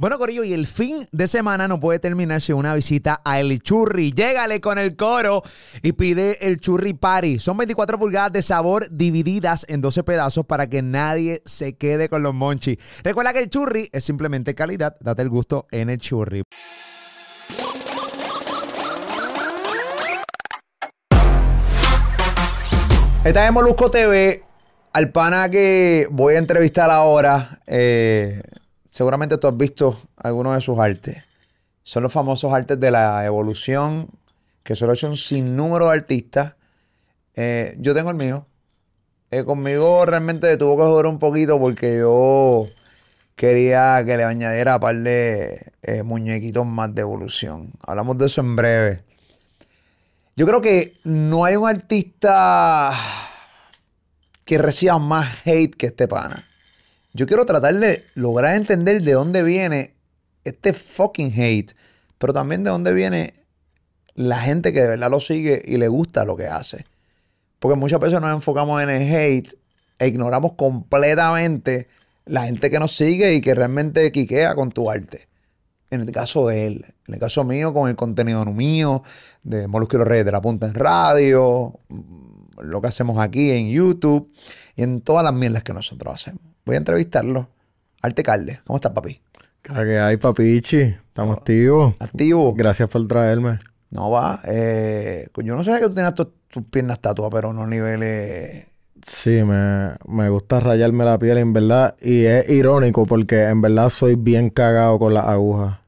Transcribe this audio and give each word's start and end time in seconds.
Bueno, 0.00 0.16
Corillo, 0.16 0.44
y 0.44 0.54
el 0.54 0.66
fin 0.66 1.06
de 1.12 1.28
semana 1.28 1.68
no 1.68 1.78
puede 1.78 1.98
terminarse 1.98 2.54
una 2.54 2.74
visita 2.74 3.20
a 3.22 3.38
El 3.38 3.60
Churri. 3.60 4.12
Llégale 4.12 4.58
con 4.58 4.78
el 4.78 4.96
coro 4.96 5.42
y 5.82 5.92
pide 5.92 6.38
el 6.46 6.58
Churri 6.58 6.94
Party. 6.94 7.38
Son 7.38 7.54
24 7.58 7.98
pulgadas 7.98 8.32
de 8.32 8.42
sabor 8.42 8.88
divididas 8.90 9.66
en 9.68 9.82
12 9.82 10.02
pedazos 10.02 10.46
para 10.46 10.68
que 10.68 10.80
nadie 10.80 11.42
se 11.44 11.76
quede 11.76 12.08
con 12.08 12.22
los 12.22 12.32
monchis. 12.32 12.78
Recuerda 13.04 13.34
que 13.34 13.40
el 13.40 13.50
Churri 13.50 13.90
es 13.92 14.02
simplemente 14.02 14.54
calidad. 14.54 14.96
Date 15.00 15.20
el 15.20 15.28
gusto 15.28 15.66
en 15.70 15.90
el 15.90 15.98
Churri. 15.98 16.44
Esta 23.22 23.46
es 23.46 23.52
Molusco 23.52 23.90
TV. 23.90 24.44
Al 24.94 25.12
pana 25.12 25.50
que 25.50 26.08
voy 26.10 26.36
a 26.36 26.38
entrevistar 26.38 26.90
ahora, 26.90 27.60
eh, 27.66 28.40
seguramente 28.90 29.38
tú 29.38 29.46
has 29.46 29.56
visto 29.56 30.00
algunos 30.16 30.54
de 30.54 30.60
sus 30.60 30.78
artes. 30.78 31.24
Son 31.82 32.02
los 32.02 32.12
famosos 32.12 32.52
artes 32.52 32.78
de 32.78 32.90
la 32.90 33.24
evolución, 33.24 34.08
que 34.62 34.76
solo 34.76 34.94
son 34.94 35.16
sin 35.16 35.56
número 35.56 35.86
de 35.86 35.92
artistas. 35.92 36.54
Eh, 37.34 37.76
yo 37.78 37.94
tengo 37.94 38.10
el 38.10 38.16
mío. 38.16 38.46
Eh, 39.30 39.44
conmigo 39.44 40.04
realmente 40.06 40.56
tuvo 40.56 40.76
que 40.76 40.82
joder 40.82 41.06
un 41.06 41.18
poquito 41.20 41.58
porque 41.60 41.98
yo 41.98 42.66
quería 43.36 44.04
que 44.04 44.16
le 44.16 44.24
añadiera 44.24 44.74
un 44.74 44.80
par 44.80 44.96
de 44.96 45.72
eh, 45.82 46.02
muñequitos 46.02 46.66
más 46.66 46.94
de 46.94 47.02
evolución. 47.02 47.72
Hablamos 47.86 48.18
de 48.18 48.26
eso 48.26 48.40
en 48.40 48.56
breve. 48.56 49.04
Yo 50.36 50.46
creo 50.46 50.60
que 50.60 50.98
no 51.04 51.44
hay 51.44 51.56
un 51.56 51.68
artista 51.68 52.92
que 54.44 54.58
reciba 54.58 54.98
más 54.98 55.38
hate 55.44 55.74
que 55.74 55.86
este 55.86 56.08
pana. 56.08 56.49
Yo 57.12 57.26
quiero 57.26 57.44
tratar 57.44 57.78
de 57.78 58.04
lograr 58.14 58.54
entender 58.54 59.02
de 59.02 59.12
dónde 59.12 59.42
viene 59.42 59.94
este 60.44 60.72
fucking 60.72 61.32
hate, 61.34 61.72
pero 62.18 62.32
también 62.32 62.62
de 62.62 62.70
dónde 62.70 62.92
viene 62.92 63.34
la 64.14 64.38
gente 64.38 64.72
que 64.72 64.80
de 64.80 64.88
verdad 64.88 65.10
lo 65.10 65.20
sigue 65.20 65.62
y 65.64 65.76
le 65.76 65.88
gusta 65.88 66.24
lo 66.24 66.36
que 66.36 66.46
hace. 66.46 66.86
Porque 67.58 67.76
muchas 67.76 68.00
veces 68.00 68.20
nos 68.20 68.32
enfocamos 68.32 68.82
en 68.82 68.90
el 68.90 69.14
hate 69.14 69.54
e 69.98 70.06
ignoramos 70.06 70.52
completamente 70.52 71.88
la 72.26 72.44
gente 72.44 72.70
que 72.70 72.78
nos 72.78 72.94
sigue 72.94 73.34
y 73.34 73.40
que 73.40 73.54
realmente 73.54 74.12
quiquea 74.12 74.54
con 74.54 74.70
tu 74.70 74.90
arte. 74.90 75.28
En 75.90 76.02
el 76.02 76.12
caso 76.12 76.46
de 76.46 76.66
él, 76.68 76.94
en 77.08 77.14
el 77.14 77.20
caso 77.20 77.42
mío, 77.44 77.74
con 77.74 77.88
el 77.88 77.96
contenido 77.96 78.44
mío, 78.46 79.02
de 79.42 79.66
Molusco 79.66 79.98
Reyes 80.04 80.24
de 80.24 80.32
la 80.32 80.40
Punta 80.40 80.66
en 80.66 80.74
radio, 80.74 81.80
lo 82.62 82.80
que 82.80 82.86
hacemos 82.86 83.18
aquí 83.18 83.50
en 83.50 83.68
YouTube 83.68 84.32
y 84.76 84.84
en 84.84 85.00
todas 85.00 85.24
las 85.24 85.34
mierdas 85.34 85.64
que 85.64 85.74
nosotros 85.74 86.14
hacemos. 86.14 86.49
Voy 86.64 86.74
a 86.76 86.78
entrevistarlo. 86.78 87.48
Arte 88.02 88.22
Calde, 88.22 88.60
¿cómo 88.66 88.76
estás, 88.76 88.92
papi? 88.92 89.20
Claro 89.62 89.84
que 89.84 89.98
hay, 89.98 90.16
papichi. 90.16 90.78
Estamos 90.80 91.36
activos. 91.38 91.94
Activo. 91.98 92.54
Gracias 92.54 92.88
por 92.88 93.06
traerme. 93.06 93.58
No 93.90 94.10
va. 94.10 94.40
Eh, 94.44 95.28
yo 95.44 95.54
no 95.56 95.64
sé 95.64 95.72
que 95.78 95.88
tú 95.88 95.94
tienes 95.94 96.14
tus, 96.14 96.28
tus 96.48 96.64
piernas 96.64 97.00
tatuadas, 97.00 97.32
pero 97.34 97.50
unos 97.50 97.68
niveles. 97.68 98.66
Sí, 99.06 99.42
me, 99.44 99.92
me 100.06 100.28
gusta 100.28 100.60
rayarme 100.60 101.04
la 101.04 101.18
piel, 101.18 101.38
en 101.38 101.52
verdad. 101.52 101.96
Y 102.00 102.24
es 102.24 102.48
irónico 102.48 103.04
porque 103.06 103.44
en 103.44 103.60
verdad 103.60 103.90
soy 103.90 104.14
bien 104.14 104.50
cagado 104.50 104.98
con 104.98 105.12
las 105.14 105.24
agujas. 105.26 105.78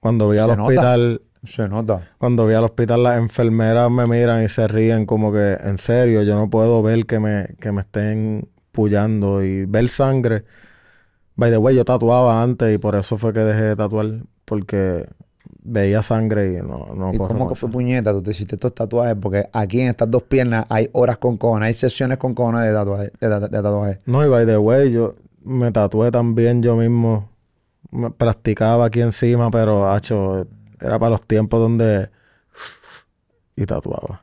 Cuando 0.00 0.26
voy 0.26 0.38
al 0.38 0.50
Se 0.50 0.56
nota. 0.56 0.64
hospital, 0.68 1.22
Se 1.44 1.68
nota. 1.68 2.10
cuando 2.18 2.44
voy 2.44 2.54
al 2.54 2.64
hospital, 2.64 3.02
las 3.02 3.18
enfermeras 3.18 3.90
me 3.90 4.06
miran 4.06 4.44
y 4.44 4.48
se 4.48 4.68
ríen 4.68 5.06
como 5.06 5.32
que, 5.32 5.54
en 5.64 5.78
serio, 5.78 6.22
yo 6.22 6.34
no 6.36 6.50
puedo 6.50 6.82
ver 6.82 7.06
que 7.06 7.18
me, 7.18 7.46
que 7.60 7.72
me 7.72 7.80
estén 7.82 8.48
pullando 8.76 9.42
y 9.42 9.64
ver 9.64 9.88
sangre. 9.88 10.44
By 11.34 11.50
the 11.50 11.58
way, 11.58 11.74
yo 11.74 11.84
tatuaba 11.84 12.42
antes 12.42 12.72
y 12.72 12.78
por 12.78 12.94
eso 12.94 13.18
fue 13.18 13.32
que 13.32 13.40
dejé 13.40 13.62
de 13.62 13.76
tatuar, 13.76 14.20
porque 14.44 15.08
veía 15.62 16.02
sangre 16.02 16.52
y 16.52 16.56
no, 16.62 16.94
no 16.94 17.12
¿Y 17.12 17.18
cómo 17.18 17.48
que 17.48 17.56
fue 17.56 17.68
puñeta? 17.68 18.12
Tú 18.12 18.22
te 18.22 18.30
hiciste 18.30 18.54
estos 18.54 18.74
tatuajes 18.74 19.16
porque 19.20 19.48
aquí 19.52 19.80
en 19.80 19.88
estas 19.88 20.08
dos 20.08 20.22
piernas 20.22 20.64
hay 20.68 20.88
horas 20.92 21.18
con 21.18 21.36
cojones, 21.36 21.66
hay 21.66 21.74
sesiones 21.74 22.18
con 22.18 22.34
cojones 22.34 22.62
de 22.62 22.72
tatuajes. 22.72 23.12
De, 23.18 23.28
de 23.28 23.48
tatuajes. 23.48 23.98
No, 24.06 24.24
y 24.24 24.28
by 24.28 24.46
the 24.46 24.58
way, 24.58 24.92
yo 24.92 25.16
me 25.42 25.72
tatué 25.72 26.10
también 26.10 26.62
yo 26.62 26.76
mismo. 26.76 27.30
Me 27.90 28.10
practicaba 28.10 28.86
aquí 28.86 29.00
encima, 29.00 29.50
pero, 29.50 29.90
hacho, 29.90 30.46
era 30.80 30.98
para 30.98 31.10
los 31.10 31.22
tiempos 31.26 31.60
donde... 31.60 32.10
Y 33.56 33.64
tatuaba. 33.64 34.22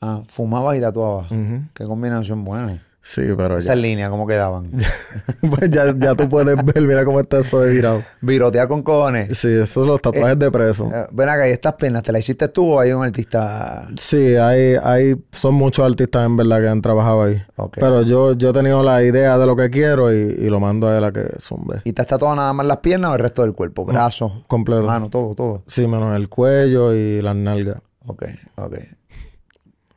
Ah, 0.00 0.22
fumabas 0.26 0.76
y 0.76 0.80
tatuabas. 0.80 1.30
Ujú. 1.30 1.62
Qué 1.72 1.84
combinación 1.84 2.44
buena. 2.44 2.82
Sí, 3.06 3.22
pero 3.36 3.56
Esas 3.56 3.76
ya... 3.76 3.82
líneas, 3.82 4.10
¿cómo 4.10 4.26
quedaban? 4.26 4.68
pues 5.48 5.70
ya, 5.70 5.94
ya 5.96 6.16
tú 6.16 6.28
puedes 6.28 6.56
ver, 6.64 6.82
mira 6.82 7.04
cómo 7.04 7.20
está 7.20 7.38
eso 7.38 7.60
de 7.60 7.72
virado. 7.72 8.02
Virotea 8.20 8.66
con 8.66 8.82
cojones. 8.82 9.38
Sí, 9.38 9.46
esos 9.46 9.68
son 9.68 9.86
los 9.86 10.02
tatuajes 10.02 10.36
de 10.36 10.50
preso. 10.50 10.90
Eh, 10.92 11.06
ven 11.12 11.28
acá, 11.28 11.48
¿y 11.48 11.52
estas 11.52 11.74
piernas 11.74 12.02
te 12.02 12.10
las 12.10 12.22
hiciste 12.22 12.48
tú 12.48 12.72
o 12.72 12.80
hay 12.80 12.90
un 12.90 13.04
artista? 13.04 13.86
Sí, 13.96 14.34
hay, 14.34 14.74
hay, 14.82 15.14
son 15.30 15.54
muchos 15.54 15.88
artistas 15.88 16.26
en 16.26 16.36
verdad 16.36 16.60
que 16.60 16.66
han 16.66 16.82
trabajado 16.82 17.22
ahí. 17.22 17.40
Ok. 17.54 17.76
Pero 17.78 18.02
yo, 18.02 18.32
yo 18.32 18.50
he 18.50 18.52
tenido 18.52 18.82
la 18.82 19.00
idea 19.04 19.38
de 19.38 19.46
lo 19.46 19.54
que 19.54 19.70
quiero 19.70 20.12
y, 20.12 20.34
y 20.38 20.50
lo 20.50 20.58
mando 20.58 20.88
a 20.88 20.98
él 20.98 21.04
a 21.04 21.12
que 21.12 21.28
zumbe. 21.38 21.82
¿Y 21.84 21.92
te 21.92 22.02
has 22.02 22.08
tatuado 22.08 22.34
nada 22.34 22.52
más 22.54 22.66
las 22.66 22.78
piernas 22.78 23.12
o 23.12 23.14
el 23.14 23.20
resto 23.20 23.42
del 23.42 23.52
cuerpo? 23.52 23.84
Brazos, 23.84 24.32
Completo. 24.48 24.82
mano, 24.82 25.10
todo, 25.10 25.36
todo. 25.36 25.62
Sí, 25.68 25.86
menos 25.86 26.16
el 26.16 26.28
cuello 26.28 26.92
y 26.92 27.22
las 27.22 27.36
nalgas. 27.36 27.76
Ok, 28.04 28.24
ok. 28.56 28.78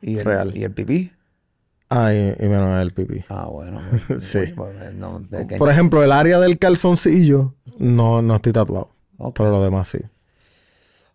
¿Y 0.00 0.18
el, 0.18 0.24
Real. 0.24 0.56
¿Y 0.56 0.62
el 0.62 0.70
pipí? 0.70 1.10
Ah, 1.90 2.12
y, 2.14 2.36
y 2.38 2.48
menos 2.48 2.80
el 2.80 2.92
pipí. 2.92 3.24
Ah, 3.28 3.46
bueno. 3.50 3.80
pues, 4.08 4.22
Sí. 4.24 4.38
pues, 4.56 4.72
pues, 4.78 4.94
no, 4.94 5.20
de 5.28 5.46
que- 5.46 5.56
Por 5.58 5.68
ejemplo, 5.70 6.02
el 6.04 6.12
área 6.12 6.38
del 6.38 6.58
calzoncillo 6.58 7.54
no, 7.78 8.22
no 8.22 8.36
estoy 8.36 8.52
tatuado. 8.52 8.90
Pero 9.34 9.50
lo 9.50 9.62
demás 9.62 9.88
sí. 9.88 9.98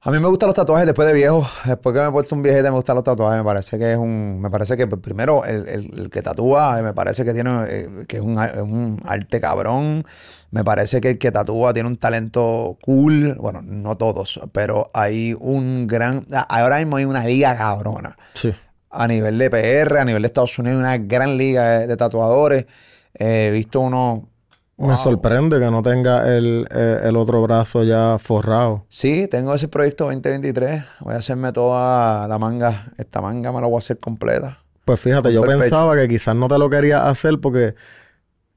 A 0.02 0.12
mí 0.12 0.19
me 0.19 0.28
gustan 0.28 0.46
los 0.47 0.56
tatuajes 0.56 0.86
después 0.86 1.08
de 1.08 1.16
viejo. 1.16 1.47
Después 1.66 1.96
que 1.96 2.00
me 2.02 2.08
he 2.08 2.12
puesto 2.12 2.36
un 2.36 2.44
viejete 2.44 2.69
me 2.69 2.75
gustan 2.75 2.94
los 2.96 3.03
tatuajes. 3.03 3.40
Me 3.40 3.44
parece 3.44 3.80
que 3.80 3.94
es 3.94 3.97
un... 3.97 4.40
Me 4.40 4.52
parece 4.52 4.78
que 4.78 4.86
pues, 4.86 5.02
primero 5.02 5.44
el, 5.46 5.68
el- 5.68 6.00
el 6.00 6.09
que 6.12 6.22
tatúa 6.22 6.78
eh, 6.80 6.84
me 6.84 6.94
parece 6.94 7.25
que 7.25 7.34
tiene... 7.34 7.63
eh, 7.68 7.90
que 8.07 8.18
es 8.18 8.22
un, 8.22 8.38
es 8.40 8.56
un 8.62 9.02
arte 9.03 9.42
cabrón. 9.42 10.06
Me 10.52 10.63
parece 10.63 11.02
que 11.02 11.09
el 11.12 11.18
que 11.18 11.31
tatúa 11.31 11.74
tiene 11.74 11.90
un 11.90 11.97
talento 11.97 12.78
cool. 12.84 13.34
Bueno, 13.40 13.63
no 13.63 13.97
todos, 13.97 14.40
pero 14.52 14.92
hay 14.94 15.36
un 15.40 15.88
gran... 15.88 16.28
Ahora 16.50 16.78
mismo 16.78 16.97
hay 16.97 17.06
una 17.06 17.24
liga 17.25 17.57
cabrona. 17.57 18.16
Sí. 18.36 18.53
A 18.97 19.07
nivel 19.07 19.38
de 19.38 19.50
PR, 19.50 19.97
a 19.97 20.06
nivel 20.06 20.22
de 20.22 20.28
Estados 20.28 20.57
Unidos, 20.57 20.79
una 20.79 20.97
gran 20.97 21.38
liga 21.38 21.79
de, 21.79 21.88
de 21.88 21.97
tatuadores. 21.97 22.66
Eh, 23.13 23.47
he 23.47 23.51
visto 23.51 23.79
uno... 23.79 24.29
Me 24.78 24.97
sorprende 24.97 25.57
que 25.57 25.72
no 25.72 25.81
tenga 25.81 26.35
el, 26.35 26.67
eh, 26.69 27.00
el 27.03 27.16
otro 27.16 27.41
brazo 27.41 27.83
ya 27.83 28.17
forrado. 28.19 28.85
Sí, 28.89 29.28
tengo 29.29 29.53
ese 29.53 29.69
proyecto 29.69 30.06
2023. 30.06 30.83
Voy 31.00 31.13
a 31.13 31.17
hacerme 31.17 31.53
toda 31.53 32.28
la 32.28 32.38
manga. 32.38 32.91
Esta 32.97 33.22
manga 33.22 33.53
me 33.53 33.61
la 33.61 33.67
voy 33.67 33.78
a 33.78 33.79
hacer 33.79 34.00
completa. 34.00 34.59
Pues 34.83 35.00
fíjate, 35.00 35.31
yo 35.31 35.41
Perfecto. 35.41 35.63
pensaba 35.63 35.95
que 35.95 36.09
quizás 36.09 36.35
no 36.35 36.50
te 36.50 36.59
lo 36.59 36.69
querías 36.69 37.03
hacer 37.03 37.39
porque 37.39 37.75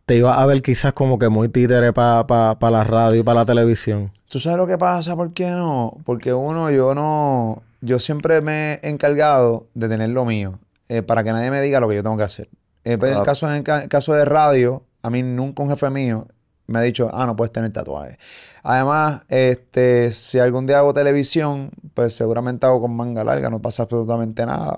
te 0.07 0.17
iba 0.17 0.43
a 0.43 0.47
ver 0.47 0.61
quizás 0.61 0.93
como 0.93 1.19
que 1.19 1.29
muy 1.29 1.49
títere 1.49 1.93
para 1.93 2.57
la 2.61 2.85
radio 2.85 3.21
y 3.21 3.23
para 3.23 3.41
la 3.41 3.47
televisión. 3.47 4.11
¿Tú 4.29 4.41
sabes 4.41 4.59
lo 4.59 4.67
que 4.67 4.77
pasa? 4.77 5.15
¿Por 5.15 5.33
qué 5.33 5.51
no? 5.51 5.99
Porque 6.05 6.35
uno, 6.35 6.71
yo 6.71 6.95
no... 6.95 7.63
Yo 7.81 7.99
siempre 7.99 8.41
me 8.41 8.81
he 8.83 8.89
encargado 8.89 9.69
de 9.75 9.89
tener 9.89 10.11
lo 10.11 10.25
mío. 10.25 10.59
eh, 10.89 11.03
para 11.03 11.23
que 11.23 11.33
nadie 11.33 11.51
me 11.51 11.61
diga 11.61 11.81
lo 11.81 11.89
que 11.89 11.97
yo 11.97 12.03
tengo 12.03 12.17
que 12.17 12.23
hacer. 12.23 12.49
Eh, 12.85 12.97
pues, 12.97 13.15
en, 13.15 13.23
caso, 13.23 13.47
en 13.47 13.57
el 13.57 13.89
caso 13.89 14.15
de 14.15 14.25
radio, 14.25 14.85
a 15.03 15.11
mí 15.11 15.23
nunca 15.23 15.63
un 15.63 15.69
jefe 15.69 15.91
mío 15.91 16.27
me 16.67 16.79
ha 16.79 16.83
dicho, 16.83 17.11
ah, 17.13 17.27
no 17.27 17.35
puedes 17.35 17.53
tener 17.53 17.73
tatuajes. 17.73 18.19
Además, 18.63 19.23
este, 19.29 20.13
si 20.13 20.39
algún 20.39 20.67
día 20.67 20.79
hago 20.79 20.93
televisión, 20.93 21.71
pues 21.95 22.15
seguramente 22.15 22.67
hago 22.67 22.81
con 22.83 22.95
manga 22.95 23.25
larga, 23.25 23.49
no 23.51 23.61
pasa 23.61 23.85
absolutamente 23.85 24.45
nada. 24.45 24.77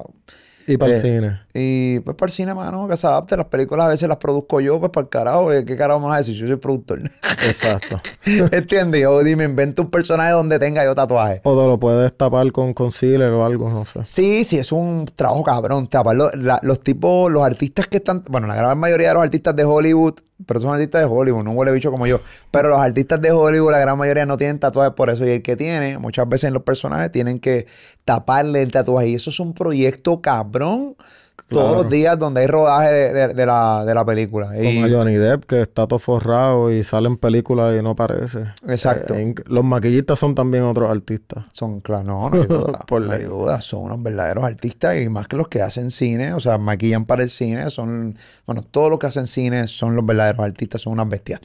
Y 0.72 0.76
para 0.76 0.92
Eh, 0.92 0.96
el 0.96 1.02
cine. 1.02 1.40
Y 1.52 2.00
pues 2.00 2.16
para 2.16 2.28
el 2.30 2.32
cine, 2.34 2.54
mano, 2.54 2.86
que 2.88 2.96
se 2.96 3.06
adapte. 3.06 3.36
Las 3.36 3.46
películas 3.46 3.86
a 3.86 3.88
veces 3.88 4.08
las 4.08 4.18
produzco 4.18 4.60
yo, 4.60 4.78
pues 4.78 4.90
para 4.92 5.02
el 5.04 5.08
carajo. 5.08 5.52
eh, 5.52 5.64
¿Qué 5.64 5.76
carajo 5.76 6.00
vas 6.00 6.14
a 6.14 6.18
decir? 6.18 6.34
Yo 6.36 6.46
soy 6.46 6.56
productor. 6.56 7.00
Exacto. 7.46 8.00
¿Entiendes? 8.24 9.02
Yo 9.02 9.22
dime, 9.22 9.44
invento 9.44 9.82
un 9.82 9.90
personaje 9.90 10.32
donde 10.32 10.58
tenga 10.58 10.84
yo 10.84 10.94
tatuaje. 10.94 11.40
O 11.44 11.60
te 11.60 11.66
lo 11.66 11.78
puedes 11.78 12.16
tapar 12.16 12.50
con 12.52 12.72
concealer 12.74 13.30
o 13.30 13.44
algo, 13.44 13.68
no 13.70 13.84
sé. 13.84 14.00
Sí, 14.04 14.44
sí, 14.44 14.58
es 14.58 14.72
un 14.72 15.06
trabajo 15.16 15.42
cabrón. 15.42 15.88
Taparlo. 15.88 16.30
La- 16.34 16.60
los 16.62 16.80
tipos, 16.82 17.30
los 17.30 17.42
artistas 17.42 17.86
que 17.88 17.96
están, 17.98 18.22
bueno, 18.28 18.46
la 18.46 18.54
gran 18.54 18.78
mayoría 18.78 19.08
de 19.08 19.14
los 19.14 19.22
artistas 19.22 19.56
de 19.56 19.64
Hollywood, 19.64 20.14
pero 20.46 20.60
son 20.60 20.72
artistas 20.72 21.02
de 21.02 21.06
Hollywood, 21.06 21.44
no 21.44 21.52
huele 21.52 21.72
bicho 21.72 21.90
como 21.90 22.06
yo. 22.06 22.20
Pero 22.50 22.68
los 22.68 22.78
artistas 22.78 23.20
de 23.20 23.32
Hollywood, 23.32 23.72
la 23.72 23.78
gran 23.78 23.98
mayoría 23.98 24.26
no 24.26 24.36
tienen 24.36 24.58
tatuajes 24.58 24.94
por 24.94 25.10
eso. 25.10 25.26
Y 25.26 25.30
el 25.30 25.42
que 25.42 25.56
tiene, 25.56 25.98
muchas 25.98 26.28
veces 26.28 26.48
en 26.48 26.54
los 26.54 26.62
personajes 26.62 27.12
tienen 27.12 27.38
que 27.38 27.66
taparle 28.04 28.62
el 28.62 28.72
tatuaje. 28.72 29.08
Y 29.08 29.14
eso 29.14 29.30
es 29.30 29.40
un 29.40 29.54
proyecto 29.54 30.20
cabrón. 30.20 30.96
Claro. 31.50 31.74
los 31.82 31.88
días 31.90 32.18
donde 32.18 32.40
hay 32.42 32.46
rodaje 32.46 32.90
de, 32.92 33.12
de- 33.12 33.34
de 33.34 33.46
la, 33.46 33.84
de 33.84 33.94
la 33.94 34.04
película. 34.04 34.58
Y- 34.58 34.76
Como 34.82 34.88
Johnny 34.94 35.14
Depp, 35.14 35.44
que 35.44 35.60
está 35.62 35.86
todo 35.86 35.98
forrado 35.98 36.70
y 36.70 36.82
sale 36.84 37.08
en 37.08 37.16
películas 37.16 37.76
y 37.78 37.82
no 37.82 37.90
aparece. 37.90 38.44
Exacto. 38.68 39.14
Eh, 39.14 39.34
los 39.46 39.64
maquillistas 39.64 40.18
son 40.18 40.34
también 40.34 40.64
otros 40.64 40.90
artistas. 40.90 41.44
Son, 41.52 41.80
claro, 41.80 42.04
no, 42.04 42.30
no 42.30 42.36
hay 42.42 42.46
duda. 42.46 42.80
Por 42.86 43.02
ley. 43.02 43.24
duda. 43.24 43.60
Son 43.60 43.80
unos 43.82 44.02
verdaderos 44.02 44.44
artistas 44.44 45.00
y 45.00 45.08
más 45.08 45.26
que 45.26 45.36
los 45.36 45.48
que 45.48 45.60
hacen 45.62 45.90
cine, 45.90 46.32
o 46.34 46.40
sea, 46.40 46.56
maquillan 46.58 47.04
para 47.04 47.22
el 47.22 47.30
cine, 47.30 47.68
son, 47.70 48.16
bueno, 48.46 48.62
todos 48.62 48.88
los 48.90 48.98
que 48.98 49.06
hacen 49.08 49.26
cine 49.26 49.66
son 49.68 49.96
los 49.96 50.06
verdaderos 50.06 50.40
artistas, 50.44 50.82
son 50.82 50.92
unas 50.94 51.08
bestias. 51.08 51.40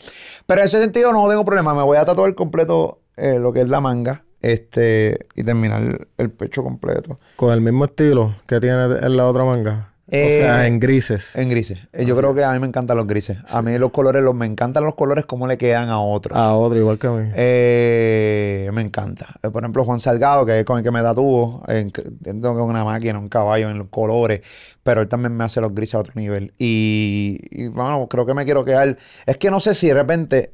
Pero 0.45 0.61
en 0.61 0.65
ese 0.67 0.79
sentido 0.79 1.11
no 1.11 1.27
tengo 1.27 1.43
problema, 1.45 1.73
me 1.73 1.83
voy 1.83 1.97
a 1.97 2.05
tatuar 2.05 2.33
completo 2.35 2.99
eh, 3.17 3.39
lo 3.39 3.51
que 3.53 3.61
es 3.61 3.69
la 3.69 3.81
manga, 3.81 4.23
este, 4.41 5.25
y 5.35 5.43
terminar 5.43 5.81
el, 5.81 6.07
el 6.17 6.29
pecho 6.29 6.61
completo. 6.63 7.19
Con 7.35 7.51
el 7.51 7.61
mismo 7.61 7.85
estilo 7.85 8.35
que 8.45 8.59
tiene 8.59 8.83
en 8.83 9.17
la 9.17 9.27
otra 9.27 9.43
manga. 9.43 9.93
Eh, 10.07 10.41
o 10.41 10.45
sea, 10.45 10.67
en 10.67 10.79
grises. 10.79 11.35
En 11.35 11.49
grises. 11.49 11.79
Eh, 11.91 12.05
Yo 12.05 12.15
creo 12.15 12.35
que 12.35 12.43
a 12.43 12.53
mí 12.53 12.59
me 12.59 12.67
encantan 12.67 12.95
los 12.95 13.07
grises. 13.07 13.37
A 13.49 13.61
mí 13.63 13.75
los 13.79 13.91
colores, 13.91 14.21
los, 14.21 14.35
me 14.35 14.45
encantan 14.45 14.83
los 14.83 14.93
colores 14.93 15.25
como 15.25 15.47
le 15.47 15.57
quedan 15.57 15.89
a 15.89 15.99
otros. 15.99 16.37
A 16.37 16.53
otro, 16.53 16.77
igual 16.77 16.99
que 16.99 17.07
a 17.07 17.11
mí. 17.11 17.31
Eh, 17.35 18.69
me 18.71 18.81
encanta. 18.81 19.35
Eh, 19.41 19.49
Por 19.49 19.63
ejemplo, 19.63 19.83
Juan 19.83 19.99
Salgado, 19.99 20.45
que 20.45 20.59
es 20.59 20.65
con 20.65 20.77
el 20.77 20.83
que 20.83 20.91
me 20.91 20.99
entiendo 20.99 22.55
que 22.55 22.61
es 22.61 22.67
una 22.67 22.83
máquina, 22.83 23.17
un 23.17 23.29
caballo 23.29 23.69
en 23.69 23.79
los 23.79 23.87
colores, 23.87 24.41
pero 24.83 25.01
él 25.01 25.09
también 25.09 25.35
me 25.35 25.43
hace 25.43 25.59
los 25.59 25.73
grises 25.73 25.95
a 25.95 25.99
otro 25.99 26.13
nivel. 26.15 26.53
Y, 26.59 27.39
y, 27.49 27.67
bueno, 27.67 28.07
creo 28.07 28.25
que 28.27 28.35
me 28.35 28.45
quiero 28.45 28.63
quedar. 28.63 28.97
Es 29.25 29.37
que 29.37 29.49
no 29.49 29.59
sé 29.59 29.73
si 29.73 29.87
de 29.87 29.95
repente 29.95 30.37
eh, 30.37 30.53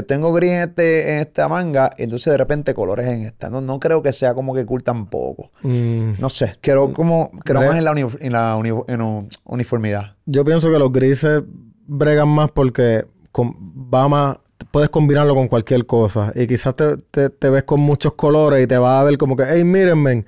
tengo 0.00 0.32
gris 0.32 0.52
en, 0.52 0.60
este, 0.70 1.14
en 1.14 1.20
esta 1.20 1.48
manga 1.48 1.90
y 1.98 2.04
entonces 2.04 2.30
de 2.30 2.38
repente 2.38 2.72
colores 2.72 3.06
en 3.08 3.22
esta. 3.22 3.50
No, 3.50 3.60
no 3.60 3.78
creo 3.78 4.02
que 4.02 4.12
sea 4.14 4.32
como 4.32 4.54
que 4.54 4.64
cool 4.64 4.82
tampoco. 4.82 5.50
Mm, 5.62 6.12
No 6.18 6.30
sé, 6.30 6.56
quiero 6.62 6.94
como 6.94 7.30
creo 7.44 7.60
Re- 7.60 7.66
más 7.68 7.76
en 7.76 7.84
la, 7.84 7.92
uni- 7.92 8.06
en 8.20 8.32
la 8.32 8.56
uni- 8.56 8.82
en 8.88 9.02
un- 9.02 9.28
uniformidad. 9.44 10.16
Yo 10.24 10.44
pienso 10.44 10.70
que 10.70 10.78
los 10.78 10.90
grises 10.92 11.42
bregan 11.86 12.28
más 12.28 12.50
porque 12.52 13.04
con- 13.32 13.54
va 13.92 14.08
más, 14.08 14.36
puedes 14.70 14.88
combinarlo 14.88 15.34
con 15.34 15.48
cualquier 15.48 15.84
cosa. 15.84 16.32
Y 16.34 16.46
quizás 16.46 16.74
te, 16.76 16.96
te- 17.10 17.28
te 17.28 17.50
ves 17.50 17.64
con 17.64 17.80
muchos 17.80 18.14
colores 18.14 18.62
y 18.62 18.66
te 18.66 18.78
vas 18.78 19.00
a 19.00 19.04
ver 19.04 19.18
como 19.18 19.36
que, 19.36 19.44
hey, 19.46 19.64
mírenme, 19.64 20.24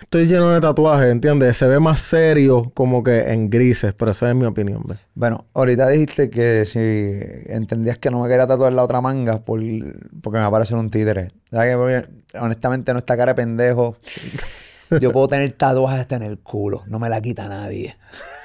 estoy 0.00 0.26
lleno 0.26 0.50
de 0.50 0.60
tatuajes, 0.60 1.08
¿entiendes? 1.10 1.56
Se 1.56 1.66
ve 1.66 1.80
más 1.80 2.00
serio 2.00 2.70
como 2.74 3.02
que 3.02 3.32
en 3.32 3.50
grises, 3.50 3.94
pero 3.94 4.12
esa 4.12 4.28
es 4.28 4.34
mi 4.34 4.44
opinión, 4.46 4.82
¿ves? 4.86 4.98
Bueno, 5.14 5.46
ahorita 5.54 5.88
dijiste 5.88 6.30
que 6.30 6.64
si 6.66 6.80
entendías 7.52 7.98
que 7.98 8.10
no 8.10 8.22
me 8.22 8.28
quería 8.28 8.46
tatuar 8.46 8.72
la 8.72 8.82
otra 8.84 9.00
manga 9.00 9.40
por, 9.44 9.60
porque 10.22 10.36
me 10.36 10.40
va 10.42 10.46
a 10.46 10.50
parecer 10.50 10.76
un 10.76 10.90
títere. 10.90 11.30
¿Sabes 11.50 11.72
qué? 11.72 11.76
Porque, 11.76 12.38
honestamente, 12.40 12.92
no 12.92 12.98
está 12.98 13.16
cara 13.16 13.32
de 13.32 13.36
pendejo. 13.36 13.96
Yo 15.00 15.10
puedo 15.10 15.26
tener 15.28 15.50
tatuajes 15.52 16.00
hasta 16.00 16.16
en 16.16 16.22
el 16.22 16.38
culo. 16.38 16.84
No 16.86 16.98
me 17.00 17.08
la 17.08 17.20
quita 17.20 17.48
nadie. 17.48 17.96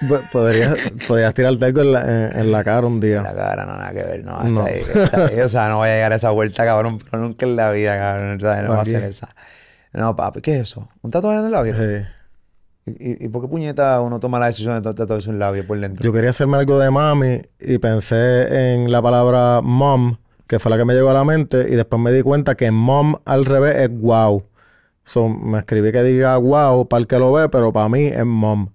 Bu- 0.01 0.27
Podrías, 0.31 0.75
podrías 1.07 1.33
tirarte 1.35 1.65
algo 1.65 1.81
en 1.81 1.91
la, 1.93 2.01
en- 2.31 2.39
en 2.39 2.51
la 2.51 2.63
cara 2.63 2.87
un 2.87 2.93
En 2.95 2.99
día. 3.01 3.21
la 3.21 3.35
cara, 3.35 3.65
no, 3.65 3.73
nada 3.75 3.91
que 3.93 4.03
ver. 4.03 4.23
No, 4.25 4.31
hasta 4.37 4.49
No. 4.49 4.63
ahí, 4.65 4.81
hasta 4.95 5.25
ahí. 5.27 5.39
O 5.41 5.49
sea, 5.49 5.69
no 5.69 5.77
voy 5.77 5.89
a 5.89 5.93
llegar 5.95 6.13
a 6.13 6.15
esa 6.15 6.31
vuelta, 6.31 6.65
cabrón. 6.65 6.97
Pero 6.97 7.21
nunca 7.21 7.45
en 7.45 7.55
la 7.55 7.69
vida, 7.71 7.95
cabrón. 7.97 8.37
O 8.37 8.39
sea, 8.39 8.61
no 8.63 8.67
voy 8.69 8.77
a 8.77 8.81
Aquí. 8.81 8.95
esa. 8.95 9.35
No, 9.93 10.15
papi, 10.15 10.41
¿qué 10.41 10.55
es 10.55 10.61
eso? 10.63 10.87
¿Un 11.01 11.11
tatuaje 11.11 11.39
en 11.39 11.45
el 11.45 11.51
labio? 11.51 11.75
Sí. 11.75 12.05
¿Y, 12.85 13.25
y, 13.25 13.29
por 13.29 13.43
qué 13.43 13.47
puñeta 13.47 14.01
uno 14.01 14.19
toma 14.19 14.39
la 14.39 14.47
decisión 14.47 14.81
de 14.81 14.93
tatuarse 14.93 15.29
un 15.29 15.37
labio 15.37 15.65
por 15.67 15.79
dentro? 15.79 16.03
Yo 16.03 16.11
quería 16.11 16.31
hacerme 16.31 16.57
algo 16.57 16.79
de 16.79 16.89
mami 16.89 17.41
y 17.59 17.77
pensé 17.77 18.73
en 18.73 18.91
la 18.91 19.01
palabra 19.01 19.61
mom, 19.61 20.17
que 20.47 20.59
fue 20.59 20.71
la 20.71 20.77
que 20.77 20.85
me 20.85 20.93
llegó 20.93 21.09
a 21.09 21.13
la 21.13 21.23
mente, 21.23 21.67
y 21.69 21.75
después 21.75 22.01
me 22.01 22.11
di 22.11 22.23
cuenta 22.23 22.55
que 22.55 22.71
mom 22.71 23.17
al 23.25 23.45
revés 23.45 23.75
es 23.75 23.89
wow. 23.99 24.43
So, 25.03 25.29
me 25.29 25.59
escribí 25.59 25.91
que 25.91 26.03
diga 26.03 26.37
wow 26.37 26.87
para 26.87 27.01
el 27.01 27.07
que 27.07 27.19
lo 27.19 27.31
ve, 27.31 27.49
pero 27.49 27.71
para 27.71 27.87
mí 27.89 28.05
es 28.05 28.25
mom. 28.25 28.69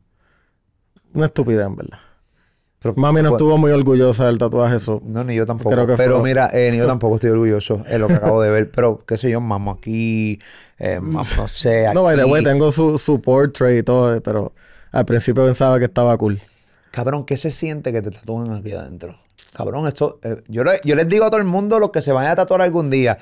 Una 1.14 1.26
estupidez, 1.26 1.66
en 1.66 1.76
verdad. 1.76 1.98
Mami 2.94 3.22
no 3.22 3.30
pues- 3.30 3.40
estuvo 3.40 3.58
muy 3.58 3.70
orgullosa 3.72 4.26
del 4.26 4.38
tatuaje, 4.38 4.76
eso. 4.76 5.00
No, 5.04 5.24
ni 5.24 5.34
yo 5.34 5.46
tampoco. 5.46 5.70
Creo 5.70 5.86
que 5.86 5.94
pero 5.96 6.20
fue- 6.20 6.28
mira, 6.30 6.50
eh, 6.52 6.70
ni 6.70 6.78
yo 6.78 6.86
tampoco 6.86 7.16
estoy 7.16 7.30
orgulloso 7.30 7.82
en 7.88 8.00
lo 8.00 8.08
que 8.08 8.14
acabo 8.14 8.40
de 8.42 8.50
ver. 8.50 8.70
Pero, 8.70 9.02
qué 9.06 9.16
sé 9.18 9.30
yo, 9.30 9.40
mamo 9.40 9.72
aquí, 9.72 10.38
eh, 10.78 11.00
mamo, 11.00 11.22
no 11.36 11.48
sé, 11.48 11.88
No, 11.94 12.02
by 12.04 12.16
the 12.16 12.22
aquí. 12.22 12.30
way, 12.30 12.44
tengo 12.44 12.70
su, 12.72 12.98
su 12.98 13.20
portrait 13.20 13.78
y 13.78 13.82
todo, 13.82 14.20
pero 14.22 14.52
al 14.92 15.04
principio 15.04 15.44
pensaba 15.44 15.78
que 15.78 15.86
estaba 15.86 16.16
cool. 16.16 16.40
Cabrón, 16.90 17.24
¿qué 17.26 17.36
se 17.36 17.50
siente 17.50 17.92
que 17.92 18.00
te 18.02 18.10
tatúen 18.10 18.52
aquí 18.52 18.72
adentro? 18.72 19.18
Cabrón, 19.54 19.86
esto... 19.86 20.18
eh, 20.22 20.42
yo, 20.48 20.64
le- 20.64 20.80
yo 20.84 20.94
les 20.94 21.08
digo 21.08 21.24
a 21.26 21.30
todo 21.30 21.40
el 21.40 21.46
mundo, 21.46 21.78
los 21.78 21.90
que 21.90 22.00
se 22.00 22.12
vayan 22.12 22.32
a 22.32 22.36
tatuar 22.36 22.62
algún 22.62 22.88
día, 22.90 23.18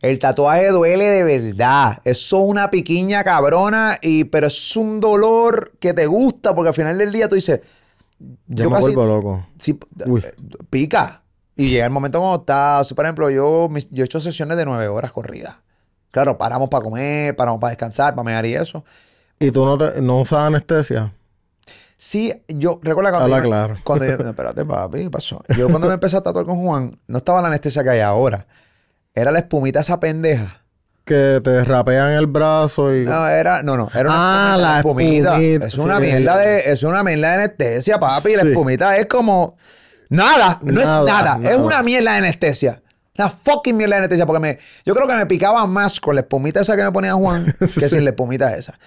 el 0.00 0.18
tatuaje 0.18 0.68
duele 0.68 1.04
de 1.04 1.22
verdad. 1.24 1.98
Eso 2.04 2.38
es 2.38 2.44
una 2.50 2.70
piquiña 2.70 3.22
cabrona, 3.24 3.98
y, 4.00 4.24
pero 4.24 4.46
es 4.46 4.76
un 4.76 5.00
dolor 5.00 5.72
que 5.78 5.92
te 5.92 6.06
gusta, 6.06 6.54
porque 6.54 6.68
al 6.68 6.74
final 6.74 6.96
del 6.96 7.12
día 7.12 7.28
tú 7.28 7.34
dices... 7.34 7.60
Yo, 8.46 8.64
Yo 8.64 8.70
me 8.70 8.78
vuelvo 8.80 9.06
loco. 9.06 9.46
Sí, 9.58 9.78
Uy. 10.06 10.22
eh, 10.24 10.32
pica. 10.68 11.22
Y 11.56 11.70
llega 11.70 11.84
el 11.86 11.90
momento 11.90 12.20
cuando 12.20 12.40
está, 12.40 12.82
si, 12.84 12.94
por 12.94 13.04
ejemplo, 13.04 13.28
yo, 13.30 13.68
mis- 13.70 13.88
yo 13.90 14.02
he 14.02 14.06
hecho 14.06 14.20
sesiones 14.20 14.56
de 14.56 14.64
nueve 14.64 14.88
horas 14.88 15.12
corridas. 15.12 15.56
Claro, 16.10 16.38
paramos 16.38 16.68
para 16.68 16.82
comer, 16.84 17.34
paramos 17.36 17.60
para 17.60 17.70
descansar, 17.70 18.14
para 18.14 18.24
mear 18.24 18.44
y 18.46 18.54
eso. 18.54 18.84
¿Y 19.38 19.50
tú 19.50 19.64
no, 19.64 19.76
te, 19.78 20.00
no 20.02 20.20
usas 20.20 20.40
anestesia? 20.40 21.12
Sí, 21.96 22.32
yo 22.48 22.78
recuerda 22.82 23.10
cuando. 23.10 23.24
Habla 23.34 23.38
yo- 23.44 23.50
claro. 23.50 23.76
Cuando 23.84 24.06
yo- 24.06 24.16
no, 24.18 24.30
espérate, 24.30 24.64
papi, 24.64 24.98
¿qué 25.04 25.10
pasó? 25.10 25.42
Yo 25.56 25.68
cuando 25.68 25.88
me 25.88 25.94
empecé 25.94 26.16
a 26.16 26.22
tatuar 26.22 26.46
con 26.46 26.62
Juan, 26.62 26.98
no 27.06 27.18
estaba 27.18 27.42
la 27.42 27.48
anestesia 27.48 27.82
que 27.82 27.90
hay 27.90 28.00
ahora. 28.00 28.46
Era 29.14 29.30
la 29.32 29.40
espumita 29.40 29.80
esa 29.80 30.00
pendeja. 30.00 30.62
Que 31.10 31.40
te 31.42 31.64
rapean 31.64 32.12
el 32.12 32.28
brazo 32.28 32.94
y... 32.94 33.04
No, 33.04 33.26
era, 33.28 33.64
no, 33.64 33.76
no, 33.76 33.88
era 33.92 34.10
una 34.10 34.52
Ah, 34.54 34.56
la 34.56 34.76
espumita. 34.78 35.40
Es 35.40 35.74
una 35.74 35.96
Sí. 35.98 36.02
mierda 36.06 36.36
de, 36.38 36.58
es 36.70 36.84
una 36.84 37.02
mierda 37.02 37.30
de 37.30 37.34
anestesia, 37.34 37.98
papi. 37.98 38.36
La 38.36 38.42
Sí. 38.42 38.48
espumita 38.50 38.96
es 38.96 39.06
como 39.06 39.56
nada, 40.08 40.60
no 40.62 40.80
es 40.80 40.88
Nada, 40.88 41.04
nada, 41.36 41.50
es 41.50 41.56
una 41.56 41.82
mierda 41.82 42.12
de 42.12 42.18
anestesia. 42.18 42.80
Una 43.18 43.28
fucking 43.28 43.76
mierda 43.76 43.96
de 43.96 43.98
anestesia, 44.02 44.24
porque 44.24 44.38
me, 44.40 44.58
yo 44.86 44.94
creo 44.94 45.08
que 45.08 45.14
me 45.14 45.26
picaba 45.26 45.66
más 45.66 45.98
con 45.98 46.14
la 46.14 46.20
espumita 46.20 46.60
esa 46.60 46.76
que 46.76 46.84
me 46.84 46.92
ponía 46.92 47.14
Juan 47.14 47.56
que 47.78 47.88
sin 47.88 48.04
la 48.04 48.10
espumita 48.10 48.54
esa. 48.56 48.78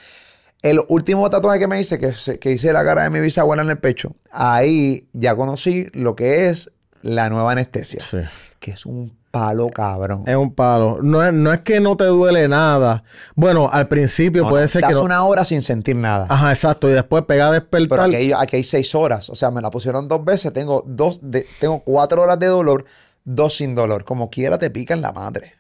El 0.62 0.80
último 0.88 1.30
tatuaje 1.30 1.60
que 1.60 1.68
me 1.68 1.82
hice, 1.82 2.00
que, 2.00 2.14
que 2.40 2.52
hice 2.52 2.72
la 2.72 2.86
cara 2.86 3.04
de 3.04 3.10
mi 3.10 3.20
bisabuela 3.20 3.64
en 3.64 3.70
el 3.70 3.80
pecho, 3.80 4.16
ahí 4.32 5.10
ya 5.12 5.36
conocí 5.36 5.88
lo 5.92 6.16
que 6.16 6.48
es 6.48 6.72
la 7.02 7.30
nueva 7.30 7.52
anestesia, 7.52 8.00
Sí. 8.02 8.20
que 8.62 8.72
es 8.72 8.86
un 8.86 9.22
palo 9.34 9.68
cabrón. 9.70 10.24
Es 10.28 10.36
un 10.36 10.54
palo. 10.54 11.00
No 11.02 11.24
es, 11.24 11.34
no 11.34 11.52
es 11.52 11.62
que 11.62 11.80
no 11.80 11.98
te 11.98 12.04
duele 12.06 12.48
nada. 12.48 13.04
Bueno, 13.34 13.68
al 13.72 13.88
principio 13.88 14.44
No, 14.44 14.50
puede 14.50 14.66
no, 14.66 14.68
ser 14.68 14.84
que 14.84 14.94
no. 14.94 15.02
una 15.02 15.26
hora 15.26 15.44
sin 15.44 15.64
sentir 15.64 15.96
nada. 15.96 16.28
Ajá, 16.30 16.52
exacto. 16.52 16.88
Y 16.88 16.92
después 16.92 17.24
pega 17.24 17.48
a 17.48 17.50
Pero 17.50 17.62
despertar. 17.62 18.06
aquí 18.06 18.16
hay, 18.16 18.32
aquí 18.32 18.58
hay 18.58 18.64
seis 18.64 18.94
horas. 18.94 19.32
O 19.32 19.36
sea, 19.36 19.50
me 19.50 19.60
la 19.60 19.72
pusieron 19.72 20.08
dos 20.08 20.24
veces. 20.24 20.54
Tengo 20.54 20.84
dos 20.86 21.20
de, 21.24 21.48
tengo 21.60 21.80
cuatro 21.80 22.22
horas 22.22 22.38
de 22.38 22.46
dolor, 22.46 22.86
dos 23.24 23.58
sin 23.58 23.74
dolor. 23.74 24.06
Como 24.06 24.30
quiera 24.30 24.60
te 24.60 24.70
pica 24.70 24.94
en 24.94 25.02
la 25.02 25.12
madre. 25.12 25.54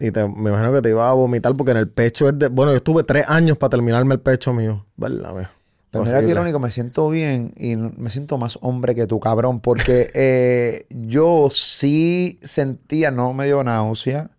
Y 0.00 0.10
te, 0.10 0.26
me 0.28 0.50
imagino 0.50 0.72
que 0.72 0.82
te 0.82 0.88
iba 0.90 1.08
a 1.08 1.12
vomitar 1.12 1.54
porque 1.56 1.70
en 1.70 1.76
el 1.76 1.88
pecho 1.88 2.28
es 2.28 2.36
de. 2.36 2.48
Bueno, 2.48 2.72
yo 2.72 2.78
estuve 2.78 3.04
tres 3.04 3.24
años 3.28 3.56
para 3.56 3.70
terminarme 3.70 4.14
el 4.14 4.20
pecho 4.20 4.52
mío. 4.52 4.84
¿Verdad, 4.96 5.32
mío? 5.32 5.48
Pero 5.92 6.04
mira 6.04 6.20
que 6.26 6.34
lo 6.34 6.40
único, 6.42 6.58
me 6.58 6.70
siento 6.72 7.08
bien 7.10 7.52
y 7.56 7.76
me 7.76 8.10
siento 8.10 8.38
más 8.38 8.58
hombre 8.62 8.94
que 8.94 9.06
tú, 9.06 9.20
cabrón. 9.20 9.60
Porque 9.60 10.08
eh, 10.14 10.86
yo 10.90 11.48
sí 11.50 12.38
sentía, 12.42 13.10
no 13.10 13.32
me 13.34 13.44
dio 13.46 13.62
náusea, 13.62 14.30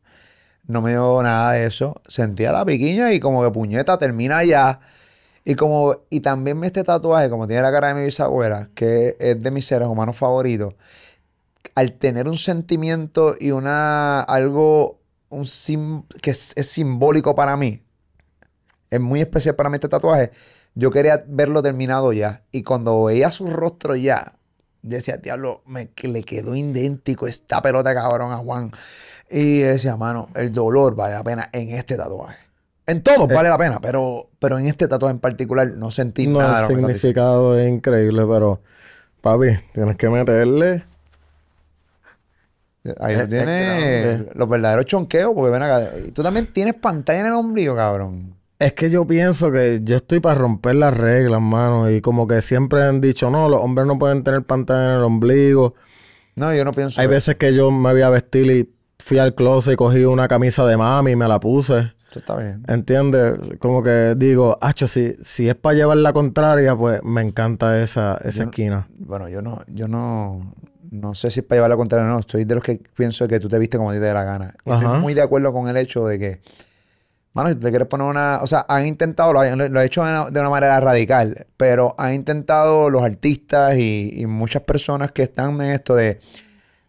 no 0.68 0.82
me 0.82 0.92
dio 0.92 1.22
nada 1.24 1.54
de 1.54 1.66
eso. 1.66 2.02
Sentía 2.08 2.52
la 2.52 2.66
piquiña 2.66 3.14
y 3.14 3.20
como 3.20 3.44
que 3.44 3.52
puñeta, 3.52 3.98
termina 3.98 4.44
ya. 4.44 4.80
Y 5.46 5.56
como, 5.56 5.98
y 6.10 6.22
también 6.22 6.64
este 6.64 6.84
tatuaje, 6.84 7.30
como 7.30 7.48
tiene 7.48 7.62
la 7.62 7.72
cara 7.72 7.90
de 7.90 7.96
mi 7.96 8.06
bisabuela, 8.06 8.70
que 8.76 9.16
es 9.20 9.42
de 9.42 9.52
mis 9.52 9.66
seres 9.66 9.88
humanos 9.88 10.18
favoritos, 10.18 10.74
al 11.76 11.94
tener 11.94 12.28
un 12.28 12.38
sentimiento 12.38 13.36
y 13.40 13.52
una 13.52 14.22
algo 14.22 15.00
un 15.30 15.46
sim- 15.46 16.04
que 16.22 16.32
es, 16.32 16.54
es 16.56 16.68
simbólico 16.70 17.36
para 17.36 17.58
mí, 17.58 17.82
es 18.90 19.00
muy 19.00 19.20
especial 19.22 19.56
para 19.56 19.70
mí 19.70 19.76
este 19.76 19.90
tatuaje, 19.90 20.32
yo 20.76 20.92
quería 20.92 21.24
verlo 21.28 21.62
terminado 21.62 22.14
ya. 22.14 22.42
Y 22.52 22.64
cuando 22.64 23.04
veía 23.04 23.32
su 23.32 23.48
rostro 23.48 23.96
ya, 23.96 24.36
decía, 24.82 25.18
diablo, 25.18 25.62
me, 25.66 25.90
que 25.90 26.08
le 26.08 26.24
quedó 26.24 26.56
idéntico 26.56 27.28
esta 27.28 27.62
pelota 27.62 27.94
cabrón 27.94 28.32
a 28.32 28.38
Juan. 28.38 28.72
Y 29.30 29.60
decía, 29.60 29.96
mano, 29.96 30.30
el 30.36 30.52
dolor 30.52 30.96
vale 30.96 31.16
la 31.16 31.24
pena 31.24 31.50
en 31.52 31.70
este 31.70 31.96
tatuaje. 31.96 32.38
En 32.86 33.02
todos 33.02 33.32
vale 33.32 33.50
la 33.50 33.58
pena, 33.58 33.80
pero, 33.80 34.30
pero 34.40 34.60
en 34.60 34.68
este 34.68 34.88
tatuaje 34.88 35.14
en 35.14 35.20
particular 35.20 35.68
no 35.78 35.90
sentí 35.90 36.28
No, 36.28 36.40
nada. 36.40 36.68
el 36.68 36.76
significado 36.76 37.58
es 37.58 37.70
increíble, 37.70 38.26
pero. 38.28 38.62
Papi, 39.22 39.58
tienes 39.74 39.96
que 39.96 40.10
meterle. 40.10 40.84
Ahí 43.00 43.16
lo 43.16 43.22
es 43.22 43.30
tienes 43.30 44.36
los 44.36 44.50
verdaderos 44.50 44.86
chonqueos, 44.86 45.34
porque 45.34 45.52
ven 45.52 45.64
acá. 45.64 45.90
Tú 46.14 46.22
también 46.22 46.48
tienes 46.52 46.74
pantalla 46.74 47.22
en 47.22 47.28
el 47.28 47.34
ombligo, 47.34 47.74
cabrón. 47.74 48.36
Es 48.64 48.74
que 48.74 48.90
yo 48.90 49.06
pienso 49.06 49.52
que 49.52 49.82
yo 49.84 49.98
estoy 49.98 50.22
para 50.22 50.36
romper 50.36 50.76
las 50.76 50.96
reglas, 50.96 51.42
mano. 51.42 51.90
Y 51.90 52.00
como 52.00 52.28
que 52.28 52.42
siempre 52.42 52.84
han 52.84 53.02
dicho, 53.02 53.30
no, 53.30 53.50
los 53.50 53.60
hombres 53.62 53.86
no 53.86 54.00
pueden 54.00 54.24
tener 54.24 54.44
pantalla 54.44 54.94
en 54.94 55.00
el 55.00 55.04
ombligo. 55.04 55.76
No, 56.36 56.54
yo 56.54 56.64
no 56.64 56.72
pienso. 56.72 57.02
Hay 57.02 57.06
eso. 57.06 57.12
veces 57.12 57.36
que 57.36 57.54
yo 57.54 57.72
me 57.72 57.92
voy 57.92 58.04
a 58.04 58.10
vestir 58.10 58.50
y 58.50 58.74
fui 59.00 59.20
al 59.20 59.36
closet 59.36 59.74
y 59.74 59.76
cogí 59.76 60.06
una 60.06 60.30
camisa 60.30 60.66
de 60.66 60.78
mami 60.78 61.12
y 61.12 61.16
me 61.18 61.28
la 61.28 61.42
puse. 61.42 61.92
Eso 62.10 62.20
está 62.20 62.38
bien. 62.38 62.64
¿Entiendes? 62.70 63.38
Como 63.60 63.84
que 63.84 64.16
digo, 64.16 64.58
hacho, 64.62 64.88
si, 64.88 65.14
si 65.22 65.50
es 65.50 65.56
para 65.56 65.76
llevar 65.76 65.98
la 65.98 66.14
contraria, 66.14 66.74
pues 66.74 67.04
me 67.04 67.22
encanta 67.22 67.82
esa, 67.82 68.18
esa 68.24 68.44
Yo 68.44 68.44
esquina. 68.44 68.88
Bueno, 68.98 69.28
yo 69.28 69.42
no, 69.42 69.60
yo 69.68 69.90
no, 69.90 70.54
no 70.90 71.16
sé 71.16 71.32
si 71.32 71.42
es 71.42 71.46
para 71.46 71.58
llevar 71.58 71.72
la 71.72 71.76
contraria 71.76 72.06
o 72.06 72.14
no. 72.14 72.20
Estoy 72.20 72.46
de 72.46 72.56
los 72.56 72.64
que 72.64 72.80
pienso 72.96 73.28
que 73.28 73.42
tú 73.42 73.50
te 73.50 73.60
viste 73.60 73.78
como 73.78 73.90
a 73.90 73.94
ti 73.94 74.00
te 74.00 74.06
dé 74.06 74.14
la 74.14 74.24
gana. 74.24 74.54
Y. 74.64 74.72
Estoy 74.72 75.00
muy 75.02 75.14
de 75.14 75.22
acuerdo 75.22 75.52
con 75.52 75.68
el 75.68 75.76
hecho 75.76 76.06
de 76.06 76.18
que, 76.18 76.40
mano, 77.34 77.50
si 77.50 77.56
te 77.56 77.70
quieres 77.70 77.88
poner 77.88 78.08
una, 78.08 78.40
o 78.42 78.48
sea, 78.48 78.66
han 78.68 78.86
intentado, 78.86 79.34
lo, 79.34 79.40
han- 79.42 79.58
lo 79.58 79.80
han 79.80 79.86
hecho 79.86 80.04
de 80.04 80.10
una, 80.12 80.30
de 80.30 80.40
una 80.40 80.50
manera 80.50 80.80
radical, 80.80 81.48
pero 81.58 81.96
han 81.98 82.14
intentado 82.14 82.90
los 82.90 83.04
artistas 83.04 83.76
y, 83.76 84.12
y 84.16 84.26
muchas 84.28 84.62
personas 84.64 85.12
que 85.12 85.24
están 85.24 85.60
en 85.62 85.72
esto 85.72 85.96
de 85.96 86.20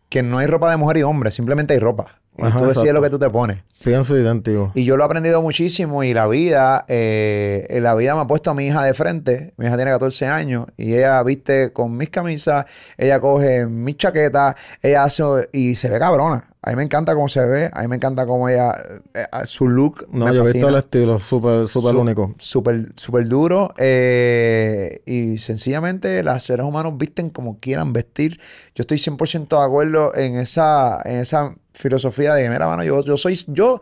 que 0.09 0.23
no 0.23 0.39
hay 0.39 0.47
ropa 0.47 0.71
de 0.71 0.77
mujer 0.77 0.99
y 0.99 1.03
hombre, 1.03 1.31
simplemente 1.31 1.75
hay 1.75 1.81
ropa. 1.81 2.21
Y 2.37 2.43
Ajá, 2.43 2.59
tú 2.59 2.67
decides 2.67 2.93
lo 2.93 3.01
que 3.01 3.11
tú 3.11 3.19
te 3.21 3.31
pones. 3.31 3.59
Pienso 3.85 4.17
idéntico. 4.19 4.73
Y 4.75 4.85
yo 4.85 4.97
lo 4.97 5.05
he 5.05 5.07
aprendido 5.07 5.41
muchísimo 5.41 6.03
y 6.03 6.13
la 6.13 6.27
vida, 6.27 6.85
eh, 6.89 7.79
la 7.81 7.95
vida 7.95 8.17
me 8.17 8.23
ha 8.23 8.27
puesto 8.27 8.51
a 8.51 8.55
mi 8.55 8.67
hija 8.67 8.83
de 8.83 8.93
frente. 8.93 9.55
Mi 9.57 9.67
hija 9.67 9.77
tiene 9.77 9.93
14 9.93 10.27
años 10.27 10.67
y 10.77 10.95
ella 10.95 11.23
viste 11.23 11.73
con 11.73 11.97
mis 11.97 12.11
camisas, 12.11 12.65
ella 12.97 13.21
coge 13.21 13.67
mis 13.67 13.97
chaquetas, 13.99 14.57
ella 14.83 15.05
hace 15.05 15.23
y 15.53 15.77
se 15.77 15.89
ve 15.91 15.99
cabrona. 16.01 16.49
A 16.67 16.71
mí 16.71 16.77
me 16.77 16.83
encanta 16.83 17.15
cómo 17.15 17.29
se 17.29 17.45
ve, 17.45 17.69
a 17.71 17.83
mí 17.83 17.89
me 17.89 17.97
encanta 17.97 18.25
cómo 18.25 18.49
ella, 18.49 18.73
eh, 19.13 19.21
eh, 19.23 19.45
su 19.45 19.69
look. 19.69 20.07
No, 20.11 20.25
me 20.25 20.35
yo 20.35 20.47
he 20.49 20.53
visto 20.53 20.67
el 20.71 20.77
estilo, 20.77 21.21
súper, 21.21 21.69
súper 21.69 21.93
Su- 21.93 22.01
único. 22.01 22.35
Súper, 22.39 22.93
súper 22.97 23.29
duro. 23.29 23.75
eh, 23.77 25.03
y 25.05 25.37
sencillamente 25.37 26.23
los 26.23 26.43
seres 26.43 26.65
humanos 26.65 26.95
visten 26.97 27.29
como 27.29 27.59
quieran 27.61 27.93
vestir. 27.93 28.41
Yo 28.75 28.81
estoy 28.81 28.97
100% 28.99 29.59
de 29.59 29.65
acuerdo 29.67 30.15
en 30.15 30.37
esa, 30.37 31.03
en 31.05 31.19
esa 31.21 31.55
filosofía 31.75 32.33
de, 32.33 32.49
mira, 32.49 32.67
mano, 32.67 32.83
yo, 32.83 33.05
yo 33.05 33.19
soy 33.19 33.39
yo 33.49 33.81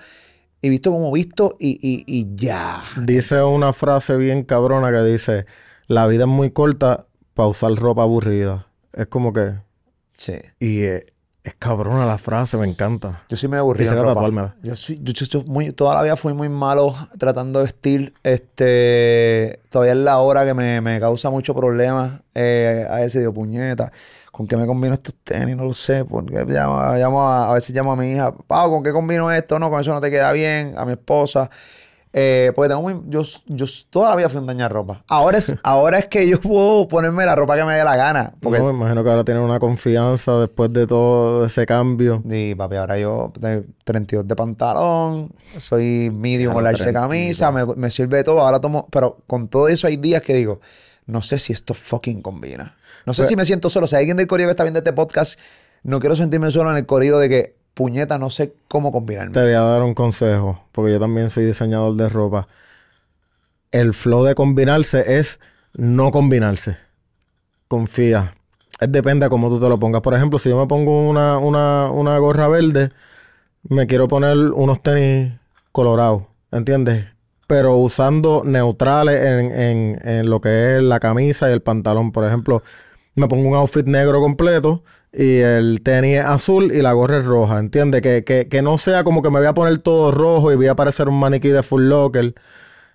y 0.60 0.68
visto 0.68 0.90
como 0.90 1.12
visto 1.12 1.56
y, 1.60 1.78
y, 1.80 2.04
y 2.06 2.26
ya. 2.34 2.82
Dice 3.00 3.42
una 3.44 3.72
frase 3.72 4.16
bien 4.16 4.42
cabrona 4.42 4.90
que 4.90 5.04
dice, 5.04 5.46
la 5.86 6.08
vida 6.08 6.22
es 6.24 6.28
muy 6.28 6.50
corta 6.50 7.06
para 7.34 7.48
usar 7.48 7.72
ropa 7.76 8.02
aburrida. 8.02 8.66
Es 8.92 9.06
como 9.06 9.32
que... 9.32 9.52
Sí. 10.16 10.34
Y 10.58 10.82
eh, 10.82 11.06
es 11.44 11.54
cabrona 11.58 12.06
la 12.06 12.18
frase, 12.18 12.56
me 12.56 12.66
encanta. 12.68 13.22
Yo 13.28 13.36
muy 13.48 13.58
aburrido. 13.58 13.90
en 13.90 13.96
Quisiera 13.98 14.14
tatuármela. 14.14 14.54
Yo 14.62 14.76
soy, 14.76 15.00
yo, 15.02 15.12
yo- 15.12 15.26
yo 15.26 15.44
muy, 15.44 15.72
toda 15.72 15.94
la 15.94 16.02
vida 16.02 16.16
fui 16.16 16.32
muy 16.34 16.48
malo 16.48 16.94
tratando 17.18 17.58
de 17.58 17.64
vestir. 17.64 18.14
Este, 18.22 19.60
todavía 19.70 19.92
es 19.92 19.98
la 19.98 20.18
hora 20.18 20.44
que 20.44 20.54
me, 20.54 20.80
me 20.80 21.00
causa 21.00 21.30
mucho 21.30 21.54
problema. 21.54 22.22
Eh, 22.34 22.86
a 22.88 22.96
veces 22.96 23.20
digo, 23.20 23.32
puñeta, 23.34 23.90
¿con 24.30 24.46
qué 24.46 24.56
me 24.56 24.66
combino 24.66 24.94
estos 24.94 25.14
tenis? 25.24 25.56
No 25.56 25.64
lo 25.64 25.74
sé. 25.74 26.04
Porque 26.04 26.44
llamo, 26.46 26.80
llamo 26.96 27.22
a, 27.28 27.50
a 27.50 27.54
veces 27.54 27.74
llamo 27.74 27.92
a 27.92 27.96
mi 27.96 28.12
hija, 28.12 28.32
Pau, 28.46 28.70
¿con 28.70 28.82
qué 28.82 28.92
combino 28.92 29.30
esto? 29.32 29.58
No, 29.58 29.70
con 29.70 29.80
eso 29.80 29.92
no 29.92 30.00
te 30.00 30.10
queda 30.10 30.32
bien. 30.32 30.74
A 30.76 30.84
mi 30.84 30.92
esposa. 30.92 31.50
Eh, 32.14 32.52
porque 32.54 32.68
tengo 32.68 32.82
muy, 32.82 33.00
yo, 33.08 33.22
yo 33.46 33.64
toda 33.88 34.10
la 34.10 34.16
vida 34.16 34.28
fui 34.28 34.38
un 34.38 34.46
dañarropa. 34.46 35.02
Ahora 35.08 35.38
es, 35.38 35.56
ahora 35.62 35.98
es 35.98 36.08
que 36.08 36.28
yo 36.28 36.40
puedo 36.40 36.86
ponerme 36.86 37.24
la 37.24 37.34
ropa 37.34 37.56
que 37.56 37.64
me 37.64 37.74
dé 37.74 37.84
la 37.84 37.96
gana. 37.96 38.34
Porque 38.40 38.58
No, 38.58 38.66
me 38.70 38.78
imagino 38.78 39.02
que 39.02 39.10
ahora 39.10 39.24
tienen 39.24 39.42
una 39.42 39.58
confianza 39.58 40.38
después 40.38 40.70
de 40.72 40.86
todo 40.86 41.46
ese 41.46 41.64
cambio. 41.64 42.22
Y 42.28 42.54
papi, 42.54 42.76
ahora 42.76 42.98
yo 42.98 43.32
tengo 43.40 43.64
32 43.84 44.28
de 44.28 44.36
pantalón, 44.36 45.32
soy 45.56 46.10
medium 46.10 46.52
los 46.52 46.62
large 46.62 46.84
de 46.84 46.92
32. 46.92 47.02
camisa, 47.08 47.50
me, 47.52 47.64
me 47.76 47.90
sirve 47.90 48.22
todo, 48.24 48.40
ahora 48.40 48.60
tomo, 48.60 48.88
pero 48.90 49.18
con 49.26 49.48
todo 49.48 49.68
eso 49.68 49.86
hay 49.86 49.96
días 49.96 50.20
que 50.20 50.34
digo, 50.34 50.60
no 51.06 51.22
sé 51.22 51.38
si 51.38 51.52
esto 51.54 51.72
fucking 51.74 52.20
combina. 52.20 52.76
No 53.06 53.14
sé 53.14 53.22
Pues- 53.22 53.28
si 53.30 53.36
me 53.36 53.44
siento 53.46 53.68
solo, 53.70 53.86
si 53.86 53.96
hay 53.96 54.00
alguien 54.02 54.18
del 54.18 54.26
corillo 54.26 54.48
que 54.48 54.52
está 54.52 54.64
viendo 54.64 54.78
este 54.78 54.92
podcast, 54.92 55.38
no 55.82 55.98
quiero 55.98 56.14
sentirme 56.14 56.50
solo 56.50 56.70
en 56.70 56.76
el 56.76 56.86
corillo 56.86 57.18
de 57.18 57.28
que, 57.28 57.56
puñeta, 57.74 58.18
no 58.18 58.30
sé 58.30 58.54
cómo 58.68 58.92
combinarme. 58.92 59.32
Te 59.32 59.42
voy 59.42 59.52
a 59.52 59.60
dar 59.60 59.82
un 59.82 59.94
consejo, 59.94 60.64
porque 60.72 60.92
yo 60.92 61.00
también 61.00 61.30
soy 61.30 61.44
diseñador 61.44 61.94
de 61.96 62.08
ropa. 62.08 62.48
El 63.70 63.94
flow 63.94 64.24
de 64.24 64.34
combinarse 64.34 65.18
es 65.18 65.40
no 65.74 66.10
combinarse. 66.10 66.76
Confía. 67.68 68.34
Es 68.80 68.90
depende 68.92 69.26
de 69.26 69.30
cómo 69.30 69.48
tú 69.48 69.58
te 69.60 69.68
lo 69.68 69.78
pongas. 69.78 70.02
Por 70.02 70.14
ejemplo, 70.14 70.38
si 70.38 70.48
yo 70.48 70.58
me 70.58 70.66
pongo 70.66 71.08
una, 71.08 71.38
una, 71.38 71.90
una 71.90 72.18
gorra 72.18 72.48
verde, 72.48 72.90
me 73.62 73.86
quiero 73.86 74.08
poner 74.08 74.36
unos 74.36 74.82
tenis 74.82 75.32
colorados, 75.70 76.24
¿entiendes? 76.50 77.06
Pero 77.46 77.76
usando 77.76 78.42
neutrales 78.44 79.20
en, 79.22 79.52
en, 79.52 80.08
en 80.08 80.30
lo 80.30 80.40
que 80.40 80.76
es 80.76 80.82
la 80.82 81.00
camisa 81.00 81.48
y 81.48 81.52
el 81.52 81.62
pantalón. 81.62 82.12
Por 82.12 82.24
ejemplo, 82.24 82.62
me 83.14 83.28
pongo 83.28 83.48
un 83.48 83.54
outfit 83.54 83.86
negro 83.86 84.20
completo 84.20 84.82
y 85.12 85.40
el 85.40 85.82
tenis 85.82 86.18
es 86.18 86.24
azul 86.24 86.72
y 86.72 86.80
la 86.80 86.92
gorra 86.92 87.18
es 87.18 87.26
roja, 87.26 87.58
¿entiendes? 87.58 88.00
Que, 88.00 88.24
que, 88.24 88.48
que 88.48 88.62
no 88.62 88.78
sea 88.78 89.04
como 89.04 89.22
que 89.22 89.30
me 89.30 89.38
voy 89.38 89.46
a 89.46 89.52
poner 89.52 89.78
todo 89.78 90.10
rojo 90.10 90.52
y 90.52 90.56
voy 90.56 90.68
a 90.68 90.74
parecer 90.74 91.08
un 91.08 91.20
maniquí 91.20 91.48
de 91.48 91.62
Full 91.62 91.88
Locker. 91.88 92.34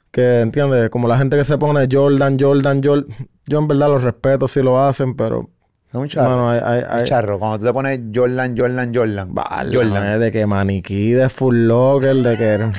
Que, 0.10 0.42
¿entiendes? 0.42 0.90
Como 0.90 1.08
la 1.08 1.18
gente 1.18 1.38
que 1.38 1.44
se 1.44 1.58
pone 1.58 1.88
Jordan, 1.92 2.40
Jordan, 2.40 2.82
Jordan. 2.84 3.06
Yo 3.46 3.60
en 3.60 3.68
verdad 3.68 3.90
los 3.90 4.04
respeto 4.04 4.48
si 4.48 4.64
lo 4.64 4.82
hacen, 4.84 5.16
pero... 5.16 5.50
Es 5.90 5.96
un 5.96 6.10
charro. 6.10 6.30
Mano, 6.30 6.50
hay... 6.50 6.60
hay, 6.90 7.02
un 7.02 7.06
charro. 7.06 7.40
Cuando 7.40 7.60
tú 7.60 7.66
te 7.66 7.74
pones 7.74 8.00
Jordan, 8.14 8.58
Jordan, 8.58 8.94
Jordan. 8.94 9.34
Válgame, 9.34 9.76
Jordan. 9.76 10.20
de 10.20 10.32
que 10.32 10.46
maniquí 10.48 11.12
de 11.12 11.30
Full 11.30 11.68
Locker, 11.68 12.16
de 12.16 12.38
que 12.38 12.72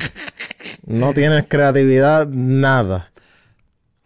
no 0.85 1.13
tienes 1.13 1.45
creatividad, 1.47 2.27
nada. 2.27 3.08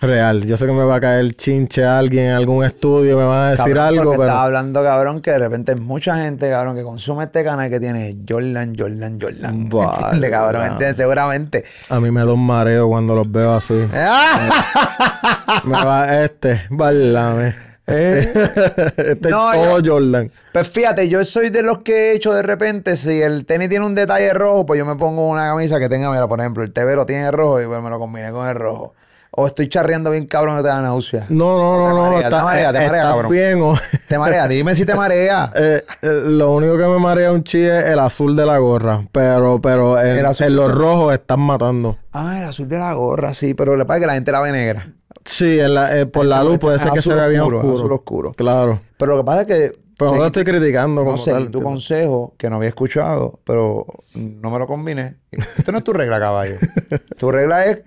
Real. 0.03 0.45
Yo 0.45 0.57
sé 0.57 0.65
que 0.65 0.73
me 0.73 0.83
va 0.83 0.95
a 0.95 1.01
caer 1.01 1.33
chinche 1.33 1.85
a 1.85 1.97
alguien 1.97 2.25
en 2.25 2.31
algún 2.33 2.63
estudio, 2.65 3.17
me 3.17 3.23
van 3.23 3.39
a 3.39 3.49
decir 3.51 3.73
Cabrón, 3.73 3.99
algo, 3.99 4.11
pero... 4.11 4.23
estaba 4.23 4.43
hablando, 4.43 4.83
cabrón, 4.83 5.21
que 5.21 5.31
de 5.31 5.39
repente 5.39 5.71
hay 5.71 5.79
mucha 5.79 6.17
gente, 6.17 6.49
cabrón, 6.49 6.75
que 6.75 6.83
consume 6.83 7.23
este 7.23 7.43
canal 7.43 7.69
que 7.69 7.79
tiene 7.79 8.17
Jordan, 8.27 8.75
Jordan, 8.77 9.17
Jordan. 9.19 9.69
Vale, 9.69 9.93
¿Entiendes, 10.03 10.29
cabrón? 10.29 10.95
Seguramente. 10.95 11.63
A 11.89 11.99
mí 12.01 12.11
me 12.11 12.19
da 12.25 12.33
un 12.33 12.45
mareo 12.45 12.89
cuando 12.89 13.15
los 13.15 13.31
veo 13.31 13.53
así. 13.53 13.73
Me 15.63 15.83
va 15.83 16.23
este, 16.23 16.63
válame. 16.69 17.55
Este 17.85 19.29
No, 19.29 19.51
es 19.51 19.61
todo 19.61 19.93
Jordan. 19.93 20.31
Pues 20.53 20.69
fíjate, 20.69 21.09
yo 21.09 21.23
soy 21.25 21.49
de 21.49 21.63
los 21.63 21.79
que 21.79 22.11
he 22.11 22.15
hecho 22.15 22.33
de 22.33 22.41
repente, 22.41 22.95
si 22.95 23.21
el 23.21 23.45
tenis 23.45 23.67
tiene 23.69 23.85
un 23.85 23.93
detalle 23.93 24.33
rojo, 24.33 24.65
pues 24.65 24.77
yo 24.77 24.85
me 24.85 24.95
pongo 24.95 25.27
una 25.27 25.49
camisa 25.49 25.79
que 25.79 25.89
tenga, 25.89 26.09
mira, 26.09 26.27
por 26.27 26.39
ejemplo, 26.39 26.63
el 26.63 26.71
tevero 26.71 27.05
tiene 27.05 27.29
rojo 27.31 27.61
y 27.61 27.65
pues 27.65 27.81
me 27.81 27.89
lo 27.89 27.99
combiné 27.99 28.31
con 28.31 28.47
el 28.47 28.55
rojo. 28.55 28.93
O 29.35 29.47
estoy 29.47 29.67
charreando 29.67 30.11
bien 30.11 30.27
cabrón 30.27 30.57
que 30.57 30.61
te 30.61 30.67
da 30.67 30.79
náusea. 30.81 31.25
No, 31.29 31.57
no, 31.57 32.11
no, 32.11 32.17
Te 32.19 32.23
no. 32.23 32.29
te 32.29 32.43
marea, 32.43 32.71
te 32.71 32.77
eh, 32.77 32.85
marea, 32.85 33.01
está 33.01 33.09
cabrón. 33.13 33.31
bien. 33.31 33.61
o- 33.63 33.75
¿Te 34.07 34.17
marea? 34.19 34.47
Dime 34.47 34.75
si 34.75 34.85
te 34.85 34.93
marea. 34.93 35.51
Eh, 35.55 35.81
eh, 36.03 36.21
lo 36.25 36.51
único 36.51 36.77
que 36.77 36.85
me 36.85 36.99
marea 36.99 37.31
un 37.31 37.43
chi 37.43 37.59
es 37.63 37.83
el 37.85 37.97
azul 37.99 38.35
de 38.35 38.45
la 38.45 38.57
gorra. 38.59 39.07
Pero, 39.11 39.59
pero 39.59 39.99
en, 39.99 40.17
El 40.17 40.25
azul 40.27 40.47
en 40.47 40.55
los 40.55 40.71
rojos 40.71 41.13
están 41.13 41.39
matando. 41.39 41.97
Ah, 42.11 42.39
el 42.41 42.45
azul 42.45 42.67
de 42.67 42.77
la 42.77 42.93
gorra, 42.93 43.33
sí, 43.33 43.53
pero 43.55 43.75
le 43.75 43.85
pasa 43.85 44.01
que 44.01 44.05
la 44.07 44.13
gente 44.13 44.31
la 44.31 44.39
ve 44.41 44.51
negra. 44.51 44.87
Sí, 45.25 45.59
en 45.59 45.73
la- 45.73 45.97
eh, 45.99 46.05
por 46.05 46.25
la 46.25 46.43
luz 46.43 46.59
puede 46.59 46.77
ser 46.77 46.91
que 46.91 47.01
se 47.01 47.13
vea 47.13 47.25
bien 47.27 47.41
oscuro, 47.41 47.59
azul 47.77 47.91
oscuro. 47.91 48.33
Claro. 48.33 48.81
Pero 48.97 49.15
lo 49.15 49.23
que 49.23 49.25
pasa 49.25 49.41
es 49.41 49.47
que... 49.47 49.71
Pero 49.97 50.09
no 50.11 50.15
seguí- 50.17 50.19
lo 50.21 50.25
estoy 50.27 50.43
criticando 50.43 51.01
No 51.01 51.05
como 51.05 51.17
sé, 51.17 51.31
tal. 51.31 51.49
tu 51.49 51.61
consejo 51.61 52.33
que 52.37 52.49
no 52.49 52.57
había 52.57 52.69
escuchado, 52.69 53.39
pero 53.43 53.85
no 54.15 54.51
me 54.51 54.59
lo 54.59 54.67
combiné. 54.67 55.17
Esto 55.57 55.71
no 55.71 55.77
es 55.79 55.83
tu 55.83 55.93
regla, 55.93 56.19
caballo. 56.19 56.57
tu 57.17 57.31
regla 57.31 57.65
es 57.65 57.79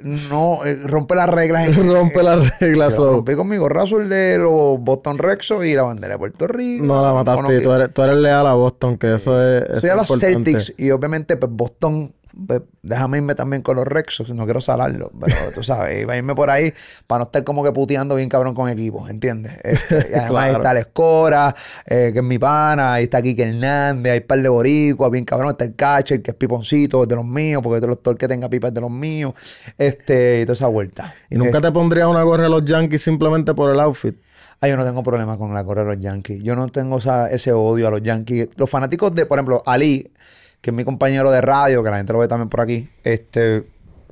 no 0.00 0.64
eh, 0.64 0.76
rompe 0.84 1.14
las 1.14 1.28
reglas. 1.28 1.68
En, 1.68 1.88
Rompe 1.92 2.22
las 2.22 2.58
reglas. 2.60 2.92
Yo 2.92 2.96
so- 2.96 3.12
rompí 3.14 3.34
con 3.34 3.48
mi 3.48 3.56
azul 3.56 4.08
de 4.08 4.38
los 4.38 4.78
Boston 4.80 5.18
Rexos 5.18 5.64
y 5.64 5.74
la 5.74 5.82
bandera 5.82 6.14
de 6.14 6.18
Puerto 6.18 6.46
Rico. 6.46 6.84
No 6.84 7.02
la 7.02 7.12
mataste. 7.12 7.42
Bueno, 7.42 7.62
tú, 7.62 7.72
eres, 7.72 7.92
tú 7.94 8.02
eres 8.02 8.16
leal 8.16 8.46
a 8.46 8.54
Boston, 8.54 8.98
que 8.98 9.14
eso 9.14 9.40
es. 9.42 9.80
soy 9.80 9.90
a 9.90 9.92
es 9.92 9.96
los 9.96 10.10
importante. 10.10 10.52
Celtics 10.52 10.74
y 10.78 10.90
obviamente 10.90 11.36
pues 11.36 11.50
Boston, 11.52 12.14
pues, 12.46 12.62
déjame 12.82 13.18
irme 13.18 13.34
también 13.34 13.62
con 13.62 13.76
los 13.76 13.86
Rexos, 13.86 14.28
no 14.34 14.44
quiero 14.44 14.60
salarlo, 14.60 15.10
pero 15.20 15.52
tú 15.54 15.62
sabes, 15.62 16.02
iba 16.02 16.14
a 16.14 16.16
irme 16.16 16.34
por 16.34 16.50
ahí 16.50 16.72
para 17.06 17.20
no 17.20 17.24
estar 17.26 17.44
como 17.44 17.62
que 17.64 17.72
puteando 17.72 18.14
bien 18.16 18.28
cabrón 18.28 18.54
con 18.54 18.68
equipos, 18.68 19.08
¿entiendes? 19.08 19.52
Este, 19.64 20.08
y 20.10 20.14
además 20.14 20.28
Claro. 20.48 20.56
está 20.56 20.74
la 20.74 20.80
Escora, 20.80 21.54
eh, 21.86 22.10
que 22.12 22.18
es 22.18 22.24
mi 22.24 22.38
pana, 22.38 22.94
ahí 22.94 23.04
está 23.04 23.22
Kike 23.22 23.42
Hernández, 23.42 24.12
hay 24.12 24.18
un 24.18 24.26
par 24.26 24.42
de 24.42 24.48
boricuas, 24.48 25.10
bien 25.10 25.24
cabrón, 25.24 25.50
está 25.50 25.64
el 25.64 25.74
catcher, 25.74 26.20
que 26.22 26.32
es 26.32 26.36
piponcito, 26.36 27.02
es 27.04 27.08
de 27.08 27.14
los 27.14 27.24
míos, 27.24 27.62
porque 27.62 27.80
todo, 27.80 27.96
todo 27.96 28.12
el 28.12 28.18
que 28.18 28.28
tenga 28.28 28.48
pipa 28.50 28.68
es 28.68 28.74
de 28.74 28.80
los 28.80 28.90
míos, 28.90 29.32
este, 29.78 30.40
y 30.40 30.44
toda 30.44 30.54
esa 30.54 30.66
vuelta. 30.68 31.14
¿Y 31.30 31.36
nunca 31.38 31.60
te 31.60 31.70
pondrías 31.72 32.06
una 32.06 32.22
gorra 32.22 32.44
de 32.44 32.50
los 32.50 32.64
Yankees 32.64 33.02
simplemente 33.02 33.54
por 33.54 33.70
el 33.70 33.80
outfit? 33.80 34.16
Ah, 34.60 34.68
yo 34.68 34.76
no 34.76 34.84
tengo 34.84 35.02
problema 35.02 35.36
con 35.36 35.52
la 35.52 35.60
gorra 35.60 35.82
de 35.84 35.94
los 35.96 36.00
Yankees. 36.00 36.42
Yo 36.42 36.56
no 36.56 36.66
tengo 36.68 36.96
esa- 36.98 37.30
ese 37.30 37.52
odio 37.52 37.88
a 37.88 37.90
los 37.90 38.02
Yankees. 38.02 38.48
Los 38.56 38.70
fanáticos 38.70 39.14
de, 39.14 39.26
por 39.26 39.38
ejemplo, 39.38 39.62
Ali, 39.66 40.10
que 40.60 40.70
es 40.70 40.76
mi 40.76 40.84
compañero 40.84 41.30
de 41.30 41.40
radio, 41.40 41.82
que 41.82 41.90
la 41.90 41.98
gente 41.98 42.12
lo 42.12 42.18
ve 42.18 42.28
también 42.28 42.48
por 42.48 42.60
aquí, 42.60 42.88
este 43.04 43.64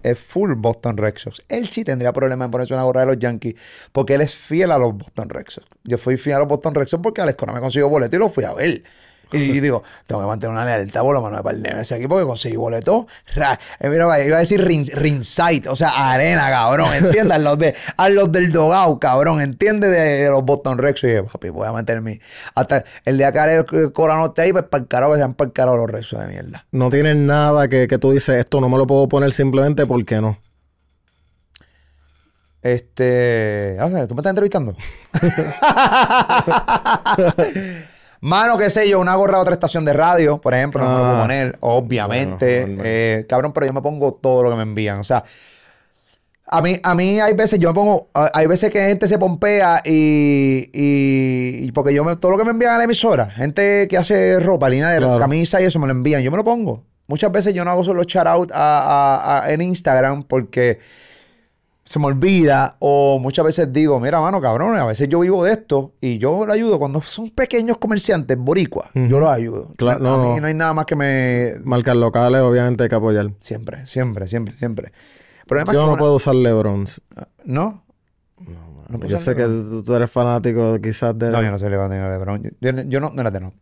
es 0.05 0.19
full 0.19 0.53
Boston 0.57 0.97
Red 0.97 1.17
Sox. 1.17 1.43
Él 1.49 1.69
sí 1.69 1.83
tendría 1.83 2.13
problema 2.13 2.45
en 2.45 2.51
ponerse 2.51 2.75
una 2.75 2.85
gorra 2.85 3.01
de 3.01 3.07
los 3.07 3.19
Yankees 3.19 3.55
porque 3.91 4.15
él 4.15 4.21
es 4.21 4.35
fiel 4.35 4.71
a 4.71 4.79
los 4.79 4.97
Boston 4.97 5.29
Red 5.29 5.47
Sox. 5.49 5.67
Yo 5.83 5.99
fui 5.99 6.17
fiel 6.17 6.37
a 6.37 6.39
los 6.41 6.49
Boston 6.49 6.75
Red 6.75 6.87
Sox 6.87 7.03
porque 7.03 7.23
Alex 7.23 7.37
Cora 7.37 7.53
me 7.53 7.61
consiguió 7.61 7.89
boleto 7.89 8.15
y 8.15 8.19
lo 8.19 8.29
fui 8.29 8.45
a 8.45 8.53
ver. 8.53 8.85
Y, 9.33 9.61
digo, 9.61 9.83
tengo 10.07 10.21
que 10.21 10.27
mantener 10.27 10.53
una 10.53 10.65
lealtad 10.65 11.03
por 11.03 11.15
lo 11.15 11.23
menos 11.23 11.43
para 11.43 11.57
el 11.57 11.67
ese 11.67 11.97
equipo 11.97 12.19
que 12.19 12.25
conseguí 12.25 12.57
boleto. 12.57 13.07
Ra, 13.35 13.59
eh, 13.81 13.89
mira, 13.89 14.25
iba 14.25 14.37
a 14.37 14.41
decir 14.41 14.65
ring, 14.65 14.89
ringside, 14.95 15.69
o 15.69 15.77
sea, 15.77 16.13
arena, 16.13 16.49
cabrón. 16.49 16.95
¿Entiendes? 16.95 17.37
a, 17.37 17.39
los 17.39 17.59
de, 17.59 17.75
a 17.97 18.09
los 18.09 18.31
del 18.31 18.53
dogao, 18.53 18.99
cabrón. 18.99 19.41
¿Entiendes? 19.41 19.91
De, 19.91 20.29
los 20.31 20.45
Boston 20.45 20.79
Rex. 20.79 21.05
Y 21.05 21.09
dije, 21.09 21.23
papi, 21.25 21.51
voy 21.51 21.67
a 21.67 21.73
mantenerme. 21.73 22.21
Hasta 22.55 22.85
el 23.05 23.19
día 23.19 23.33
que 23.33 23.39
haré 23.39 23.65
el 23.71 23.93
coranote 23.93 24.43
ahí, 24.43 24.53
pues 24.53 24.65
para 24.65 24.83
el 24.83 24.89
carajo 24.89 25.13
que 25.13 25.19
sean 25.19 25.35
para 25.35 25.49
el 25.49 25.53
carajo 25.53 25.77
los 25.77 25.91
Rex 25.91 26.11
de 26.11 26.29
mierda. 26.29 26.67
No 26.71 26.91
tienen 26.91 27.27
nada 27.27 27.69
que, 27.69 27.89
que 27.89 27.99
tú 27.99 28.13
dices, 28.13 28.39
esto 28.39 28.61
no 28.61 28.69
me 28.69 28.79
lo 28.79 28.87
puedo 28.87 29.09
poner 29.09 29.33
simplemente 29.33 29.87
porque 29.87 30.21
no. 30.21 30.39
Este. 32.65 33.77
Ah, 33.79 34.07
¿Tú 34.09 34.15
me 34.15 34.21
estás 34.21 34.31
entrevistando? 34.31 34.75
Mano, 38.27 38.57
qué 38.57 38.71
sé 38.71 38.89
yo, 38.89 39.01
una 39.01 39.15
gorra 39.17 39.37
de 39.37 39.43
otra 39.43 39.53
estación 39.53 39.85
de 39.85 39.93
radio, 39.93 40.41
por 40.41 40.55
ejemplo, 40.55 40.83
no 40.83 40.89
me 40.89 40.95
lo 40.95 41.01
puedo 41.03 41.17
Ah. 41.19 41.21
poner, 41.23 41.59
obviamente. 41.61 42.65
Eh, 42.83 43.27
cabrón, 43.29 43.53
pero 43.53 43.67
yo 43.67 43.75
me 43.75 43.83
pongo 43.83 44.15
todo 44.15 44.43
lo 44.43 44.49
que 44.51 44.57
me 44.57 44.63
envían. 44.63 44.99
O 44.99 45.05
sea, 45.05 45.23
a 46.47 46.63
mí, 46.63 46.79
a 46.83 46.95
mí 46.95 47.21
hay 47.21 47.35
veces, 47.35 47.59
yo 47.59 47.69
me 47.69 47.75
pongo, 47.75 48.09
hay 48.15 48.47
veces 48.47 48.71
que 48.71 48.83
gente 48.83 49.07
se 49.09 49.19
pompea 49.19 49.83
y, 49.85 50.71
y, 50.73 51.67
y 51.67 51.73
porque 51.73 51.93
yo 51.93 52.03
me, 52.03 52.17
todo 52.17 52.33
lo 52.33 52.39
que 52.39 52.45
me 52.45 52.53
envían 52.53 52.73
a 52.73 52.79
la 52.79 52.85
emisora, 52.85 53.27
gente 53.27 53.89
que 53.89 53.99
hace 53.99 54.41
ropa, 54.41 54.71
línea 54.71 54.89
de 54.89 54.99
Claro. 55.01 55.19
camisa 55.19 55.61
y 55.61 55.65
eso 55.65 55.79
me 55.79 55.87
lo 55.87 55.93
envían, 55.93 56.23
yo 56.23 56.31
me 56.31 56.39
lo 56.39 56.45
pongo. 56.45 56.83
Muchas 57.09 57.31
veces 57.31 57.53
yo 57.53 57.63
no 57.67 57.71
hago 57.73 57.85
solo 57.85 58.05
shout 58.05 58.27
out 58.27 58.51
a, 58.55 58.57
a- 58.79 59.45
a- 59.45 59.53
en 59.53 59.61
Instagram 59.61 60.23
porque 60.23 60.79
se 61.85 61.99
me 61.99 62.07
olvida 62.07 62.77
o 62.79 63.19
muchas 63.19 63.45
veces 63.45 63.73
digo, 63.73 64.01
mira, 64.01 64.21
mano, 64.21 64.41
cabrón, 64.41 64.75
a 64.77 64.87
veces 64.87 65.09
yo 65.09 65.21
vivo 65.21 65.45
de 65.45 65.53
esto 65.53 65.93
y 66.01 66.17
yo 66.19 66.47
lo 66.47 66.53
ayudo 66.53 66.79
cuando 66.79 67.03
son 67.03 67.31
pequeños 67.31 67.77
comerciantes 67.79 68.39
boricuas, 68.39 68.89
Ujú. 68.95 69.07
yo 69.07 69.21
los 69.21 69.29
ayudo. 69.29 69.73
Claro, 69.77 69.99
a 70.01 70.17
no, 70.17 70.23
mí 70.23 70.29
no. 70.37 70.41
no 70.41 70.47
hay 70.47 70.55
nada 70.55 70.73
más 70.73 70.87
que 70.87 70.97
me... 70.97 71.53
Marcas 71.65 71.97
locales, 71.97 72.41
obviamente 72.41 72.85
hay 72.85 72.89
que 72.89 72.95
apoyar. 72.95 73.31
Siempre, 73.41 73.87
siempre, 73.87 74.27
siempre, 74.29 74.55
siempre. 74.55 74.93
Yo 75.47 75.65
no 75.83 75.89
una- 75.91 75.97
puedo 75.99 76.15
usar 76.17 76.35
Lebrons. 76.35 77.03
¿No? 77.45 77.85
No 78.89 78.99
puedo 78.99 79.07
Yo 79.11 79.19
sé 79.19 79.35
que 79.35 79.45
tú, 79.45 79.83
tú 79.83 79.95
eres 79.95 80.11
fanático 80.11 80.79
quizás 80.81 81.19
de... 81.19 81.31
No, 81.31 81.43
yo 81.43 81.51
no 81.51 81.59
soy 81.59 81.71
LeBron 81.71 81.91
ni 81.91 81.97
LeBron. 81.97 82.43
Yo, 82.43 82.51
yo, 82.61 82.83
yo 82.83 83.01
no, 83.01 83.11
no, 83.15 83.23
no. 83.31 83.53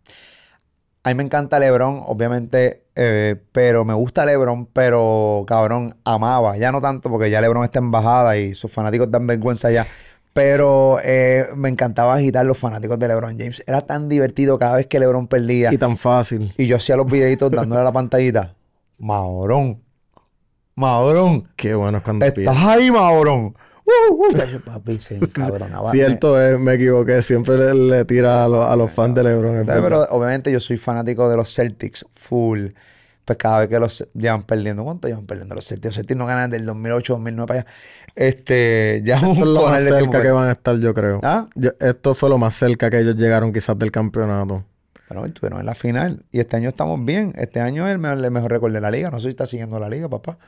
A 1.05 1.09
mí 1.09 1.15
me 1.17 1.25
encanta 1.25 1.59
LeBron, 1.59 2.01
obviamente, 2.07 2.85
eh, 2.95 3.35
pero 3.51 3.85
me 3.85 3.93
gusta 3.93 4.25
LeBron, 4.25 4.67
pero 4.67 5.45
cabrón, 5.49 5.97
amaba. 6.05 6.57
Ya 6.57 6.71
no 6.71 6.81
tanto 6.81 7.11
porque 7.11 7.29
ya 7.29 7.41
LeBron 7.41 7.65
está 7.65 7.81
en 7.81 7.91
bajada 7.91 8.37
y 8.37 8.55
sus 8.55 8.71
fanáticos 8.71 9.11
dan 9.11 9.27
vergüenza 9.27 9.71
ya. 9.73 9.87
Pero 10.33 10.99
eh, 11.05 11.47
me 11.57 11.69
encantaba 11.69 12.15
agitar 12.15 12.47
los 12.47 12.57
fanáticos 12.57 12.99
de 13.01 13.09
LeBron 13.09 13.37
James. 13.37 13.65
Era 13.67 13.83
tan 13.83 14.09
divertido 14.09 14.59
cada 14.59 14.77
vez 14.77 14.87
que 14.87 15.01
LeBron 15.01 15.27
perdía. 15.27 15.73
Y 15.73 15.77
tan 15.77 15.97
fácil. 15.97 16.55
Y 16.57 16.67
yo 16.67 16.77
hacía 16.77 16.97
los 16.97 17.11
videitos 17.11 17.51
dándole 17.51 17.81
a 17.81 17.85
la 17.85 17.93
pantallita. 17.93 18.55
Maurón. 18.99 19.83
Maurón. 20.77 21.49
Qué 21.57 21.75
bueno 21.75 21.99
es 21.99 22.05
cuando 22.05 22.25
Estás 22.25 22.57
ahí, 22.57 22.91
Maurón. 22.91 23.57
Uh, 24.11 24.15
uh. 24.15 24.31
Yo, 24.51 24.61
Papi, 24.65 24.99
se 24.99 25.17
encabronaba. 25.17 25.91
Cierto 25.93 26.41
es, 26.41 26.59
me 26.59 26.75
equivoqué. 26.75 27.23
Siempre 27.23 27.57
le, 27.57 27.75
le 27.75 28.05
tira 28.05 28.45
a, 28.45 28.49
los- 28.49 28.65
a 28.65 28.77
los 28.77 28.91
fans 28.91 29.15
de 29.15 29.25
LeBron. 29.25 29.53
verdad. 29.67 29.81
pero 29.83 30.03
obviamente 30.11 30.51
yo 30.53 30.61
soy 30.61 30.77
fanático 30.79 31.29
de 31.29 31.37
los 31.37 31.53
Celtics, 31.55 32.07
full. 32.15 32.69
Pues 33.25 33.39
cada 33.39 33.61
vez 33.61 33.69
que 33.69 33.79
los 33.79 34.07
llevan 34.15 34.43
perdiendo, 34.43 34.83
¿cuánto 34.85 35.07
llevan 35.07 35.27
perdiendo 35.27 35.55
los 35.55 35.67
Celtics? 35.67 35.87
Los 35.87 35.95
Celtics 35.97 36.19
no 36.19 36.27
ganan 36.27 36.51
del 36.51 36.67
2008, 36.67 37.13
2009 37.15 37.47
para 37.47 37.61
allá. 37.61 37.71
Este, 38.15 39.01
ya 39.05 39.17
Esto 39.17 39.31
es 39.33 39.39
lo 39.39 39.63
más 39.69 39.83
cerca 39.83 40.19
que- 40.19 40.23
que 40.23 40.31
van 40.31 40.49
a 40.49 40.53
estar, 40.53 40.77
yo 40.79 40.93
creo. 40.93 41.21
¿Ah? 41.23 41.49
Yo- 41.55 41.71
esto 41.81 42.15
fue 42.15 42.29
lo 42.29 42.39
más 42.39 42.55
cerca 42.57 42.91
que 42.91 42.99
ellos 42.99 43.17
llegaron 43.17 43.53
quizás 43.53 43.79
del 43.79 43.91
campeonato. 43.93 44.65
Bueno, 45.09 45.25
estuvieron 45.27 45.61
en 45.61 45.67
la 45.67 45.75
final. 45.75 46.25
Y 46.33 46.41
este 46.41 46.57
año 46.57 46.69
estamos 46.71 47.05
bien. 47.05 47.33
Este 47.37 47.61
año 47.61 47.87
es 47.87 47.93
el 47.93 47.99
mejor, 47.99 48.19
el 48.25 48.31
mejor 48.31 48.51
récord 48.51 48.73
de 48.73 48.81
la 48.81 48.91
liga. 48.91 49.11
No 49.11 49.19
sé 49.19 49.25
si 49.25 49.29
está 49.31 49.47
siguiendo 49.47 49.79
la 49.79 49.89
liga, 49.89 50.09
papá. 50.09 50.39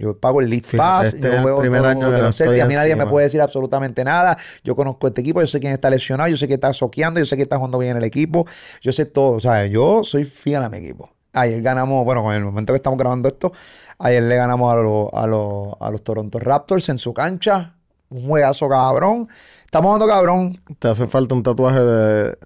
Yo 0.00 0.18
pago 0.18 0.40
el 0.40 0.48
Fíjate, 0.50 0.76
Pass, 0.78 1.06
este 1.08 1.28
es 1.28 1.34
yo 1.34 1.42
juego 1.42 1.60
primer 1.60 1.82
todo 1.82 1.90
año 1.90 2.10
de 2.10 2.18
no 2.18 2.24
los 2.28 2.40
A 2.40 2.66
mí 2.66 2.74
nadie 2.74 2.96
me 2.96 3.06
puede 3.06 3.24
decir 3.24 3.40
absolutamente 3.42 4.02
nada. 4.02 4.38
Yo 4.64 4.74
conozco 4.74 5.06
este 5.08 5.20
equipo, 5.20 5.42
yo 5.42 5.46
sé 5.46 5.60
quién 5.60 5.74
está 5.74 5.90
lesionado, 5.90 6.30
yo 6.30 6.38
sé 6.38 6.46
quién 6.46 6.56
está 6.56 6.72
soqueando, 6.72 7.20
yo 7.20 7.26
sé 7.26 7.36
quién 7.36 7.44
está 7.44 7.56
jugando 7.56 7.76
bien 7.78 7.90
en 7.92 7.96
el 7.98 8.04
equipo. 8.04 8.46
Yo 8.80 8.92
sé 8.92 9.04
todo. 9.04 9.32
O 9.32 9.40
sea, 9.40 9.66
yo 9.66 10.02
soy 10.02 10.24
fiel 10.24 10.62
a 10.62 10.70
mi 10.70 10.78
equipo. 10.78 11.10
Ayer 11.34 11.60
ganamos, 11.60 12.02
bueno, 12.06 12.22
con 12.22 12.34
el 12.34 12.42
momento 12.42 12.72
que 12.72 12.78
estamos 12.78 12.98
grabando 12.98 13.28
esto, 13.28 13.52
ayer 13.98 14.22
le 14.22 14.36
ganamos 14.36 14.72
a 14.72 14.76
los, 14.76 15.08
a 15.12 15.26
los, 15.26 15.74
a 15.78 15.90
los 15.90 16.02
Toronto 16.02 16.38
Raptors 16.38 16.88
en 16.88 16.96
su 16.98 17.12
cancha. 17.12 17.74
Un 18.08 18.26
juegazo 18.26 18.70
cabrón. 18.70 19.28
Estamos 19.66 19.88
jugando 19.88 20.06
cabrón. 20.08 20.58
Te 20.78 20.88
hace 20.88 21.06
falta 21.08 21.34
un 21.34 21.42
tatuaje 21.42 21.78
de, 21.78 22.38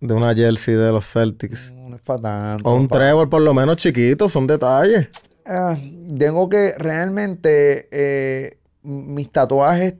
de 0.00 0.14
una 0.14 0.34
jersey 0.34 0.74
de 0.74 0.92
los 0.92 1.06
Celtics. 1.10 1.72
No 1.72 1.96
es 1.96 2.02
para 2.02 2.20
tanto. 2.20 2.68
O 2.68 2.74
un 2.74 2.86
pa- 2.86 2.98
trébol 2.98 3.30
por 3.30 3.40
lo 3.40 3.54
menos 3.54 3.78
chiquito, 3.78 4.28
son 4.28 4.46
detalles. 4.46 5.08
Ah, 5.48 5.76
tengo 6.18 6.48
que 6.48 6.74
realmente 6.76 7.88
eh, 7.90 8.58
mis 8.82 9.32
tatuajes 9.32 9.94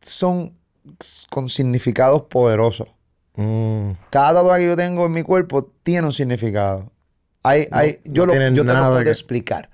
son 0.00 0.54
con 1.30 1.48
significados 1.48 2.22
poderosos. 2.22 2.88
Mm, 3.36 3.92
Cada 4.10 4.34
tatuaje 4.40 4.62
que 4.62 4.66
yo 4.68 4.76
tengo 4.76 5.06
en 5.06 5.12
mi 5.12 5.22
cuerpo 5.22 5.70
tiene 5.82 6.06
un 6.08 6.12
significado. 6.12 6.90
Hay, 7.44 7.68
hay, 7.70 8.00
yo 8.04 8.26
no 8.26 8.34
lo, 8.34 8.50
yo 8.50 8.64
te 8.64 8.72
lo 8.74 8.78
puedo 8.80 9.04
que- 9.04 9.10
explicar. 9.10 9.70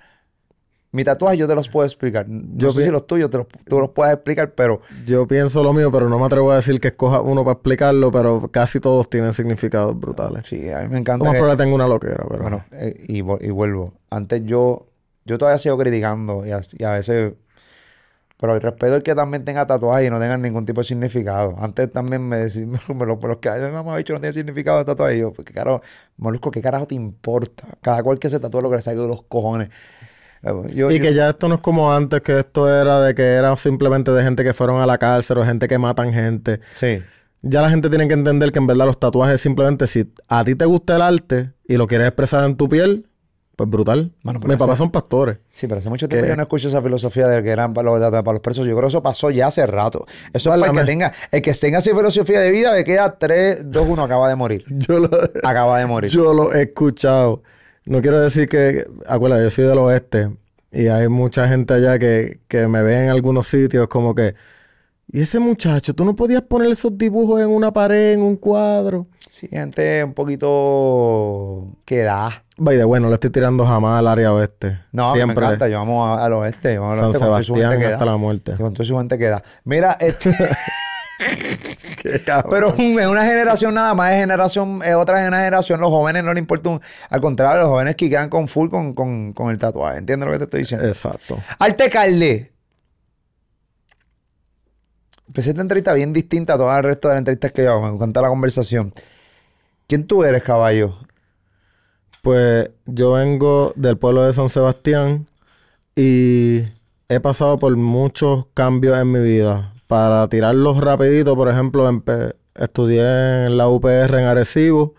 Mi 0.91 1.03
tatuaje 1.03 1.35
yo 1.37 1.45
te 1.47 1.55
los 1.55 1.67
puedo 1.67 1.85
explicar. 1.85 2.25
No 2.29 2.57
Yo 2.57 2.71
sé 2.71 2.83
si 2.85 2.89
los 2.89 3.05
tuyos 3.05 3.29
te 3.29 3.37
los, 3.37 3.47
tú 3.67 3.79
los 3.81 3.89
puedes 3.89 4.13
explicar, 4.13 4.51
pero 4.51 4.79
Yo 5.05 5.27
pienso 5.27 5.61
lo 5.61 5.73
mío, 5.73 5.91
pero 5.91 6.07
no 6.07 6.17
me 6.19 6.25
atrevo 6.25 6.51
a 6.51 6.55
decir 6.57 6.79
que 6.79 6.87
escoja 6.89 7.19
uno 7.19 7.43
para 7.43 7.53
explicarlo, 7.55 8.11
pero 8.13 8.47
casi 8.49 8.79
todos 8.79 9.09
tienen 9.09 9.33
significados 9.33 9.99
brutales. 9.99 10.47
sí, 10.47 10.69
a 10.69 10.83
mí 10.83 10.87
me 10.89 10.99
encanta. 10.99 11.25
más 11.25 11.35
que- 11.35 11.57
tengo 11.57 11.75
una 11.75 11.87
loquera, 11.87 12.23
pero... 12.29 12.41
Bueno, 12.43 12.63
eh, 12.71 12.95
y, 13.09 13.17
y 13.17 13.21
vuelvo. 13.49 13.93
Antes 14.09 14.43
yo, 14.45 14.85
yo 15.25 15.37
todavía 15.37 15.59
sigo 15.59 15.77
criticando 15.77 16.45
y 16.45 16.51
a, 16.51 16.61
y 16.77 16.83
a 16.83 16.91
veces, 16.91 17.33
pero 18.37 18.53
el 18.55 18.61
respeto 18.61 18.97
es 18.97 19.03
que 19.03 19.15
también 19.15 19.45
tenga 19.45 19.65
tatuajes 19.65 20.07
y 20.07 20.09
no 20.09 20.19
tengan 20.19 20.41
ningún 20.41 20.65
tipo 20.65 20.81
de 20.81 20.85
significado. 20.85 21.55
Antes 21.57 21.91
también 21.91 22.27
me 22.27 22.37
decían, 22.37 22.71
me 22.95 23.05
lo- 23.05 23.15
los 23.21 23.37
que 23.37 23.49
ay, 23.49 23.71
mamá 23.71 23.95
dicho 23.97 24.13
no 24.13 24.19
tiene 24.19 24.33
significado 24.33 24.77
de 24.79 24.85
tatuaje. 24.85 25.17
Y 25.17 25.19
yo, 25.21 25.31
pues 25.33 25.45
qué 25.45 25.53
carajo, 25.53 25.81
Molusco, 26.17 26.51
¿qué 26.51 26.61
carajo 26.61 26.85
te 26.85 26.95
importa? 26.95 27.67
Cada 27.81 28.03
cual 28.03 28.19
que 28.19 28.29
se 28.29 28.39
tatúe 28.39 28.61
lo 28.61 28.69
que 28.69 28.75
le 28.77 28.81
salga 28.81 29.01
de 29.03 29.07
los 29.07 29.23
cojones. 29.23 29.69
Eh, 30.43 30.51
Yo, 30.75 30.91
Y 30.91 30.97
yo- 30.97 31.01
que 31.01 31.13
ya 31.13 31.29
esto 31.29 31.47
no 31.47 31.55
es 31.55 31.61
como 31.61 31.91
antes, 31.93 32.21
que 32.21 32.39
esto 32.39 32.69
era 32.69 33.01
de 33.01 33.15
que 33.15 33.23
era 33.23 33.55
simplemente 33.57 34.11
de 34.11 34.21
gente 34.23 34.43
que 34.43 34.53
fueron 34.53 34.81
a 34.81 34.85
la 34.85 34.97
cárcel 34.97 35.37
o 35.39 35.45
gente 35.45 35.67
que 35.67 35.77
matan 35.79 36.13
gente. 36.13 36.59
Sí. 36.75 37.01
Ya 37.41 37.61
la 37.61 37.69
gente 37.69 37.89
tiene 37.89 38.07
que 38.07 38.13
entender 38.15 38.51
que 38.51 38.59
en 38.59 38.67
verdad 38.67 38.85
los 38.85 38.99
tatuajes 38.99 39.39
simplemente 39.39 39.87
si 39.87 40.11
a 40.27 40.43
ti 40.43 40.55
te 40.55 40.65
gusta 40.65 40.95
el 40.97 41.01
arte 41.03 41.51
y 41.67 41.77
lo 41.77 41.87
quieres 41.87 42.07
expresar 42.07 42.43
en 42.43 42.57
tu 42.57 42.67
piel, 42.67 43.07
pues 43.55 43.69
brutal. 43.69 44.11
Mis 44.23 44.57
papás 44.57 44.77
son 44.77 44.91
pastores. 44.91 45.37
Sí, 45.51 45.67
pero 45.67 45.79
hace 45.79 45.89
mucho 45.89 46.07
tiempo 46.09 46.23
Que- 46.25 46.29
yo 46.29 46.35
no 46.35 46.41
escucho 46.43 46.67
esa 46.67 46.81
filosofía 46.81 47.27
de 47.27 47.41
que 47.43 47.49
eran 47.49 47.73
para 47.73 47.89
los, 47.91 47.99
para 48.11 48.31
los 48.33 48.39
presos. 48.41 48.65
Yo 48.67 48.73
creo 48.75 48.81
que 48.83 48.87
eso 48.89 49.01
pasó 49.03 49.31
ya 49.31 49.47
hace 49.47 49.65
rato. 49.65 50.05
Eso 50.33 50.53
es 50.53 50.59
para 50.59 50.71
el 50.71 50.77
que 50.77 50.83
tenga, 50.85 51.13
el 51.31 51.41
que 51.41 51.53
tenga 51.53 51.77
esa 51.79 51.95
filosofía 51.95 52.39
de 52.41 52.51
vida 52.51 52.73
de 52.73 52.83
que 52.83 52.99
a 52.99 53.11
3, 53.17 53.71
2, 53.71 53.87
1 53.87 54.03
acaba 54.03 54.27
de 54.29 54.35
morir. 54.35 54.65
Yo 54.69 54.99
lo, 54.99 55.09
Acaba 55.43 55.79
de 55.79 55.85
morir. 55.85 56.11
yo 56.13 56.33
lo 56.33 56.53
he 56.53 56.63
escuchado. 56.63 57.43
No 57.85 58.01
quiero 58.01 58.19
decir 58.19 58.49
que, 58.49 58.85
acuérdate, 59.07 59.43
yo 59.43 59.49
soy 59.51 59.65
del 59.65 59.77
oeste 59.77 60.31
y 60.71 60.87
hay 60.87 61.07
mucha 61.07 61.47
gente 61.47 61.75
allá 61.75 61.99
que, 61.99 62.39
que 62.47 62.67
me 62.67 62.81
ve 62.81 63.03
en 63.03 63.09
algunos 63.09 63.47
sitios 63.47 63.87
como 63.87 64.15
que, 64.15 64.33
y 65.11 65.21
ese 65.21 65.39
muchacho, 65.39 65.93
tú 65.93 66.03
no 66.05 66.15
podías 66.15 66.41
poner 66.41 66.69
esos 66.71 66.97
dibujos 66.97 67.41
en 67.41 67.49
una 67.49 67.71
pared, 67.71 68.13
en 68.13 68.21
un 68.21 68.35
cuadro. 68.35 69.07
Sí, 69.29 69.47
gente 69.49 70.03
un 70.03 70.13
poquito 70.13 71.67
que 71.85 72.01
da. 72.03 72.43
Vaya, 72.57 72.85
bueno, 72.85 73.05
no 73.05 73.09
le 73.09 73.15
estoy 73.15 73.31
tirando 73.31 73.65
jamás 73.65 73.99
al 73.99 74.07
área 74.07 74.33
oeste. 74.33 74.79
No, 74.93 75.11
mí 75.13 75.19
me 75.19 75.25
Siempre. 75.25 75.45
encanta. 75.45 75.67
Yo 75.67 75.77
vamos 75.79 76.07
a- 76.19 76.25
al 76.25 76.33
oeste. 76.33 76.77
Vamos 76.77 76.97
San 76.97 77.05
oeste 77.07 77.25
Sebastián 77.25 77.71
gente 77.71 77.85
hasta 77.93 78.05
la 78.05 78.17
muerte. 78.17 78.53
Con 78.55 78.73
toda 78.73 78.85
su 78.85 78.97
gente 78.97 79.17
que 79.17 79.25
da. 79.27 79.43
Mira, 79.65 79.97
este, 79.99 80.33
pero 82.49 82.69
es 82.69 83.07
una 83.07 83.25
generación 83.25 83.73
nada 83.73 83.93
más, 83.93 84.11
es 84.13 84.19
generación, 84.19 84.81
es 84.85 84.95
otra 84.95 85.23
generación. 85.23 85.79
Los 85.81 85.89
jóvenes 85.89 86.23
no 86.23 86.33
les 86.33 86.39
importa 86.41 86.69
un... 86.69 86.79
Al 87.09 87.21
contrario, 87.21 87.63
los 87.63 87.69
jóvenes 87.71 87.95
que 87.95 88.09
quedan 88.09 88.29
con 88.29 88.47
full 88.47 88.69
con, 88.69 88.93
con, 88.93 89.33
con 89.33 89.49
el 89.51 89.57
tatuaje. 89.57 89.99
¿Entiendes 89.99 90.25
lo 90.27 90.31
que 90.33 90.37
te 90.39 90.43
estoy 90.45 90.59
diciendo? 90.61 90.87
Exacto. 90.87 91.37
Arte 91.59 91.89
Carle. 91.89 92.51
Empecé 95.27 95.49
esta 95.49 95.61
entrevista 95.61 95.93
bien 95.93 96.13
distinta 96.13 96.53
a 96.53 96.57
todo 96.57 96.75
el 96.75 96.83
resto 96.83 97.07
de 97.07 97.15
las 97.15 97.19
entrevistas 97.19 97.51
que 97.51 97.63
yo 97.63 97.71
hago. 97.71 97.81
Me 97.81 97.95
encanta 97.95 98.21
la 98.21 98.29
conversación. 98.29 98.93
¿Quién 99.87 100.07
tú 100.07 100.23
eres, 100.23 100.43
caballo? 100.43 100.95
Pues 102.21 102.69
yo 102.85 103.13
vengo 103.13 103.73
del 103.75 103.97
pueblo 103.97 104.23
de 104.23 104.33
San 104.33 104.49
Sebastián 104.49 105.27
y 105.95 106.63
he 107.09 107.19
pasado 107.19 107.59
por 107.59 107.75
muchos 107.77 108.47
cambios 108.53 108.97
en 108.97 109.11
mi 109.11 109.19
vida. 109.19 109.73
Para 109.87 110.27
tirarlos 110.27 110.77
rapidito, 110.77 111.35
por 111.35 111.49
ejemplo, 111.49 111.87
estudié 112.55 113.45
en 113.45 113.57
la 113.57 113.67
UPR 113.67 114.19
en 114.19 114.25
Arecibo. 114.25 114.95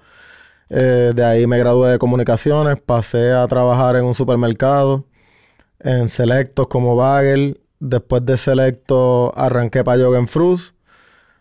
Eh, 0.68 1.12
de 1.14 1.24
ahí 1.24 1.46
me 1.46 1.58
gradué 1.58 1.90
de 1.92 1.98
comunicaciones, 1.98 2.76
pasé 2.84 3.32
a 3.32 3.46
trabajar 3.46 3.96
en 3.96 4.04
un 4.04 4.14
supermercado, 4.14 5.04
en 5.80 6.08
Selectos 6.08 6.68
como 6.68 6.96
bagel. 6.96 7.60
Después 7.78 8.24
de 8.24 8.36
Selecto 8.38 9.32
arranqué 9.36 9.84
para 9.84 10.02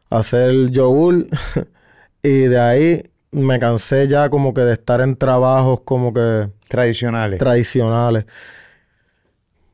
a 0.10 0.20
hacer 0.20 0.72
yogur. 0.72 1.28
y 2.24 2.30
de 2.44 2.60
ahí 2.60 3.04
me 3.32 3.60
cansé 3.60 4.08
ya 4.08 4.30
como 4.30 4.54
que 4.54 4.62
de 4.62 4.74
estar 4.74 5.02
en 5.02 5.16
trabajos 5.18 5.82
como 5.86 6.14
que 6.14 6.50
Tradicionales. 6.68 7.40
tradicionales. 7.40 8.26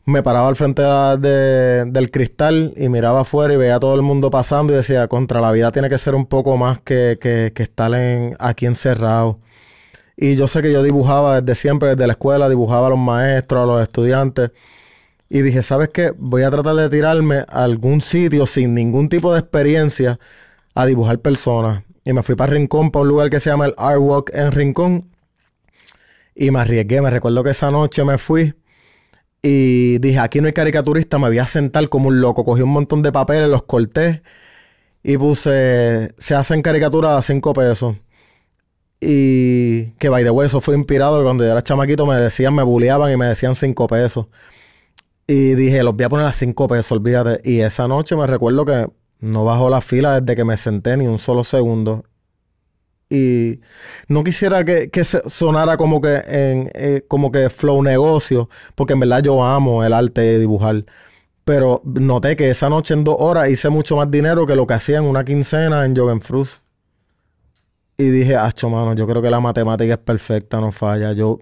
Me 0.05 0.23
paraba 0.23 0.47
al 0.47 0.55
frente 0.55 0.81
de 0.81 0.87
la- 0.87 1.15
de- 1.17 1.85
del 1.85 2.09
cristal 2.11 2.73
y 2.75 2.89
miraba 2.89 3.21
afuera 3.21 3.53
y 3.53 3.57
veía 3.57 3.75
a 3.75 3.79
todo 3.79 3.95
el 3.95 4.01
mundo 4.01 4.31
pasando 4.31 4.73
y 4.73 4.75
decía, 4.75 5.07
contra 5.07 5.39
la 5.41 5.51
vida 5.51 5.71
tiene 5.71 5.89
que 5.89 5.97
ser 5.97 6.15
un 6.15 6.25
poco 6.25 6.57
más 6.57 6.79
que, 6.79 7.17
que- 7.21 7.51
que 7.55 7.63
estar 7.63 7.93
en, 7.93 8.35
aquí 8.39 8.65
encerrado. 8.65 9.39
Y 10.17 10.35
yo 10.35 10.47
sé 10.47 10.61
que 10.61 10.71
yo 10.73 10.83
dibujaba 10.83 11.41
desde 11.41 11.55
siempre, 11.59 11.91
desde 11.91 12.07
la 12.07 12.13
escuela, 12.13 12.49
dibujaba 12.49 12.87
a 12.87 12.89
los 12.91 12.99
maestros, 12.99 13.63
a 13.63 13.65
los 13.65 13.81
estudiantes. 13.81 14.51
Y 15.33 15.43
dije, 15.43 15.63
¿sabes 15.63 15.87
qué? 15.93 16.11
Voy 16.17 16.43
a 16.43 16.51
tratar 16.51 16.75
de 16.75 16.89
tirarme 16.89 17.45
a 17.47 17.63
algún 17.63 18.01
sitio 18.01 18.45
sin 18.45 18.75
ningún 18.75 19.07
tipo 19.07 19.31
de 19.31 19.39
experiencia 19.39 20.19
a 20.75 20.85
dibujar 20.85 21.19
personas. 21.19 21.83
Y 22.03 22.11
me 22.11 22.21
fui 22.21 22.35
para 22.35 22.51
Rincón, 22.51 22.91
para 22.91 23.03
un 23.03 23.07
lugar 23.07 23.29
que 23.29 23.39
se 23.39 23.49
llama 23.49 23.67
el 23.67 23.73
Art 23.77 24.01
Walk 24.01 24.31
en 24.33 24.51
Rincón. 24.51 25.09
Y 26.35 26.51
me 26.51 26.59
arriesgué. 26.59 26.99
Me 27.01 27.09
recuerdo 27.09 27.45
que 27.45 27.51
esa 27.51 27.71
noche 27.71 28.03
me 28.03 28.17
fui 28.17 28.53
y 29.41 29.99
dije, 29.99 30.19
aquí 30.19 30.41
no 30.41 30.47
hay 30.47 30.53
caricaturista, 30.53 31.17
me 31.17 31.29
voy 31.29 31.39
a 31.39 31.47
sentar 31.47 31.87
como 31.87 32.09
un 32.09 32.19
loco. 32.19 32.43
Cogí 32.43 32.61
un 32.61 32.71
montón 32.71 33.01
de 33.01 33.13
papeles, 33.13 33.47
los 33.47 33.63
corté 33.63 34.23
y 35.01 35.17
puse, 35.17 36.13
se 36.17 36.35
hacen 36.35 36.61
caricaturas 36.61 37.17
a 37.17 37.21
5 37.21 37.53
pesos. 37.53 37.95
Y 38.99 39.91
que, 39.91 40.09
by 40.09 40.25
the 40.25 40.31
way, 40.31 40.47
eso 40.47 40.59
fue 40.59 40.75
inspirado 40.75 41.23
cuando 41.23 41.45
yo 41.45 41.51
era 41.51 41.61
chamaquito 41.61 42.05
me 42.05 42.15
decían, 42.17 42.53
me 42.53 42.63
bulleaban 42.63 43.13
y 43.13 43.15
me 43.15 43.27
decían 43.27 43.55
5 43.55 43.87
pesos. 43.87 44.25
Y 45.31 45.55
dije, 45.55 45.81
los 45.81 45.95
voy 45.95 46.03
a 46.03 46.09
poner 46.09 46.25
a 46.25 46.33
5 46.33 46.67
pesos, 46.67 46.91
olvídate. 46.91 47.39
Y 47.49 47.61
esa 47.61 47.87
noche 47.87 48.17
me 48.17 48.27
recuerdo 48.27 48.65
que 48.65 48.89
no 49.21 49.45
bajó 49.45 49.69
la 49.69 49.79
fila 49.79 50.19
desde 50.19 50.35
que 50.35 50.43
me 50.43 50.57
senté 50.57 50.97
ni 50.97 51.07
un 51.07 51.19
solo 51.19 51.45
segundo. 51.45 52.03
Y 53.09 53.61
no 54.09 54.25
quisiera 54.25 54.65
que, 54.65 54.89
que 54.89 55.05
sonara 55.05 55.77
como 55.77 56.01
que 56.01 56.15
en 56.27 56.69
eh, 56.73 57.05
como 57.07 57.31
que 57.31 57.49
flow 57.49 57.81
negocio, 57.81 58.49
porque 58.75 58.91
en 58.91 58.99
verdad 58.99 59.23
yo 59.23 59.41
amo 59.41 59.85
el 59.85 59.93
arte 59.93 60.19
de 60.19 60.39
dibujar. 60.39 60.83
Pero 61.45 61.81
noté 61.85 62.35
que 62.35 62.49
esa 62.49 62.69
noche 62.69 62.93
en 62.93 63.05
dos 63.05 63.15
horas 63.17 63.49
hice 63.49 63.69
mucho 63.69 63.95
más 63.95 64.11
dinero 64.11 64.45
que 64.45 64.57
lo 64.57 64.67
que 64.67 64.73
hacía 64.73 64.97
en 64.97 65.05
una 65.05 65.23
quincena 65.23 65.85
en 65.85 65.95
Joven 65.95 66.19
Fruits. 66.19 66.61
Y 67.97 68.09
dije, 68.09 68.35
acho, 68.35 68.69
mano, 68.69 68.95
yo 68.95 69.07
creo 69.07 69.21
que 69.21 69.29
la 69.29 69.39
matemática 69.39 69.93
es 69.93 69.99
perfecta, 69.99 70.59
no 70.59 70.73
falla. 70.73 71.13
Yo 71.13 71.39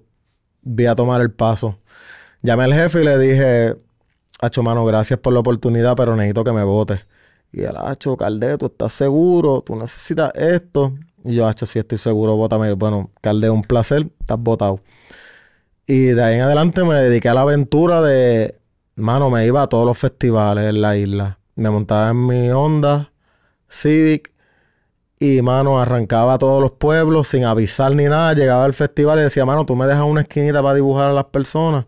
voy 0.62 0.86
a 0.86 0.94
tomar 0.94 1.22
el 1.22 1.32
paso. 1.32 1.80
Llamé 2.42 2.64
al 2.64 2.74
jefe 2.74 3.02
y 3.02 3.06
le 3.06 3.18
dije, 3.18 3.76
acho, 4.42 4.64
mano, 4.64 4.86
gracias 4.86 5.20
por 5.20 5.34
la 5.34 5.40
oportunidad, 5.40 5.96
pero 5.96 6.16
necesito 6.16 6.44
que 6.44 6.52
me 6.52 6.64
votes. 6.64 7.02
Y 7.52 7.62
él, 7.62 7.76
acho, 7.78 8.16
Calde, 8.16 8.58
¿tú 8.58 8.68
estás 8.68 8.94
seguro? 8.94 9.62
¿Tú 9.62 9.76
necesitas 9.76 10.32
esto? 10.36 10.94
Y 11.26 11.36
yo, 11.36 11.48
acho, 11.48 11.66
sí 11.66 11.80
estoy 11.80 11.98
seguro, 11.98 12.36
bótame. 12.36 12.72
Bueno, 12.74 13.12
Calde, 13.22 13.50
un 13.50 13.64
placer, 13.64 14.08
estás 14.20 14.40
votado. 14.40 14.80
Y 15.86 16.08
de 16.08 16.24
ahí 16.24 16.36
en 16.36 16.42
adelante 16.42 16.84
me 16.84 16.96
dediqué 16.96 17.30
a 17.30 17.34
la 17.34 17.42
aventura 17.42 18.02
de, 18.02 18.60
mano, 18.96 19.30
me 19.30 19.46
iba 19.46 19.64
a 19.64 19.68
todos 19.68 19.86
los 19.86 19.98
festivales 19.98 20.70
en 20.70 20.82
la 20.82 20.96
isla. 20.96 21.40
Me 21.56 21.70
montaba 21.70 22.12
en 22.12 22.26
mi 22.26 22.50
Honda 22.52 23.12
Civic 23.68 24.32
y, 25.20 25.42
mano, 25.42 25.80
arrancaba 25.80 26.36
a 26.36 26.38
todos 26.38 26.62
los 26.62 26.72
pueblos 26.72 27.28
sin 27.28 27.44
avisar 27.44 27.94
ni 27.96 28.06
nada. 28.06 28.34
Llegaba 28.34 28.66
al 28.66 28.74
festival 28.74 29.20
y 29.20 29.24
decía, 29.24 29.46
mano, 29.46 29.66
tú 29.66 29.76
me 29.76 29.88
dejas 29.88 30.04
una 30.06 30.22
esquinita 30.22 30.62
para 30.62 30.76
dibujar 30.76 31.10
a 31.10 31.14
las 31.14 31.26
personas. 31.26 31.86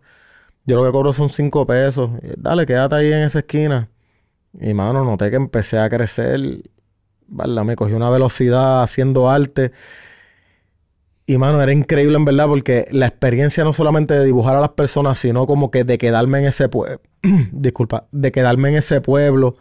Yo 0.71 0.77
lo 0.77 0.85
que 0.85 0.93
cobro 0.93 1.11
son 1.11 1.29
cinco 1.29 1.67
pesos. 1.67 2.09
Y, 2.23 2.27
Dale, 2.37 2.65
quédate 2.65 2.95
ahí 2.95 3.11
en 3.11 3.23
esa 3.23 3.39
esquina. 3.39 3.89
Y, 4.57 4.73
mano, 4.73 5.03
noté 5.03 5.29
que 5.29 5.35
empecé 5.35 5.77
a 5.77 5.89
crecer. 5.89 6.39
¿verdad? 7.27 7.65
Me 7.65 7.75
cogí 7.75 7.91
una 7.93 8.09
velocidad 8.09 8.81
haciendo 8.81 9.29
arte. 9.29 9.73
Y, 11.25 11.37
mano, 11.37 11.61
era 11.61 11.73
increíble 11.73 12.15
en 12.15 12.23
verdad 12.23 12.47
porque 12.47 12.87
la 12.91 13.07
experiencia 13.07 13.65
no 13.65 13.73
solamente 13.73 14.13
de 14.13 14.23
dibujar 14.23 14.55
a 14.55 14.61
las 14.61 14.69
personas, 14.69 15.17
sino 15.17 15.45
como 15.45 15.71
que 15.71 15.83
de 15.83 15.97
quedarme 15.97 16.39
en 16.39 16.45
ese 16.45 16.69
pueblo. 16.69 17.01
Disculpa, 17.51 18.07
de 18.13 18.31
quedarme 18.31 18.69
en 18.69 18.75
ese 18.75 19.01
pueblo. 19.01 19.57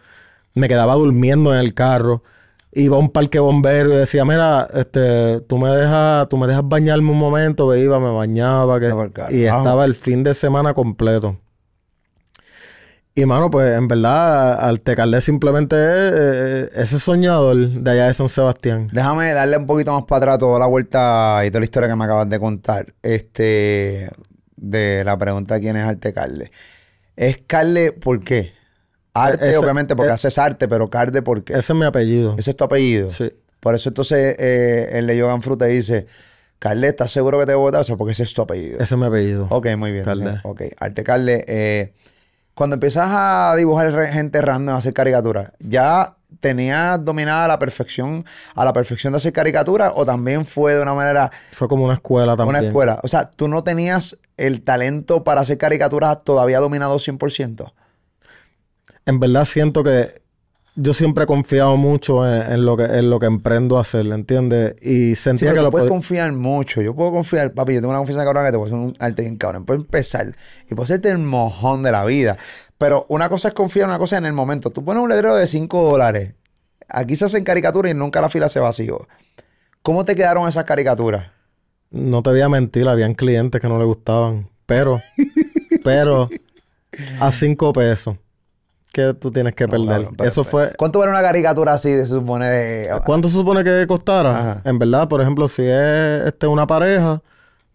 Me 0.55 0.69
quedaba 0.69 0.95
durmiendo 0.95 1.53
en 1.53 1.59
el 1.59 1.75
carro. 1.75 2.23
Iba 2.73 2.97
a 2.97 3.01
un 3.01 3.11
parque 3.11 3.39
bombero 3.41 3.93
y 3.93 3.97
decía, 3.97 4.25
mira, 4.25 4.69
este, 4.75 5.41
tú 5.41 5.59
me 5.59 5.69
dejas, 5.71 6.29
tú 6.29 6.37
me 6.37 6.47
dejas 6.47 6.63
bañarme 6.69 7.11
un 7.11 7.19
momento, 7.19 7.67
me 7.67 7.79
iba, 7.81 7.99
me 7.99 8.11
bañaba, 8.13 8.79
que- 8.79 8.87
Ah, 8.87 9.09
carajo. 9.13 9.33
y 9.35 9.45
estaba 9.45 9.85
el 9.85 9.95
fin 9.97 10.23
de 10.23 10.35
semana 10.35 10.73
completo. 10.73 11.37
Y 13.17 13.27
mano, 13.27 13.51
pues 13.51 13.77
en 13.77 13.89
verdad, 13.89 14.61
Altecalde 14.65 15.21
simplemente 15.21 15.75
es 15.75 16.13
eh, 16.15 16.71
ese 16.77 17.01
soñador 17.01 17.57
de 17.57 17.91
allá 17.91 18.07
de 18.07 18.15
San 18.15 18.29
Sebastián. 18.29 18.89
Déjame 18.93 19.33
darle 19.33 19.57
un 19.59 19.67
poquito 19.67 19.93
más 19.93 20.05
para 20.05 20.19
atrás 20.19 20.39
toda 20.39 20.61
la 20.61 20.67
vuelta 20.67 21.43
y 21.45 21.51
toda 21.51 21.59
la 21.61 21.65
historia 21.65 21.89
que 21.89 21.97
me 21.97 22.05
acabas 22.05 22.29
de 22.31 22.39
contar. 22.39 22.95
Este, 23.03 24.09
de 24.57 25.03
la 25.05 25.19
pregunta 25.19 25.55
de 25.55 25.61
quién 25.61 25.77
es 25.77 25.85
Arte 25.85 26.13
Carle. 26.13 26.53
¿Es 27.17 27.39
Carle 27.47 27.93
por 27.93 28.23
qué? 28.23 28.53
Arte, 29.15 29.49
Ese- 29.49 29.57
obviamente, 29.59 29.97
porque 29.97 30.11
e- 30.11 30.15
haces 30.15 30.39
arte, 30.39 30.69
pero 30.69 30.89
Carde, 30.89 31.23
¿por 31.23 31.43
qué? 31.45 31.55
Ese 31.55 31.73
es 31.73 31.79
mi 31.79 31.85
apellido. 31.85 32.35
Ese 32.39 32.51
es 32.51 32.57
tu 32.57 32.65
apellido. 32.65 33.09
Sí. 33.11 33.33
Por 33.61 33.75
eso 33.75 33.89
entonces 33.91 34.37
eh, 34.39 34.89
el 34.93 35.07
de 35.07 35.17
Yogan 35.17 35.43
Fruta 35.43 35.67
dice, 35.67 36.07
Carle, 36.59 36.89
¿estás 36.89 37.11
seguro 37.11 37.39
que 37.41 37.47
te 37.47 37.55
voy 37.55 37.63
a 37.63 37.65
votar? 37.67 37.81
O 37.81 37.85
sea, 37.85 37.97
porque 37.97 38.13
ese 38.13 38.23
es 38.23 38.33
tu 38.35 38.43
apellido. 38.43 38.77
Ese 38.79 38.95
es 38.95 38.99
mi 38.99 39.07
apellido. 39.07 39.47
Ok, 39.51 39.67
muy 39.77 39.93
bien. 39.93 40.05
Carle. 40.05 40.41
Ok, 40.45 40.63
Arte 40.79 41.05
Carle. 41.05 41.45
eh, 41.49 41.93
cuando 42.55 42.75
empiezas 42.75 43.07
a 43.09 43.55
dibujar 43.57 43.91
gente 44.09 44.41
random, 44.43 44.75
a 44.75 44.79
hacer 44.79 44.93
caricaturas, 44.93 45.53
¿ya 45.61 46.17
tenías 46.41 47.03
dominada 47.05 47.47
a 47.47 47.49
la 47.49 47.59
perfección, 47.59 48.25
a 48.55 48.65
la 48.65 48.73
perfección 48.73 49.13
de 49.13 49.17
hacer 49.19 49.33
caricaturas 49.33 49.93
o 49.95 50.05
también 50.07 50.45
fue 50.47 50.75
de 50.75 50.83
una 50.83 50.95
manera, 50.95 51.31
Fue 51.53 51.69
como 51.69 51.85
una 51.85 51.95
escuela 51.95 52.37
también. 52.37 52.57
una 52.59 52.67
escuela? 52.67 53.01
O 53.03 53.09
sea, 53.09 53.31
¿tú 53.31 53.49
no 53.49 53.65
tenías 53.65 54.19
el 54.37 54.63
talento 54.63 55.25
para 55.25 55.41
hacer 55.41 55.59
caricaturas 55.59 56.23
todavía 56.23 56.59
dominado 56.61 56.99
100%? 56.99 57.73
En 59.07 59.19
verdad 59.21 59.45
siento 59.45 59.83
que 59.83 60.21
yo 60.77 60.95
siempre 60.95 61.25
he 61.25 61.27
confiado 61.27 61.77
mucho 61.77 62.27
en, 62.27 62.53
en 62.53 62.65
lo 62.65 62.77
que 62.77 62.85
en 62.85 63.11
lo 63.11 63.19
que 63.19 63.27
emprendo 63.27 63.77
a 63.79 63.83
hacer, 63.83 64.07
¿entiendes? 64.07 64.77
Y 64.83 65.17
Sí, 65.17 65.17
sentía 65.17 65.51
pero 65.51 65.57
que 65.57 65.59
tú 65.59 65.65
lo 65.65 65.71
puedes 65.71 65.89
podía... 65.89 65.89
confiar 65.89 66.33
mucho. 66.33 66.81
Yo 66.81 66.95
puedo 66.95 67.11
confiar, 67.11 67.53
papi, 67.53 67.75
yo 67.75 67.81
tengo 67.81 67.91
una 67.91 67.99
confianza 67.99 68.25
cabrón 68.25 68.45
que 68.47 68.53
te 68.53 68.59
puedo 68.59 68.67
hacer 68.67 68.79
un 68.79 68.93
arte 69.01 69.23
bien 69.23 69.37
cabrón. 69.37 69.65
Puedo 69.65 69.81
empezar 69.81 70.35
y 70.67 70.69
puedo 70.75 70.85
hacerte 70.85 71.09
el 71.11 71.19
mojón 71.19 71.83
de 71.83 71.93
la 71.93 72.05
vida. 72.05 72.37
Pero 72.79 73.05
una 73.09 73.29
cosa 73.29 73.49
es 73.49 73.55
confiar, 73.55 73.89
una 73.89 73.99
cosa 73.99 74.17
es 74.17 74.21
en 74.21 74.27
el 74.27 74.33
momento. 74.33 74.71
Tú 74.71 74.85
pones 74.85 75.03
un 75.03 75.09
letrero 75.09 75.35
de 75.35 75.47
5 75.47 75.91
dólares. 75.91 76.35
Aquí 76.89 77.17
se 77.17 77.25
hacen 77.27 77.45
caricaturas 77.45 77.93
y 77.93 77.95
nunca 77.95 78.21
la 78.21 78.29
fila 78.29 78.49
se 78.49 78.61
vació. 78.61 79.07
¿Cómo 79.83 80.05
te 80.05 80.15
quedaron 80.15 80.49
esas 80.49 80.65
caricaturas? 80.65 81.31
No 81.91 82.23
te 82.23 82.31
voy 82.31 82.41
a 82.41 82.49
mentir, 82.49 82.89
habían 82.89 83.15
clientes 83.15 83.61
que 83.61 83.69
no 83.69 83.79
le 83.79 83.85
gustaban. 83.85 84.49
Pero, 84.67 85.01
pero, 85.85 86.29
a 87.21 87.33
cinco 87.33 87.73
pesos. 87.73 88.17
¿Qué 88.93 89.15
tú 89.15 89.31
tienes 89.31 89.55
que 89.55 89.69
perder? 89.69 90.09
pero- 90.17 90.29
Eso 90.29 90.43
fue... 90.45 90.73
¿Cuánto 90.77 90.99
vale 90.99 91.13
una 91.13 91.23
caricatura 91.23 91.75
así 91.75 91.91
de 91.91 92.05
se 92.05 92.11
supone 92.11 92.47
de- 92.47 93.01
¿Cuánto 93.07 93.29
se 93.29 93.35
supone 93.35 93.63
que 93.63 93.87
costara? 93.87 94.31
Ajá. 94.39 94.63
En 94.65 94.79
verdad, 94.79 95.09
por 95.09 95.21
ejemplo, 95.21 95.47
si 95.49 95.63
es 95.63 96.27
este, 96.27 96.47
una 96.49 96.67
pareja, 96.67 97.23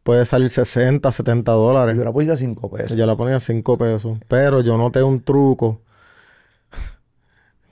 puede 0.03 0.25
salir 0.25 0.49
60, 0.49 1.09
70 1.11 1.51
dólares. 1.53 1.97
Yo 1.97 2.03
la 2.03 2.11
puse 2.11 2.31
a 2.31 2.35
5 2.35 2.69
pesos. 2.69 2.97
Yo 2.97 3.05
la 3.05 3.15
ponía 3.15 3.37
a 3.37 3.39
5 3.39 3.77
pesos. 3.77 4.17
Pero 4.27 4.59
yo 4.61 4.77
noté 4.77 5.01
un 5.03 5.21
truco. 5.21 5.79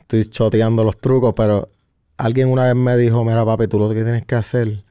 Estoy 0.02 0.26
choteando 0.30 0.84
los 0.84 0.98
trucos, 0.98 1.34
pero 1.36 1.68
alguien 2.18 2.50
una 2.50 2.66
vez 2.66 2.76
me 2.76 2.96
dijo, 2.98 3.24
mira 3.24 3.44
papi, 3.46 3.68
tú 3.68 3.80
lo 3.80 3.90
que 3.90 3.96
tienes 4.04 4.26
que 4.26 4.36
hacer 4.36 4.84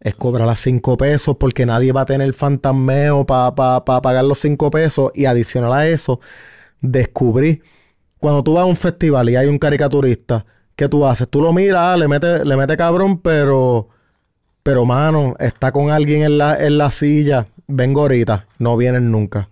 es 0.00 0.14
cobrar 0.14 0.48
a 0.48 0.54
5 0.56 0.96
pesos 0.96 1.36
porque 1.38 1.66
nadie 1.66 1.92
va 1.92 2.02
a 2.02 2.06
tener 2.06 2.32
fantasmeo 2.34 3.26
para 3.26 3.84
pagar 3.84 4.24
los 4.24 4.38
5 4.38 4.70
pesos. 4.70 5.10
Y 5.14 5.24
adicional 5.24 5.72
a 5.72 5.88
eso, 5.88 6.20
descubrí, 6.80 7.62
cuando 8.18 8.42
tú 8.42 8.54
vas 8.54 8.62
a 8.62 8.66
un 8.66 8.76
festival 8.76 9.30
y 9.30 9.36
hay 9.36 9.46
un 9.46 9.58
caricaturista, 9.58 10.44
¿qué 10.76 10.88
tú 10.88 11.06
haces? 11.06 11.28
Tú 11.28 11.40
lo 11.40 11.52
miras, 11.52 11.80
ah, 11.82 11.96
le 11.96 12.08
metes 12.08 12.44
le 12.44 12.56
mete 12.56 12.76
cabrón, 12.76 13.18
pero... 13.18 13.88
Pero, 14.62 14.84
mano, 14.84 15.34
está 15.38 15.72
con 15.72 15.90
alguien 15.90 16.22
en 16.24 16.36
la, 16.36 16.62
en 16.62 16.76
la 16.76 16.90
silla. 16.90 17.46
Vengo 17.68 18.02
ahorita. 18.02 18.48
No 18.58 18.76
vienen 18.76 19.10
nunca. 19.10 19.48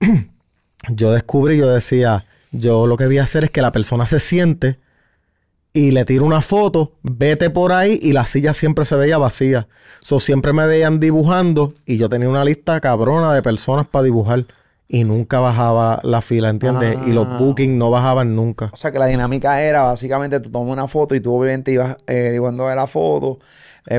yo 0.88 1.12
descubrí, 1.12 1.58
yo 1.58 1.68
decía, 1.68 2.24
yo 2.50 2.88
lo 2.88 2.96
que 2.96 3.06
voy 3.06 3.18
a 3.18 3.22
hacer 3.22 3.44
es 3.44 3.50
que 3.50 3.62
la 3.62 3.70
persona 3.70 4.06
se 4.08 4.18
siente 4.18 4.80
y 5.72 5.92
le 5.92 6.04
tiro 6.04 6.24
una 6.24 6.42
foto, 6.42 6.94
vete 7.02 7.50
por 7.50 7.72
ahí 7.72 7.98
y 8.02 8.12
la 8.12 8.26
silla 8.26 8.52
siempre 8.52 8.84
se 8.84 8.96
veía 8.96 9.16
vacía. 9.16 9.68
So, 10.00 10.20
siempre 10.20 10.52
me 10.52 10.66
veían 10.66 11.00
dibujando 11.00 11.74
y 11.86 11.96
yo 11.96 12.08
tenía 12.08 12.28
una 12.28 12.44
lista 12.44 12.80
cabrona 12.80 13.32
de 13.32 13.42
personas 13.42 13.86
para 13.86 14.04
dibujar. 14.04 14.46
Y 14.92 15.04
nunca 15.04 15.40
bajaba 15.40 16.00
la 16.04 16.20
fila, 16.20 16.50
¿entiendes? 16.50 16.98
Y 17.06 17.12
los 17.12 17.26
Ah. 17.26 17.38
bookings 17.38 17.74
no 17.74 17.90
bajaban 17.90 18.36
nunca. 18.36 18.68
O 18.72 18.76
sea 18.76 18.92
que 18.92 18.98
la 18.98 19.06
dinámica 19.06 19.60
era 19.62 19.82
básicamente 19.82 20.38
tú 20.38 20.50
tomas 20.50 20.70
una 20.72 20.86
foto 20.86 21.14
y 21.14 21.20
tú 21.20 21.34
obviamente 21.34 21.72
ibas 21.72 21.96
eh, 22.06 22.28
dibujando 22.32 22.68
de 22.68 22.76
la 22.76 22.86
foto 22.86 23.38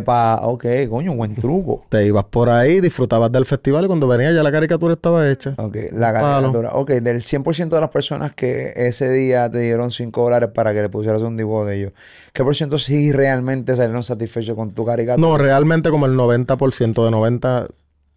para, 0.05 0.35
ok, 0.43 0.65
coño, 0.89 1.13
buen 1.15 1.35
truco. 1.35 1.83
Te 1.89 2.05
ibas 2.05 2.23
por 2.25 2.49
ahí, 2.49 2.79
disfrutabas 2.79 3.31
del 3.31 3.45
festival 3.45 3.83
y 3.83 3.87
cuando 3.87 4.07
venía 4.07 4.31
ya 4.31 4.41
la 4.43 4.51
caricatura 4.51 4.93
estaba 4.93 5.27
hecha. 5.29 5.55
Ok, 5.57 5.75
la 5.91 6.13
Palo. 6.13 6.35
caricatura. 6.53 6.69
Ok, 6.75 6.91
del 6.91 7.21
100% 7.23 7.75
de 7.75 7.81
las 7.81 7.89
personas 7.89 8.31
que 8.33 8.71
ese 8.75 9.09
día 9.09 9.49
te 9.51 9.59
dieron 9.59 9.91
5 9.91 10.23
dólares 10.23 10.51
para 10.53 10.73
que 10.73 10.81
le 10.83 10.89
pusieras 10.89 11.21
un 11.23 11.35
dibujo 11.35 11.65
de 11.65 11.75
ellos, 11.79 11.91
¿qué 12.31 12.43
por 12.43 12.55
ciento 12.55 12.77
sí 12.79 13.11
realmente 13.11 13.75
salieron 13.75 14.03
satisfechos 14.03 14.55
con 14.55 14.71
tu 14.73 14.85
caricatura? 14.85 15.27
No, 15.27 15.37
realmente 15.37 15.89
como 15.89 16.05
el 16.05 16.13
90% 16.15 17.03
de 17.03 17.11
90, 17.11 17.67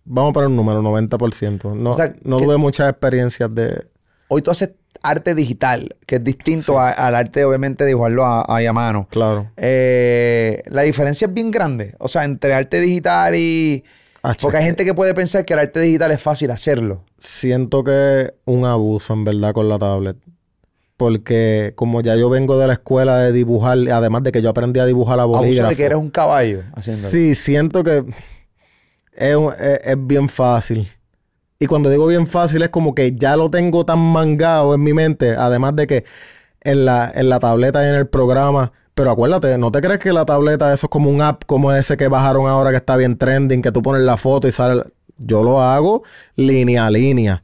vamos 0.07 0.31
a 0.31 0.33
poner 0.33 0.49
un 0.49 0.57
número, 0.57 0.81
90%. 0.83 1.75
No, 1.75 1.91
O 1.93 1.97
sea, 1.97 2.13
no 2.23 2.39
tuve 2.41 2.57
muchas 2.57 2.89
experiencias 2.89 3.55
de... 3.55 3.85
Hoy 4.29 4.41
tú 4.43 4.51
haces 4.51 4.71
arte 5.03 5.35
digital, 5.35 5.95
que 6.07 6.17
es 6.17 6.25
distinto 6.25 6.81
a- 6.81 6.91
al 6.91 7.15
arte, 7.15 7.45
obviamente, 7.45 7.85
de 7.85 7.89
dibujarlo 7.89 8.25
a, 8.25 8.43
a 8.45 8.73
mano. 8.73 9.07
Claro. 9.11 9.51
Eh, 9.57 10.63
la 10.67 10.83
diferencia 10.83 11.27
es 11.27 11.35
bien 11.35 11.51
grande. 11.51 11.95
O 11.99 12.09
sea, 12.09 12.25
entre 12.25 12.55
arte 12.55 12.81
digital 12.81 13.35
y... 13.37 13.85
Porque 14.41 14.57
hay 14.57 14.65
gente 14.65 14.85
que 14.85 14.93
puede 14.95 15.15
pensar 15.15 15.45
que 15.45 15.53
el 15.53 15.61
arte 15.61 15.79
digital 15.81 16.11
es 16.11 16.21
fácil 16.21 16.51
hacerlo. 16.51 17.05
Siento 17.19 17.85
que 17.85 18.23
es 18.23 18.33
un 18.45 18.65
abuso 18.65 19.13
en 19.13 19.23
verdad 19.25 19.53
con 19.53 19.69
la 19.69 19.79
tablet. 19.79 20.17
Porque 20.97 21.75
como 21.77 22.01
ya 22.01 22.17
yo 22.17 22.31
vengo 22.31 22.59
de 22.59 22.67
la 22.67 22.73
escuela 22.73 23.19
de 23.19 23.31
dibujar, 23.33 23.77
además 23.93 24.23
de 24.23 24.33
que 24.33 24.41
yo 24.43 24.49
aprendí 24.51 24.81
a 24.81 24.87
dibujar 24.87 25.19
a 25.21 25.23
Abuso 25.23 25.41
bolígrafo. 25.41 25.69
de 25.71 25.77
que 25.77 25.85
eres 25.85 25.99
un 25.99 26.11
caballo 26.11 26.63
haciéndolo. 26.75 27.11
Sí, 27.11 27.35
siento 27.35 27.85
que 27.85 28.03
es, 29.17 29.37
es- 29.61 29.81
es 29.85 30.07
bien 30.07 30.29
fácil. 30.29 30.89
Y 31.59 31.67
cuando 31.67 31.89
digo 31.91 32.07
bien 32.07 32.27
fácil 32.27 32.63
es 32.63 32.69
como 32.69 32.95
que 32.95 33.17
ya 33.17 33.37
lo 33.37 33.51
tengo 33.51 33.85
tan 33.87 33.99
mangado 33.99 34.75
en 34.75 34.83
mi 34.83 34.93
mente, 34.93 35.31
además 35.37 35.75
de 35.77 35.87
que 35.87 36.05
en 36.63 36.85
la, 36.85 37.11
en 37.15 37.29
la 37.29 37.39
tableta 37.41 37.85
y 37.85 37.89
en 37.89 37.95
el 37.97 38.07
programa. 38.09 38.73
Pero 38.95 39.11
acuérdate, 39.11 39.57
¿no 39.59 39.71
te 39.73 39.81
crees 39.81 39.99
que 40.01 40.13
la 40.13 40.25
tableta 40.27 40.73
eso 40.73 40.87
es 40.87 40.91
como 40.91 41.11
un 41.11 41.21
app 41.23 41.45
como 41.47 41.73
ese 41.73 41.97
que 41.97 42.09
bajaron 42.09 42.47
ahora 42.49 42.71
que 42.71 42.77
está 42.77 42.97
bien 42.97 43.17
trending, 43.19 43.63
que 43.63 43.73
tú 43.73 43.83
pones 43.83 44.03
la 44.03 44.17
foto 44.17 44.49
y 44.49 44.53
sale... 44.53 44.83
Yo 45.19 45.43
lo 45.43 45.63
hago 45.63 46.03
línea 46.35 46.87
a 46.87 46.91
línea. 46.91 47.43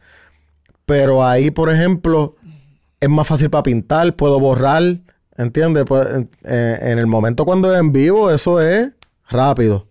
Pero 0.85 1.24
ahí, 1.24 1.50
por 1.50 1.70
ejemplo, 1.70 2.35
es 3.00 3.08
más 3.08 3.26
fácil 3.26 3.48
para 3.50 3.62
pintar, 3.62 4.14
puedo 4.14 4.38
borrar, 4.40 4.82
¿entiendes? 5.38 5.85
Pues, 5.87 6.06
en, 6.08 6.30
eh, 6.44 6.78
en 6.82 6.98
el 6.98 7.06
momento 7.06 7.44
cuando 7.46 7.72
es 7.72 7.80
en 7.80 7.92
vivo, 7.92 8.30
eso 8.30 8.61
es 8.61 8.88
rápido. 9.28 9.87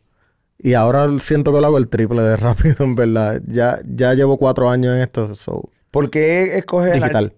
Y 0.63 0.74
ahora 0.76 1.08
siento 1.19 1.52
que 1.54 1.60
lo 1.60 1.67
hago 1.67 1.78
el 1.80 1.88
triple 1.89 2.21
de 2.21 2.38
rápido, 2.38 2.86
en 2.86 2.95
verdad. 2.95 3.41
Ya, 3.47 3.80
ya 3.86 4.13
llevo 4.13 4.38
cuatro 4.38 4.69
años 4.69 4.95
en 4.95 5.02
esto, 5.02 5.36
so, 5.36 5.69
¿Por 5.89 6.10
qué 6.12 6.58
escoges 6.58 6.93
digital. 6.93 7.26
arte- 7.26 7.38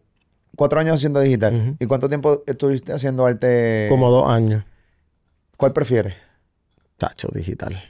cuatro 0.56 0.80
años 0.80 0.96
haciendo 0.96 1.20
digital? 1.22 1.76
¿Y 1.80 1.86
cuánto 1.86 2.10
tiempo 2.10 2.44
estuviste 2.46 2.92
haciendo 2.94 3.26
arte? 3.26 3.88
Como 3.90 4.10
dos 4.12 4.28
años. 4.30 4.64
¿Cuál 5.58 5.72
prefieres? 5.74 6.16
Tacho, 6.98 7.30
digital. 7.34 7.82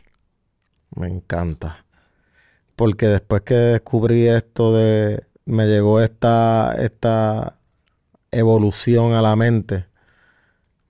Me 0.96 1.08
encanta. 1.08 1.86
Porque 2.76 3.08
después 3.08 3.41
que 3.41 3.56
descubrí 3.56 4.28
esto 4.28 4.74
de... 4.76 5.24
Me 5.46 5.65
llegó 5.67 6.00
esta, 6.00 6.74
esta 6.80 7.58
evolución 8.32 9.13
a 9.13 9.22
la 9.22 9.36
mente. 9.36 9.86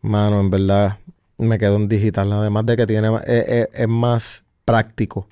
Mano, 0.02 0.40
en 0.42 0.50
verdad 0.50 1.00
me 1.48 1.60
quedo 1.60 1.76
en 1.78 1.88
digital. 1.88 2.32
Además 2.34 2.66
de 2.66 2.78
que 2.78 2.88
tiene, 2.88 3.10
es, 3.26 3.48
es- 3.48 3.70
es 3.74 3.88
más 3.88 4.44
práctico. 4.66 5.28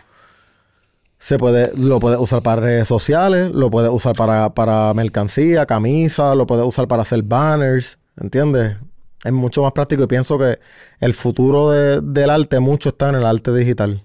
Se 1.17 1.37
puede, 1.37 1.71
lo 1.77 1.99
puedes 1.99 2.19
usar 2.19 2.41
para 2.41 2.61
redes 2.61 2.87
sociales, 2.87 3.51
lo 3.53 3.69
puedes 3.69 3.91
usar 3.91 4.15
para, 4.15 4.53
para 4.55 4.91
mercancía, 4.95 5.67
camisa, 5.67 6.33
lo 6.33 6.47
puedes 6.47 6.65
usar 6.65 6.87
para 6.87 7.03
hacer 7.03 7.21
banners, 7.21 7.99
¿entiendes? 8.19 8.77
Es 9.23 9.31
mucho 9.31 9.61
más 9.61 9.71
práctico 9.71 10.03
y 10.03 10.07
pienso 10.07 10.39
que 10.39 10.57
el 10.99 11.13
futuro 11.13 11.69
de- 11.69 12.01
del 12.01 12.31
arte 12.31 12.59
mucho 12.59 12.89
está 12.89 13.09
en 13.09 13.15
el 13.15 13.25
arte 13.25 13.53
digital. 13.53 14.03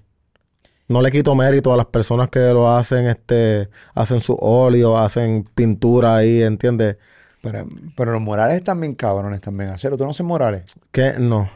No 0.88 1.00
le 1.00 1.10
quito 1.10 1.34
mérito 1.34 1.72
a 1.72 1.76
las 1.78 1.86
personas 1.86 2.28
que 2.28 2.38
lo 2.52 2.70
hacen, 2.70 3.06
este, 3.06 3.70
hacen 3.94 4.20
su 4.20 4.36
óleo, 4.38 4.98
hacen 4.98 5.48
pintura 5.54 6.16
ahí, 6.16 6.42
¿entiendes? 6.42 6.98
Pero, 7.42 7.66
pero 7.96 8.12
los 8.12 8.20
murales 8.20 8.56
están 8.56 8.78
bien 8.80 8.94
cabrones 8.94 9.40
también. 9.40 9.70
Hacerlo. 9.70 9.96
¿Tú 9.96 10.04
no 10.04 10.10
haces 10.10 10.24
murales? 10.26 10.64
Que 10.92 11.14
no. 11.18 11.48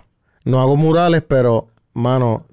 No 0.45 0.61
hago 0.61 0.77
murales, 0.77 1.23
pero, 1.27 1.69
mano, 1.93 2.47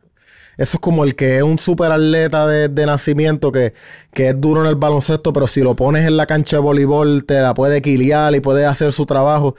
eso 0.57 0.77
es 0.77 0.81
como 0.81 1.03
el 1.03 1.15
que 1.15 1.37
es 1.37 1.43
un 1.43 1.59
super 1.59 1.91
atleta 1.91 2.47
de, 2.47 2.67
de 2.67 2.85
nacimiento 2.85 3.51
que, 3.51 3.73
que 4.13 4.29
es 4.29 4.41
duro 4.41 4.61
en 4.61 4.67
el 4.67 4.75
baloncesto, 4.75 5.31
pero 5.31 5.47
si 5.47 5.61
lo 5.61 5.75
pones 5.75 6.07
en 6.07 6.17
la 6.17 6.25
cancha 6.25 6.57
de 6.57 6.61
voleibol, 6.63 7.25
te 7.25 7.39
la 7.41 7.53
puede 7.53 7.81
quiliar 7.81 8.33
y 8.35 8.39
puede 8.39 8.65
hacer 8.65 8.91
su 8.91 9.05
trabajo. 9.05 9.55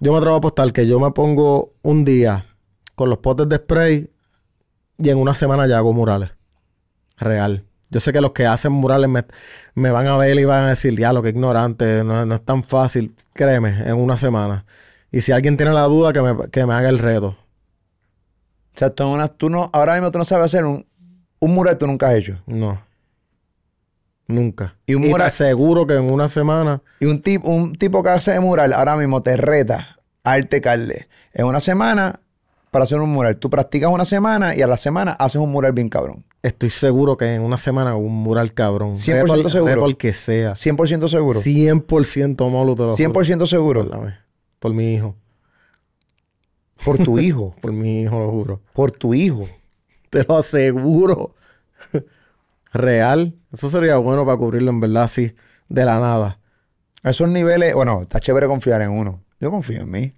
Yo 0.00 0.12
me 0.12 0.18
atrevo 0.18 0.34
a 0.34 0.38
apostar 0.38 0.72
que 0.72 0.86
yo 0.86 0.98
me 0.98 1.10
pongo 1.12 1.74
un 1.82 2.04
día 2.04 2.46
con 2.94 3.10
los 3.10 3.18
potes 3.18 3.48
de 3.48 3.56
spray 3.56 4.10
y 4.98 5.10
en 5.10 5.18
una 5.18 5.34
semana 5.34 5.66
ya 5.66 5.78
hago 5.78 5.92
murales. 5.92 6.30
Real. 7.18 7.64
Yo 7.90 8.00
sé 8.00 8.12
que 8.12 8.22
los 8.22 8.32
que 8.32 8.46
hacen 8.46 8.72
murales 8.72 9.10
me, 9.10 9.24
me 9.74 9.90
van 9.90 10.06
a 10.06 10.16
ver 10.16 10.38
y 10.38 10.44
van 10.44 10.64
a 10.64 10.70
decir, 10.70 10.98
ya, 10.98 11.12
lo 11.12 11.22
que 11.22 11.28
ignorante, 11.28 12.02
no, 12.04 12.24
no 12.24 12.34
es 12.34 12.44
tan 12.44 12.64
fácil. 12.64 13.14
Créeme, 13.34 13.82
en 13.86 13.96
una 13.96 14.16
semana. 14.16 14.64
Y 15.10 15.20
si 15.20 15.30
alguien 15.30 15.58
tiene 15.58 15.72
la 15.74 15.82
duda, 15.82 16.12
que 16.14 16.22
me, 16.22 16.48
que 16.48 16.64
me 16.64 16.72
haga 16.72 16.88
el 16.88 16.98
reto. 16.98 17.36
O 18.74 18.78
sea, 18.78 18.90
tú, 18.90 19.04
no- 19.16 19.30
tú 19.30 19.50
no, 19.50 19.70
ahora 19.72 19.94
mismo 19.94 20.10
tú 20.10 20.18
no 20.18 20.24
sabes 20.24 20.46
hacer 20.46 20.64
un, 20.64 20.86
un 21.40 21.54
mural 21.54 21.76
tú 21.78 21.86
nunca 21.86 22.08
has 22.08 22.14
hecho. 22.14 22.38
No. 22.46 22.80
Nunca. 24.28 24.76
Y 24.86 24.94
un 24.94 25.02
te 25.02 25.08
mural- 25.10 25.28
aseguro 25.28 25.86
que 25.86 25.94
en 25.94 26.10
una 26.10 26.28
semana. 26.28 26.80
Y 27.00 27.06
un, 27.06 27.20
tipo 27.22 27.50
un 27.50 27.74
tipo 27.74 28.02
que 28.02 28.10
hace 28.10 28.38
mural 28.40 28.72
ahora 28.72 28.96
mismo 28.96 29.22
te 29.22 29.36
reta 29.36 29.98
a 30.24 30.32
arte 30.32 30.60
Carle 30.60 31.08
en 31.34 31.46
una 31.46 31.60
semana 31.60 32.20
para 32.70 32.84
hacer 32.84 32.98
un 33.00 33.10
mural. 33.10 33.36
Tú 33.36 33.50
practicas 33.50 33.90
una 33.90 34.04
semana 34.06 34.54
y 34.56 34.62
a 34.62 34.66
la 34.66 34.78
semana 34.78 35.12
haces 35.12 35.40
un 35.40 35.50
mural 35.50 35.72
bien 35.72 35.88
cabrón. 35.90 36.24
Estoy 36.42 36.70
seguro 36.70 37.16
que 37.16 37.34
en 37.34 37.42
una 37.42 37.58
semana 37.58 37.94
un 37.96 38.12
mural 38.14 38.54
cabrón. 38.54 38.96
100% 38.96 39.20
Reto 39.22 39.32
al- 39.34 39.50
seguro. 39.50 39.74
reto 39.74 39.84
al 39.84 39.96
que 39.96 40.14
sea. 40.14 40.52
100% 40.54 41.08
seguro. 41.08 41.42
100% 41.42 42.48
molo 42.50 42.74
te 42.74 42.82
lo 42.82 42.96
juro. 42.96 42.96
100% 42.96 43.46
seguro. 43.46 43.88
Por 44.58 44.72
mi 44.72 44.94
hijo. 44.94 45.14
Por 46.84 46.98
tu 46.98 47.18
hijo. 47.18 47.54
Por 47.60 47.72
mi 47.72 48.02
hijo, 48.02 48.18
lo 48.18 48.30
juro. 48.30 48.60
Por 48.72 48.90
tu 48.90 49.14
hijo. 49.14 49.48
Te 50.10 50.24
lo 50.24 50.38
aseguro. 50.38 51.34
Real. 52.72 53.34
Eso 53.52 53.70
sería 53.70 53.96
bueno 53.98 54.24
para 54.24 54.36
cubrirlo 54.36 54.70
en 54.70 54.80
verdad 54.80 55.04
así. 55.04 55.34
De 55.68 55.84
la 55.84 56.00
nada. 56.00 56.38
A 57.02 57.10
esos 57.10 57.28
niveles, 57.28 57.74
bueno, 57.74 58.02
está 58.02 58.20
chévere 58.20 58.46
confiar 58.46 58.82
en 58.82 58.90
uno. 58.90 59.22
Yo 59.40 59.50
confío 59.50 59.80
en 59.80 59.90
mí. 59.90 60.14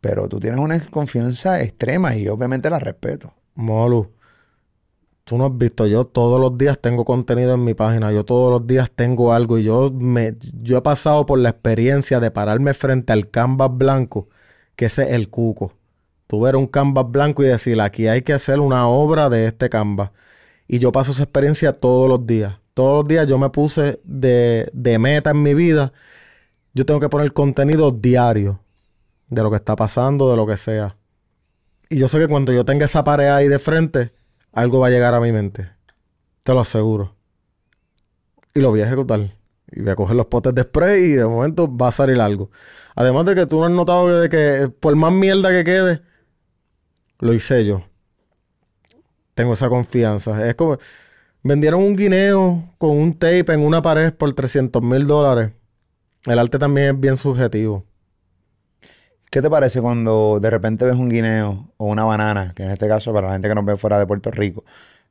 Pero 0.00 0.28
tú 0.28 0.38
tienes 0.40 0.60
una 0.60 0.80
confianza 0.86 1.62
extrema 1.62 2.16
y 2.16 2.28
obviamente 2.28 2.70
la 2.70 2.78
respeto. 2.78 3.32
Molu, 3.54 4.12
tú 5.24 5.36
no 5.36 5.46
has 5.46 5.56
visto, 5.56 5.86
yo 5.86 6.04
todos 6.06 6.40
los 6.40 6.56
días 6.56 6.78
tengo 6.80 7.04
contenido 7.04 7.54
en 7.54 7.64
mi 7.64 7.74
página, 7.74 8.12
yo 8.12 8.24
todos 8.24 8.50
los 8.50 8.66
días 8.66 8.90
tengo 8.94 9.32
algo 9.32 9.58
y 9.58 9.64
yo 9.64 9.90
me 9.92 10.36
yo 10.60 10.78
he 10.78 10.82
pasado 10.82 11.26
por 11.26 11.38
la 11.38 11.50
experiencia 11.50 12.20
de 12.20 12.30
pararme 12.30 12.74
frente 12.74 13.12
al 13.12 13.30
canvas 13.30 13.70
blanco, 13.72 14.28
que 14.82 14.86
ese 14.86 15.02
es 15.04 15.10
el 15.10 15.30
cuco. 15.30 15.74
Tú 16.26 16.40
ver 16.40 16.56
un 16.56 16.66
canvas 16.66 17.08
blanco 17.08 17.44
y 17.44 17.46
decir, 17.46 17.80
aquí 17.80 18.08
hay 18.08 18.22
que 18.22 18.32
hacer 18.32 18.58
una 18.58 18.88
obra 18.88 19.30
de 19.30 19.46
este 19.46 19.70
canvas. 19.70 20.10
Y 20.66 20.80
yo 20.80 20.90
paso 20.90 21.12
esa 21.12 21.22
experiencia 21.22 21.72
todos 21.72 22.08
los 22.08 22.26
días. 22.26 22.58
Todos 22.74 22.96
los 22.96 23.08
días 23.08 23.28
yo 23.28 23.38
me 23.38 23.48
puse 23.50 24.00
de, 24.02 24.68
de 24.72 24.98
meta 24.98 25.30
en 25.30 25.40
mi 25.40 25.54
vida. 25.54 25.92
Yo 26.74 26.84
tengo 26.84 26.98
que 26.98 27.08
poner 27.08 27.32
contenido 27.32 27.92
diario 27.92 28.58
de 29.28 29.42
lo 29.44 29.50
que 29.50 29.56
está 29.56 29.76
pasando, 29.76 30.32
de 30.32 30.36
lo 30.36 30.48
que 30.48 30.56
sea. 30.56 30.96
Y 31.88 31.98
yo 31.98 32.08
sé 32.08 32.18
que 32.18 32.26
cuando 32.26 32.52
yo 32.52 32.64
tenga 32.64 32.86
esa 32.86 33.04
pared 33.04 33.28
ahí 33.28 33.46
de 33.46 33.60
frente, 33.60 34.10
algo 34.50 34.80
va 34.80 34.88
a 34.88 34.90
llegar 34.90 35.14
a 35.14 35.20
mi 35.20 35.30
mente. 35.30 35.68
Te 36.42 36.54
lo 36.54 36.60
aseguro. 36.60 37.14
Y 38.52 38.58
lo 38.58 38.70
voy 38.70 38.80
a 38.80 38.86
ejecutar. 38.86 39.30
Y 39.72 39.80
voy 39.80 39.90
a 39.90 39.96
coger 39.96 40.16
los 40.16 40.26
potes 40.26 40.54
de 40.54 40.62
spray 40.62 41.02
y 41.02 41.12
de 41.12 41.26
momento 41.26 41.74
va 41.74 41.88
a 41.88 41.92
salir 41.92 42.20
algo. 42.20 42.50
Además 42.94 43.26
de 43.26 43.34
que 43.34 43.46
tú 43.46 43.60
no 43.60 43.66
has 43.66 43.72
notado 43.72 44.06
que, 44.06 44.12
de 44.12 44.28
que 44.28 44.68
por 44.68 44.94
más 44.96 45.12
mierda 45.12 45.50
que 45.50 45.64
quede, 45.64 46.02
lo 47.18 47.32
hice 47.32 47.64
yo. 47.64 47.84
Tengo 49.34 49.54
esa 49.54 49.68
confianza. 49.68 50.46
Es 50.48 50.54
como... 50.54 50.78
Vendieron 51.44 51.82
un 51.82 51.96
guineo 51.96 52.72
con 52.78 52.90
un 52.90 53.14
tape 53.18 53.52
en 53.52 53.60
una 53.60 53.82
pared 53.82 54.12
por 54.12 54.32
300 54.32 54.80
mil 54.80 55.08
dólares. 55.08 55.50
El 56.24 56.38
arte 56.38 56.58
también 56.58 56.94
es 56.94 57.00
bien 57.00 57.16
subjetivo. 57.16 57.84
¿Qué 59.28 59.42
te 59.42 59.50
parece 59.50 59.80
cuando 59.80 60.38
de 60.40 60.50
repente 60.50 60.84
ves 60.84 60.94
un 60.94 61.08
guineo 61.08 61.72
o 61.78 61.86
una 61.86 62.04
banana? 62.04 62.52
Que 62.54 62.62
en 62.62 62.70
este 62.70 62.86
caso, 62.86 63.12
para 63.12 63.28
la 63.28 63.32
gente 63.32 63.48
que 63.48 63.54
nos 63.54 63.64
ve 63.64 63.76
fuera 63.76 63.98
de 63.98 64.06
Puerto 64.06 64.30
Rico, 64.30 64.62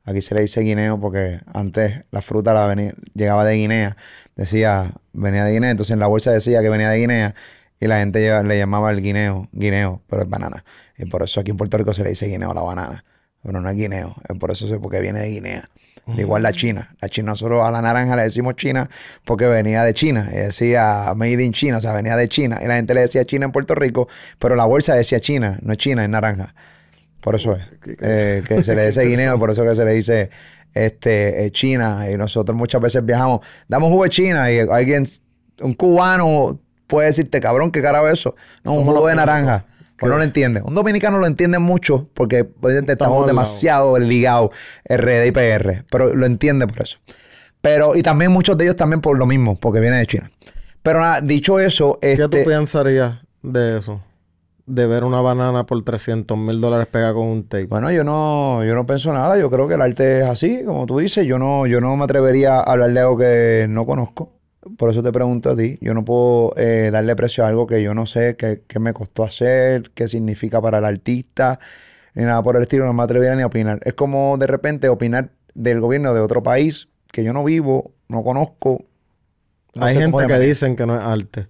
aquí 0.04 0.22
se 0.22 0.34
le 0.34 0.40
dice 0.42 0.60
guineo 0.60 1.00
porque 1.00 1.38
antes 1.52 2.04
la 2.10 2.22
fruta 2.22 2.52
la 2.54 2.66
veni- 2.66 2.92
llegaba 3.14 3.44
de 3.44 3.54
Guinea, 3.56 3.96
decía, 4.36 4.90
venía 5.12 5.44
de 5.44 5.52
Guinea, 5.52 5.70
entonces 5.70 5.92
en 5.94 6.00
la 6.00 6.06
bolsa 6.06 6.32
decía 6.32 6.60
que 6.62 6.68
venía 6.68 6.90
de 6.90 6.98
Guinea 6.98 7.34
y 7.80 7.86
la 7.86 7.98
gente 7.98 8.42
le 8.44 8.58
llamaba 8.58 8.90
el 8.90 9.02
guineo, 9.02 9.48
guineo, 9.52 10.02
pero 10.08 10.22
es 10.22 10.28
banana. 10.28 10.64
Y 10.98 11.06
por 11.06 11.22
eso 11.22 11.40
aquí 11.40 11.50
en 11.50 11.56
Puerto 11.56 11.76
Rico 11.78 11.92
se 11.92 12.02
le 12.04 12.10
dice 12.10 12.26
guineo 12.26 12.50
a 12.52 12.54
la 12.54 12.62
banana. 12.62 13.04
pero 13.42 13.60
no 13.60 13.68
es 13.68 13.74
guineo. 13.74 14.14
Es 14.28 14.36
por 14.38 14.52
eso 14.52 14.68
sé 14.68 14.78
porque 14.78 15.00
viene 15.00 15.18
de 15.18 15.28
Guinea. 15.30 15.68
Igual 16.16 16.42
la 16.44 16.52
China. 16.52 16.94
La 17.00 17.08
China, 17.08 17.32
nosotros 17.32 17.60
a 17.64 17.70
la 17.72 17.82
naranja 17.82 18.14
le 18.14 18.22
decimos 18.22 18.54
China 18.54 18.88
porque 19.24 19.46
venía 19.46 19.82
de 19.82 19.94
China. 19.94 20.28
Y 20.32 20.36
decía 20.36 21.12
Made 21.16 21.42
in 21.44 21.52
China, 21.52 21.78
o 21.78 21.80
sea, 21.80 21.92
venía 21.92 22.14
de 22.16 22.28
China. 22.28 22.60
Y 22.62 22.66
la 22.68 22.76
gente 22.76 22.94
le 22.94 23.00
decía 23.00 23.24
China 23.24 23.46
en 23.46 23.52
Puerto 23.52 23.74
Rico, 23.74 24.06
pero 24.38 24.54
la 24.54 24.64
bolsa 24.64 24.94
decía 24.94 25.18
China, 25.18 25.58
no 25.62 25.72
es 25.72 25.78
China, 25.78 26.04
es 26.04 26.08
naranja. 26.08 26.54
Por 27.22 27.36
eso 27.36 27.54
es. 27.54 27.62
Eh, 28.00 28.42
que 28.46 28.64
se 28.64 28.74
le 28.74 28.86
dice 28.86 29.02
guineo, 29.06 29.38
por 29.38 29.50
eso 29.50 29.62
que 29.64 29.74
se 29.74 29.84
le 29.84 29.92
dice 29.92 30.28
este, 30.74 31.46
eh, 31.46 31.50
China. 31.52 32.10
Y 32.10 32.16
nosotros 32.16 32.56
muchas 32.56 32.80
veces 32.80 33.04
viajamos, 33.04 33.40
damos 33.68 33.90
jugo 33.90 34.04
de 34.04 34.10
China 34.10 34.50
y 34.52 34.58
alguien, 34.58 35.06
un 35.60 35.74
cubano 35.74 36.58
puede 36.86 37.06
decirte, 37.06 37.40
cabrón, 37.40 37.70
¿qué 37.70 37.80
carajo 37.80 38.08
es 38.08 38.18
eso? 38.18 38.34
No, 38.64 38.72
un 38.72 38.84
jugo 38.84 39.06
de 39.06 39.14
naranja. 39.14 39.64
Pues 39.96 40.10
no 40.10 40.18
lo 40.18 40.24
entiende. 40.24 40.60
Un 40.62 40.74
dominicano 40.74 41.18
lo 41.18 41.28
entiende 41.28 41.60
mucho 41.60 42.08
porque 42.12 42.44
obviamente 42.60 42.92
estamos 42.92 43.24
demasiado 43.24 44.00
ligados 44.00 44.50
RD 44.88 45.26
y 45.26 45.30
PR, 45.30 45.84
pero 45.88 46.12
lo 46.12 46.26
entiende 46.26 46.66
por 46.66 46.82
eso. 46.82 46.98
Pero, 47.60 47.94
y 47.94 48.02
también 48.02 48.32
muchos 48.32 48.58
de 48.58 48.64
ellos 48.64 48.74
también 48.74 49.00
por 49.00 49.16
lo 49.16 49.26
mismo, 49.26 49.54
porque 49.54 49.78
viene 49.78 49.98
de 49.98 50.06
China. 50.08 50.28
Pero 50.82 50.98
nada, 50.98 51.20
dicho 51.20 51.60
eso, 51.60 52.00
¿Qué 52.02 52.16
tú 52.16 52.24
este, 52.24 52.44
pensarías 52.44 53.20
de 53.42 53.78
eso? 53.78 54.02
De 54.66 54.86
ver 54.86 55.04
una 55.04 55.20
banana 55.20 55.64
por 55.64 55.82
300 55.82 56.38
mil 56.38 56.60
dólares 56.60 56.86
pegada 56.86 57.14
con 57.14 57.26
un 57.26 57.44
tape. 57.44 57.66
Bueno, 57.66 57.90
yo 57.90 58.04
no, 58.04 58.64
yo 58.64 58.74
no 58.74 58.86
pienso 58.86 59.12
nada. 59.12 59.38
Yo 59.38 59.50
creo 59.50 59.66
que 59.66 59.74
el 59.74 59.82
arte 59.82 60.20
es 60.20 60.24
así, 60.24 60.64
como 60.64 60.86
tú 60.86 60.98
dices. 60.98 61.26
Yo 61.26 61.38
no, 61.38 61.66
yo 61.66 61.80
no 61.80 61.96
me 61.96 62.04
atrevería 62.04 62.58
a 62.58 62.62
hablar 62.62 62.92
de 62.92 63.00
algo 63.00 63.16
que 63.16 63.66
no 63.68 63.84
conozco. 63.86 64.32
Por 64.76 64.90
eso 64.90 65.02
te 65.02 65.10
pregunto 65.10 65.50
a 65.50 65.56
ti. 65.56 65.78
Yo 65.80 65.94
no 65.94 66.04
puedo 66.04 66.52
eh, 66.56 66.90
darle 66.92 67.16
precio 67.16 67.44
a 67.44 67.48
algo 67.48 67.66
que 67.66 67.82
yo 67.82 67.94
no 67.94 68.06
sé 68.06 68.36
qué, 68.36 68.62
qué 68.66 68.78
me 68.78 68.92
costó 68.92 69.24
hacer, 69.24 69.90
qué 69.94 70.06
significa 70.06 70.60
para 70.60 70.78
el 70.78 70.84
artista, 70.84 71.58
ni 72.14 72.24
nada 72.24 72.42
por 72.42 72.56
el 72.56 72.62
estilo. 72.62 72.84
No 72.84 72.92
me 72.92 73.02
atrevería 73.02 73.34
ni 73.34 73.42
a 73.42 73.46
opinar. 73.46 73.80
Es 73.82 73.94
como 73.94 74.38
de 74.38 74.46
repente 74.46 74.88
opinar 74.88 75.32
del 75.54 75.80
gobierno 75.80 76.14
de 76.14 76.20
otro 76.20 76.42
país 76.42 76.88
que 77.12 77.24
yo 77.24 77.32
no 77.32 77.44
vivo, 77.44 77.92
no 78.08 78.24
conozco. 78.24 78.84
no 79.74 79.84
Hay 79.84 79.96
gente 79.96 80.26
que 80.26 80.38
dicen 80.38 80.76
que 80.76 80.86
no 80.86 80.94
es 80.96 81.02
arte. 81.02 81.46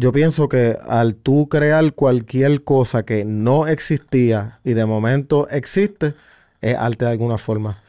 Yo 0.00 0.12
pienso 0.12 0.48
que 0.48 0.76
al 0.86 1.14
tú 1.16 1.48
crear 1.48 1.92
cualquier 1.94 2.62
cosa 2.62 3.04
que 3.04 3.24
no 3.24 3.66
existía 3.66 4.60
y 4.64 4.74
de 4.74 4.86
momento 4.86 5.48
existe, 5.48 6.14
es 6.60 6.76
arte 6.76 7.04
de 7.06 7.10
alguna 7.12 7.38
forma. 7.38 7.82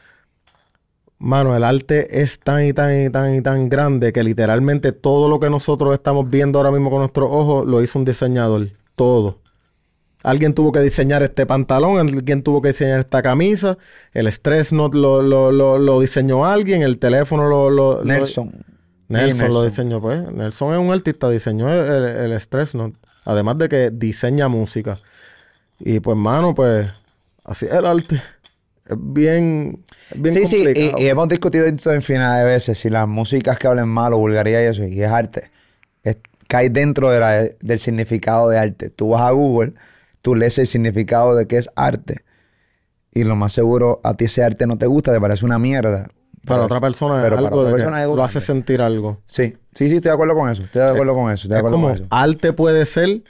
Mano, 1.18 1.54
el 1.54 1.64
arte 1.64 2.22
es 2.22 2.40
tan 2.40 2.66
y 2.66 2.72
tan 2.72 3.04
y 3.06 3.10
tan 3.10 3.34
y 3.36 3.42
tan 3.42 3.68
grande 3.68 4.12
que 4.12 4.24
literalmente 4.24 4.92
todo 4.92 5.28
lo 5.28 5.38
que 5.38 5.50
nosotros 5.50 5.92
estamos 5.92 6.28
viendo 6.28 6.58
ahora 6.58 6.70
mismo 6.70 6.88
con 6.90 7.00
nuestros 7.00 7.28
ojos 7.30 7.66
lo 7.66 7.82
hizo 7.82 7.98
un 7.98 8.06
diseñador. 8.06 8.70
Todo. 8.96 9.38
Alguien 10.22 10.54
tuvo 10.54 10.72
que 10.72 10.80
diseñar 10.80 11.22
este 11.22 11.46
pantalón, 11.46 11.98
alguien 11.98 12.42
tuvo 12.42 12.62
que 12.62 12.68
diseñar 12.68 13.00
esta 13.00 13.22
camisa, 13.22 13.78
el 14.12 14.26
stress 14.28 14.72
note 14.72 14.98
lo, 14.98 15.22
lo, 15.22 15.52
lo, 15.52 15.78
lo 15.78 16.00
diseñó 16.00 16.46
alguien, 16.46 16.82
el 16.82 16.98
teléfono 16.98 17.48
lo... 17.48 17.70
lo- 17.70 18.04
Nelson. 19.10 19.28
Nelson 19.38 19.46
Sí, 19.48 19.52
lo 19.52 19.64
diseñó, 19.64 20.00
pues. 20.00 20.20
Nelson 20.32 20.74
es 20.74 20.80
un 20.80 20.92
artista, 20.92 21.28
diseñó 21.28 21.70
el, 21.72 22.32
Stress 22.40 22.74
Note. 22.74 22.96
Además 23.24 23.58
de 23.58 23.68
que 23.68 23.90
diseña 23.90 24.48
música. 24.48 24.98
Y 25.78 26.00
pues, 26.00 26.16
mano, 26.16 26.54
pues, 26.54 26.88
así 27.44 27.66
es 27.66 27.72
el 27.72 27.86
arte. 27.86 28.22
Es 28.86 28.96
bien, 28.98 29.84
es 30.10 30.22
bien 30.22 30.34
sí, 30.34 30.46
sí, 30.46 30.64
complicado. 30.64 30.96
y, 30.98 31.04
y 31.04 31.08
hemos 31.08 31.28
discutido 31.28 31.66
esto 31.66 31.94
infinidad 31.94 32.38
de 32.38 32.44
veces, 32.44 32.78
si 32.78 32.90
las 32.90 33.06
músicas 33.06 33.56
que 33.58 33.68
hablen 33.68 33.88
mal 33.88 34.12
o 34.14 34.18
vulgaridad 34.18 34.60
y 34.62 34.64
eso, 34.64 34.84
y 34.84 35.02
es 35.02 35.10
arte, 35.10 35.50
es- 36.02 36.16
cae 36.48 36.70
dentro 36.70 37.10
de 37.10 37.20
la- 37.20 37.44
del 37.60 37.78
significado 37.78 38.48
de 38.48 38.58
arte. 38.58 38.90
Tú 38.90 39.10
vas 39.10 39.22
a 39.22 39.30
Google, 39.30 39.74
tú 40.22 40.34
lees 40.34 40.58
el 40.58 40.66
significado 40.66 41.36
de 41.36 41.46
qué 41.46 41.58
es 41.58 41.70
arte, 41.76 42.24
y 43.12 43.22
lo 43.24 43.36
más 43.36 43.52
seguro 43.52 44.00
a 44.02 44.14
ti 44.16 44.24
ese 44.26 44.42
arte 44.42 44.66
no 44.66 44.76
te 44.78 44.86
gusta, 44.86 45.12
te 45.12 45.20
parece 45.20 45.44
una 45.44 45.58
mierda. 45.58 46.08
Para 46.44 46.64
otra 46.64 46.76
es- 46.76 46.80
persona 46.82 47.16
es 47.16 47.22
pero 47.22 47.38
algo 47.38 47.58
otra 47.58 47.68
de 47.68 47.72
persona 47.76 48.02
es 48.02 48.08
lo 48.08 48.22
hace 48.24 48.40
sentir 48.40 48.80
algo. 48.80 49.20
Sí, 49.26 49.56
sí, 49.74 49.88
sí, 49.88 49.96
estoy 49.96 50.08
de 50.10 50.14
acuerdo 50.14 50.34
con 50.34 50.50
eso, 50.50 50.62
estoy 50.62 50.82
de 50.82 50.88
acuerdo 50.90 51.14
con 51.14 51.24
eso, 51.32 51.34
estoy 51.34 51.48
de 51.50 51.54
Es 51.56 51.58
acuerdo 51.58 51.76
como 51.76 51.88
con 51.88 51.94
eso. 51.96 52.06
arte 52.10 52.52
puede 52.52 52.86
ser... 52.86 53.22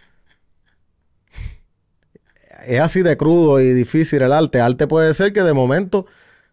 Es 2.67 2.81
así 2.81 3.03
de 3.03 3.17
crudo 3.17 3.59
y 3.61 3.73
difícil 3.73 4.23
el 4.23 4.33
arte. 4.33 4.61
Arte 4.61 4.87
puede 4.87 5.15
ser 5.15 5.33
que 5.33 5.43
de 5.43 5.53
momento... 5.53 6.07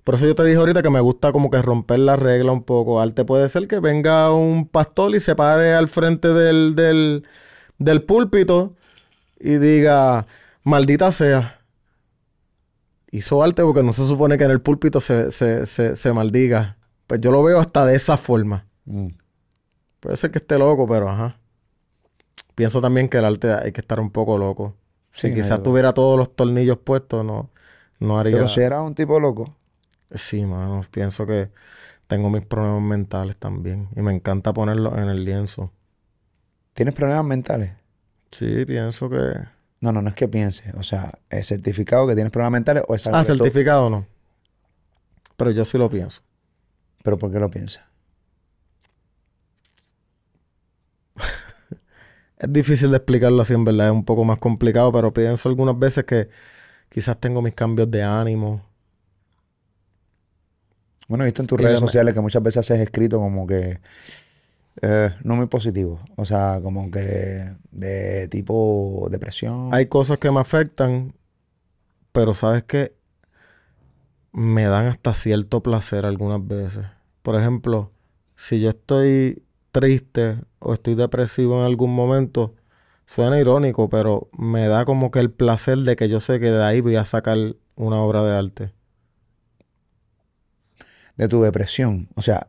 Por 0.03 0.15
eso 0.15 0.25
yo 0.25 0.35
te 0.35 0.43
dije 0.45 0.57
ahorita 0.57 0.81
que 0.81 0.89
me 0.89 1.01
gusta 1.01 1.33
como 1.33 1.49
que 1.51 1.61
romper 1.61 1.99
la 1.99 2.15
regla 2.15 2.53
un 2.53 2.63
poco. 2.63 3.01
Arte 3.01 3.25
puede 3.25 3.49
ser 3.49 3.67
que 3.67 3.79
venga 3.79 4.31
un 4.31 4.65
pastor 4.65 5.13
y 5.13 5.19
se 5.19 5.35
pare 5.35 5.73
al 5.73 5.89
frente 5.89 6.29
del, 6.29 6.75
del, 6.77 7.25
del 7.77 8.03
púlpito 8.03 8.73
y 9.37 9.57
diga, 9.57 10.25
maldita 10.63 11.11
sea. 11.11 11.56
Hizo 13.11 13.41
arte 13.41 13.63
porque 13.63 13.83
no 13.83 13.93
se 13.93 14.05
supone 14.05 14.37
que 14.37 14.43
en 14.43 14.51
el 14.51 14.61
púlpito 14.61 14.99
se, 14.99 15.31
se, 15.31 15.65
se, 15.65 15.95
se 15.95 16.13
maldiga. 16.13 16.77
Pues 17.07 17.21
yo 17.21 17.31
lo 17.31 17.41
veo 17.41 17.59
hasta 17.59 17.85
de 17.85 17.95
esa 17.95 18.17
forma. 18.17 18.67
Mm. 18.85 19.07
Puede 19.99 20.17
ser 20.17 20.31
que 20.31 20.39
esté 20.39 20.59
loco, 20.59 20.87
pero 20.87 21.09
ajá. 21.09 21.37
Pienso 22.55 22.81
también 22.81 23.07
que 23.07 23.17
el 23.17 23.25
arte 23.25 23.53
hay 23.53 23.71
que 23.71 23.81
estar 23.81 23.99
un 23.99 24.11
poco 24.11 24.37
loco. 24.37 24.75
Sí, 25.11 25.29
Si 25.29 25.35
quizás 25.35 25.63
tuviera 25.63 25.93
todos 25.93 26.17
los 26.17 26.35
tornillos 26.35 26.77
puestos, 26.77 27.23
no, 27.23 27.49
no 27.99 28.19
haría... 28.19 28.35
Pero 28.35 28.47
si 28.47 28.61
era 28.61 28.81
un 28.81 28.93
tipo 28.93 29.19
loco. 29.19 29.55
Sí, 30.11 30.45
mano. 30.45 30.81
Pienso 30.91 31.25
que 31.25 31.49
tengo 32.07 32.29
mis 32.29 32.45
problemas 32.45 32.81
mentales 32.81 33.37
también. 33.37 33.89
Y 33.95 34.01
me 34.01 34.13
encanta 34.13 34.53
ponerlos 34.53 34.97
en 34.97 35.05
el 35.09 35.23
lienzo. 35.23 35.71
¿Tienes 36.73 36.93
problemas 36.93 37.25
mentales? 37.25 37.71
Sí, 38.31 38.65
pienso 38.65 39.09
que... 39.09 39.56
No, 39.79 39.91
no, 39.91 40.01
no 40.01 40.09
es 40.09 40.15
que 40.15 40.27
pienses. 40.27 40.73
O 40.75 40.83
sea, 40.83 41.19
¿es 41.29 41.47
certificado 41.47 42.07
que 42.07 42.15
tienes 42.15 42.31
problemas 42.31 42.53
mentales 42.53 42.83
o 42.87 42.95
es 42.95 43.05
algo 43.05 43.17
Ah, 43.19 43.23
que 43.23 43.31
tú- 43.33 43.37
certificado 43.43 43.89
no. 43.89 44.07
Pero 45.37 45.51
yo 45.51 45.65
sí 45.65 45.77
lo 45.77 45.89
pienso. 45.89 46.21
¿Pero 47.03 47.17
por 47.17 47.31
qué 47.31 47.39
lo 47.39 47.49
piensas? 47.49 47.83
Es 52.39 52.53
difícil 52.53 52.91
de 52.91 52.97
explicarlo 52.97 53.41
así, 53.41 53.53
en 53.55 53.65
verdad. 53.65 53.87
Es 53.87 53.91
un 53.93 54.05
poco 54.05 54.23
más 54.23 54.37
complicado, 54.37 54.91
pero 54.91 55.11
pienso 55.11 55.49
algunas 55.49 55.77
veces 55.77 56.03
que 56.05 56.29
quizás 56.89 57.19
tengo 57.19 57.41
mis 57.41 57.55
cambios 57.55 57.89
de 57.89 58.03
ánimo. 58.03 58.61
Bueno, 61.07 61.23
he 61.23 61.27
visto 61.27 61.41
en 61.41 61.47
tus 61.47 61.59
Y 61.59 61.63
redes 61.63 61.81
me- 61.81 61.87
sociales 61.87 62.13
que 62.13 62.21
muchas 62.21 62.43
veces 62.43 62.57
haces 62.59 62.79
escrito 62.79 63.17
como 63.19 63.47
que 63.47 63.79
eh, 64.81 65.13
no 65.23 65.35
muy 65.35 65.47
positivo. 65.47 65.99
O 66.15 66.25
sea, 66.25 66.59
como 66.61 66.91
que 66.91 67.55
de 67.71 68.27
tipo 68.29 69.07
depresión. 69.11 69.69
Hay 69.73 69.87
cosas 69.87 70.17
que 70.17 70.31
me 70.31 70.39
afectan, 70.39 71.13
pero 72.11 72.33
sabes 72.33 72.63
que 72.63 72.95
me 74.31 74.65
dan 74.65 74.87
hasta 74.87 75.13
cierto 75.13 75.61
placer 75.61 76.05
algunas 76.05 76.45
veces. 76.45 76.85
Por 77.23 77.35
ejemplo, 77.35 77.89
si 78.35 78.59
yo 78.61 78.69
estoy 78.69 79.43
triste 79.71 80.39
o 80.59 80.73
estoy 80.73 80.95
depresivo 80.95 81.59
en 81.59 81.65
algún 81.65 81.93
momento, 81.93 82.53
suena 83.05 83.39
irónico, 83.39 83.89
pero 83.89 84.27
me 84.37 84.67
da 84.67 84.85
como 84.85 85.11
que 85.11 85.19
el 85.19 85.31
placer 85.31 85.79
de 85.79 85.95
que 85.95 86.09
yo 86.09 86.19
sé 86.19 86.39
que 86.39 86.51
de 86.51 86.63
ahí 86.63 86.81
voy 86.81 86.95
a 86.95 87.05
sacar 87.05 87.37
una 87.75 87.97
obra 87.97 88.23
de 88.23 88.37
arte. 88.37 88.77
de 91.17 91.27
tu 91.27 91.41
depresión. 91.41 92.07
O 92.15 92.21
sea, 92.21 92.47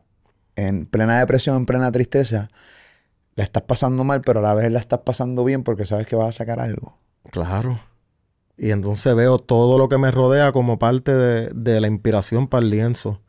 en 0.67 0.85
plena 0.85 1.19
depresión, 1.19 1.57
en 1.57 1.65
plena 1.65 1.91
tristeza, 1.91 2.49
la 3.35 3.43
estás 3.45 3.63
pasando 3.63 4.03
mal, 4.03 4.21
pero 4.21 4.39
a 4.39 4.43
la 4.43 4.53
vez 4.55 4.71
la 4.71 4.79
estás 4.79 4.99
pasando 5.05 5.43
bien 5.45 5.63
porque 5.63 5.85
sabes 5.85 6.07
que 6.07 6.15
vas 6.15 6.29
a 6.29 6.31
sacar 6.39 6.59
algo. 6.59 6.97
Claro. 7.31 7.79
Y 8.57 8.71
entonces 8.71 9.15
veo 9.15 9.39
todo 9.39 9.77
lo 9.77 9.89
que 9.89 9.97
me 9.97 10.11
rodea 10.11 10.51
como 10.51 10.79
parte 10.79 11.13
de, 11.15 11.49
de 11.53 11.81
la 11.81 11.87
inspiración 11.87 12.47
para 12.47 12.63
el 12.63 12.71
lienzo. 12.71 13.21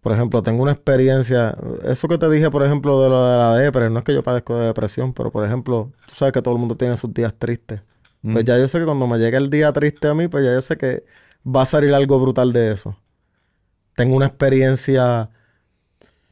Por 0.00 0.12
ejemplo, 0.12 0.42
tengo 0.42 0.62
una 0.62 0.72
experiencia, 0.72 1.54
eso 1.84 2.08
que 2.08 2.16
te 2.16 2.28
dije, 2.30 2.50
por 2.50 2.62
ejemplo, 2.64 3.02
de 3.02 3.10
lo 3.10 3.22
de 3.26 3.36
la 3.36 3.54
depre, 3.56 3.90
no 3.90 3.98
es 3.98 4.04
que 4.04 4.14
yo 4.14 4.22
padezco 4.22 4.56
de 4.56 4.66
depresión, 4.66 5.12
pero 5.12 5.30
por 5.30 5.44
ejemplo, 5.44 5.92
tú 6.06 6.14
sabes 6.14 6.32
que 6.32 6.40
todo 6.40 6.54
el 6.54 6.60
mundo 6.60 6.74
tiene 6.76 6.96
sus 6.96 7.12
días 7.12 7.34
tristes. 7.38 7.82
Pues 8.32 8.44
Mm. 8.44 8.48
ya 8.48 8.58
yo 8.58 8.68
sé 8.68 8.78
que 8.78 8.84
cuando 8.86 9.06
me 9.06 9.18
llegue 9.18 9.36
el 9.36 9.50
día 9.50 9.72
triste 9.72 10.08
a 10.08 10.14
mí, 10.14 10.28
pues 10.28 10.44
ya 10.44 10.52
yo 10.54 10.60
sé 10.62 10.76
que 10.78 11.04
va 11.46 11.62
a 11.62 11.66
salir 11.66 11.94
algo 11.94 12.18
brutal 12.20 12.52
de 12.52 12.72
eso. 12.72 12.96
Tengo 13.96 14.16
una 14.16 14.26
experiencia 14.26 15.30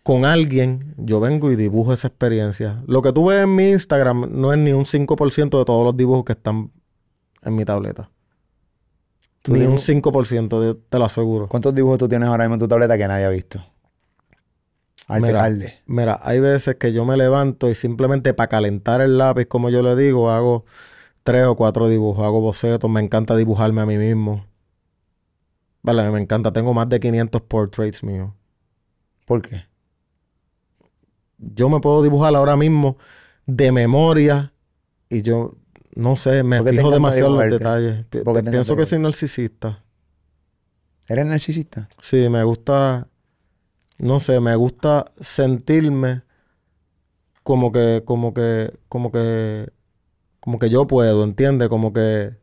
con 0.09 0.25
alguien, 0.25 0.95
yo 0.97 1.21
vengo 1.21 1.53
y 1.53 1.57
dibujo 1.57 1.93
esa 1.93 2.09
experiencia. 2.09 2.83
Lo 2.87 3.03
que 3.03 3.13
tú 3.13 3.27
ves 3.27 3.43
en 3.45 3.55
mi 3.55 3.69
Instagram 3.73 4.41
no 4.41 4.55
es 4.55 4.59
ni 4.59 4.73
un 4.73 4.87
5% 4.87 5.59
de 5.59 5.67
todos 5.67 5.85
los 5.85 5.95
dibujos 5.99 6.25
que 6.25 6.33
están 6.33 6.73
en 7.43 7.55
mi 7.55 7.67
tableta. 7.67 8.11
Ni 9.47 9.67
un 9.67 9.77
5%, 9.77 10.63
de- 10.63 10.77
te 10.77 10.99
lo 10.99 11.05
aseguro. 11.05 11.47
¿Cuántos 11.47 11.75
dibujos 11.75 11.99
tú 11.99 12.09
tienes 12.09 12.27
ahora 12.27 12.45
mismo 12.45 12.55
en 12.55 12.61
tu 12.61 12.69
tableta 12.69 12.97
que 12.97 13.07
nadie 13.07 13.27
ha 13.27 13.29
visto? 13.29 13.63
Arte, 15.09 15.27
Mira. 15.27 15.51
Mira, 15.85 16.21
hay 16.23 16.41
veces 16.41 16.77
que 16.77 16.95
yo 16.95 17.05
me 17.05 17.19
levanto 17.19 17.69
y 17.69 17.75
simplemente 17.75 18.33
para 18.33 18.49
calentar 18.49 19.03
el 19.03 19.19
lápiz, 19.19 19.45
como 19.45 19.69
yo 19.69 19.83
le 19.83 19.95
digo, 19.95 20.31
hago 20.31 20.65
tres 21.23 21.45
o 21.45 21.55
cuatro 21.55 21.87
dibujos, 21.87 22.25
hago 22.25 22.41
bocetos, 22.41 22.89
me 22.91 23.03
encanta 23.03 23.37
dibujarme 23.37 23.83
a 23.83 23.87
mí 23.87 23.99
mismo. 23.99 24.47
Vale, 25.83 26.11
me 26.11 26.19
encanta, 26.19 26.51
tengo 26.51 26.73
más 26.73 26.89
de 26.89 26.99
500 26.99 27.43
portraits 27.43 28.03
míos. 28.03 28.31
¿Por 29.27 29.43
qué? 29.43 29.68
Yo 31.39 31.69
me 31.69 31.81
puedo 31.81 32.03
dibujar 32.03 32.35
ahora 32.35 32.57
mismo 32.57 32.97
de 33.47 33.73
memoria 33.73 34.53
y 35.09 35.23
yo 35.23 35.55
no 35.95 36.17
sé, 36.17 36.43
me 36.43 36.59
¿Por 36.59 36.67
qué 36.67 36.73
te 36.73 36.79
fijo 36.79 36.91
demasiado 36.93 37.41
en 37.43 37.51
los 37.51 37.59
detalles. 37.59 38.05
Pi- 38.07 38.21
¿Por 38.21 38.37
qué 38.37 38.43
te 38.43 38.51
Pienso 38.51 38.77
que 38.77 38.87
soy 38.87 38.99
narcisista. 38.99 39.83
¿Eres 41.09 41.27
narcisista? 41.27 41.89
Sí, 42.01 42.29
me 42.29 42.45
gusta, 42.45 43.09
no 43.99 44.21
sé, 44.21 44.41
me 44.41 44.55
gusta 44.57 45.07
sentirme 45.21 46.23
como 47.43 47.73
que, 47.73 48.03
como 48.05 48.35
que, 48.35 48.73
como 48.89 49.11
que, 49.11 49.71
como 50.41 50.59
que 50.59 50.71
yo 50.71 50.87
puedo, 50.87 51.25
¿entiendes? 51.25 51.69
Como 51.69 51.93
que, 51.93 52.35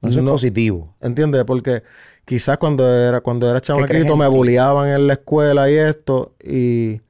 No, 0.00 0.08
eso 0.08 0.18
es 0.18 0.24
No. 0.24 0.32
positivo. 0.32 0.96
¿entiendes? 1.00 1.44
Porque 1.44 1.82
quizás 2.24 2.58
cuando 2.58 2.88
era, 2.88 3.20
cuando 3.20 3.48
era 3.48 3.60
chamaquito 3.60 4.16
me 4.16 4.26
bulliaban 4.28 4.88
en 4.90 5.06
la 5.06 5.14
escuela 5.14 5.70
y 5.70 5.74
esto, 5.76 6.34
y 6.44 7.00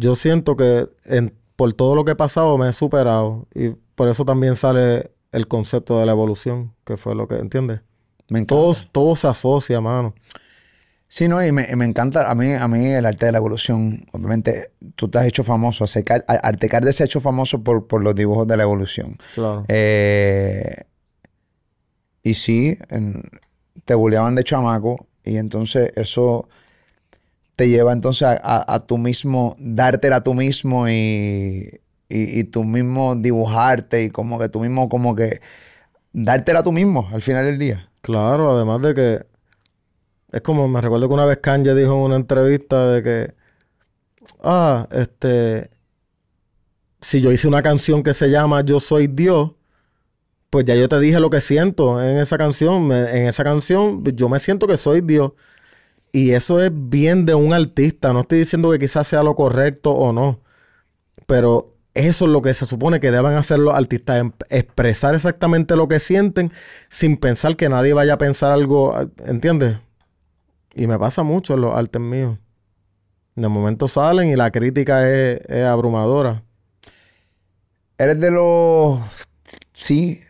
yo 0.00 0.16
siento 0.16 0.56
que 0.56 0.88
en- 1.04 1.34
por 1.56 1.72
todo 1.74 1.94
lo 1.94 2.04
que 2.04 2.12
he 2.12 2.16
pasado 2.16 2.56
me 2.58 2.68
he 2.68 2.72
superado, 2.72 3.46
y 3.54 3.70
por 3.94 4.08
eso 4.08 4.24
también 4.24 4.56
sale 4.56 5.10
el 5.32 5.46
concepto 5.46 5.98
de 6.00 6.06
la 6.06 6.12
evolución, 6.12 6.72
que 6.84 6.96
fue 6.96 7.14
lo 7.14 7.28
que, 7.28 7.36
¿entiendes? 7.36 7.80
Me 8.28 8.38
encanta. 8.40 8.54
Todo, 8.54 8.74
todo 8.92 9.16
se 9.16 9.28
asocia, 9.28 9.80
mano. 9.80 10.14
Sí, 11.08 11.26
no, 11.28 11.44
y 11.44 11.50
me, 11.50 11.66
me 11.76 11.84
encanta 11.84 12.30
a 12.30 12.34
mí, 12.36 12.52
a 12.54 12.68
mí 12.68 12.86
el 12.86 13.04
arte 13.04 13.26
de 13.26 13.32
la 13.32 13.38
evolución. 13.38 14.06
Obviamente, 14.12 14.70
tú 14.94 15.08
te 15.08 15.18
has 15.18 15.26
hecho 15.26 15.42
famoso. 15.42 15.84
Artecar- 15.84 16.24
Artecarde 16.28 16.92
se 16.92 17.02
ha 17.02 17.06
hecho 17.06 17.20
famoso 17.20 17.62
por, 17.64 17.88
por 17.88 18.00
los 18.02 18.14
dibujos 18.14 18.46
de 18.46 18.56
la 18.56 18.62
evolución. 18.62 19.18
Claro. 19.34 19.64
Eh, 19.66 20.84
y 22.22 22.34
sí, 22.34 22.78
en- 22.90 23.28
te 23.84 23.94
bulleaban 23.94 24.34
de 24.36 24.44
chamaco. 24.44 25.06
Y 25.24 25.36
entonces 25.36 25.92
eso 25.96 26.48
te 27.60 27.68
lleva 27.68 27.92
entonces 27.92 28.22
a, 28.22 28.40
a, 28.42 28.74
a 28.74 28.80
tú 28.80 28.96
mismo, 28.96 29.54
dártela 29.58 30.16
a 30.16 30.22
tú 30.22 30.32
mismo 30.32 30.88
y, 30.88 31.68
y, 32.08 32.40
y 32.40 32.44
tú 32.44 32.64
mismo 32.64 33.16
dibujarte 33.16 34.04
y 34.04 34.08
como 34.08 34.38
que 34.38 34.48
tú 34.48 34.60
mismo 34.60 34.88
como 34.88 35.14
que 35.14 35.42
dártela 36.14 36.60
a 36.60 36.62
tú 36.62 36.72
mismo 36.72 37.06
al 37.12 37.20
final 37.20 37.44
del 37.44 37.58
día. 37.58 37.90
Claro, 38.00 38.50
además 38.50 38.80
de 38.80 38.94
que 38.94 39.26
es 40.32 40.40
como 40.40 40.68
me 40.68 40.80
recuerdo 40.80 41.06
que 41.06 41.12
una 41.12 41.26
vez 41.26 41.36
Kanye 41.42 41.74
dijo 41.74 41.92
en 41.92 41.98
una 41.98 42.16
entrevista 42.16 42.88
de 42.88 43.02
que 43.02 43.34
ah, 44.42 44.88
este 44.90 45.68
si 47.02 47.20
yo 47.20 47.30
hice 47.30 47.46
una 47.46 47.62
canción 47.62 48.02
que 48.02 48.14
se 48.14 48.30
llama 48.30 48.62
Yo 48.62 48.80
soy 48.80 49.06
Dios, 49.06 49.52
pues 50.48 50.64
ya 50.64 50.76
yo 50.76 50.88
te 50.88 50.98
dije 50.98 51.20
lo 51.20 51.28
que 51.28 51.42
siento 51.42 52.02
en 52.02 52.16
esa 52.16 52.38
canción, 52.38 52.90
en 52.90 53.26
esa 53.26 53.44
canción 53.44 54.02
yo 54.02 54.30
me 54.30 54.38
siento 54.38 54.66
que 54.66 54.78
soy 54.78 55.02
Dios. 55.02 55.32
Y 56.12 56.32
eso 56.32 56.60
es 56.60 56.72
bien 56.74 57.24
de 57.26 57.34
un 57.34 57.52
artista, 57.52 58.12
no 58.12 58.20
estoy 58.20 58.40
diciendo 58.40 58.70
que 58.70 58.80
quizás 58.80 59.06
sea 59.06 59.22
lo 59.22 59.36
correcto 59.36 59.92
o 59.92 60.12
no, 60.12 60.40
pero 61.26 61.70
eso 61.94 62.26
es 62.26 62.30
lo 62.32 62.42
que 62.42 62.54
se 62.54 62.66
supone 62.66 63.00
que 63.00 63.10
deben 63.10 63.32
hacer 63.34 63.60
los 63.60 63.74
artistas, 63.74 64.20
em- 64.20 64.32
expresar 64.50 65.14
exactamente 65.14 65.76
lo 65.76 65.88
que 65.88 66.00
sienten 66.00 66.52
sin 66.88 67.16
pensar 67.16 67.56
que 67.56 67.68
nadie 67.68 67.92
vaya 67.92 68.14
a 68.14 68.18
pensar 68.18 68.52
algo, 68.52 68.94
¿entiendes? 69.26 69.78
Y 70.74 70.86
me 70.86 70.98
pasa 70.98 71.22
mucho 71.22 71.54
en 71.54 71.62
los 71.62 71.74
artes 71.74 72.00
míos. 72.00 72.38
De 73.36 73.48
momento 73.48 73.88
salen 73.88 74.28
y 74.30 74.36
la 74.36 74.50
crítica 74.50 75.08
es, 75.10 75.40
es 75.48 75.64
abrumadora. 75.64 76.42
Eres 77.98 78.20
de 78.20 78.30
los... 78.30 78.98
Sí. 79.72 80.20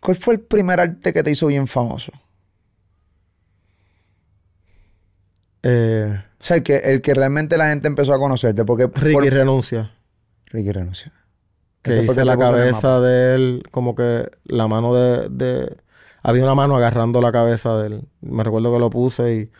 ¿Cuál 0.00 0.16
fue 0.16 0.34
el 0.34 0.40
primer 0.40 0.80
arte 0.80 1.12
que 1.12 1.22
te 1.22 1.30
hizo 1.30 1.46
bien 1.48 1.66
famoso? 1.66 2.12
Eh, 5.68 6.20
O 6.40 6.44
sea, 6.44 6.56
el 6.58 6.62
que, 6.62 6.76
el 6.76 7.00
que 7.02 7.14
realmente 7.14 7.56
la 7.56 7.68
gente 7.70 7.88
empezó 7.88 8.14
a 8.14 8.18
conocerte. 8.18 8.64
Porque... 8.64 8.86
Ricky 8.94 9.12
por- 9.14 9.24
renuncia. 9.24 9.92
Ricky 10.46 10.72
renunció. 10.72 11.12
Que 11.82 11.90
Ese 11.92 12.02
fue 12.04 12.12
hice 12.14 12.20
el 12.22 12.26
que 12.28 12.36
la 12.36 12.36
cabeza 12.38 13.00
de 13.00 13.34
él, 13.34 13.62
como 13.70 13.94
que 13.94 14.28
la 14.44 14.66
mano 14.68 14.94
de, 14.94 15.28
de- 15.30 15.76
Había 16.22 16.44
una 16.44 16.54
mano 16.54 16.76
agarrando 16.76 17.20
la 17.22 17.32
cabeza 17.32 17.76
de 17.78 17.86
él. 17.88 18.02
Me 18.20 18.42
recuerdo 18.44 18.72
que 18.72 18.80
lo 18.80 18.90
puse 18.90 19.34
y... 19.36 19.50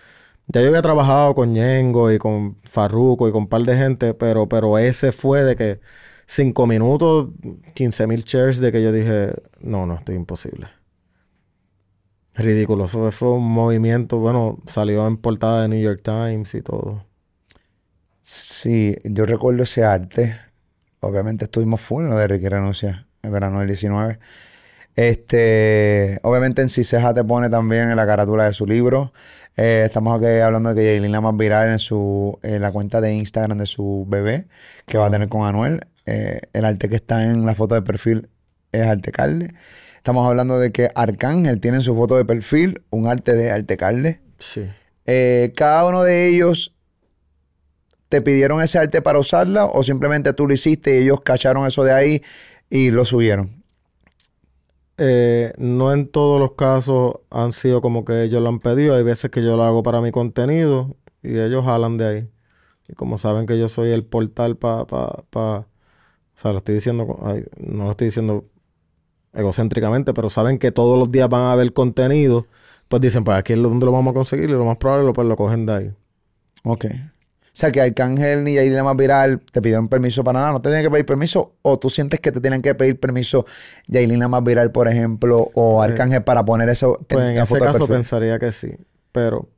Ya 0.50 0.62
yo 0.62 0.68
había 0.68 0.80
trabajado 0.80 1.34
con 1.34 1.52
Ñengo 1.52 2.10
y 2.10 2.18
con 2.18 2.56
Farruko 2.64 3.28
y 3.28 3.32
con 3.32 3.42
un 3.42 3.48
par 3.48 3.62
de 3.62 3.76
gente, 3.76 4.14
pero, 4.14 4.48
pero 4.48 4.78
ese 4.78 5.12
fue 5.12 5.44
de 5.44 5.56
que 5.56 5.80
cinco 6.26 6.66
minutos, 6.66 7.28
15 7.74 8.06
mil 8.06 8.22
shares 8.24 8.58
de 8.58 8.72
que 8.72 8.82
yo 8.82 8.90
dije, 8.90 9.34
no, 9.60 9.84
no, 9.84 9.96
estoy 9.96 10.14
imposible. 10.16 10.68
Ridículo. 12.38 12.84
Eso 12.84 13.10
fue 13.10 13.32
un 13.32 13.52
movimiento, 13.52 14.18
bueno, 14.18 14.58
salió 14.68 15.06
en 15.08 15.16
portada 15.16 15.62
de 15.62 15.68
New 15.68 15.82
York 15.82 16.02
Times 16.04 16.54
y 16.54 16.62
todo. 16.62 17.04
Sí, 18.22 18.96
yo 19.02 19.26
recuerdo 19.26 19.64
ese 19.64 19.82
arte. 19.82 20.36
Obviamente 21.00 21.46
estuvimos 21.46 21.80
full 21.80 22.04
en 22.04 22.10
lo 22.10 22.16
de 22.16 22.28
Ricky 22.28 22.48
Renuncia 22.48 23.06
en 23.22 23.32
verano 23.32 23.58
del 23.58 23.68
19. 23.68 24.18
Este, 24.94 26.18
obviamente 26.22 26.62
en 26.62 26.68
Ciseja 26.68 27.12
te 27.14 27.24
pone 27.24 27.50
también 27.50 27.90
en 27.90 27.96
la 27.96 28.06
carátula 28.06 28.44
de 28.44 28.54
su 28.54 28.66
libro. 28.66 29.12
Eh, 29.56 29.82
estamos 29.86 30.16
aquí 30.16 30.26
hablando 30.40 30.74
de 30.74 30.80
que 30.80 30.86
Yailin 30.94 31.10
la 31.10 31.20
más 31.20 31.36
viral 31.36 31.70
en 31.70 31.78
su 31.80 32.38
en 32.42 32.62
la 32.62 32.70
cuenta 32.70 33.00
de 33.00 33.14
Instagram 33.14 33.58
de 33.58 33.66
su 33.66 34.06
bebé 34.08 34.46
que 34.86 34.98
va 34.98 35.06
a 35.06 35.10
tener 35.10 35.28
con 35.28 35.44
Anuel. 35.44 35.80
Eh, 36.06 36.40
el 36.52 36.64
arte 36.64 36.88
que 36.88 36.96
está 36.96 37.24
en 37.24 37.46
la 37.46 37.54
foto 37.56 37.74
de 37.74 37.82
perfil 37.82 38.28
es 38.70 38.86
Arte 38.86 39.10
Carle. 39.12 39.54
Estamos 39.98 40.26
hablando 40.26 40.58
de 40.58 40.72
que 40.72 40.88
Arcángel 40.94 41.60
tiene 41.60 41.76
en 41.76 41.82
su 41.82 41.94
foto 41.94 42.16
de 42.16 42.24
perfil 42.24 42.82
un 42.90 43.06
arte 43.06 43.34
de 43.34 43.50
Arte 43.50 43.76
Carle. 43.76 44.20
Sí. 44.38 44.66
Eh, 45.06 45.52
cada 45.54 45.84
uno 45.86 46.02
de 46.02 46.28
ellos 46.28 46.74
te 48.08 48.22
pidieron 48.22 48.62
ese 48.62 48.78
arte 48.78 49.02
para 49.02 49.18
usarla 49.18 49.66
o 49.66 49.82
simplemente 49.82 50.32
tú 50.32 50.46
lo 50.46 50.54
hiciste 50.54 50.94
y 50.98 51.02
ellos 51.04 51.20
cacharon 51.20 51.66
eso 51.66 51.84
de 51.84 51.92
ahí 51.92 52.22
y 52.70 52.90
lo 52.90 53.04
subieron. 53.04 53.62
Eh, 54.96 55.52
no 55.58 55.92
en 55.92 56.08
todos 56.08 56.40
los 56.40 56.52
casos 56.52 57.14
han 57.30 57.52
sido 57.52 57.80
como 57.80 58.04
que 58.04 58.22
ellos 58.22 58.42
lo 58.42 58.48
han 58.48 58.60
pedido. 58.60 58.96
Hay 58.96 59.02
veces 59.02 59.30
que 59.30 59.42
yo 59.42 59.56
lo 59.56 59.64
hago 59.64 59.82
para 59.82 60.00
mi 60.00 60.10
contenido 60.10 60.96
y 61.22 61.38
ellos 61.38 61.64
jalan 61.64 61.98
de 61.98 62.06
ahí. 62.06 62.28
Y 62.88 62.94
como 62.94 63.18
saben 63.18 63.46
que 63.46 63.58
yo 63.58 63.68
soy 63.68 63.90
el 63.90 64.04
portal 64.04 64.56
para... 64.56 64.86
Pa, 64.86 65.24
pa- 65.28 65.58
o 65.58 66.40
sea, 66.40 66.52
lo 66.52 66.58
estoy 66.58 66.76
diciendo... 66.76 67.18
ay, 67.22 67.44
no 67.58 67.84
lo 67.84 67.90
estoy 67.90 68.06
diciendo 68.06 68.46
egocéntricamente, 69.32 70.14
pero 70.14 70.30
saben 70.30 70.58
que 70.58 70.72
todos 70.72 70.98
los 70.98 71.10
días 71.10 71.28
van 71.28 71.42
a 71.42 71.52
haber 71.52 71.72
contenido. 71.72 72.46
Pues 72.88 73.02
dicen, 73.02 73.24
pues 73.24 73.36
aquí 73.38 73.52
es 73.52 73.58
lo- 73.58 73.68
donde 73.68 73.86
lo 73.86 73.92
vamos 73.92 74.12
a 74.12 74.14
conseguir 74.14 74.46
y 74.50 74.52
lo 74.52 74.64
más 74.64 74.76
probable 74.78 75.12
pues 75.12 75.26
lo 75.28 75.36
cogen 75.36 75.66
de 75.66 75.72
ahí. 75.74 75.92
Ok. 76.64 76.86
O 76.86 77.60
sea 77.60 77.72
que 77.72 77.80
Arcángel 77.80 78.44
ni 78.44 78.54
Yailin 78.54 78.84
más 78.84 78.96
viral 78.96 79.40
te 79.52 79.60
pidieron 79.60 79.88
permiso 79.88 80.22
para 80.22 80.38
nada. 80.38 80.52
¿No 80.52 80.62
te 80.62 80.68
tienen 80.68 80.84
que 80.84 80.90
pedir 80.90 81.06
permiso? 81.06 81.54
¿O 81.62 81.78
tú 81.78 81.90
sientes 81.90 82.20
que 82.20 82.30
te 82.30 82.40
tienen 82.40 82.62
que 82.62 82.74
pedir 82.74 83.00
permiso 83.00 83.46
Yailin 83.88 84.20
más 84.30 84.44
viral, 84.44 84.70
por 84.70 84.86
ejemplo, 84.86 85.50
o 85.54 85.82
Arcángel 85.82 86.22
para 86.22 86.44
poner 86.44 86.68
eso 86.68 86.98
Pues 87.08 87.24
en 87.30 87.36
la 87.36 87.42
ese 87.42 87.54
foto 87.54 87.64
caso 87.64 87.86
pensaría 87.88 88.38
que 88.38 88.52
sí. 88.52 88.70
Pero, 89.10 89.48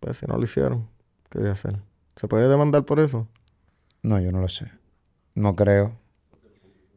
pues 0.00 0.16
si 0.16 0.26
no 0.26 0.36
lo 0.38 0.44
hicieron, 0.44 0.88
¿qué 1.30 1.40
voy 1.40 1.48
a 1.48 1.52
hacer? 1.52 1.76
¿Se 2.16 2.26
puede 2.26 2.48
demandar 2.48 2.84
por 2.84 3.00
eso? 3.00 3.28
No, 4.02 4.18
yo 4.18 4.32
no 4.32 4.40
lo 4.40 4.48
sé. 4.48 4.66
No 5.34 5.54
creo. 5.54 5.92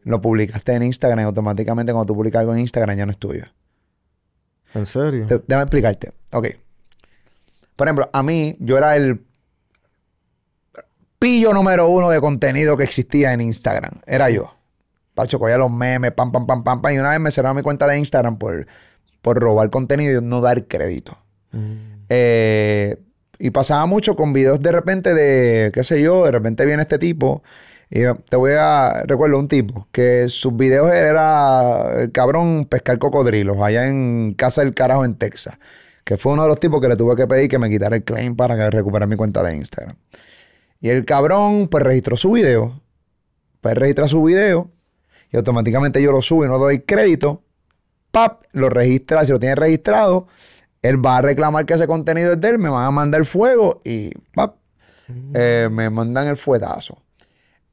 Lo 0.06 0.22
publicaste 0.22 0.74
en 0.74 0.84
Instagram 0.84 1.20
y 1.20 1.24
automáticamente 1.24 1.92
cuando 1.92 2.06
tú 2.06 2.16
publicas 2.16 2.40
algo 2.40 2.54
en 2.54 2.60
Instagram 2.60 2.98
ya 2.98 3.06
no 3.06 3.12
es 3.12 3.18
tuyo. 3.18 3.44
¿En 4.74 4.86
serio? 4.86 5.26
Te- 5.28 5.40
déjame 5.48 5.64
explicarte. 5.64 6.14
Ok. 6.32 6.48
Por 7.76 7.88
ejemplo, 7.88 8.10
a 8.14 8.24
mí, 8.24 8.56
yo 8.60 8.78
era 8.78 8.96
el 8.96 9.22
pillo 11.20 11.54
número 11.54 11.88
uno 11.88 12.10
de 12.10 12.22
contenido 12.22 12.78
que 12.78 12.84
existía 12.84 13.34
en 13.34 13.42
Instagram. 13.42 13.94
Era 14.06 14.30
yo. 14.30 14.56
Pacho, 15.14 15.40
cogía 15.40 15.58
los 15.58 15.72
memes, 15.72 16.12
pam, 16.12 16.32
pam, 16.32 16.46
pam, 16.46 16.64
pam, 16.64 16.82
pam. 16.82 16.94
Y 16.94 17.00
una 17.00 17.12
vez 17.12 17.20
me 17.20 17.32
cerraron 17.32 17.56
mi 17.58 17.64
cuenta 17.64 17.88
de 17.88 17.98
Instagram 17.98 18.38
por, 18.38 18.68
por 19.22 19.40
robar 19.40 19.70
contenido 19.70 20.22
y 20.22 20.24
no 20.24 20.42
dar 20.42 20.66
crédito. 20.68 21.18
Mm. 21.52 21.74
Eh, 22.10 22.98
y 23.40 23.50
pasaba 23.50 23.86
mucho 23.86 24.16
con 24.16 24.34
videos 24.34 24.60
de 24.60 24.72
repente 24.72 25.14
de, 25.14 25.72
qué 25.74 25.84
sé 25.84 26.02
yo, 26.02 26.26
de 26.26 26.32
repente 26.32 26.66
viene 26.66 26.84
este 26.84 27.00
tipo. 27.00 27.44
Y 27.90 28.02
te 28.30 28.36
voy 28.36 28.54
a, 28.58 29.04
recuerdo 29.06 29.40
un 29.40 29.48
tipo 29.48 29.88
que 29.92 30.28
sus 30.30 30.56
videos 30.56 30.92
era 30.92 32.02
el 32.02 32.12
cabrón 32.12 32.66
pescar 32.66 32.98
cocodrilos 32.98 33.58
allá 33.62 33.88
en 33.88 34.34
Casa 34.34 34.64
del 34.64 34.74
Carajo 34.74 35.06
en 35.06 35.16
Texas. 35.16 35.58
Que 36.04 36.18
fue 36.18 36.34
uno 36.34 36.44
de 36.44 36.50
los 36.50 36.60
tipos 36.60 36.82
que 36.82 36.88
le 36.88 36.96
tuve 36.96 37.16
que 37.16 37.28
pedir 37.28 37.50
que 37.50 37.60
me 37.60 37.70
quitara 37.70 37.96
el 37.96 38.04
claim 38.04 38.36
para 38.36 38.56
que 38.56 38.70
recuperara 38.70 39.08
mi 39.08 39.16
cuenta 39.16 39.42
de 39.44 39.56
Instagram. 39.56 39.96
Y 40.82 40.90
el 40.90 41.06
cabrón, 41.06 41.68
pues 41.68 41.84
registró 41.84 42.18
su 42.18 42.32
video. 42.32 42.82
Pues 43.62 43.76
registra 43.76 44.08
su 44.08 44.24
video. 44.24 44.70
Y 45.32 45.38
automáticamente 45.38 46.02
yo 46.02 46.12
lo 46.12 46.22
subo 46.22 46.46
y 46.46 46.48
no 46.48 46.60
doy 46.60 46.82
crédito. 46.82 47.42
Pap, 48.12 48.44
lo 48.52 48.70
registra. 48.70 49.26
Si 49.26 49.32
lo 49.32 49.40
tiene 49.40 49.56
registrado, 49.56 50.28
él 50.82 51.04
va 51.04 51.18
a 51.18 51.22
reclamar 51.22 51.66
que 51.66 51.74
ese 51.74 51.88
contenido 51.88 52.34
es 52.34 52.42
de 52.42 52.50
él. 52.50 52.60
Me 52.60 52.70
van 52.70 52.86
a 52.86 52.92
mandar 52.92 53.26
fuego 53.26 53.80
y 53.84 54.12
pap, 54.36 54.58
eh, 55.34 55.70
me 55.72 55.90
mandan 55.90 56.28
el 56.28 56.38
fuetazo. 56.38 57.05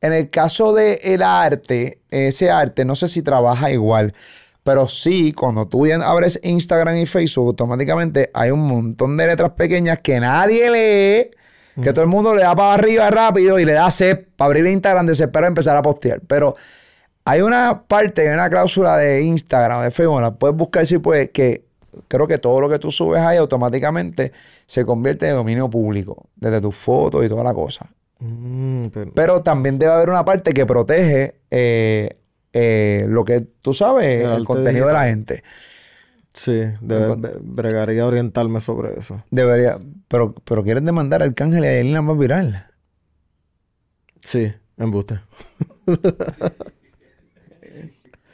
En 0.03 0.13
el 0.13 0.29
caso 0.29 0.75
de 0.75 1.01
el 1.03 1.23
arte, 1.23 2.01
ese 2.11 2.51
arte, 2.51 2.85
no 2.85 2.95
sé 2.97 3.09
si 3.09 3.23
trabaja 3.23 3.71
igual, 3.71 4.13
pero 4.65 4.89
sí, 4.89 5.33
cuando 5.33 5.67
tú 5.67 5.87
abres 5.87 6.39
Instagram 6.43 6.97
y 6.97 7.07
Facebook, 7.07 7.47
automáticamente 7.47 8.31
hay 8.35 8.51
un 8.51 8.67
montón 8.67 9.17
de 9.17 9.27
letras 9.29 9.53
pequeñas 9.53 9.99
que 10.03 10.21
nadie 10.21 10.71
lee, 10.71 11.83
que 11.83 11.93
todo 11.93 12.03
el 12.03 12.11
mundo 12.11 12.35
le 12.35 12.43
da 12.43 12.55
para 12.55 12.75
arriba 12.75 13.11
rápido 13.11 13.59
y 13.59 13.65
le 13.65 13.73
da 13.73 13.91
sed 13.91 14.27
para 14.37 14.47
abrir 14.47 14.67
Instagram, 14.67 15.07
desespera 15.07 15.47
empezar 15.47 15.77
a 15.77 15.83
postear. 15.83 16.21
Pero 16.27 16.55
Hay 17.25 17.41
una 17.41 17.85
parte, 17.87 18.29
hay 18.29 18.35
una 18.35 18.51
cláusula 18.51 18.97
de 18.97 19.23
Instagram 19.23 19.83
de 19.85 19.91
Facebook, 19.93 20.21
la 20.21 20.35
puedes 20.35 20.57
buscar 20.57 20.85
si 20.87 20.99
puedes, 20.99 21.31
que 21.31 21.65
creo 22.09 22.27
que 22.27 22.39
todo 22.39 22.61
lo 22.61 22.69
que 22.69 22.79
tú 22.79 22.91
subes 22.91 23.21
ahí 23.23 23.37
automáticamente 23.39 24.33
se 24.67 24.85
convierte 24.85 25.29
en 25.29 25.37
dominio 25.37 25.71
público, 25.71 26.27
desde 26.35 26.61
tus 26.61 26.75
fotos 26.75 27.25
y 27.25 27.29
toda 27.29 27.45
la 27.45 27.55
cosa. 27.55 27.89
Mm, 28.25 28.87
pero- 28.93 29.13
Pero 29.15 29.43
también 29.43 29.79
debe 29.79 29.93
haber 29.93 30.09
una 30.11 30.25
parte 30.25 30.53
que 30.55 30.65
protege 30.67 31.41
eh, 31.51 32.17
eh, 32.53 33.07
lo 33.09 33.25
que 33.25 33.41
tú 33.41 33.75
sabes, 33.75 34.25
El 34.25 34.45
contenido 34.45 34.87
de 34.87 34.93
la 34.93 35.05
gente. 35.07 35.43
sí, 36.33 36.63
debe- 36.81 37.17
be- 37.19 37.39
bregaría 37.43 38.07
orientarme 38.07 38.61
sobre 38.61 38.99
eso. 38.99 39.25
Debería, 39.31 39.79
pero, 40.09 40.35
pero 40.45 40.63
quieren 40.63 40.85
demandar 40.85 41.23
a 41.23 41.25
Arcángel 41.25 41.65
y 41.65 41.67
a 41.67 41.79
Elena 41.81 42.03
más 42.03 42.17
viral. 42.17 42.67
Sí, 44.21 44.53
embuste. 44.77 45.21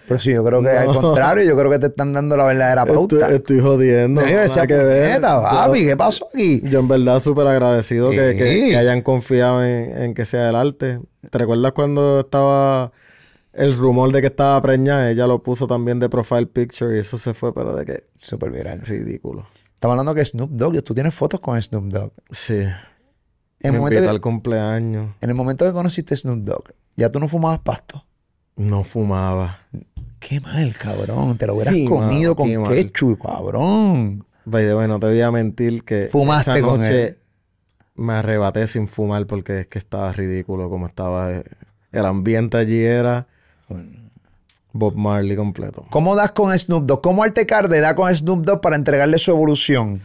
Pero 0.08 0.18
sí, 0.20 0.32
yo 0.32 0.42
creo 0.44 0.62
que 0.62 0.70
al 0.70 0.86
contrario, 0.86 1.44
yo 1.44 1.56
creo 1.56 1.70
que 1.70 1.78
te 1.78 1.86
están 1.86 2.12
dando 2.14 2.36
la 2.36 2.44
verdadera 2.44 2.86
pauta. 2.86 3.16
Estoy, 3.16 3.34
estoy 3.36 3.60
jodiendo. 3.60 4.22
No, 4.22 4.26
nada 4.26 4.66
que 4.66 4.74
ver. 4.74 5.20
papi, 5.20 5.84
¿qué 5.84 5.96
pasó 5.96 6.28
aquí? 6.32 6.62
Yo 6.64 6.80
en 6.80 6.88
verdad 6.88 7.20
súper 7.20 7.46
agradecido 7.46 8.10
que, 8.10 8.34
que- 8.36 8.76
hayan 8.76 9.02
confiado 9.02 9.62
en, 9.64 9.96
en 10.02 10.14
que 10.14 10.24
sea 10.24 10.48
el 10.48 10.56
arte. 10.56 11.00
¿Te 11.30 11.38
recuerdas 11.38 11.72
cuando 11.72 12.20
estaba 12.20 12.90
el 13.52 13.76
rumor 13.76 14.10
de 14.12 14.20
que 14.22 14.28
estaba 14.28 14.60
preñada? 14.62 15.10
Ella 15.10 15.26
lo 15.26 15.42
puso 15.42 15.66
también 15.66 16.00
de 16.00 16.08
profile 16.08 16.46
picture 16.46 16.96
y 16.96 17.00
eso 17.00 17.18
se 17.18 17.34
fue, 17.34 17.52
pero 17.54 17.76
de 17.76 17.84
que 17.84 18.04
Súper 18.16 18.50
viral. 18.50 18.80
ridículo. 18.82 19.46
Estamos 19.74 19.92
hablando 19.92 20.14
que 20.14 20.24
Snoop 20.24 20.50
Dogg, 20.50 20.82
tú 20.82 20.94
tienes 20.94 21.14
fotos 21.14 21.38
con 21.40 21.60
Snoop 21.60 21.84
Dogg. 21.84 22.12
Sí. 22.30 22.54
En 22.54 22.72
el, 23.60 23.72
me 23.72 23.78
momento 23.78 24.02
que, 24.02 24.08
al 24.08 24.20
cumpleaños. 24.20 25.14
en 25.20 25.28
el 25.30 25.34
momento 25.36 25.64
que 25.66 25.72
conociste 25.72 26.14
a 26.14 26.16
Snoop 26.16 26.38
Dogg, 26.44 26.72
ya 26.96 27.10
tú 27.10 27.20
no 27.20 27.28
fumabas 27.28 27.58
pasto. 27.60 28.04
No 28.58 28.84
fumaba. 28.84 29.60
Qué 30.20 30.40
mal, 30.40 30.74
cabrón. 30.76 31.38
Te 31.38 31.46
lo 31.46 31.54
hubieras 31.54 31.72
Sí, 31.74 31.84
comido 31.86 32.34
mano, 32.34 32.36
con 32.36 32.48
qué 32.48 32.58
mal. 32.58 32.70
ketchup, 32.74 33.22
cabrón. 33.22 34.24
By 34.44 34.64
the 34.66 34.74
way, 34.74 34.86
no 34.88 34.98
te 35.00 35.06
voy 35.06 35.20
a 35.20 35.30
mentir 35.30 35.84
que 35.84 36.08
Fumaste 36.12 36.50
esa 36.58 36.60
con 36.66 36.80
noche 36.80 37.04
él. 37.06 37.18
me 37.94 38.14
arrebaté 38.14 38.66
sin 38.66 38.88
fumar 38.88 39.26
porque 39.26 39.60
es 39.60 39.66
que 39.68 39.78
estaba 39.78 40.12
ridículo 40.12 40.68
como 40.68 40.86
estaba. 40.86 41.30
El 41.92 42.04
ambiente 42.04 42.56
allí 42.58 42.82
era 42.84 43.26
Bob 44.72 44.94
Marley 44.96 45.36
completo. 45.36 45.86
¿Cómo 45.90 46.14
das 46.14 46.32
con 46.32 46.56
Snoop 46.58 46.84
Dogg? 46.84 47.00
¿Cómo 47.02 47.22
Arte 47.22 47.46
Carde 47.46 47.80
da 47.80 47.94
con 47.94 48.14
Snoop 48.14 48.44
Dogg 48.44 48.60
para 48.60 48.76
entregarle 48.76 49.18
su 49.18 49.30
evolución? 49.30 50.00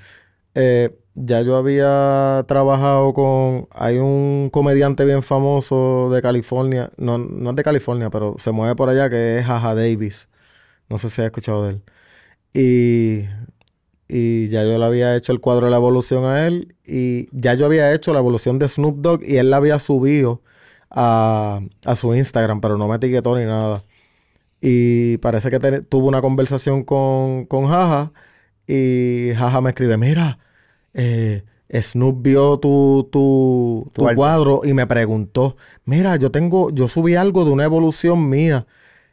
Eh, 0.55 0.95
ya 1.15 1.41
yo 1.41 1.57
había 1.57 2.43
trabajado 2.47 3.13
con... 3.13 3.67
Hay 3.71 3.97
un 3.97 4.49
comediante 4.51 5.05
bien 5.05 5.23
famoso 5.23 6.09
de 6.11 6.21
California. 6.21 6.91
No, 6.97 7.17
no 7.17 7.51
es 7.51 7.55
de 7.55 7.63
California, 7.63 8.09
pero 8.09 8.35
se 8.39 8.51
mueve 8.51 8.75
por 8.75 8.89
allá 8.89 9.09
que 9.09 9.39
es 9.39 9.45
Jaja 9.45 9.75
Davis. 9.75 10.29
No 10.89 10.97
sé 10.99 11.09
si 11.09 11.21
has 11.21 11.25
escuchado 11.27 11.65
de 11.65 11.71
él. 11.73 11.81
Y, 12.53 13.27
y 14.07 14.49
ya 14.49 14.63
yo 14.63 14.77
le 14.77 14.85
había 14.85 15.15
hecho 15.15 15.31
el 15.33 15.39
cuadro 15.41 15.65
de 15.67 15.71
la 15.71 15.77
evolución 15.77 16.25
a 16.25 16.47
él. 16.47 16.75
Y 16.85 17.29
ya 17.31 17.53
yo 17.55 17.65
había 17.65 17.93
hecho 17.93 18.13
la 18.13 18.19
evolución 18.19 18.59
de 18.59 18.69
Snoop 18.69 18.97
Dogg 19.01 19.23
y 19.23 19.37
él 19.37 19.49
la 19.49 19.57
había 19.57 19.79
subido 19.79 20.41
a, 20.91 21.61
a 21.85 21.95
su 21.95 22.13
Instagram, 22.15 22.61
pero 22.61 22.77
no 22.77 22.87
me 22.87 22.95
etiquetó 22.97 23.37
ni 23.37 23.45
nada. 23.45 23.83
Y 24.61 25.17
parece 25.17 25.51
que 25.51 25.59
te- 25.59 25.81
tuvo 25.81 26.07
una 26.07 26.21
conversación 26.21 26.83
con, 26.83 27.45
con 27.45 27.67
Jaja. 27.67 28.13
Y 28.67 29.31
Jaja 29.35 29.61
me 29.61 29.71
escribe, 29.71 29.97
mira, 29.97 30.39
eh, 30.93 31.43
Snoop 31.71 32.21
vio 32.21 32.57
tu, 32.59 33.09
tu, 33.11 33.89
Tu 33.93 34.01
cuadro 34.15 34.61
y 34.63 34.73
me 34.73 34.85
preguntó, 34.85 35.55
mira, 35.85 36.15
yo 36.17 36.29
tengo, 36.31 36.69
yo 36.71 36.87
subí 36.87 37.15
algo 37.15 37.45
de 37.45 37.51
una 37.51 37.63
evolución 37.63 38.29
mía. 38.29 38.67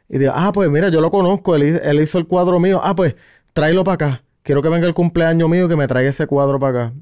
Y 0.09 0.17
digo, 0.19 0.33
ah, 0.35 0.51
pues 0.53 0.69
mira, 0.69 0.89
yo 0.89 1.01
lo 1.01 1.09
conozco, 1.09 1.55
él, 1.55 1.63
hi- 1.63 1.79
él 1.89 2.01
hizo 2.01 2.17
el 2.17 2.27
cuadro 2.27 2.59
mío. 2.59 2.81
Ah, 2.83 2.95
pues 2.95 3.15
tráelo 3.53 3.83
para 3.83 3.95
acá. 3.95 4.23
Quiero 4.43 4.61
que 4.61 4.69
venga 4.69 4.85
el 4.87 4.93
cumpleaños 4.93 5.49
mío 5.49 5.65
y 5.65 5.69
que 5.69 5.75
me 5.75 5.87
traiga 5.87 6.09
ese 6.09 6.27
cuadro 6.27 6.59
para 6.59 6.85
acá. 6.85 6.93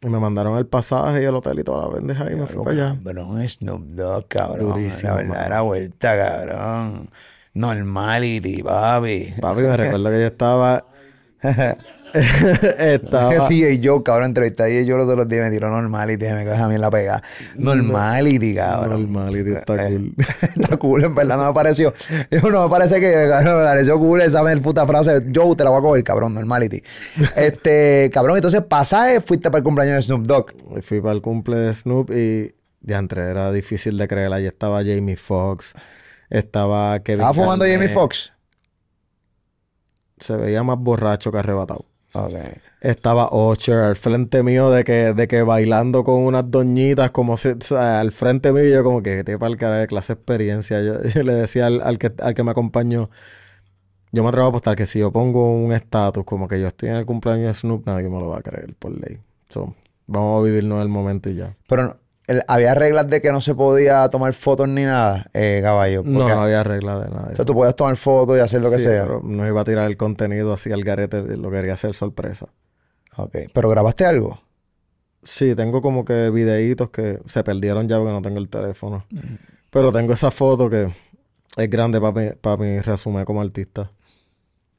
Y 0.00 0.08
me 0.08 0.18
mandaron 0.18 0.58
el 0.58 0.66
pasaje 0.66 1.22
y 1.22 1.24
el 1.24 1.34
hotel 1.34 1.58
y 1.60 1.64
toda 1.64 1.86
la 1.88 1.94
bendeja 1.94 2.30
y 2.30 2.36
me 2.36 2.46
fui 2.46 2.62
para 2.64 2.70
allá. 2.76 3.00
Cabrón, 3.04 3.48
Snoop 3.48 3.82
Dogg, 3.88 4.28
cabrón. 4.28 4.68
Durísimo, 4.70 5.10
la 5.10 5.16
verdadera 5.16 5.60
vuelta, 5.62 6.16
cabrón. 6.16 7.10
Normality, 7.54 8.62
papi. 8.62 9.34
Papi, 9.40 9.60
me 9.62 9.76
recuerdo 9.76 10.10
que 10.10 10.20
yo 10.20 10.26
estaba... 10.26 10.84
estaba... 12.78 13.48
Sí, 13.48 13.78
yo, 13.80 14.02
cabrón, 14.04 14.26
entrevisté 14.26 14.62
a 14.62 14.82
yo 14.82 14.96
los 14.96 15.08
otros 15.08 15.26
días 15.28 15.44
me 15.44 15.50
tiró 15.50 15.68
Normality, 15.70 16.26
me 16.26 16.44
coge 16.44 16.56
a 16.56 16.68
mí 16.68 16.76
en 16.76 16.80
la 16.80 16.90
pega. 16.90 17.22
Normality, 17.56 18.54
cabrón. 18.54 19.12
Normality 19.12 19.50
está 19.52 19.88
Eh, 19.88 19.96
cool. 19.96 20.14
Está 20.62 20.76
cool, 20.76 21.04
en 21.04 21.14
verdad 21.14 21.36
no 21.36 21.46
me 21.48 21.52
pareció. 21.54 21.92
No 22.42 22.62
me 22.64 22.70
parece 22.70 23.00
que 23.00 23.26
cabrón, 23.28 23.58
me 23.58 23.64
pareció 23.64 23.98
cool 23.98 24.22
esa 24.22 24.42
puta 24.62 24.86
frase. 24.86 25.22
Yo 25.28 25.54
te 25.56 25.64
la 25.64 25.70
voy 25.70 25.80
a 25.80 25.82
coger, 25.82 26.04
cabrón, 26.04 26.34
normality. 26.34 26.82
Este, 27.36 28.10
cabrón, 28.12 28.36
entonces 28.36 28.62
pasaje, 28.62 29.20
fuiste 29.20 29.50
para 29.50 29.58
el 29.58 29.64
cumpleaños 29.64 29.96
de 29.96 30.02
Snoop 30.02 30.26
Dogg. 30.26 30.52
Y 30.78 30.82
Fui 30.82 31.00
para 31.00 31.12
el 31.14 31.20
cumple 31.22 31.56
de 31.56 31.74
Snoop 31.74 32.10
y 32.10 32.54
de 32.80 32.94
entre 32.94 33.22
era 33.30 33.50
difícil 33.50 33.98
de 33.98 34.06
creer. 34.06 34.32
Allí 34.32 34.46
estaba 34.46 34.78
Jamie 34.84 35.16
Foxx, 35.16 35.72
estaba 36.30 37.00
Kevin 37.00 37.20
¿Estaba 37.22 37.34
fumando. 37.34 37.64
Jamie 37.66 37.88
Foxx? 37.88 38.32
Se 40.18 40.36
veía 40.36 40.62
más 40.62 40.78
borracho 40.78 41.32
que 41.32 41.38
arrebatado. 41.38 41.86
Ok. 42.14 42.34
Estaba 42.80 43.28
Usher 43.32 43.78
al 43.78 43.96
frente 43.96 44.42
mío 44.42 44.70
de 44.70 44.84
que, 44.84 45.14
de 45.14 45.26
que 45.26 45.42
bailando 45.42 46.04
con 46.04 46.22
unas 46.22 46.48
doñitas 46.50 47.10
como 47.10 47.36
si, 47.36 47.48
o 47.48 47.60
sea, 47.60 48.00
al 48.00 48.12
frente 48.12 48.52
mío 48.52 48.64
yo 48.64 48.84
como 48.84 49.02
que 49.02 49.24
te 49.24 49.38
para 49.38 49.56
cara 49.56 49.78
de 49.78 49.86
clase 49.86 50.12
experiencia. 50.12 50.82
Yo, 50.82 51.02
yo 51.14 51.22
le 51.24 51.34
decía 51.34 51.66
al, 51.66 51.80
al 51.82 51.98
que, 51.98 52.12
al 52.20 52.34
que 52.34 52.42
me 52.44 52.52
acompañó, 52.52 53.10
yo 54.12 54.22
me 54.22 54.28
atrevo 54.28 54.46
a 54.46 54.48
apostar 54.50 54.76
que 54.76 54.86
si 54.86 55.00
yo 55.00 55.10
pongo 55.12 55.52
un 55.56 55.72
estatus 55.72 56.24
como 56.24 56.46
que 56.46 56.60
yo 56.60 56.68
estoy 56.68 56.90
en 56.90 56.96
el 56.96 57.06
cumpleaños 57.06 57.48
de 57.48 57.54
Snoop, 57.54 57.86
nadie 57.86 58.08
me 58.08 58.20
lo 58.20 58.28
va 58.28 58.38
a 58.38 58.42
creer 58.42 58.74
por 58.76 58.92
ley. 58.92 59.18
So, 59.48 59.74
vamos 60.06 60.40
a 60.40 60.44
vivirnos 60.44 60.82
el 60.82 60.88
momento 60.88 61.30
y 61.30 61.36
ya. 61.36 61.56
Pero 61.66 61.84
no- 61.84 61.96
el- 62.26 62.42
había 62.48 62.74
reglas 62.74 63.08
de 63.08 63.20
que 63.20 63.30
no 63.32 63.40
se 63.40 63.54
podía 63.54 64.08
tomar 64.08 64.32
fotos 64.34 64.68
ni 64.68 64.84
nada, 64.84 65.26
eh, 65.34 65.60
caballo. 65.62 66.02
No, 66.04 66.20
porque- 66.20 66.34
no 66.34 66.42
había 66.42 66.62
regla 66.64 66.98
de 66.98 67.10
nada. 67.10 67.28
O 67.32 67.34
sea, 67.34 67.44
tú 67.44 67.54
podías 67.54 67.76
tomar 67.76 67.96
fotos 67.96 68.36
y 68.38 68.40
hacer 68.40 68.60
lo 68.62 68.70
que 68.70 68.78
Sí, 68.78 68.84
sea. 68.84 69.02
pero 69.04 69.20
no 69.24 69.46
iba 69.46 69.60
a 69.60 69.64
tirar 69.64 69.86
el 69.90 69.96
contenido 69.96 70.52
así 70.54 70.72
al 70.72 70.82
garete, 70.84 71.22
lo 71.36 71.50
quería 71.50 71.74
hacer 71.74 71.94
sorpresa. 71.94 72.46
Ok. 73.16 73.36
Pero 73.52 73.68
grabaste 73.68 74.04
algo. 74.06 74.40
Sí, 75.22 75.54
tengo 75.54 75.80
como 75.80 76.04
que 76.04 76.30
videitos 76.30 76.90
que 76.90 77.18
se 77.24 77.42
perdieron 77.44 77.88
ya 77.88 77.96
porque 77.98 78.12
no 78.12 78.20
tengo 78.22 78.38
el 78.38 78.48
teléfono. 78.48 79.06
Pero 79.70 79.90
tengo 79.92 80.12
esa 80.12 80.30
foto 80.30 80.68
que 80.68 80.92
es 81.56 81.70
grande 81.70 82.00
para 82.00 82.12
mi, 82.12 82.30
para 82.32 82.56
mi 82.58 82.78
resumen 82.80 83.24
como 83.24 83.40
artista. 83.40 83.90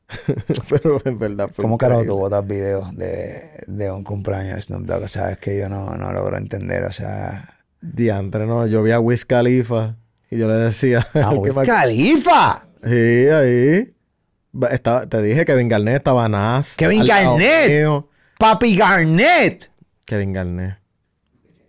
Pero 0.69 1.01
en 1.05 1.17
verdad 1.17 1.49
fue 1.53 1.63
¿Cómo 1.63 1.77
carajo 1.77 2.05
tú 2.05 2.15
botas 2.17 2.45
videos 2.45 2.95
de, 2.95 3.63
de 3.67 3.91
un 3.91 4.03
cumpleaños 4.03 4.55
de 4.55 4.61
Snoop 4.61 4.85
Dogg? 4.85 5.03
O 5.03 5.07
sea, 5.07 5.31
es 5.31 5.37
que 5.37 5.57
yo 5.57 5.69
no, 5.69 5.95
no 5.97 6.13
logro 6.13 6.37
entender. 6.37 6.83
O 6.83 6.91
sea. 6.91 7.57
Diantre, 7.81 8.45
no. 8.45 8.67
Yo 8.67 8.83
vi 8.83 8.91
a 8.91 8.99
Wiz 8.99 9.25
Khalifa 9.25 9.95
y 10.29 10.37
yo 10.37 10.47
le 10.47 10.55
decía... 10.55 11.05
¡Ah, 11.15 11.29
al 11.29 11.35
que 11.35 11.39
Wiz 11.39 11.55
me- 11.55 11.65
Khalifa! 11.65 12.65
Sí, 12.83 13.27
ahí. 13.27 13.89
Estaba- 14.71 15.07
te 15.07 15.21
dije 15.21 15.43
Kevin 15.45 15.69
Garnett 15.69 15.97
estaba 15.97 16.29
Nas. 16.29 16.75
¡Kevin 16.75 17.05
Garnett! 17.05 17.69
mío. 17.69 18.09
¡Papi 18.37 18.75
Garnett! 18.77 19.69
Kevin 20.05 20.33
Garnett. 20.33 20.77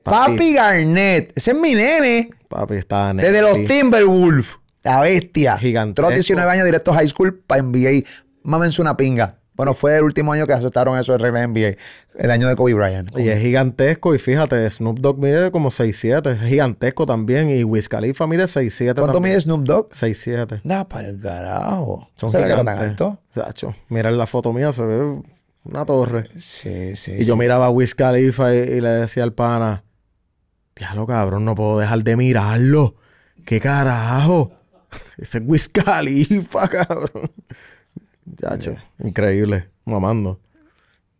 Papi, 0.06 0.54
Garnett. 0.54 1.32
Ese 1.36 1.50
es 1.50 1.56
mi 1.56 1.74
nene. 1.74 2.30
Papi, 2.48 2.74
estaba 2.74 3.12
Desde 3.12 3.42
los. 3.42 3.64
Timberwolves. 3.64 4.46
La 4.84 5.00
bestia. 5.00 5.58
Gigantesco. 5.58 6.08
A 6.08 6.14
19 6.14 6.48
años 6.48 6.64
directo 6.64 6.92
a 6.92 6.94
high 6.94 7.08
school 7.08 7.34
para 7.44 7.60
NBA. 7.62 8.04
Mámense 8.46 8.80
una 8.80 8.96
pinga. 8.96 9.38
Bueno, 9.54 9.72
fue 9.72 9.96
el 9.96 10.04
último 10.04 10.32
año 10.32 10.46
que 10.46 10.52
aceptaron 10.52 10.98
eso 10.98 11.12
de 11.12 11.18
regla 11.18 11.46
NBA. 11.46 11.76
El 12.14 12.30
año 12.30 12.46
de 12.46 12.56
Kobe 12.56 12.74
Bryant. 12.74 13.10
Y 13.18 13.28
es 13.30 13.40
gigantesco. 13.40 14.14
Y 14.14 14.18
fíjate, 14.18 14.68
Snoop 14.68 14.98
Dogg 15.00 15.18
mide 15.18 15.50
como 15.50 15.70
6'7". 15.70 16.30
Es 16.34 16.48
gigantesco 16.48 17.06
también. 17.06 17.48
Y 17.50 17.64
Wiz 17.64 17.88
Khalifa 17.88 18.26
mide 18.26 18.44
6'7". 18.44 18.94
¿Cuánto 18.94 19.14
también. 19.14 19.32
mide 19.34 19.40
Snoop 19.40 19.62
Dogg? 19.64 19.88
6'7". 19.94 20.60
Da 20.62 20.86
para 20.86 21.08
el 21.08 21.18
carajo. 21.20 22.06
Son 22.16 22.30
¿Será 22.30 22.46
que 22.46 22.52
era 22.52 22.64
tan 22.64 22.74
gigantes. 22.76 22.90
alto? 23.06 23.20
Sacho, 23.30 23.74
mira 23.88 24.10
la 24.10 24.26
foto 24.26 24.52
mía, 24.52 24.72
se 24.74 24.82
ve 24.82 25.22
una 25.64 25.84
torre. 25.86 26.28
Sí, 26.38 26.94
sí. 26.94 27.12
Y 27.18 27.24
yo 27.24 27.36
miraba 27.36 27.66
a 27.66 27.70
Wiz 27.70 27.94
Khalifa 27.94 28.54
y, 28.54 28.58
y 28.58 28.80
le 28.82 28.90
decía 28.90 29.22
al 29.24 29.32
pana, 29.32 29.84
diablo 30.76 31.06
cabrón, 31.06 31.44
no 31.46 31.54
puedo 31.54 31.78
dejar 31.78 32.04
de 32.04 32.16
mirarlo. 32.16 32.94
¿Qué 33.46 33.58
carajo? 33.60 34.52
Ese 35.16 35.38
es 35.38 35.44
Wiz 35.46 35.68
Khalifa, 35.70 36.68
cabrón. 36.68 37.32
Chacho, 38.40 38.74
increíble, 39.02 39.68
mamando. 39.84 40.38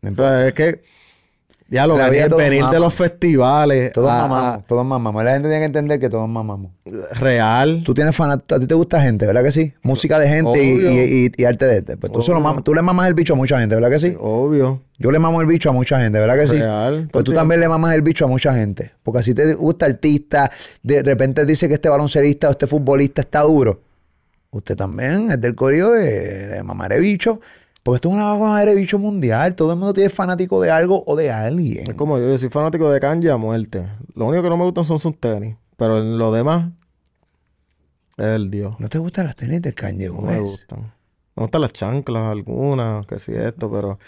Pero 0.01 0.39
es 0.41 0.53
que, 0.53 0.83
ya 1.69 1.87
lo 1.87 1.97
venir, 1.97 2.65
de 2.67 2.79
los 2.79 2.95
festivales 2.95 3.93
Todos 3.93 4.09
a- 4.11 4.27
mamamos, 4.29 4.67
todos 4.67 4.85
mamamos. 4.87 5.25
La 5.25 5.33
gente 5.33 5.49
tiene 5.49 5.61
que 5.63 5.67
entender 5.67 5.99
que 5.99 6.09
todos 6.09 6.29
mamamos. 6.29 6.71
real. 7.13 7.83
Tú 7.85 7.93
tienes 7.95 8.15
fan, 8.15 8.31
a 8.31 8.39
ti 8.39 8.67
te 8.69 8.75
gusta 8.75 9.01
gente, 9.01 9.27
¿verdad 9.27 9.43
que 9.43 9.51
sí? 9.51 9.73
Música 9.83 10.19
de 10.21 10.29
gente 10.29 10.63
y, 10.63 10.69
y- 11.27 11.33
y- 11.37 11.45
arte 11.45 11.65
de 11.65 11.75
gente. 11.77 11.97
Pues 11.97 12.13
tú, 12.13 12.23
se 12.23 12.31
lo 12.33 12.41
mamas- 12.41 12.63
tú 12.63 12.73
le 12.75 12.83
mamas 12.83 13.09
el 13.09 13.15
bicho 13.15 13.33
a 13.33 13.37
mucha 13.37 13.59
gente, 13.59 13.75
¿verdad 13.75 13.91
que 13.91 13.99
sí? 13.99 14.17
Obvio. 14.21 14.83
Yo 14.99 15.11
le 15.11 15.19
mamo 15.19 15.41
el 15.41 15.47
bicho 15.47 15.69
a 15.69 15.73
mucha 15.73 15.99
gente, 16.01 16.19
¿verdad 16.21 16.37
que 16.39 16.47
sí? 16.49 16.59
Real. 16.59 17.09
Pues 17.13 17.25
tú 17.25 17.33
también 17.33 17.61
le 17.61 17.69
mamas 17.69 17.95
el 17.95 18.03
bicho 18.03 18.25
a 18.25 18.29
mucha 18.29 18.55
gente. 18.55 18.93
Porque 19.03 19.23
si 19.25 19.35
te 19.35 19.55
gusta 19.55 19.87
artista, 19.87 20.51
de 20.83 21.03
repente 21.03 21.45
dice 21.45 21.67
que 21.69 21.75
este 21.75 21.89
baloncerista 21.89 22.49
o 22.49 22.53
este 22.53 22.67
futbolista 22.69 23.23
está 23.23 23.41
duro. 23.43 23.81
Usted 24.51 24.77
también 24.77 25.31
es 25.31 25.41
del 25.41 25.55
corillo 25.55 25.91
de, 25.91 26.47
de 26.63 27.01
Bicho. 27.01 27.41
Porque 27.83 27.97
esto 27.97 28.09
es 28.09 28.15
una 28.15 28.25
Mamare 28.37 28.75
Bicho 28.75 28.99
mundial. 28.99 29.55
Todo 29.55 29.73
el 29.73 29.79
mundo 29.79 29.93
tiene 29.93 30.11
fanático 30.11 30.61
de 30.61 30.71
algo 30.71 31.05
o 31.07 31.15
de 31.15 31.31
alguien. 31.31 31.89
Es 31.91 31.95
como 31.95 32.19
yo, 32.19 32.29
yo 32.29 32.37
soy 32.39 32.49
fanático 32.49 32.91
de 32.91 32.99
Kanye 32.99 33.31
a 33.31 33.37
muerte. 33.37 33.87
Lo 34.15 34.27
único 34.27 34.43
que 34.43 34.49
no 34.49 34.57
me 34.57 34.65
gustan 34.65 34.85
son 34.85 34.99
sus 34.99 35.19
tenis. 35.21 35.57
Pero 35.77 35.99
en 35.99 36.19
lo 36.19 36.33
demás, 36.33 36.71
es 38.17 38.25
el 38.27 38.51
Dios. 38.51 38.75
¿No 38.79 38.89
te 38.89 38.99
gustan 38.99 39.27
las 39.27 39.37
tenis 39.37 39.63
de 39.63 39.73
Kanye 39.75 40.09
No 40.09 40.21
me 40.21 40.41
West? 40.41 40.41
gustan. 40.41 40.93
Me 41.37 41.43
gustan 41.43 41.61
las 41.61 41.73
chanclas, 41.75 42.23
algunas, 42.33 43.07
que 43.07 43.19
sí 43.19 43.33
esto, 43.35 43.71
pero 43.71 43.99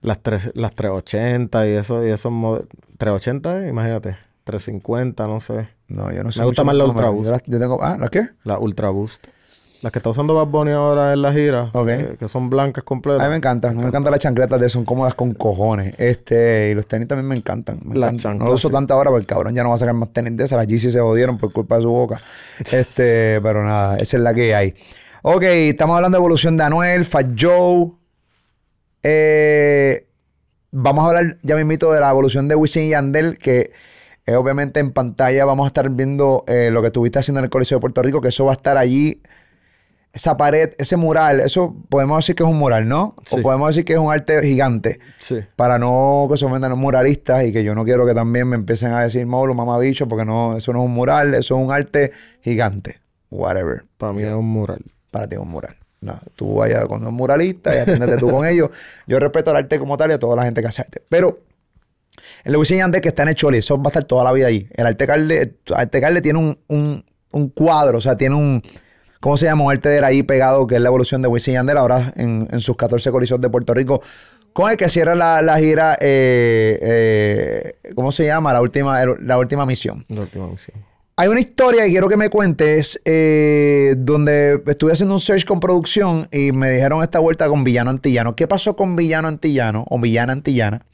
las, 0.00 0.22
tres, 0.22 0.50
las 0.54 0.74
380 0.74 1.66
y 1.68 1.70
eso, 1.72 2.06
y 2.06 2.10
esos 2.10 2.30
mode- 2.32 2.66
380, 2.98 3.66
eh, 3.66 3.68
imagínate, 3.68 4.16
350, 4.44 5.26
no 5.26 5.40
sé. 5.40 5.68
No, 5.88 6.10
yo 6.12 6.22
no 6.22 6.30
sé. 6.32 6.38
Me 6.40 6.46
gusta 6.46 6.64
más 6.64 6.76
la. 6.76 6.84
Ultra 6.84 7.10
las- 7.10 7.42
yo 7.46 7.58
tengo. 7.58 7.82
Ah, 7.82 7.96
¿las 7.98 8.10
qué? 8.10 8.28
Las 8.44 8.58
Ultra 8.60 8.90
Boost. 8.90 9.26
Las 9.82 9.90
que 9.92 9.98
está 9.98 10.10
usando 10.10 10.34
Bad 10.34 10.46
Bunny 10.46 10.70
ahora 10.70 11.12
en 11.12 11.22
la 11.22 11.32
gira, 11.32 11.70
Ok. 11.74 11.88
eh, 11.88 12.16
que 12.18 12.28
son 12.28 12.48
blancas 12.48 12.82
A 12.82 12.84
completas. 12.84 13.22
mí 13.24 13.28
me 13.30 13.36
encantan. 13.36 13.72
A 13.72 13.74
mí 13.74 13.80
me 13.80 13.88
encantan 13.88 14.12
las 14.12 14.20
chancletas 14.20 14.60
de 14.60 14.68
son 14.68 14.84
cómodas 14.84 15.14
con 15.14 15.34
cojones. 15.34 15.94
Este, 15.98 16.70
y 16.70 16.74
los 16.74 16.86
tenis 16.86 17.08
también 17.08 17.26
me 17.26 17.34
encantan. 17.34 17.80
Me 17.84 17.96
Las 17.96 18.10
encantan. 18.12 18.14
No 18.14 18.22
chanclas, 18.22 18.48
lo 18.48 18.54
uso 18.54 18.68
sí. 18.68 18.72
tanto 18.74 18.94
ahora 18.94 19.10
porque 19.10 19.22
el 19.22 19.26
cabrón 19.26 19.54
ya 19.54 19.62
no 19.64 19.70
va 19.70 19.74
a 19.74 19.78
sacar 19.78 19.94
más 19.94 20.12
tenis 20.12 20.36
de 20.36 20.44
esas. 20.44 20.56
Las 20.56 20.68
Yeezy 20.68 20.92
se 20.92 21.00
jodieron 21.00 21.36
por 21.36 21.52
culpa 21.52 21.76
de 21.76 21.82
su 21.82 21.90
boca. 21.90 22.20
Este, 22.72 23.40
pero 23.42 23.64
nada, 23.64 23.98
esa 23.98 24.16
es 24.16 24.22
la 24.22 24.32
que 24.32 24.54
hay. 24.54 24.74
Ok, 25.22 25.42
estamos 25.42 25.96
hablando 25.96 26.16
de 26.16 26.20
evolución 26.20 26.56
de 26.56 26.62
Anuel, 26.64 27.04
Fat 27.04 27.26
Joe. 27.36 27.90
Eh, 29.02 30.06
vamos 30.70 31.04
a 31.04 31.08
hablar 31.08 31.38
ya 31.42 31.56
mismito 31.56 31.92
de 31.92 32.00
la 32.00 32.10
evolución 32.10 32.48
de 32.48 32.54
Wisin 32.54 32.84
y 32.84 32.90
Yandel, 32.90 33.38
que 33.38 33.72
eh, 34.26 34.34
obviamente 34.36 34.80
en 34.80 34.92
pantalla 34.92 35.44
vamos 35.44 35.64
a 35.64 35.68
estar 35.68 35.88
viendo 35.90 36.44
eh, 36.46 36.70
lo 36.72 36.80
que 36.82 36.88
estuviste 36.88 37.18
haciendo 37.18 37.40
en 37.40 37.44
el 37.44 37.50
Coliseo 37.50 37.78
de 37.78 37.80
Puerto 37.80 38.02
Rico, 38.02 38.20
que 38.20 38.28
eso 38.28 38.44
va 38.44 38.52
a 38.52 38.54
estar 38.54 38.76
allí. 38.78 39.22
Esa 40.12 40.36
pared, 40.36 40.72
ese 40.76 40.96
mural, 40.96 41.40
eso 41.40 41.74
podemos 41.88 42.18
decir 42.18 42.34
que 42.34 42.42
es 42.42 42.48
un 42.48 42.58
mural, 42.58 42.86
¿no? 42.86 43.16
O 43.30 43.40
podemos 43.40 43.68
decir 43.68 43.84
que 43.86 43.94
es 43.94 43.98
un 43.98 44.12
arte 44.12 44.42
gigante. 44.42 45.00
Sí. 45.20 45.40
Para 45.56 45.78
no 45.78 46.28
que 46.30 46.36
se 46.36 46.44
ofendan 46.44 46.70
los 46.70 46.78
muralistas 46.78 47.44
y 47.44 47.52
que 47.52 47.64
yo 47.64 47.74
no 47.74 47.84
quiero 47.84 48.06
que 48.06 48.12
también 48.12 48.46
me 48.46 48.56
empiecen 48.56 48.92
a 48.92 49.02
decir 49.02 49.24
Molo, 49.24 49.54
mamabicho, 49.54 50.06
porque 50.08 50.26
no, 50.26 50.56
eso 50.58 50.72
no 50.74 50.80
es 50.80 50.84
un 50.84 50.92
mural, 50.92 51.34
eso 51.34 51.56
es 51.56 51.64
un 51.64 51.72
arte 51.72 52.12
gigante. 52.42 53.00
Whatever. 53.30 53.84
Para 53.96 54.12
mí 54.12 54.22
es 54.22 54.34
un 54.34 54.50
mural. 54.50 54.82
Para 55.10 55.28
ti 55.28 55.36
es 55.36 55.40
un 55.40 55.48
mural. 55.48 55.76
No, 56.02 56.18
tú 56.36 56.56
vayas 56.56 56.84
con 56.86 57.06
un 57.06 57.14
muralista 57.14 57.74
y 57.74 57.78
atiéndete 57.78 58.18
tú 58.18 58.28
con 58.28 58.46
ellos. 58.46 58.70
Yo 59.06 59.18
respeto 59.18 59.50
el 59.50 59.56
arte 59.56 59.78
como 59.78 59.96
tal 59.96 60.10
y 60.10 60.14
a 60.14 60.18
toda 60.18 60.36
la 60.36 60.42
gente 60.44 60.60
que 60.60 60.66
hace 60.66 60.82
arte. 60.82 61.02
Pero 61.08 61.40
el 62.44 62.54
y 62.54 62.76
Yandel 62.76 63.00
que 63.00 63.08
está 63.08 63.22
en 63.22 63.30
el 63.30 63.34
Choli, 63.34 63.58
eso 63.58 63.78
va 63.78 63.84
a 63.86 63.88
estar 63.88 64.04
toda 64.04 64.24
la 64.24 64.32
vida 64.32 64.48
ahí. 64.48 64.68
El 64.72 64.86
arte 64.86 65.06
Carle, 65.06 65.40
el 65.40 65.56
arte 65.74 66.00
Carle 66.00 66.20
tiene 66.20 66.38
un, 66.38 66.58
un, 66.68 67.04
un 67.30 67.48
cuadro, 67.50 67.98
o 67.98 68.00
sea, 68.00 68.16
tiene 68.16 68.34
un, 68.34 68.62
¿cómo 69.22 69.36
se 69.36 69.46
llama? 69.46 69.64
Un 69.64 69.70
arte 69.70 69.88
de 69.88 70.04
ahí 70.04 70.22
pegado, 70.22 70.66
que 70.66 70.74
es 70.74 70.80
la 70.82 70.88
evolución 70.88 71.22
de 71.22 71.28
Wisin 71.28 71.54
Yandel 71.54 71.78
ahora 71.78 72.12
en, 72.16 72.48
en 72.50 72.60
sus 72.60 72.76
14 72.76 73.10
coliseos 73.12 73.40
de 73.40 73.48
Puerto 73.48 73.72
Rico, 73.72 74.02
con 74.52 74.70
el 74.70 74.76
que 74.76 74.88
cierra 74.88 75.14
la, 75.14 75.40
la 75.40 75.58
gira, 75.58 75.94
eh, 76.00 76.78
eh, 76.82 77.92
¿cómo 77.94 78.12
se 78.12 78.26
llama? 78.26 78.52
La 78.52 78.60
última, 78.60 79.02
la 79.04 79.38
última 79.38 79.64
misión. 79.64 80.04
La 80.08 80.22
última 80.22 80.48
misión. 80.48 80.76
Hay 81.16 81.28
una 81.28 81.40
historia 81.40 81.84
que 81.84 81.90
quiero 81.90 82.08
que 82.08 82.16
me 82.16 82.30
cuentes 82.30 83.00
eh, 83.04 83.94
donde 83.96 84.60
estuve 84.66 84.92
haciendo 84.92 85.14
un 85.14 85.20
search 85.20 85.44
con 85.44 85.60
producción 85.60 86.26
y 86.32 86.52
me 86.52 86.70
dijeron 86.70 87.02
esta 87.02 87.20
vuelta 87.20 87.48
con 87.48 87.64
Villano 87.64 87.90
Antillano. 87.90 88.34
¿Qué 88.34 88.48
pasó 88.48 88.76
con 88.76 88.96
Villano 88.96 89.28
Antillano 89.28 89.84
o 89.88 90.00
Villana 90.00 90.32
Antillana? 90.32 90.84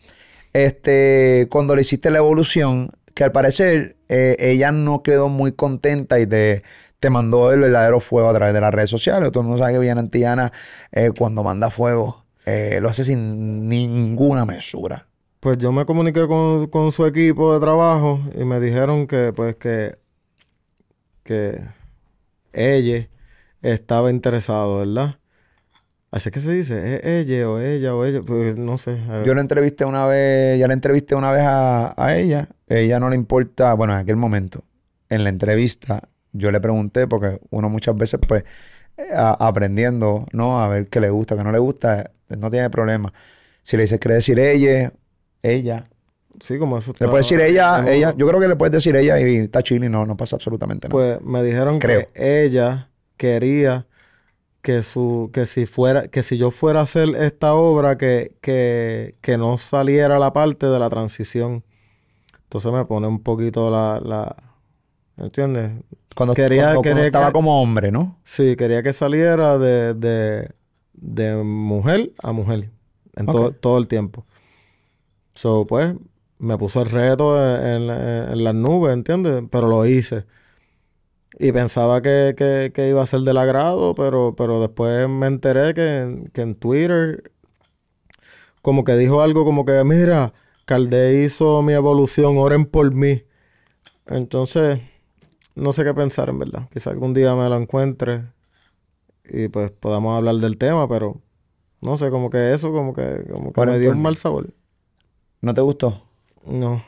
Este, 0.53 1.47
cuando 1.51 1.75
le 1.75 1.83
hiciste 1.83 2.11
la 2.11 2.19
evolución, 2.19 2.91
que 3.15 3.25
al 3.25 3.33
parecer 3.33 3.97
eh, 4.09 4.37
ella 4.39 4.71
no 4.71 5.03
quedó 5.03 5.29
muy 5.29 5.53
contenta 5.53 6.21
y 6.21 6.27
te, 6.27 6.63
te 7.01 7.11
mandó 7.11 7.53
el 7.53 7.61
verdadero 7.61 8.01
fuego 8.01 8.29
a 8.29 8.35
través 8.35 8.55
de 8.55 8.61
las 8.61 8.75
redes 8.75 8.91
sociales. 8.91 9.31
Todo 9.31 9.43
el 9.43 9.49
mundo 9.49 9.63
sabe 9.63 9.75
que 9.75 9.79
Villana 9.79 10.01
Antillana, 10.01 10.53
eh, 10.93 11.11
cuando 11.17 11.43
manda 11.43 11.71
fuego, 11.71 12.25
eh, 12.45 12.79
lo 12.81 12.89
hace 12.89 13.05
sin 13.05 13.69
ninguna 13.69 14.45
mesura. 14.45 15.07
Pues 15.41 15.59
yo 15.59 15.71
me 15.71 15.85
comuniqué 15.85 16.27
con, 16.27 16.67
con 16.67 16.91
su 16.91 17.07
equipo 17.07 17.55
de 17.55 17.61
trabajo 17.61 18.21
y 18.35 18.45
me 18.45 18.59
dijeron 18.59 19.07
que, 19.07 19.33
pues, 19.33 19.55
que, 19.57 19.97
que 21.23 21.63
ella 22.53 23.09
estaba 23.63 24.11
interesado, 24.11 24.79
¿verdad? 24.79 25.19
Así 26.11 26.31
que 26.31 26.41
se 26.41 26.51
dice, 26.53 26.97
¿es 26.97 27.05
ella 27.05 27.49
o 27.49 27.61
ella 27.61 27.95
o 27.95 28.05
ella? 28.05 28.23
Pues 28.27 28.57
no 28.57 28.79
sé. 28.79 28.99
Yo 29.25 29.35
la 29.35 29.43
entrevisté 29.43 29.85
una 29.85 30.07
vez, 30.07 30.59
ya 30.59 30.67
la 30.67 30.73
entrevisté 30.73 31.15
una 31.15 31.31
vez 31.31 31.43
a, 31.43 31.93
a 32.03 32.17
ella. 32.17 32.49
Ella 32.67 32.99
no 32.99 33.11
le 33.11 33.15
importa, 33.15 33.75
bueno, 33.75 33.93
en 33.93 34.01
aquel 34.01 34.17
momento, 34.17 34.65
en 35.11 35.23
la 35.23 35.29
entrevista, 35.29 36.09
yo 36.33 36.51
le 36.53 36.61
pregunté, 36.61 37.07
porque 37.07 37.41
uno 37.51 37.69
muchas 37.69 37.97
veces, 37.97 38.21
pues, 38.27 38.45
a- 39.15 39.47
aprendiendo, 39.49 40.27
¿no? 40.33 40.61
A 40.63 40.69
ver 40.69 40.89
qué 40.89 41.01
le 41.01 41.11
gusta, 41.11 41.37
qué 41.37 41.45
no 41.45 41.53
le 41.53 41.59
gusta, 41.59 42.11
no 42.29 42.51
tiene 42.51 42.71
problema. 42.71 43.13
Si 43.63 43.77
le 43.77 43.83
dices, 43.85 43.99
quiere 44.01 44.17
decir 44.17 44.39
ella, 44.39 44.93
ella. 45.43 45.89
Sí, 46.41 46.59
como 46.59 46.79
eso 46.79 46.95
Le 46.99 47.09
puedes 47.09 47.27
decir 47.27 47.41
ella, 47.41 47.85
ella. 47.91 48.15
Yo 48.17 48.27
creo 48.29 48.41
que 48.41 48.49
le 48.49 48.57
puedes 48.57 48.73
decir 48.73 48.95
ella 48.97 49.19
y 49.21 49.37
está 49.39 49.63
chill 49.63 49.83
y 49.85 49.89
no, 49.89 50.07
no 50.07 50.17
pasa 50.17 50.37
absolutamente 50.37 50.89
nada. 50.89 50.93
Pues 50.93 51.21
me 51.23 51.43
dijeron 51.43 51.79
Creo. 51.79 52.09
que 52.13 52.45
ella 52.45 52.91
quería 53.17 53.87
que 54.63 54.83
su, 54.83 55.31
que 55.33 55.47
si 55.47 55.67
fuera, 55.67 56.09
que 56.09 56.23
si 56.23 56.39
yo 56.39 56.51
fuera 56.51 56.81
a 56.81 56.83
hacer 56.85 57.09
esta 57.17 57.55
obra, 57.55 57.97
que, 57.99 58.35
que, 58.41 59.17
que 59.21 59.39
no 59.39 59.59
saliera 59.59 60.19
la 60.19 60.33
parte 60.33 60.67
de 60.67 60.79
la 60.79 60.91
transición. 60.91 61.65
Entonces 62.45 62.73
me 62.73 62.85
pone 62.85 63.07
un 63.07 63.23
poquito 63.23 63.71
la, 63.71 64.01
la 64.05 64.37
¿entiendes? 65.19 65.73
cuando 66.15 66.35
quería- 66.35 66.63
cuando- 66.75 66.83
cuando 66.83 66.95
quería 66.97 67.07
estaba 67.07 67.27
que- 67.27 67.33
como 67.33 67.63
hombre, 67.63 67.93
¿no? 67.93 68.19
Sí, 68.25 68.57
quería 68.57 68.83
que 68.83 68.93
saliera 68.93 69.57
de, 69.59 69.95
de, 69.95 70.51
de 70.95 71.37
mujer 71.37 72.13
a 72.23 72.33
mujer. 72.33 72.71
En 73.15 73.27
todo, 73.27 73.47
Ok. 73.49 73.57
todo 73.61 73.79
el 73.79 73.87
tiempo. 73.89 74.25
So, 75.35 75.67
pues, 75.67 75.95
me 76.39 76.57
puso 76.59 76.83
el 76.83 76.91
reto 76.91 77.37
en, 77.39 77.83
en- 77.91 78.31
en 78.33 78.45
las 78.45 78.55
nubes, 78.55 78.93
¿entiendes? 78.95 79.45
Pero 79.51 79.69
lo 79.69 79.87
hice. 79.87 80.25
Y 81.39 81.53
pensaba 81.53 82.01
que, 82.03 82.35
que- 82.37 82.73
que 82.75 82.89
iba 82.89 83.03
a 83.03 83.07
ser 83.07 83.21
del 83.21 83.37
agrado, 83.39 83.95
pero, 83.95 84.35
pero 84.37 84.61
después 84.61 85.09
me 85.09 85.27
enteré 85.29 85.73
que, 85.75 86.31
que 86.33 86.41
en 86.43 86.55
Twitter 86.57 87.31
como 88.63 88.83
que 88.85 88.97
dijo 88.97 89.21
algo 89.23 89.45
como 89.45 89.65
que, 89.65 89.83
mira, 89.85 90.33
Calde 90.65 91.23
hizo 91.25 91.63
mi 91.63 91.73
evolución, 91.75 92.37
oren 92.39 92.67
por 92.67 92.93
mí. 92.93 93.23
Entonces, 94.07 94.81
no 95.59 95.73
sé 95.73 95.85
qué 95.85 95.95
pensar 95.95 96.29
en 96.29 96.39
verdad. 96.39 96.69
Quizá 96.73 96.91
algún 96.91 97.15
día 97.15 97.35
me 97.35 97.49
lo 97.49 97.57
encuentre 97.57 98.25
y 99.29 99.49
pues 99.49 99.71
podamos 99.71 100.17
hablar 100.17 100.37
del 100.37 100.57
tema, 100.57 100.89
pero 100.89 101.21
no 101.81 101.97
sé, 101.97 102.11
como 102.11 102.31
que 102.31 102.55
eso, 102.55 102.73
como 102.73 102.95
que, 102.95 103.25
como 103.33 103.53
que 103.53 103.67
me 103.67 103.79
dio 103.79 103.91
un 103.91 104.03
mal 104.03 104.17
sabor. 104.17 104.53
¿No 105.41 105.55
te 105.55 105.61
gustó? 105.61 106.03
No. 106.47 106.83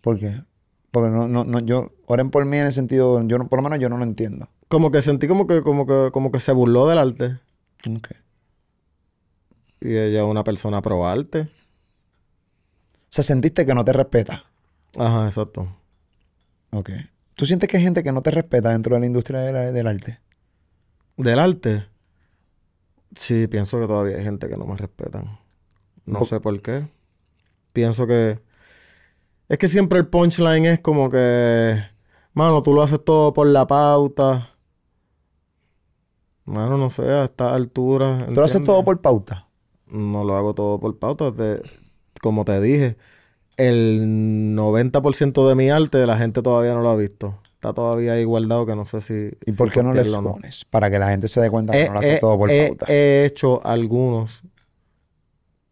¿Por 0.00 0.18
qué? 0.18 0.42
Porque 0.90 1.10
no, 1.10 1.28
no, 1.28 1.44
no, 1.44 1.58
yo, 1.60 1.92
oren 2.06 2.30
por 2.30 2.44
mí 2.44 2.56
en 2.56 2.66
el 2.66 2.72
sentido, 2.72 3.22
yo 3.26 3.38
no, 3.38 3.48
por 3.48 3.58
lo 3.58 3.62
menos 3.62 3.78
yo 3.78 3.88
no 3.88 3.98
lo 3.98 4.04
entiendo. 4.04 4.48
Como 4.68 4.90
que 4.90 5.02
sentí 5.02 5.28
como 5.28 5.46
que, 5.46 5.60
como 5.62 5.86
que, 5.86 6.10
como 6.12 6.32
que 6.32 6.40
se 6.40 6.52
burló 6.52 6.86
del 6.86 6.98
arte. 6.98 7.38
Ok. 7.88 8.08
Y 9.80 9.90
ella 9.90 10.20
es 10.20 10.26
una 10.26 10.44
persona 10.44 10.80
pro 10.80 11.06
arte. 11.06 11.42
O 13.02 13.08
sea, 13.10 13.24
sentiste 13.24 13.66
que 13.66 13.74
no 13.74 13.84
te 13.84 13.92
respeta. 13.92 14.44
Ajá, 14.96 15.26
exacto. 15.26 15.68
Ok. 16.70 16.90
¿Tú 17.36 17.46
sientes 17.46 17.68
que 17.68 17.76
hay 17.76 17.84
gente 17.84 18.02
que 18.02 18.10
no 18.12 18.22
te 18.22 18.32
respeta 18.32 18.70
dentro 18.70 18.94
de 18.94 19.00
la 19.00 19.06
industria 19.06 19.40
de 19.40 19.52
la- 19.52 19.70
del 19.72 19.86
arte? 19.86 20.20
Del 21.18 21.38
arte. 21.38 21.86
Sí, 23.14 23.46
pienso 23.48 23.80
que 23.80 23.86
todavía 23.86 24.16
hay 24.16 24.24
gente 24.24 24.48
que 24.48 24.56
no 24.56 24.66
me 24.66 24.76
respetan. 24.76 25.38
No 26.06 26.20
Por- 26.20 26.28
sé 26.28 26.40
por 26.40 26.60
qué. 26.62 26.84
Pienso 27.72 28.06
que... 28.06 28.40
Es 29.48 29.58
que 29.58 29.68
siempre 29.68 29.98
el 29.98 30.08
punchline 30.08 30.66
es 30.66 30.80
como 30.80 31.08
que... 31.10 31.80
Mano, 32.34 32.62
tú 32.62 32.74
lo 32.74 32.82
haces 32.82 33.02
todo 33.04 33.32
por 33.32 33.46
la 33.46 33.66
pauta. 33.66 34.50
Mano, 36.44 36.78
no 36.78 36.90
sé, 36.90 37.02
a 37.02 37.24
esta 37.24 37.54
altura. 37.54 38.26
¿Tú 38.26 38.34
lo 38.34 38.44
haces 38.44 38.62
todo 38.64 38.84
por 38.84 39.00
pauta? 39.00 39.48
No 39.86 40.24
lo 40.24 40.36
hago 40.36 40.54
todo 40.54 40.78
por 40.80 40.98
pauta. 40.98 41.32
Te- 41.34 41.62
como 42.20 42.44
te 42.44 42.60
dije, 42.60 42.96
el 43.56 44.54
90% 44.54 45.48
de 45.48 45.54
mi 45.54 45.70
arte 45.70 46.06
la 46.06 46.18
gente 46.18 46.42
todavía 46.42 46.74
no 46.74 46.82
lo 46.82 46.90
ha 46.90 46.96
visto. 46.96 47.38
Está 47.54 47.72
todavía 47.72 48.12
ahí 48.12 48.24
guardado 48.24 48.66
que 48.66 48.76
no 48.76 48.84
sé 48.86 49.00
si... 49.00 49.30
¿Y 49.46 49.52
si 49.52 49.52
por 49.52 49.70
qué 49.72 49.82
no 49.82 49.92
lo 49.94 50.00
expones? 50.00 50.64
Para 50.66 50.90
que 50.90 50.98
la 50.98 51.08
gente 51.08 51.26
se 51.28 51.40
dé 51.40 51.50
cuenta 51.50 51.72
que 51.72 51.82
He, 51.82 51.86
no 51.86 51.92
lo 51.94 51.98
haces 52.00 52.16
he- 52.16 52.20
todo 52.20 52.38
por 52.38 52.50
he- 52.50 52.68
pauta. 52.68 52.86
he 52.88 53.24
hecho 53.26 53.64
algunos 53.66 54.42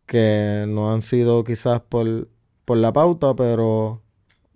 que 0.07 0.65
no 0.69 0.93
han 0.93 1.03
sido 1.03 1.45
quizás 1.45 1.81
por, 1.81 2.29
por 2.65 2.77
la 2.79 2.93
pauta, 2.93 3.35
pero 3.35 4.03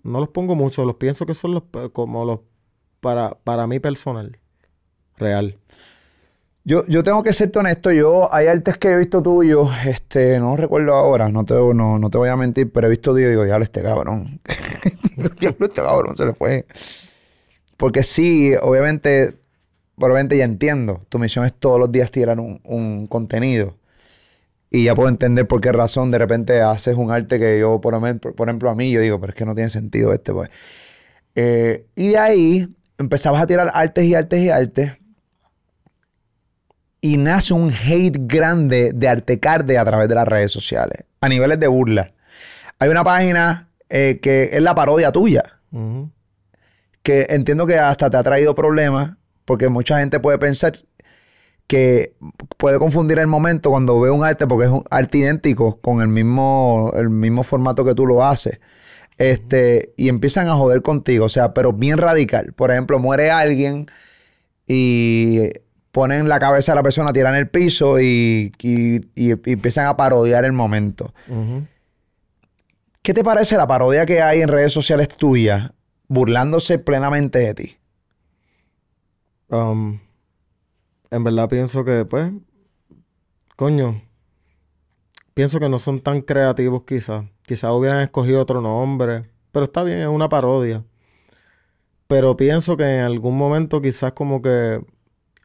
no 0.03 0.21
los 0.21 0.29
pongo 0.31 0.55
mucho. 0.55 0.85
Los 0.85 0.97
pienso 0.97 1.27
que 1.27 1.35
son 1.35 1.53
los 1.55 1.63
como 1.93 2.25
los 2.25 2.41
para, 3.01 3.31
para 3.45 3.67
mí 3.67 3.79
personal. 3.81 4.39
Real. 5.17 5.59
Yo, 6.69 6.85
yo 6.87 7.03
tengo 7.03 7.23
que 7.23 7.33
serte 7.33 7.61
honesto, 7.61 7.91
yo 7.93 8.29
hay 8.31 8.47
artes 8.47 8.77
que 8.77 8.91
he 8.91 8.99
visto 8.99 9.23
tuyos, 9.23 9.71
este, 9.87 10.39
no 10.39 10.55
recuerdo 10.55 10.93
ahora, 10.93 11.31
no 11.31 11.43
te, 11.43 11.55
no, 11.55 11.99
no 11.99 12.11
te 12.11 12.19
voy 12.19 12.29
a 12.29 12.37
mentir, 12.37 12.71
pero 12.71 12.87
he 12.87 12.91
visto 12.91 13.13
tuyo 13.13 13.29
y 13.29 13.31
digo, 13.31 13.45
diablo, 13.47 13.65
este 13.65 13.81
cabrón. 13.81 14.39
este 15.17 15.71
cabrón 15.71 16.15
se 16.15 16.27
le 16.27 16.35
fue. 16.35 16.67
Porque 17.79 18.03
sí, 18.03 18.53
obviamente, 18.61 19.39
probablemente 19.97 20.37
ya 20.37 20.45
entiendo. 20.45 21.07
Tu 21.09 21.19
misión 21.19 21.47
es 21.47 21.55
todos 21.55 21.81
los 21.81 21.91
días 21.91 22.11
tirar 22.11 22.39
un, 22.39 22.61
un 22.65 23.07
contenido. 23.07 23.79
Y 24.71 24.85
ya 24.85 24.95
puedo 24.95 25.09
entender 25.09 25.49
por 25.49 25.63
qué 25.63 25.73
razón 25.73 26.11
de 26.11 26.19
repente 26.19 26.61
haces 26.61 26.97
un 26.97 27.11
arte 27.11 27.39
que 27.39 27.59
yo, 27.59 27.81
por, 27.81 27.99
por 28.21 28.49
ejemplo, 28.49 28.69
a 28.69 28.75
mí, 28.75 28.91
yo 28.91 29.01
digo, 29.01 29.19
pero 29.19 29.31
es 29.31 29.39
que 29.39 29.47
no 29.47 29.55
tiene 29.55 29.71
sentido 29.71 30.13
este, 30.13 30.35
pues. 30.35 30.51
Eh, 31.35 31.87
y 31.95 32.09
de 32.09 32.19
ahí 32.19 32.77
empezabas 32.99 33.41
a 33.41 33.47
tirar 33.47 33.71
artes 33.73 34.05
y 34.05 34.15
artes 34.15 34.43
y 34.43 34.51
artes. 34.51 34.93
Y 37.01 37.17
nace 37.17 37.55
un 37.55 37.71
hate 37.71 38.17
grande 38.21 38.93
de 38.95 39.09
Artecarde 39.09 39.79
a 39.79 39.85
través 39.85 40.09
de 40.09 40.15
las 40.15 40.27
redes 40.27 40.53
sociales, 40.53 41.05
a 41.21 41.29
niveles 41.29 41.61
de 41.61 41.69
burla. 41.69 42.13
Hay 42.79 42.89
una 42.89 43.05
página 43.05 43.69
eh, 43.89 44.19
que 44.21 44.51
es 44.53 44.63
la 44.63 44.75
parodia 44.75 45.13
tuya, 45.13 45.61
que 47.03 47.27
entiendo 47.31 47.67
que 47.67 47.79
hasta 47.79 48.11
te 48.11 48.17
ha 48.17 48.23
traído 48.23 48.55
problemas, 48.55 49.13
porque 49.45 49.69
mucha 49.69 50.01
gente 50.01 50.21
puede 50.21 50.39
pensar 50.39 50.75
que 51.69 52.15
puede 52.57 52.79
confundir 52.79 53.19
el 53.19 53.27
momento 53.27 53.71
cuando 53.71 54.01
ve 54.01 54.11
un 54.11 54.25
arte, 54.25 54.47
porque 54.47 54.67
es 54.67 54.71
un 54.71 54.85
arte 54.91 55.19
idéntico 55.19 55.81
con 55.81 56.01
el 56.01 56.09
mismo, 56.09 56.91
el 56.97 57.11
mismo 57.11 57.45
formato 57.45 57.85
que 57.85 57.95
tú 57.95 58.07
lo 58.07 58.25
haces. 58.25 58.59
Este, 59.19 59.93
y 59.97 60.09
empiezan 60.09 60.49
a 60.49 60.55
joder 60.55 60.81
contigo, 60.83 61.27
o 61.27 61.29
sea, 61.29 61.53
pero 61.53 61.73
bien 61.73 61.99
radical. 61.99 62.53
Por 62.55 62.71
ejemplo, 62.71 62.99
muere 62.99 63.31
alguien 63.31 63.87
y 64.67 65.51
ponen 65.99 66.29
la 66.29 66.39
cabeza 66.39 66.71
de 66.71 66.77
la 66.77 66.83
persona, 66.85 67.13
tiran 67.13 67.35
el 67.35 67.49
piso 67.49 67.99
y, 67.99 68.53
y- 68.63 68.97
y- 69.17 69.33
y 69.45 69.53
empiezan 69.53 69.87
a 69.87 69.97
parodiar 69.97 70.45
el 70.45 70.53
momento. 70.53 71.13
¿Qué 73.03 73.13
te 73.15 73.25
parece 73.25 73.57
la 73.57 73.67
parodia 73.67 74.07
que 74.07 74.23
hay 74.23 74.41
en 74.43 74.49
redes 74.49 74.73
sociales 74.73 75.09
tuyas 75.09 75.73
burlándose 76.07 76.79
plenamente 76.79 77.41
de 77.41 77.55
ti? 77.55 77.77
Um, 79.49 79.99
en 81.11 81.25
verdad 81.25 81.49
pienso 81.49 81.85
que, 81.85 82.05
pues, 82.05 82.31
coño, 83.57 84.01
pienso 85.35 85.59
que 85.59 85.69
no 85.69 85.81
son 85.81 86.01
tan 86.01 86.21
creativos 86.23 86.83
quizás. 86.87 87.25
Quizás 87.43 87.73
hubieran 87.73 88.03
escogido 88.03 88.41
otro 88.43 88.61
nombre, 88.61 89.25
pero 89.51 89.65
está 89.65 89.83
bien, 89.83 89.99
es 89.99 90.07
una 90.07 90.29
parodia. 90.29 90.85
Pero 92.07 92.37
pienso 92.37 92.77
que 92.77 92.85
en 92.85 93.01
algún 93.01 93.37
momento 93.37 93.83
quizás 93.83 94.13
como 94.13 94.41
que 94.43 94.81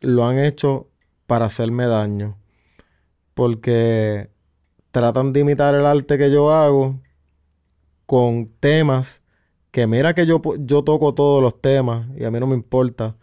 lo 0.03 0.25
han 0.25 0.37
hecho 0.37 0.89
para 1.25 1.45
hacerme 1.45 1.85
daño. 1.87 2.37
Porque 3.33 4.29
tratan 4.91 5.33
de 5.33 5.39
imitar 5.39 5.73
el 5.73 5.85
arte 5.85 6.17
que 6.17 6.31
yo 6.31 6.51
hago 6.51 6.99
con 8.05 8.47
temas 8.59 9.21
que 9.71 9.87
mira 9.87 10.13
que 10.13 10.27
yo, 10.27 10.39
yo 10.59 10.83
toco 10.83 11.15
todos 11.15 11.41
los 11.41 11.59
temas 11.59 12.07
y 12.15 12.25
a 12.25 12.31
mí 12.31 12.39
no 12.39 12.45
me 12.45 12.53
importa. 12.53 13.15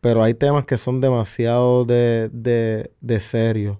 Pero 0.00 0.22
hay 0.22 0.34
temas 0.34 0.64
que 0.64 0.78
son 0.78 1.00
demasiado 1.00 1.84
de, 1.84 2.30
de, 2.32 2.92
de 3.00 3.20
serios. 3.20 3.78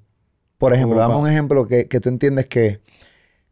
Por 0.58 0.74
ejemplo, 0.74 0.98
dame 0.98 1.14
un 1.14 1.28
ejemplo 1.28 1.68
que, 1.68 1.86
que 1.86 2.00
tú 2.00 2.08
entiendes 2.08 2.46
que, 2.46 2.80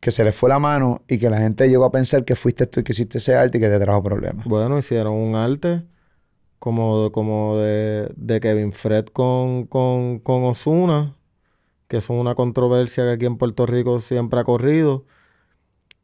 que 0.00 0.10
se 0.10 0.24
le 0.24 0.32
fue 0.32 0.48
la 0.48 0.58
mano 0.58 1.02
y 1.06 1.18
que 1.18 1.30
la 1.30 1.38
gente 1.38 1.68
llegó 1.68 1.84
a 1.84 1.92
pensar 1.92 2.24
que 2.24 2.34
fuiste 2.34 2.66
tú 2.66 2.80
y 2.80 2.82
que 2.82 2.92
hiciste 2.92 3.18
ese 3.18 3.36
arte 3.36 3.58
y 3.58 3.60
que 3.60 3.68
te 3.68 3.78
trajo 3.78 4.02
problemas. 4.02 4.44
Bueno, 4.44 4.76
hicieron 4.78 5.14
un 5.14 5.36
arte 5.36 5.84
como, 6.64 7.12
como 7.12 7.58
de, 7.58 8.10
de 8.16 8.40
Kevin 8.40 8.72
Fred 8.72 9.04
con, 9.08 9.66
con, 9.66 10.18
con 10.18 10.44
Ozuna, 10.44 11.14
que 11.88 11.98
es 11.98 12.08
una 12.08 12.34
controversia 12.34 13.04
que 13.04 13.10
aquí 13.10 13.26
en 13.26 13.36
Puerto 13.36 13.66
Rico 13.66 14.00
siempre 14.00 14.40
ha 14.40 14.44
corrido, 14.44 15.04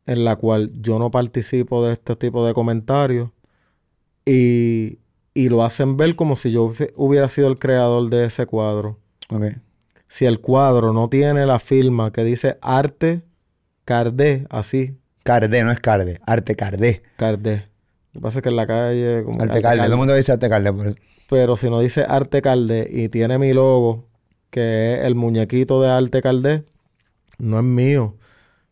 en 0.05 0.23
la 0.27 0.37
cual 0.37 0.71
yo 0.75 0.99
no 0.99 1.11
participo 1.11 1.83
de 1.87 1.95
este 1.95 2.15
tipo 2.15 2.45
de 2.45 2.53
comentarios 2.53 3.31
y, 4.27 4.99
y 5.33 5.49
lo 5.49 5.65
hacen 5.65 5.97
ver 5.97 6.15
como 6.15 6.37
si 6.37 6.53
yo 6.53 6.67
hubi- 6.67 6.93
hubiera 6.95 7.31
sido 7.31 7.49
el 7.49 7.59
creador 7.59 8.11
de 8.11 8.27
ese 8.27 8.45
cuadro. 8.45 8.99
Si 10.09 10.27
el 10.27 10.41
cuadro 10.43 10.93
no 10.93 11.09
tiene 11.09 11.47
la 11.47 11.59
firma 11.59 12.13
que 12.13 12.23
dice 12.23 12.59
arte 12.61 13.23
Cardé, 13.87 14.47
así, 14.51 14.99
Cardé, 15.23 15.65
no 15.65 15.73
es 15.73 15.81
Cardé. 15.81 16.21
Arte 16.27 16.55
Cardé. 16.55 17.03
Cardé. 17.17 17.70
Lo 18.13 18.21
que 18.21 18.23
pasa 18.23 18.39
es 18.39 18.43
que 18.43 18.49
en 18.49 18.57
la 18.57 18.67
calle... 18.67 19.23
Como 19.25 19.41
Arte 19.41 19.53
Arte 19.55 19.63
Cardé. 19.63 19.83
Todo 19.83 19.93
el 19.93 19.99
mundo 19.99 20.15
dice 20.15 20.33
Arte 20.33 20.49
Cardé. 20.49 20.73
por 20.73 20.87
eso. 20.89 20.97
Pero 21.29 21.57
si 21.57 21.71
no 21.71 21.81
dice 21.81 22.05
Arte 22.09 22.43
Caldé 22.43 22.89
y 22.91 23.09
tiene 23.09 23.39
mi 23.39 23.53
logo, 23.53 24.07
que 24.51 24.95
es 24.95 25.05
el 25.05 25.15
muñequito 25.15 25.81
de 25.81 25.91
Arte 25.91 26.21
Caldé, 26.23 26.65
no 27.39 27.59
es 27.59 27.65
mío. 27.65 28.17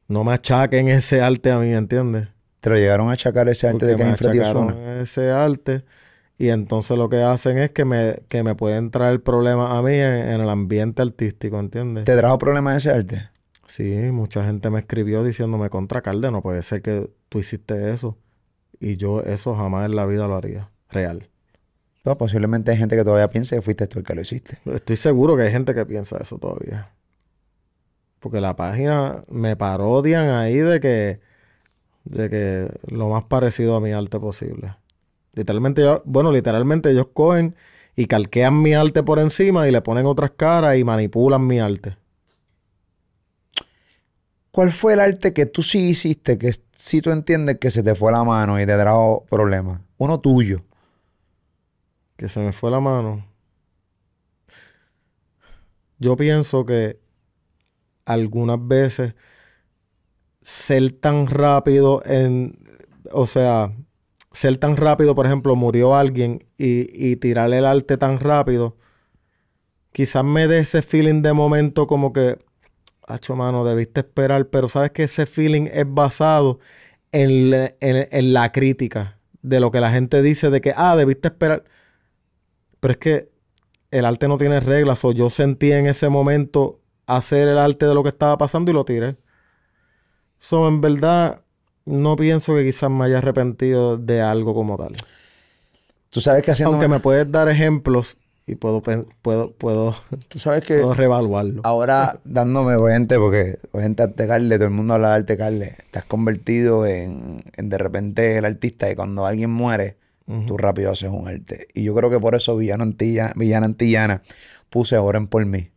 No 0.08 0.24
me 0.24 0.32
achaquen 0.32 0.88
ese 0.88 1.20
arte 1.20 1.52
a 1.52 1.58
mí, 1.58 1.72
¿entiendes? 1.72 2.28
Te 2.60 2.70
lo 2.70 2.76
llegaron 2.76 3.08
a 3.10 3.12
achacar 3.12 3.48
ese 3.48 3.68
arte 3.68 3.94
Porque 3.96 4.28
de 4.28 4.40
Ozuna. 4.40 5.00
ese 5.00 5.30
arte 5.30 5.84
y 6.38 6.48
entonces 6.50 6.96
lo 6.96 7.08
que 7.08 7.22
hacen 7.22 7.58
es 7.58 7.72
que 7.72 7.84
me, 7.84 8.16
que 8.28 8.42
me 8.42 8.54
pueden 8.54 8.90
traer 8.90 9.20
problemas 9.22 9.72
a 9.72 9.82
mí 9.82 9.92
en, 9.92 10.02
en 10.28 10.40
el 10.40 10.48
ambiente 10.48 11.02
artístico, 11.02 11.58
¿entiendes? 11.58 12.04
¿Te 12.04 12.16
trajo 12.16 12.38
problemas 12.38 12.76
ese 12.78 12.90
arte? 12.90 13.28
Sí, 13.66 13.92
mucha 14.12 14.44
gente 14.44 14.70
me 14.70 14.78
escribió 14.78 15.22
diciéndome 15.24 15.68
contra 15.68 16.00
Calde, 16.00 16.30
no 16.30 16.40
puede 16.40 16.62
ser 16.62 16.80
que 16.80 17.10
tú 17.28 17.38
hiciste 17.40 17.92
eso. 17.92 18.16
Y 18.80 18.96
yo 18.96 19.20
eso 19.22 19.54
jamás 19.56 19.86
en 19.86 19.96
la 19.96 20.06
vida 20.06 20.28
lo 20.28 20.36
haría. 20.36 20.70
Real. 20.90 21.28
Pues 22.02 22.16
posiblemente 22.16 22.70
hay 22.70 22.76
gente 22.78 22.96
que 22.96 23.04
todavía 23.04 23.28
piensa 23.28 23.56
que 23.56 23.62
fuiste 23.62 23.86
tú 23.86 23.98
el 23.98 24.04
que 24.04 24.14
lo 24.14 24.20
hiciste. 24.22 24.58
Estoy 24.66 24.96
seguro 24.96 25.36
que 25.36 25.42
hay 25.42 25.52
gente 25.52 25.74
que 25.74 25.84
piensa 25.84 26.16
eso 26.18 26.38
todavía. 26.38 26.92
Porque 28.20 28.40
la 28.40 28.56
página 28.56 29.24
me 29.28 29.56
parodian 29.56 30.30
ahí 30.30 30.56
de 30.56 30.80
que, 30.80 31.20
de 32.04 32.30
que 32.30 32.68
lo 32.88 33.08
más 33.10 33.24
parecido 33.24 33.76
a 33.76 33.80
mi 33.80 33.92
arte 33.92 34.18
posible. 34.18 34.74
Literalmente, 35.34 35.82
yo- 35.82 36.02
bueno, 36.04 36.32
literalmente 36.32 36.90
ellos 36.90 37.08
cogen 37.12 37.54
y 37.96 38.06
calquean 38.06 38.60
mi 38.62 38.74
arte 38.74 39.02
por 39.02 39.18
encima 39.18 39.68
y 39.68 39.72
le 39.72 39.82
ponen 39.82 40.06
otras 40.06 40.32
caras 40.32 40.76
y 40.78 40.84
manipulan 40.84 41.46
mi 41.46 41.60
arte. 41.60 41.96
¿Cuál 44.50 44.72
fue 44.72 44.94
el 44.94 45.00
arte 45.00 45.32
que 45.32 45.46
tú 45.46 45.62
sí 45.62 45.90
hiciste 45.90 46.38
que 46.38 46.48
sí 46.78 47.02
tú 47.02 47.10
entiendes 47.10 47.58
que 47.58 47.70
se 47.70 47.82
te 47.82 47.94
fue 47.94 48.12
la 48.12 48.24
mano 48.24 48.58
y 48.60 48.64
te 48.64 48.78
trajo 48.78 49.26
problemas? 49.28 49.80
Uno 49.98 50.20
tuyo. 50.20 50.62
Que 52.16 52.28
se 52.28 52.40
me 52.40 52.52
fue 52.52 52.70
la 52.70 52.80
mano. 52.80 53.26
Yo 55.98 56.16
pienso 56.16 56.64
que 56.64 57.00
algunas 58.06 58.66
veces 58.66 59.14
ser 60.42 60.92
tan 60.92 61.26
rápido 61.26 62.00
en, 62.06 62.58
o 63.12 63.26
sea, 63.26 63.72
ser 64.32 64.56
tan 64.58 64.76
rápido, 64.76 65.14
por 65.14 65.26
ejemplo, 65.26 65.56
murió 65.56 65.96
alguien 65.96 66.46
y, 66.56 66.86
y 66.94 67.16
tirarle 67.16 67.58
el 67.58 67.66
arte 67.66 67.96
tan 67.98 68.18
rápido, 68.20 68.76
quizás 69.92 70.24
me 70.24 70.46
dé 70.46 70.60
ese 70.60 70.82
feeling 70.82 71.22
de 71.22 71.32
momento 71.32 71.86
como 71.88 72.12
que, 72.12 72.38
hacho 73.08 73.34
mano, 73.36 73.64
debiste 73.64 74.00
esperar, 74.00 74.46
pero 74.48 74.68
sabes 74.68 74.90
que 74.92 75.04
ese 75.04 75.26
feeling 75.26 75.66
es 75.72 75.84
basado 75.86 76.60
en, 77.12 77.50
la- 77.50 77.74
en- 77.80 78.08
en 78.10 78.32
la 78.32 78.52
crítica 78.52 79.18
de 79.42 79.60
lo 79.60 79.70
que 79.70 79.80
la 79.80 79.90
gente 79.90 80.22
dice 80.22 80.50
de 80.50 80.60
que, 80.60 80.72
ah, 80.76 80.94
debiste 80.96 81.28
esperar. 81.28 81.64
Pero 82.80 82.92
es 82.92 82.98
que 82.98 83.28
el 83.90 84.04
arte 84.04 84.28
no 84.28 84.36
tiene 84.38 84.60
reglas, 84.60 85.04
o 85.04 85.12
yo 85.12 85.30
sentí 85.30 85.72
en 85.72 85.86
ese 85.86 86.08
momento 86.08 86.80
hacer 87.06 87.48
el 87.48 87.58
arte 87.58 87.86
de 87.86 87.94
lo 87.94 88.02
que 88.02 88.10
estaba 88.10 88.36
pasando 88.36 88.70
y 88.70 88.74
lo 88.74 88.84
tiré. 88.84 89.16
So, 90.38 90.68
en 90.68 90.80
verdad, 90.80 91.42
no 91.84 92.14
pienso 92.16 92.54
que 92.54 92.64
quizás 92.64 92.90
me 92.90 93.06
haya 93.06 93.18
arrepentido 93.18 93.96
de 93.96 94.20
algo 94.20 94.54
como 94.54 94.76
tal. 94.76 94.92
Tú 96.10 96.20
sabes 96.20 96.42
que 96.42 96.50
haciendo... 96.50 96.72
Aunque 96.74 96.88
me 96.88 97.00
puedes 97.00 97.30
dar 97.30 97.48
ejemplos 97.48 98.16
y 98.48 98.54
puedo, 98.54 98.82
puedo, 98.82 99.52
puedo, 99.52 99.94
Tú 100.28 100.38
sabes 100.38 100.62
que... 100.64 100.78
puedo 100.80 100.94
reevaluarlo. 100.94 101.60
Ahora 101.64 102.18
dándome 102.24 102.74
oyente, 102.76 103.16
porque 103.18 103.58
oyente 103.72 104.02
Arte 104.02 104.26
Carle, 104.26 104.56
todo 104.56 104.64
el 104.66 104.74
mundo 104.74 104.94
habla 104.94 105.10
de 105.10 105.14
Arte 105.14 105.36
Carle. 105.36 105.76
Te 105.90 105.98
has 106.00 106.04
convertido 106.04 106.86
en, 106.86 107.44
en 107.56 107.68
de 107.68 107.78
repente 107.78 108.36
el 108.38 108.44
artista 108.44 108.90
y 108.90 108.96
cuando 108.96 109.26
alguien 109.26 109.50
muere, 109.50 109.96
Ujú. 110.26 110.46
tú 110.46 110.56
rápido 110.56 110.92
haces 110.92 111.10
un 111.10 111.28
arte. 111.28 111.68
Y 111.74 111.84
yo 111.84 111.94
creo 111.94 112.10
que 112.10 112.20
por 112.20 112.34
eso 112.34 112.56
Villano 112.56 112.82
Antilla, 112.84 113.32
Villana 113.36 113.66
Antillana 113.66 114.22
puse 114.70 114.96
Oren 114.98 115.26
por 115.26 115.44
mí. 115.46 115.70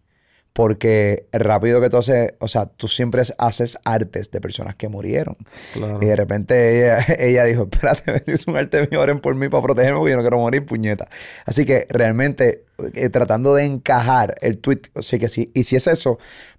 Porque 0.54 1.28
rápido 1.32 1.80
que 1.80 1.90
tú 1.90 1.98
haces, 1.98 2.34
o 2.40 2.48
sea, 2.48 2.66
tú 2.66 2.88
siempre 2.88 3.24
haces 3.38 3.78
artes 3.86 4.32
de 4.32 4.42
personas 4.42 4.76
que 4.76 4.90
murieron. 4.90 5.38
Claro. 5.74 6.00
Y 6.02 6.06
de 6.06 6.16
repente 6.16 6.78
ella, 6.78 7.06
ella 7.20 7.44
dijo, 7.46 7.70
espérate, 7.72 8.24
es 8.32 8.48
un 8.48 8.58
arte 8.58 8.88
mío, 8.90 9.00
oren 9.00 9.22
por 9.22 9.36
mí 9.36 9.48
para 9.50 9.64
protegerme 9.64 10.00
porque 10.00 10.12
yo 10.12 10.18
no 10.18 10.24
quiero 10.24 10.40
morir, 10.40 10.66
puñeta. 10.66 11.08
Así 11.46 11.66
que 11.66 11.88
realmente 11.90 12.66
eh, 12.94 13.10
tratando 13.10 13.56
de 13.56 13.66
encajar 13.66 14.36
el 14.42 14.58
tweet, 14.58 14.82
o 14.94 15.04
sea 15.04 15.20
que 15.20 15.30
sí, 15.30 15.52
y 15.54 15.64
si 15.64 15.76
es 15.76 15.88
eso, 15.88 16.18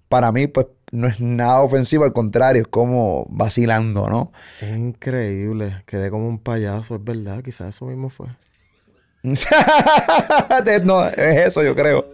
para 0.09 0.31
mí 0.31 0.47
pues 0.47 0.67
no 0.93 1.07
es 1.07 1.19
nada 1.19 1.61
ofensivo, 1.61 2.03
al 2.03 2.13
contrario, 2.13 2.61
es 2.61 2.67
como 2.67 3.25
vacilando, 3.29 4.09
¿no? 4.09 4.31
Es 4.61 4.77
increíble. 4.77 5.83
Quedé 5.87 6.11
como 6.11 6.27
un 6.27 6.37
payaso, 6.37 6.95
es 6.95 7.03
verdad. 7.03 7.41
Quizás 7.43 7.75
eso 7.75 7.85
mismo 7.85 8.09
fue. 8.09 8.27
no, 10.83 11.07
es 11.07 11.47
eso, 11.47 11.63
yo 11.63 11.75
creo. 11.75 12.07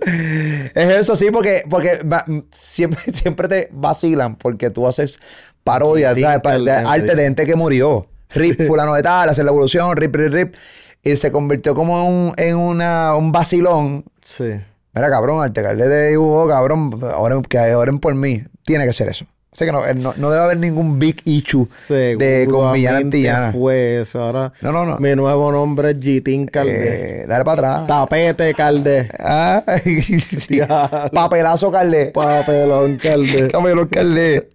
Es 0.75 0.95
eso, 0.95 1.15
sí, 1.15 1.31
porque, 1.31 1.63
porque 1.69 1.99
va- 2.03 2.25
siempre, 2.51 3.01
siempre 3.13 3.47
te 3.47 3.69
vacilan 3.71 4.35
porque 4.35 4.69
tú 4.69 4.87
haces 4.87 5.19
parodias 5.63 6.15
de, 6.15 6.25
arte 6.25 7.15
de 7.15 7.23
gente 7.23 7.45
que 7.45 7.55
murió. 7.55 8.07
rip 8.29 8.61
fulano 8.67 8.93
de 8.93 9.01
tal, 9.01 9.29
hacer 9.29 9.43
la 9.43 9.51
evolución, 9.51 9.95
rip, 9.97 10.15
rip, 10.15 10.33
rip. 10.33 10.55
Y 11.01 11.15
se 11.15 11.31
convirtió 11.31 11.73
como 11.73 11.99
en 11.99 12.05
un, 12.07 12.33
en 12.37 12.55
una, 12.57 13.15
un 13.15 13.31
vacilón. 13.31 14.05
Sí. 14.23 14.55
Mira, 14.93 15.09
cabrón, 15.09 15.41
Artecarle 15.41 15.87
de 15.87 16.09
dibujó, 16.09 16.47
cabrón, 16.47 16.99
ahora 17.13 17.37
que 17.47 17.57
oren 17.73 17.99
por 17.99 18.13
mí. 18.15 18.43
Tiene 18.63 18.85
que 18.85 18.93
ser 18.93 19.07
eso. 19.07 19.25
Así 19.51 19.65
que 19.65 19.71
no, 19.71 19.83
eh, 19.85 19.95
no, 19.95 20.13
no 20.17 20.29
debe 20.29 20.43
haber 20.43 20.57
ningún 20.57 20.99
big 20.99 21.21
issue 21.25 21.67
de 21.89 22.47
con 22.49 22.71
villana 22.73 22.99
antillana. 22.99 23.51
fue 23.51 24.01
eso. 24.01 24.21
Ahora 24.21 24.53
No, 24.61 24.71
no, 24.71 24.85
no. 24.85 24.99
mi 24.99 25.15
nuevo 25.15 25.51
nombre 25.51 25.91
es 25.91 25.97
Gitín 25.99 26.45
Caldé. 26.45 27.23
Eh, 27.23 27.25
dale 27.27 27.43
para 27.43 27.77
atrás. 27.83 27.87
Tapete 27.87 28.53
Caldé. 28.53 29.09
Ay, 29.19 30.03
sí. 30.19 30.59
Papelazo 31.13 31.71
Carle. 31.71 32.07
Papelón 32.07 32.97
Caldé. 32.97 33.47
Papelón 33.51 33.87
Carle. 33.87 34.49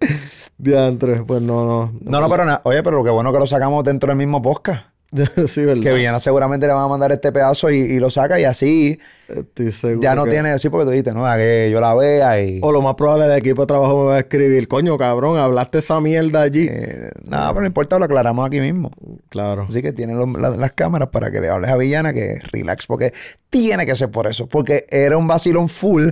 Diantre, 0.57 1.23
pues 1.27 1.41
no, 1.41 1.65
no. 1.65 1.93
No, 2.01 2.21
no, 2.21 2.29
pero 2.29 2.45
nada. 2.45 2.61
Oye, 2.63 2.81
pero 2.81 2.97
lo 2.97 3.03
que 3.03 3.09
bueno 3.09 3.33
que 3.33 3.39
lo 3.39 3.45
sacamos 3.47 3.83
dentro 3.83 4.07
del 4.07 4.17
mismo 4.17 4.41
podcast. 4.41 4.85
sí, 5.47 5.61
¿verdad? 5.63 5.81
Que 5.83 5.93
Villana 5.93 6.19
seguramente 6.19 6.67
le 6.67 6.73
van 6.73 6.83
a 6.83 6.87
mandar 6.87 7.11
este 7.11 7.31
pedazo 7.31 7.69
y, 7.71 7.77
y 7.77 7.99
lo 7.99 8.09
saca 8.09 8.39
y 8.39 8.43
así 8.43 8.99
Estoy 9.27 9.71
seguro 9.71 10.01
ya 10.01 10.13
no 10.15 10.25
que- 10.25 10.31
tiene, 10.31 10.59
sí, 10.59 10.69
porque 10.69 10.85
tú 10.85 10.91
dijiste, 10.91 11.11
no, 11.13 11.23
da 11.23 11.35
que 11.37 11.69
yo 11.71 11.79
la 11.81 11.95
vea 11.95 12.41
y... 12.41 12.59
O 12.61 12.71
lo 12.71 12.81
más 12.81 12.93
probable, 12.95 13.25
el 13.25 13.31
equipo 13.39 13.61
de 13.61 13.67
trabajo 13.67 14.03
me 14.03 14.09
va 14.09 14.15
a 14.17 14.19
escribir, 14.19 14.67
coño, 14.67 14.97
cabrón, 14.97 15.37
hablaste 15.39 15.79
esa 15.79 15.99
mierda 15.99 16.41
allí. 16.43 16.67
eh, 16.69 17.09
nada, 17.23 17.49
pero 17.49 17.61
no 17.61 17.67
importa, 17.67 17.97
lo 17.97 18.05
aclaramos 18.05 18.45
aquí 18.45 18.59
mismo. 18.59 18.91
Claro. 19.29 19.65
Así 19.67 19.81
que 19.81 19.93
tienen 19.93 20.19
la- 20.41 20.49
las 20.51 20.71
cámaras 20.73 21.09
para 21.09 21.31
que 21.31 21.41
le 21.41 21.49
hables 21.49 21.71
a 21.71 21.77
Villana 21.77 22.13
que 22.13 22.39
relax, 22.51 22.85
porque 22.85 23.13
tiene 23.49 23.85
que 23.85 23.95
ser 23.95 24.11
por 24.11 24.27
eso, 24.27 24.47
porque 24.47 24.85
era 24.89 25.17
un 25.17 25.27
vacilón 25.27 25.69
full 25.69 26.09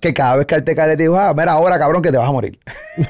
que 0.00 0.12
cada 0.14 0.36
vez 0.36 0.46
que 0.46 0.54
Arteca 0.54 0.86
le 0.86 0.96
dijo, 0.96 1.16
ah, 1.18 1.32
mira 1.36 1.52
ahora, 1.52 1.78
cabrón, 1.78 2.02
que 2.02 2.12
te 2.12 2.18
vas 2.18 2.28
a 2.28 2.32
morir. 2.32 2.58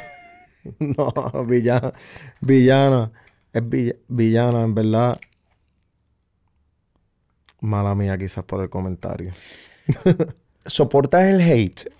No, 0.78 1.12
villana. 1.46 1.92
Villana. 2.40 3.10
Es 3.54 3.62
vill- 3.62 3.96
villana, 4.08 4.62
en 4.64 4.74
verdad. 4.74 5.18
Mala 7.60 7.94
mía, 7.94 8.18
quizás 8.18 8.44
por 8.44 8.60
el 8.62 8.68
comentario. 8.68 9.32
¿Soportas 10.66 11.24
el 11.24 11.40
hate? 11.40 11.90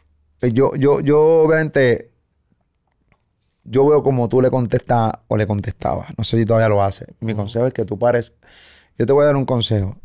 Eh, 0.43 0.53
Yo, 0.53 0.75
yo, 0.77 1.01
yo, 1.01 1.43
obviamente, 1.45 2.11
yo 3.65 3.89
veo 3.89 4.03
como 4.03 4.29
tú 4.29 4.43
le 4.43 4.51
contestas 4.51 5.13
o 5.29 5.37
le 5.37 5.47
contestabas. 5.47 6.09
No 6.19 6.25
sé 6.25 6.37
si 6.39 6.45
todavía 6.45 6.69
lo 6.69 6.83
haces. 6.83 7.09
Mi 7.21 7.35
consejo 7.35 7.67
es 7.67 7.73
que 7.73 7.85
tú 7.85 7.99
pares. 7.99 8.35
Yo 8.99 9.07
te 9.07 9.13
voy 9.13 9.23
a 9.23 9.27
dar 9.27 9.37
un 9.37 9.47
consejo. 9.47 9.97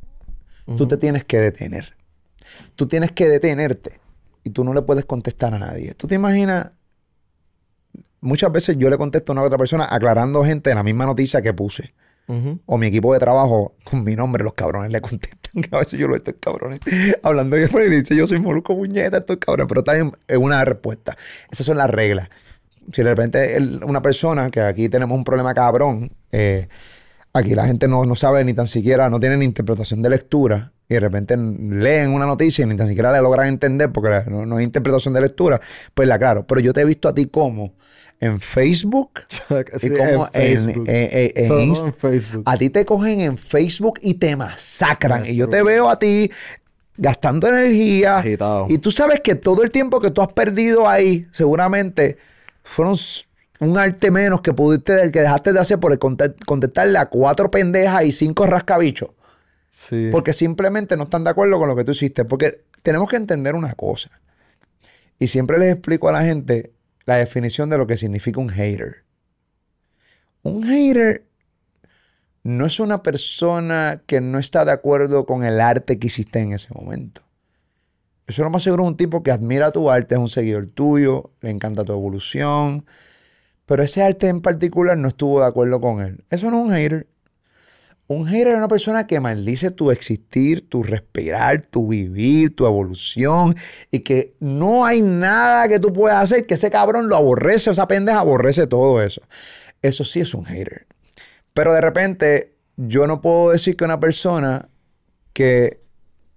Tú 0.77 0.87
te 0.87 0.97
tienes 0.97 1.23
que 1.25 1.39
detener. 1.39 1.95
Tú 2.75 2.87
tienes 2.87 3.11
que 3.11 3.27
detenerte 3.27 3.99
y 4.43 4.51
tú 4.51 4.63
no 4.63 4.73
le 4.73 4.83
puedes 4.83 5.03
contestar 5.05 5.53
a 5.53 5.59
nadie. 5.59 5.93
¿Tú 5.95 6.07
te 6.07 6.15
imaginas? 6.15 6.71
Muchas 8.21 8.51
veces 8.51 8.75
yo 8.77 8.89
le 8.89 8.97
contesto 8.97 9.31
a 9.31 9.33
una 9.33 9.43
otra 9.43 9.57
persona 9.57 9.85
aclarando 9.89 10.43
gente 10.43 10.69
en 10.69 10.75
la 10.77 10.83
misma 10.83 11.05
noticia 11.05 11.41
que 11.41 11.53
puse. 11.53 11.93
O 12.67 12.77
mi 12.77 12.85
equipo 12.85 13.11
de 13.13 13.19
trabajo, 13.19 13.73
con 13.83 14.03
mi 14.03 14.15
nombre, 14.15 14.43
los 14.43 14.53
cabrones 14.53 14.91
le 14.91 15.01
contestan. 15.01 15.63
Que 15.63 15.69
a 15.75 15.79
veces 15.79 15.99
yo 15.99 16.07
lo 16.07 16.15
estos 16.15 16.35
cabrones 16.39 16.79
hablando 17.23 17.57
y 17.57 17.61
después 17.61 17.89
le 17.89 17.95
dice, 18.01 18.15
yo 18.15 18.27
soy 18.27 18.39
Molusco 18.39 18.75
Muñeta, 18.75 19.17
estos 19.17 19.37
cabrones. 19.37 19.67
Pero 19.67 19.83
también 19.83 20.11
es 20.27 20.37
una 20.37 20.63
respuesta. 20.63 21.15
Esas 21.49 21.65
son 21.65 21.77
las 21.77 21.89
reglas. 21.89 22.29
Si 22.93 23.01
de 23.01 23.09
repente 23.09 23.55
el- 23.57 23.81
una 23.83 24.01
persona, 24.03 24.51
que 24.51 24.61
aquí 24.61 24.89
tenemos 24.89 25.17
un 25.17 25.23
problema 25.23 25.53
cabrón, 25.55 26.11
eh, 26.31 26.67
aquí 27.33 27.55
la 27.55 27.65
gente 27.65 27.87
no, 27.87 28.03
no 28.05 28.15
sabe 28.15 28.43
ni 28.45 28.53
tan 28.53 28.67
siquiera, 28.67 29.09
no 29.09 29.19
tiene 29.19 29.37
ni 29.37 29.45
interpretación 29.45 30.01
de 30.03 30.09
lectura. 30.11 30.71
Y 30.89 30.95
de 30.95 30.99
repente 30.99 31.37
leen 31.37 32.11
una 32.13 32.25
noticia 32.25 32.63
y 32.63 32.65
ni 32.67 32.75
tan 32.75 32.87
siquiera 32.87 33.11
la 33.11 33.21
logran 33.21 33.45
entender 33.47 33.91
porque 33.91 34.09
la- 34.09 34.23
no, 34.25 34.45
no 34.47 34.57
hay 34.57 34.65
interpretación 34.65 35.13
de 35.13 35.21
lectura, 35.21 35.59
pues 35.93 36.07
la 36.07 36.17
claro. 36.17 36.47
Pero 36.47 36.59
yo 36.61 36.73
te 36.73 36.81
he 36.81 36.85
visto 36.85 37.07
a 37.07 37.13
ti 37.13 37.27
como 37.27 37.73
en 38.19 38.39
Facebook 38.41 39.21
Sí, 39.79 39.87
y 39.87 39.89
como 39.91 40.27
en, 40.33 40.65
Facebook. 40.65 40.83
en- 40.89 41.09
en- 41.11 41.31
en 41.35 41.47
Solo 41.47 41.61
Inst- 41.61 41.85
en 41.85 41.93
Facebook. 41.93 42.43
a 42.45 42.57
ti 42.57 42.69
te 42.71 42.85
cogen 42.85 43.21
en 43.21 43.37
Facebook 43.37 43.99
y 44.01 44.15
te 44.15 44.35
masacran. 44.35 45.25
Y 45.27 45.35
yo 45.35 45.47
te 45.47 45.61
veo 45.61 45.89
a 45.89 45.99
ti 45.99 46.31
gastando 46.97 47.47
energía. 47.47 48.17
Agitado. 48.17 48.65
Y 48.67 48.79
tú 48.79 48.89
sabes 48.91 49.21
que 49.21 49.35
todo 49.35 49.61
el 49.63 49.69
tiempo 49.71 49.99
que 50.01 50.09
tú 50.11 50.21
has 50.23 50.33
perdido 50.33 50.89
ahí, 50.89 51.27
seguramente 51.31 52.17
fueron 52.63 52.95
un 53.59 53.77
arte 53.77 54.09
menos 54.09 54.41
que 54.41 54.53
pudiste, 54.53 55.11
que 55.11 55.21
dejaste 55.21 55.53
de 55.53 55.59
hacer 55.59 55.79
por 55.79 55.97
contestarle 55.99 56.97
a 56.97 57.05
cuatro 57.05 57.51
pendejas 57.51 58.03
y 58.05 58.11
cinco 58.11 58.47
rascabichos. 58.47 59.09
Porque 60.11 60.33
simplemente 60.33 60.97
no 60.97 61.03
están 61.03 61.23
de 61.23 61.29
acuerdo 61.29 61.57
con 61.57 61.67
lo 61.67 61.75
que 61.75 61.83
tú 61.83 61.91
hiciste. 61.91 62.25
Porque 62.25 62.63
tenemos 62.83 63.09
que 63.09 63.15
entender 63.15 63.55
una 63.55 63.73
cosa. 63.73 64.09
Y 65.19 65.27
siempre 65.27 65.57
les 65.59 65.73
explico 65.73 66.09
a 66.09 66.13
la 66.13 66.23
gente 66.23 66.73
la 67.05 67.17
definición 67.17 67.69
de 67.69 67.77
lo 67.77 67.87
que 67.87 67.97
significa 67.97 68.39
un 68.39 68.49
hater. 68.49 69.03
Un 70.43 70.63
hater 70.63 71.25
no 72.43 72.65
es 72.65 72.79
una 72.79 73.03
persona 73.03 74.01
que 74.05 74.21
no 74.21 74.39
está 74.39 74.65
de 74.65 74.71
acuerdo 74.71 75.25
con 75.25 75.43
el 75.43 75.59
arte 75.59 75.99
que 75.99 76.07
hiciste 76.07 76.39
en 76.39 76.53
ese 76.53 76.73
momento. 76.73 77.21
Eso 78.27 78.43
lo 78.43 78.49
más 78.51 78.63
seguro 78.63 78.83
es 78.83 78.89
un 78.91 78.97
tipo 78.97 79.23
que 79.23 79.31
admira 79.31 79.71
tu 79.71 79.89
arte, 79.89 80.15
es 80.15 80.21
un 80.21 80.29
seguidor 80.29 80.67
tuyo, 80.67 81.31
le 81.41 81.49
encanta 81.49 81.83
tu 81.83 81.93
evolución, 81.93 82.85
pero 83.65 83.83
ese 83.83 84.03
arte 84.03 84.27
en 84.27 84.41
particular 84.41 84.97
no 84.97 85.07
estuvo 85.07 85.39
de 85.41 85.47
acuerdo 85.47 85.81
con 85.81 86.01
él. 86.01 86.23
Eso 86.29 86.49
no 86.51 86.59
es 86.59 86.65
un 86.65 86.71
hater. 86.71 87.07
Un 88.09 88.25
hater 88.25 88.47
es 88.47 88.57
una 88.57 88.67
persona 88.67 89.05
que 89.05 89.19
maldice 89.19 89.69
tu 89.69 89.91
existir, 89.91 90.67
tu 90.67 90.81
respirar, 90.81 91.61
tu 91.67 91.89
vivir, 91.89 92.55
tu 92.55 92.65
evolución 92.65 93.55
y 93.91 93.99
que 93.99 94.33
no 94.39 94.83
hay 94.83 95.03
nada 95.03 95.67
que 95.67 95.79
tú 95.79 95.93
puedas 95.93 96.23
hacer 96.23 96.47
que 96.47 96.55
ese 96.55 96.71
cabrón 96.71 97.07
lo 97.07 97.15
aborrece 97.15 97.69
o 97.69 97.73
esa 97.73 97.87
pendeja 97.87 98.19
aborrece 98.19 98.65
todo 98.65 98.99
eso. 99.03 99.21
Eso 99.83 100.03
sí 100.03 100.21
es 100.21 100.33
un 100.33 100.43
hater. 100.45 100.87
Pero 101.53 101.71
de 101.71 101.81
repente 101.81 102.55
yo 102.77 103.05
no 103.05 103.21
puedo 103.21 103.51
decir 103.51 103.77
que 103.77 103.85
una 103.85 103.99
persona 103.99 104.69
que 105.31 105.79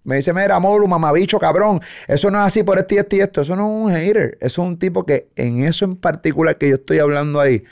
me 0.05 0.16
dice, 0.16 0.35
mira, 0.35 0.61
Molu, 0.61 0.87
mamabicho, 0.87 1.39
cabrón, 1.39 1.81
eso 2.07 2.31
no 2.31 2.39
es 2.39 2.45
así 2.45 2.64
por 2.64 2.79
esto 2.79 2.97
y 2.97 2.99
esto 2.99 3.16
y 3.16 3.20
esto. 3.20 3.41
Eso 3.41 3.57
no 3.57 3.62
es 3.62 3.87
un 3.87 3.97
hater. 3.99 4.37
Eso 4.43 4.61
es 4.62 4.68
un 4.68 4.79
tipo 4.79 5.07
que 5.07 5.31
en 5.37 5.64
eso 5.64 5.87
en 5.87 5.97
particular 5.97 6.59
que 6.59 6.68
yo 6.68 6.75
estoy 6.75 6.99
hablando 6.99 7.41
ahí, 7.41 7.64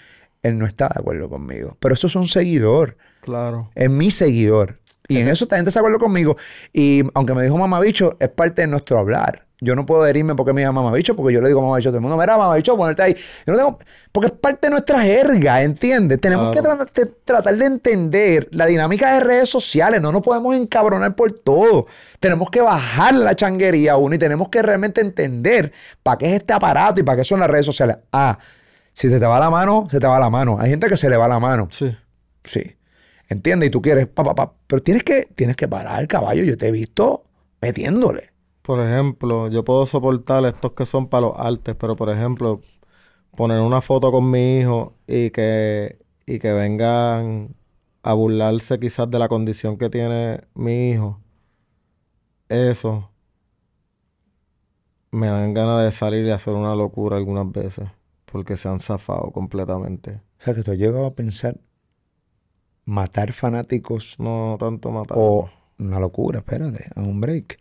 él 0.42 0.58
no 0.58 0.66
está 0.66 0.88
de 0.88 1.00
acuerdo 1.00 1.28
conmigo. 1.28 1.76
Pero 1.80 1.94
eso 1.94 2.06
es 2.06 2.16
un 2.16 2.28
seguidor 2.28 2.96
Claro. 3.20 3.70
es 3.74 3.90
mi 3.90 4.10
seguidor. 4.10 4.78
Y 5.08 5.18
en 5.18 5.28
eso 5.28 5.46
también 5.48 5.66
está 5.66 5.80
de 5.80 5.86
acuerdo 5.86 5.98
conmigo. 5.98 6.36
Y 6.72 7.02
aunque 7.14 7.34
me 7.34 7.42
dijo 7.42 7.58
mamabicho, 7.58 8.16
es 8.20 8.28
parte 8.28 8.62
de 8.62 8.68
nuestro 8.68 8.98
hablar. 8.98 9.46
Yo 9.62 9.74
no 9.74 9.84
puedo 9.84 10.06
herirme 10.06 10.34
porque 10.36 10.52
me 10.54 10.62
llama 10.62 10.80
mamabicho, 10.82 11.14
porque 11.16 11.34
yo 11.34 11.42
le 11.42 11.48
digo 11.48 11.60
mamabicho 11.60 11.88
a 11.88 11.92
todo 11.92 11.98
el 11.98 12.02
mundo. 12.02 12.16
Mira, 12.16 12.38
mamabicho, 12.38 12.76
ponerte 12.76 13.02
ahí. 13.02 13.14
Yo 13.46 13.52
no 13.52 13.56
tengo... 13.58 13.78
Porque 14.12 14.28
es 14.28 14.32
parte 14.32 14.68
de 14.68 14.70
nuestra 14.70 15.00
jerga, 15.02 15.62
¿entiendes? 15.62 16.18
Tenemos 16.20 16.54
que 16.54 16.62
tra- 16.62 16.88
tratar 17.24 17.56
de 17.58 17.66
entender 17.66 18.48
la 18.52 18.64
dinámica 18.66 19.12
de 19.14 19.20
redes 19.20 19.50
sociales. 19.50 20.00
No 20.00 20.12
nos 20.12 20.22
podemos 20.22 20.54
encabronar 20.56 21.14
por 21.14 21.32
todo. 21.32 21.86
Tenemos 22.20 22.48
que 22.48 22.60
bajar 22.62 23.12
la 23.14 23.34
changuería 23.34 23.96
uno 23.98 24.14
y 24.14 24.18
tenemos 24.18 24.48
que 24.48 24.62
realmente 24.62 25.00
entender 25.02 25.72
para 26.02 26.16
qué 26.18 26.26
es 26.30 26.32
este 26.40 26.52
aparato 26.54 27.00
y 27.00 27.04
para 27.04 27.18
qué 27.18 27.24
son 27.24 27.40
las 27.40 27.50
redes 27.50 27.66
sociales. 27.66 27.98
Ah, 28.12 28.38
si 28.92 29.08
se 29.08 29.18
te 29.18 29.26
va 29.26 29.38
la 29.40 29.50
mano, 29.50 29.88
se 29.90 29.98
te 29.98 30.06
va 30.06 30.18
la 30.18 30.30
mano. 30.30 30.58
Hay 30.58 30.70
gente 30.70 30.86
que 30.88 30.96
se 30.96 31.08
le 31.08 31.16
va 31.16 31.28
la 31.28 31.40
mano. 31.40 31.68
Sí. 31.70 31.96
Sí. 32.44 32.76
¿Entiendes? 33.28 33.68
Y 33.68 33.70
tú 33.70 33.80
quieres, 33.80 34.06
pa, 34.06 34.24
pa, 34.24 34.34
pa. 34.34 34.54
Pero 34.66 34.82
tienes 34.82 35.04
que, 35.04 35.28
tienes 35.34 35.56
que 35.56 35.68
parar, 35.68 36.06
caballo. 36.08 36.42
Yo 36.44 36.56
te 36.56 36.68
he 36.68 36.72
visto 36.72 37.24
metiéndole. 37.60 38.30
Por 38.62 38.80
ejemplo, 38.80 39.48
yo 39.48 39.64
puedo 39.64 39.86
soportar 39.86 40.44
estos 40.44 40.72
que 40.72 40.86
son 40.86 41.08
para 41.08 41.22
los 41.22 41.36
artes, 41.36 41.74
pero 41.76 41.96
por 41.96 42.10
ejemplo, 42.10 42.60
poner 43.36 43.60
una 43.60 43.80
foto 43.80 44.12
con 44.12 44.30
mi 44.30 44.58
hijo 44.58 44.94
y 45.06 45.30
que, 45.30 45.98
y 46.26 46.38
que 46.38 46.52
vengan 46.52 47.54
a 48.02 48.12
burlarse 48.14 48.78
quizás 48.78 49.10
de 49.10 49.18
la 49.18 49.28
condición 49.28 49.76
que 49.78 49.90
tiene 49.90 50.40
mi 50.54 50.90
hijo, 50.90 51.20
eso 52.48 53.10
me 55.10 55.26
dan 55.26 55.54
ganas 55.54 55.84
de 55.84 55.92
salir 55.92 56.24
y 56.26 56.30
hacer 56.30 56.54
una 56.54 56.74
locura 56.74 57.16
algunas 57.16 57.50
veces, 57.50 57.88
porque 58.30 58.56
se 58.56 58.68
han 58.68 58.80
zafado 58.80 59.30
completamente. 59.32 60.20
O 60.38 60.42
sea, 60.42 60.54
que 60.54 60.62
tú 60.62 60.72
has 60.72 60.78
llegado 60.78 61.06
a 61.06 61.14
pensar 61.14 61.60
matar 62.84 63.32
fanáticos 63.32 64.16
No 64.18 64.56
tanto 64.58 64.90
matar. 64.90 65.16
o 65.18 65.50
una 65.78 65.98
locura, 65.98 66.40
espérate, 66.40 66.90
a 66.94 67.00
un 67.00 67.20
break. 67.20 67.58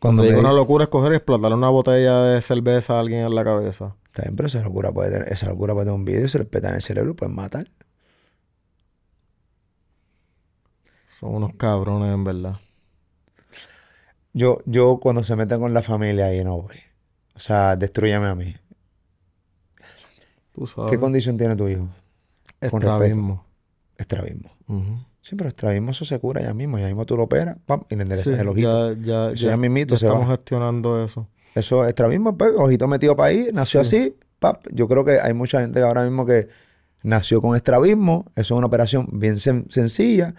Cuando 0.00 0.22
me 0.22 0.28
llega 0.28 0.40
una 0.40 0.52
locura 0.52 0.84
es 0.84 0.90
coger 0.90 1.12
y 1.12 1.16
explotar 1.16 1.52
una 1.52 1.68
botella 1.68 2.20
de 2.22 2.42
cerveza 2.42 2.96
a 2.96 3.00
alguien 3.00 3.24
en 3.24 3.34
la 3.34 3.44
cabeza. 3.44 3.96
Bien, 4.16 4.36
pero 4.36 4.46
esa 4.46 4.62
locura 4.62 4.92
puede 4.92 5.10
tener, 5.10 5.32
esa 5.32 5.48
locura 5.48 5.74
puede 5.74 5.86
tener 5.86 5.98
un 5.98 6.04
video, 6.04 6.28
se 6.28 6.38
le 6.38 6.44
peta 6.44 6.68
en 6.68 6.76
el 6.76 6.82
cerebro, 6.82 7.16
pueden 7.16 7.34
matar. 7.34 7.70
Son 11.06 11.34
unos 11.34 11.54
cabrones 11.56 12.14
en 12.14 12.24
verdad. 12.24 12.56
Yo, 14.32 14.58
yo 14.66 14.98
cuando 15.00 15.24
se 15.24 15.34
meten 15.34 15.60
con 15.60 15.72
la 15.74 15.82
familia 15.82 16.26
ahí 16.26 16.44
no 16.44 16.60
voy. 16.60 16.85
O 17.36 17.38
sea, 17.38 17.76
destruyame 17.76 18.26
a 18.26 18.34
mí. 18.34 18.56
Tú 20.54 20.66
sabes. 20.66 20.90
¿Qué 20.90 20.98
condición 20.98 21.36
tiene 21.36 21.54
tu 21.56 21.68
hijo? 21.68 21.88
Estrabismo. 22.60 23.44
Estrabismo. 23.98 24.50
Ujú. 24.68 24.98
Sí, 25.20 25.34
pero 25.36 25.48
estrabismo 25.48 25.90
eso 25.90 26.04
se 26.04 26.18
cura 26.18 26.40
ya 26.42 26.54
mismo. 26.54 26.78
Ya 26.78 26.86
mismo 26.86 27.04
tú 27.04 27.16
lo 27.16 27.24
operas, 27.24 27.56
pam, 27.66 27.82
y 27.90 27.96
le 27.96 28.02
enderezas 28.02 28.34
Sí, 28.34 28.40
el 28.40 28.48
ojito. 28.48 28.94
ya, 28.94 29.02
ya, 29.02 29.30
Eso 29.32 29.46
ya 29.46 29.56
mismito 29.56 29.94
ya 29.94 29.98
se 29.98 30.06
estamos 30.06 30.28
va. 30.28 30.36
gestionando 30.36 31.04
eso. 31.04 31.28
Eso 31.54 31.84
es 31.84 31.88
estrabismo, 31.88 32.36
pues, 32.36 32.52
ojito 32.56 32.86
metido 32.88 33.16
para 33.16 33.28
ahí, 33.30 33.48
nació 33.52 33.82
Sí. 33.84 33.96
así, 33.96 34.16
pap. 34.38 34.64
Yo 34.72 34.88
creo 34.88 35.04
que 35.04 35.18
hay 35.20 35.32
mucha 35.34 35.60
gente 35.60 35.80
ahora 35.82 36.02
mismo 36.04 36.24
que 36.26 36.48
nació 37.02 37.40
con 37.42 37.56
estrabismo, 37.56 38.26
eso 38.36 38.54
es 38.54 38.58
una 38.58 38.66
operación 38.66 39.08
bien 39.12 39.34
sen- 39.36 39.70
sencilla, 39.70 40.34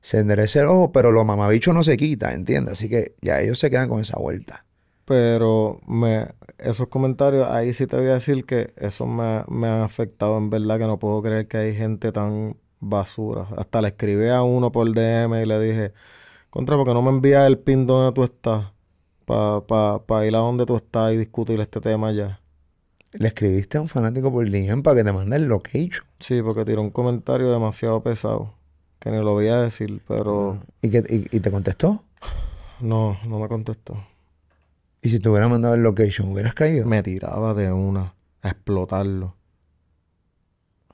se 0.00 0.18
endereza 0.18 0.60
el 0.60 0.66
ojo, 0.68 0.92
pero 0.92 1.12
los 1.12 1.24
mamabichos 1.24 1.74
no 1.74 1.82
se 1.82 1.96
quita, 1.96 2.32
¿entiendes? 2.32 2.74
Así 2.74 2.88
que 2.88 3.14
ya 3.20 3.40
ellos 3.40 3.58
se 3.58 3.70
quedan 3.70 3.88
con 3.88 4.00
esa 4.00 4.18
vuelta. 4.18 4.64
Pero 5.10 5.80
me, 5.88 6.28
esos 6.58 6.86
comentarios, 6.86 7.48
ahí 7.48 7.74
sí 7.74 7.88
te 7.88 7.96
voy 7.96 8.06
a 8.06 8.14
decir 8.14 8.46
que 8.46 8.72
eso 8.76 9.08
me, 9.08 9.42
me 9.48 9.66
han 9.66 9.80
afectado 9.80 10.38
en 10.38 10.50
verdad, 10.50 10.78
que 10.78 10.86
no 10.86 11.00
puedo 11.00 11.20
creer 11.20 11.48
que 11.48 11.56
hay 11.56 11.74
gente 11.74 12.12
tan 12.12 12.56
basura. 12.78 13.48
Hasta 13.56 13.82
le 13.82 13.88
escribí 13.88 14.28
a 14.28 14.44
uno 14.44 14.70
por 14.70 14.88
DM 14.94 15.42
y 15.42 15.46
le 15.46 15.58
dije, 15.58 15.92
contra, 16.48 16.76
porque 16.76 16.94
no 16.94 17.02
me 17.02 17.10
envías 17.10 17.44
el 17.48 17.58
pin 17.58 17.88
donde 17.88 18.14
tú 18.14 18.22
estás? 18.22 18.66
Para 19.24 19.62
pa, 19.62 20.06
pa 20.06 20.24
ir 20.24 20.36
a 20.36 20.38
donde 20.38 20.64
tú 20.64 20.76
estás 20.76 21.12
y 21.12 21.16
discutir 21.16 21.58
este 21.58 21.80
tema 21.80 22.12
ya. 22.12 22.38
Le 23.10 23.26
escribiste 23.26 23.78
a 23.78 23.80
un 23.80 23.88
fanático 23.88 24.30
por 24.30 24.48
DM 24.48 24.84
para 24.84 24.98
que 24.98 25.02
te 25.02 25.12
mande 25.12 25.38
el 25.38 25.46
location. 25.46 26.04
Sí, 26.20 26.40
porque 26.40 26.64
tiró 26.64 26.82
un 26.82 26.90
comentario 26.90 27.50
demasiado 27.50 28.00
pesado, 28.00 28.54
que 29.00 29.10
ni 29.10 29.16
lo 29.16 29.32
voy 29.32 29.48
a 29.48 29.60
decir, 29.60 30.02
pero 30.06 30.60
¿Y, 30.82 30.90
que, 30.90 30.98
y, 30.98 31.36
y 31.36 31.40
te 31.40 31.50
contestó? 31.50 32.04
no, 32.80 33.18
no 33.26 33.40
me 33.40 33.48
contestó. 33.48 33.96
Y 35.02 35.10
si 35.10 35.20
te 35.20 35.28
hubiera 35.28 35.46
mandado 35.48 35.74
el 35.74 35.82
location, 35.82 36.32
¿hubieras 36.32 36.54
caído? 36.54 36.86
Me 36.86 37.02
tiraba 37.02 37.52
de 37.54 37.70
una 37.72 38.14
a 38.42 38.48
explotarlo. 38.48 39.36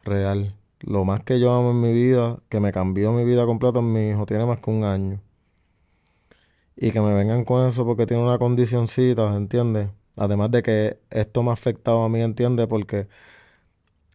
Real. 0.05 0.55
Lo 0.81 1.05
más 1.05 1.23
que 1.23 1.39
yo 1.39 1.53
amo 1.53 1.71
en 1.73 1.81
mi 1.83 1.93
vida, 1.93 2.39
que 2.49 2.61
me 2.61 2.73
cambió 2.73 3.13
mi 3.13 3.25
vida 3.25 3.45
completa, 3.45 3.83
mi 3.83 4.09
hijo 4.09 4.25
tiene 4.25 4.47
más 4.47 4.59
que 4.61 4.71
un 4.71 4.85
año. 4.85 5.21
Y 6.77 6.91
que 6.93 7.01
me 7.01 7.15
vengan 7.15 7.45
con 7.45 7.67
eso 7.67 7.85
porque 7.87 8.07
tiene 8.07 8.23
una 8.23 8.39
condicioncita, 8.39 9.35
¿entiendes? 9.37 9.89
Además 10.17 10.51
de 10.51 10.63
que 10.63 10.99
esto 11.11 11.43
me 11.43 11.51
ha 11.51 11.55
afectado 11.55 12.03
a 12.05 12.09
mí, 12.09 12.21
¿entiendes? 12.23 12.67
Porque 12.67 13.09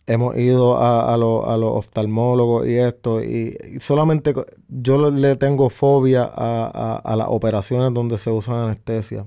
hemos 0.07 0.35
ido 0.37 0.77
a, 0.77 1.13
a, 1.13 1.17
los- 1.17 1.45
a 1.47 1.57
los 1.57 1.71
oftalmólogos 1.75 2.67
y 2.67 2.75
esto, 2.77 3.23
y, 3.23 3.57
solamente 3.79 4.33
yo 4.67 5.11
le- 5.11 5.35
tengo 5.37 5.69
fobia 5.69 6.23
a, 6.23 6.97
a- 7.03 7.15
las 7.15 7.27
operaciones 7.29 7.93
donde 7.93 8.17
se 8.17 8.29
usa 8.31 8.65
anestesia. 8.65 9.25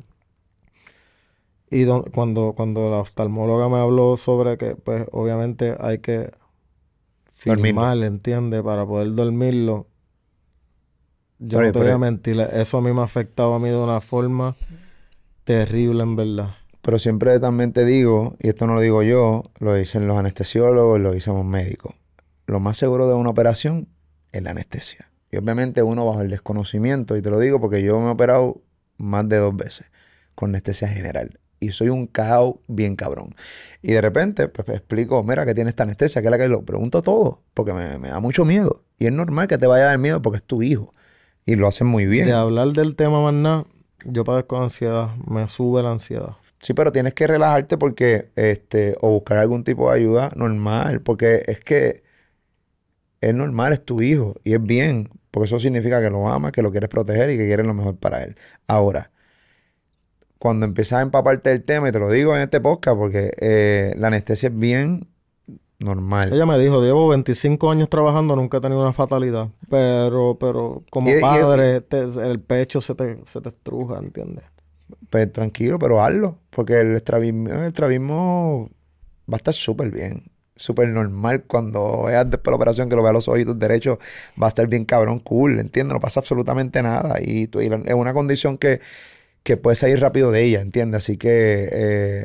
Y 1.75 1.83
don- 1.85 2.05
cuando, 2.05 2.53
cuando 2.55 2.89
la 2.89 2.99
oftalmóloga 2.99 3.68
me 3.68 3.79
habló 3.79 4.16
sobre 4.16 4.57
que, 4.57 4.77
pues, 4.77 5.07
obviamente 5.11 5.75
hay 5.81 5.99
que 5.99 6.31
firmar, 7.35 7.99
¿entiendes? 7.99 8.62
Para 8.62 8.87
poder 8.87 9.12
dormirlo. 9.14 9.89
Yo 11.41 11.59
Pero- 11.59 11.66
no 11.66 11.72
te 11.72 11.79
voy 11.81 11.89
a 11.91 11.99
mentir, 11.99 12.41
eso 12.41 12.79
a 12.79 12.81
mí 12.81 12.93
me 12.93 13.01
ha 13.01 13.05
afectado 13.05 13.55
a 13.55 13.59
mí 13.59 13.68
de 13.70 13.77
una 13.77 14.01
forma 14.01 14.55
terrible, 15.43 16.03
en 16.05 16.14
verdad. 16.16 16.55
Pero 16.81 16.99
siempre 16.99 17.41
también 17.41 17.72
te 17.72 17.85
digo, 17.85 18.37
y 18.41 18.49
esto 18.51 18.66
no 18.66 18.75
lo 18.75 18.81
digo 18.81 19.03
yo, 19.03 19.51
lo 19.59 19.75
dicen 19.75 20.07
los 20.07 20.16
anestesiólogos, 20.16 21.01
lo 21.01 21.12
dicen 21.12 21.35
los 21.35 21.45
médicos. 21.45 21.95
Lo 22.47 22.61
más 22.61 22.77
seguro 22.79 23.09
de 23.09 23.14
una 23.14 23.31
operación 23.31 23.89
es 24.31 24.43
la 24.43 24.51
anestesia. 24.51 25.11
Y 25.33 25.39
obviamente 25.39 25.83
uno 25.83 26.07
bajo 26.07 26.20
el 26.20 26.31
desconocimiento, 26.31 27.16
y 27.16 27.22
te 27.22 27.31
lo 27.31 27.39
digo 27.41 27.61
porque 27.61 27.83
yo 27.83 27.99
me 28.01 28.07
he 28.07 28.11
operado 28.11 28.61
más 28.97 29.29
de 29.29 29.39
dos 29.39 29.57
veces 29.57 29.87
con 30.37 30.51
anestesia 30.51 30.87
general. 30.89 31.41
Y 31.61 31.71
soy 31.71 31.89
un 31.89 32.07
cao 32.07 32.61
bien 32.67 32.97
cabrón. 32.97 33.35
Y 33.83 33.93
de 33.93 34.01
repente, 34.01 34.49
pues 34.49 34.69
me 34.69 34.75
explico, 34.75 35.23
mira, 35.23 35.47
que 35.47 35.55
tiene 35.55 35.71
esta 35.71 35.85
anestesia, 35.85 36.21
que 36.21 36.29
es 36.29 36.31
la 36.31 36.39
que 36.39 36.49
lo 36.49 36.63
pregunto 36.65 37.03
todo, 37.03 37.43
porque 37.55 37.73
me, 37.73 37.99
me 37.99 38.09
da 38.09 38.21
mucho 38.21 38.45
miedo. 38.45 38.83
Y 38.99 39.07
es 39.07 39.13
normal 39.13 39.49
que 39.49 39.59
te 39.59 39.67
vaya 39.67 39.85
a 39.85 39.89
dar 39.89 39.99
miedo 39.99 40.21
porque 40.23 40.39
es 40.39 40.45
tu 40.45 40.63
hijo. 40.63 40.95
Y 41.47 41.57
lo 41.57 41.67
hacen 41.67 41.87
muy 41.87 42.07
bien. 42.07 42.27
De 42.27 42.33
hablar 42.33 42.69
del 42.69 42.97
tema 42.97 43.21
más 43.21 43.35
nada, 43.35 43.65
yo 44.05 44.25
padezco 44.25 44.63
ansiedad, 44.63 45.15
me 45.27 45.49
sube 45.49 45.83
la 45.83 45.91
ansiedad. 45.91 46.37
Sí, 46.61 46.73
pero 46.73 46.93
tienes 46.93 47.13
que 47.13 47.27
relajarte 47.27 47.77
porque, 47.77 48.31
este, 48.37 48.95
o 49.01 49.11
buscar 49.11 49.39
algún 49.39 49.65
tipo 49.65 49.91
de 49.91 49.97
ayuda 49.97 50.31
normal, 50.35 51.03
porque 51.03 51.43
es 51.47 51.61
que 51.61 52.03
es 53.21 53.35
normal, 53.35 53.75
es 53.75 53.85
tu 53.85 54.01
hijo 54.01 54.37
y 54.45 54.55
es 54.55 54.63
bien, 54.63 55.11
porque 55.31 55.47
eso 55.47 55.61
significa 55.61 56.01
que 56.01 56.11
lo 56.11 56.27
amas, 56.29 56.53
que 56.53 56.63
lo 56.63 56.71
quieres 56.71 56.89
proteger 56.89 57.31
y 57.31 57.37
que 57.37 57.47
quieres 57.47 57.67
lo 57.67 57.75
mejor 57.75 57.97
para 57.97 58.23
él. 58.23 58.37
Ahora, 58.67 59.11
cuando 60.39 60.66
empiezas 60.66 60.99
a 60.99 61.03
empaparte 61.03 61.51
del 61.51 61.62
tema, 61.64 61.89
y 61.89 61.93
te 61.93 61.99
lo 61.99 62.11
digo 62.11 62.35
en 62.37 62.43
este 62.43 62.61
podcast, 62.61 62.97
porque 62.97 63.30
eh, 63.41 63.95
la 63.99 64.09
anestesia 64.09 64.49
es 64.49 64.59
bien 64.59 65.09
normal. 65.78 66.32
Ella 66.32 66.47
me 66.47 66.59
dijo, 66.59 66.82
llevo 66.82 67.09
25 67.09 67.70
años 67.70 67.89
trabajando, 67.89 68.37
nunca 68.37 68.59
he 68.59 68.61
tenido 68.61 68.80
una 68.80 68.93
fatalidad. 68.93 69.49
Pero, 69.68 70.37
pero 70.39 70.82
como 70.91 71.11
Y- 71.11 71.14
y- 71.14 71.20
padre, 71.20 71.80
te- 71.82 72.03
el 72.03 72.41
pecho 72.41 72.80
se 72.80 72.95
te, 72.95 73.18
se 73.24 73.41
te 73.41 73.49
estruja, 73.51 73.99
¿entiendes? 73.99 74.45
Pues 75.11 75.32
tranquilo, 75.32 75.78
pero 75.78 76.03
hazlo, 76.03 76.39
porque 76.51 76.80
el 76.80 76.95
estrabismo, 76.95 77.49
el 77.51 77.64
estrabismo 77.64 78.70
va 79.30 79.35
a 79.35 79.37
estar 79.37 79.55
súper 79.55 79.91
bien, 79.91 80.30
súper 80.57 80.89
normal. 80.89 81.45
Cuando 81.47 82.05
veas 82.05 82.28
después 82.30 82.53
la 82.53 82.57
operación, 82.57 82.89
que 82.89 82.97
lo 82.97 83.03
veas 83.03 83.14
los 83.14 83.28
ojitos 83.28 83.59
derechos, 83.59 83.99
va 84.41 84.47
a 84.47 84.49
estar 84.49 84.66
bien 84.66 84.85
cabrón, 84.85 85.18
cool, 85.20 85.59
¿entiendes? 85.59 85.95
No 85.95 86.01
pasa 86.01 86.20
absolutamente 86.20 86.82
nada. 86.82 87.16
Y, 87.20 87.47
tú- 87.49 87.61
y 87.61 87.68
la- 87.68 87.82
es 87.85 87.95
una 87.95 88.12
condición 88.14 88.59
que, 88.59 88.80
que 89.45 89.57
puedes 89.57 89.79
salir 89.79 90.01
rápido 90.01 90.33
de 90.33 90.43
ella, 90.43 90.61
¿entiendes? 90.61 91.05
Así 91.05 91.17
que 91.17 91.69
eh, 91.71 92.25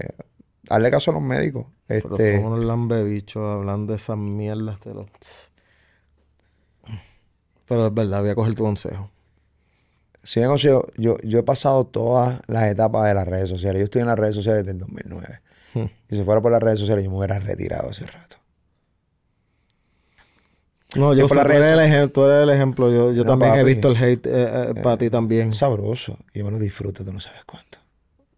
hazle 0.69 0.89
caso 0.89 1.11
a 1.11 1.13
los 1.15 1.21
médicos. 1.23 1.67
Pero 1.85 1.99
Este, 2.15 2.37
son 2.37 2.45
unos 2.53 2.65
lambebichos 2.65 3.47
hablando 3.47 3.93
de 3.93 3.97
esas 3.97 4.17
mierdas 4.17 4.79
de 4.81 4.93
los... 4.95 5.05
Pero 7.67 7.87
es 7.87 7.93
verdad, 7.93 8.21
voy 8.21 8.29
a 8.31 8.35
coger 8.35 8.55
tu 8.55 8.63
consejo. 8.63 9.11
si 10.23 10.39
me 10.39 10.47
considero- 10.47 10.87
yo, 10.97 11.17
yo 11.23 11.39
he 11.39 11.43
pasado 11.43 11.85
todas 11.85 12.41
las 12.47 12.63
etapas 12.71 13.05
de 13.07 13.13
las 13.13 13.27
redes 13.27 13.49
sociales. 13.49 13.79
Yo 13.79 13.83
estoy 13.85 14.01
en 14.01 14.07
las 14.07 14.17
redes 14.17 14.35
sociales 14.35 14.63
desde 14.65 14.71
el 14.71 14.79
2009. 14.79 15.39
Hmm. 15.75 15.85
Y 16.09 16.17
si 16.17 16.23
fuera 16.23 16.41
por 16.41 16.51
las 16.51 16.61
redes 16.63 16.79
sociales, 16.79 17.03
yo 17.05 17.11
me 17.11 17.17
hubiera 17.17 17.37
retirado 17.39 17.89
hace 17.91 18.05
rato. 18.07 18.37
No, 20.95 21.13
yo 21.13 21.27
por 21.27 21.37
sé, 21.37 21.43
las 21.43 21.45
tú 21.47 21.51
eres, 21.53 21.71
el 21.71 21.79
ejemplo, 21.79 22.09
tú 22.11 22.25
eres 22.25 22.43
el 22.43 22.49
ejemplo. 22.49 22.91
Yo, 22.91 23.11
yo 23.11 23.23
No, 23.23 23.31
también 23.37 23.55
he 23.55 23.63
visto 23.63 23.89
el 23.89 23.97
hate 23.97 24.25
eh, 24.25 24.73
para 24.81 24.97
ti 24.97 25.09
también. 25.09 25.49
Es 25.49 25.57
sabroso. 25.57 26.17
Y 26.33 26.39
yo 26.39 26.45
me 26.45 26.51
lo 26.51 26.57
disfruto, 26.59 27.03
tú 27.05 27.13
no 27.13 27.19
sabes 27.19 27.41
cuánto. 27.45 27.77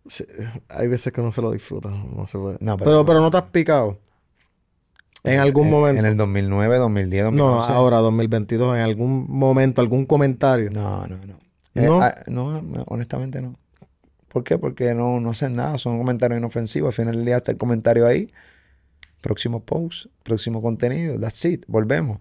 Sí, 0.07 0.25
hay 0.67 0.87
veces 0.89 1.13
que 1.13 1.21
no 1.21 1.31
se 1.31 1.41
lo 1.41 1.51
disfrutan. 1.51 2.13
No 2.15 2.27
se 2.27 2.37
puede. 2.37 2.57
No, 2.59 2.75
pero- 2.77 2.89
pero, 2.91 3.05
pero, 3.05 3.21
no 3.21 3.31
te 3.31 3.37
has 3.37 3.43
picado. 3.43 3.99
En 5.23 5.39
algún 5.39 5.67
En- 5.67 5.71
momento. 5.71 5.99
En 5.99 6.05
el 6.05 6.17
2009, 6.17 6.77
2010, 6.77 7.23
No, 7.25 7.29
2011. 7.31 7.71
ahora, 7.71 7.97
2022, 7.99 8.75
en 8.75 8.81
algún 8.81 9.25
momento, 9.29 9.79
algún 9.79 10.05
comentario. 10.05 10.69
No, 10.71 11.05
no, 11.07 11.17
no. 11.25 11.39
Eh, 11.75 11.85
¿No? 11.85 12.01
no, 12.27 12.61
no, 12.61 12.83
honestamente 12.87 13.41
no. 13.41 13.55
¿Por 14.27 14.43
qué? 14.43 14.57
Porque 14.57 14.93
no, 14.93 15.19
no 15.19 15.29
hacen 15.29 15.55
nada, 15.55 15.77
son 15.77 15.97
comentarios 15.97 16.37
inofensivos. 16.39 16.89
Al 16.89 16.93
final 16.93 17.15
del 17.15 17.25
día 17.25 17.37
está 17.37 17.51
el 17.51 17.57
comentario 17.57 18.07
ahí. 18.07 18.31
Próximo 19.21 19.63
post, 19.63 20.07
próximo 20.23 20.61
contenido, 20.61 21.19
that's 21.19 21.45
it, 21.45 21.63
volvemos. 21.67 22.19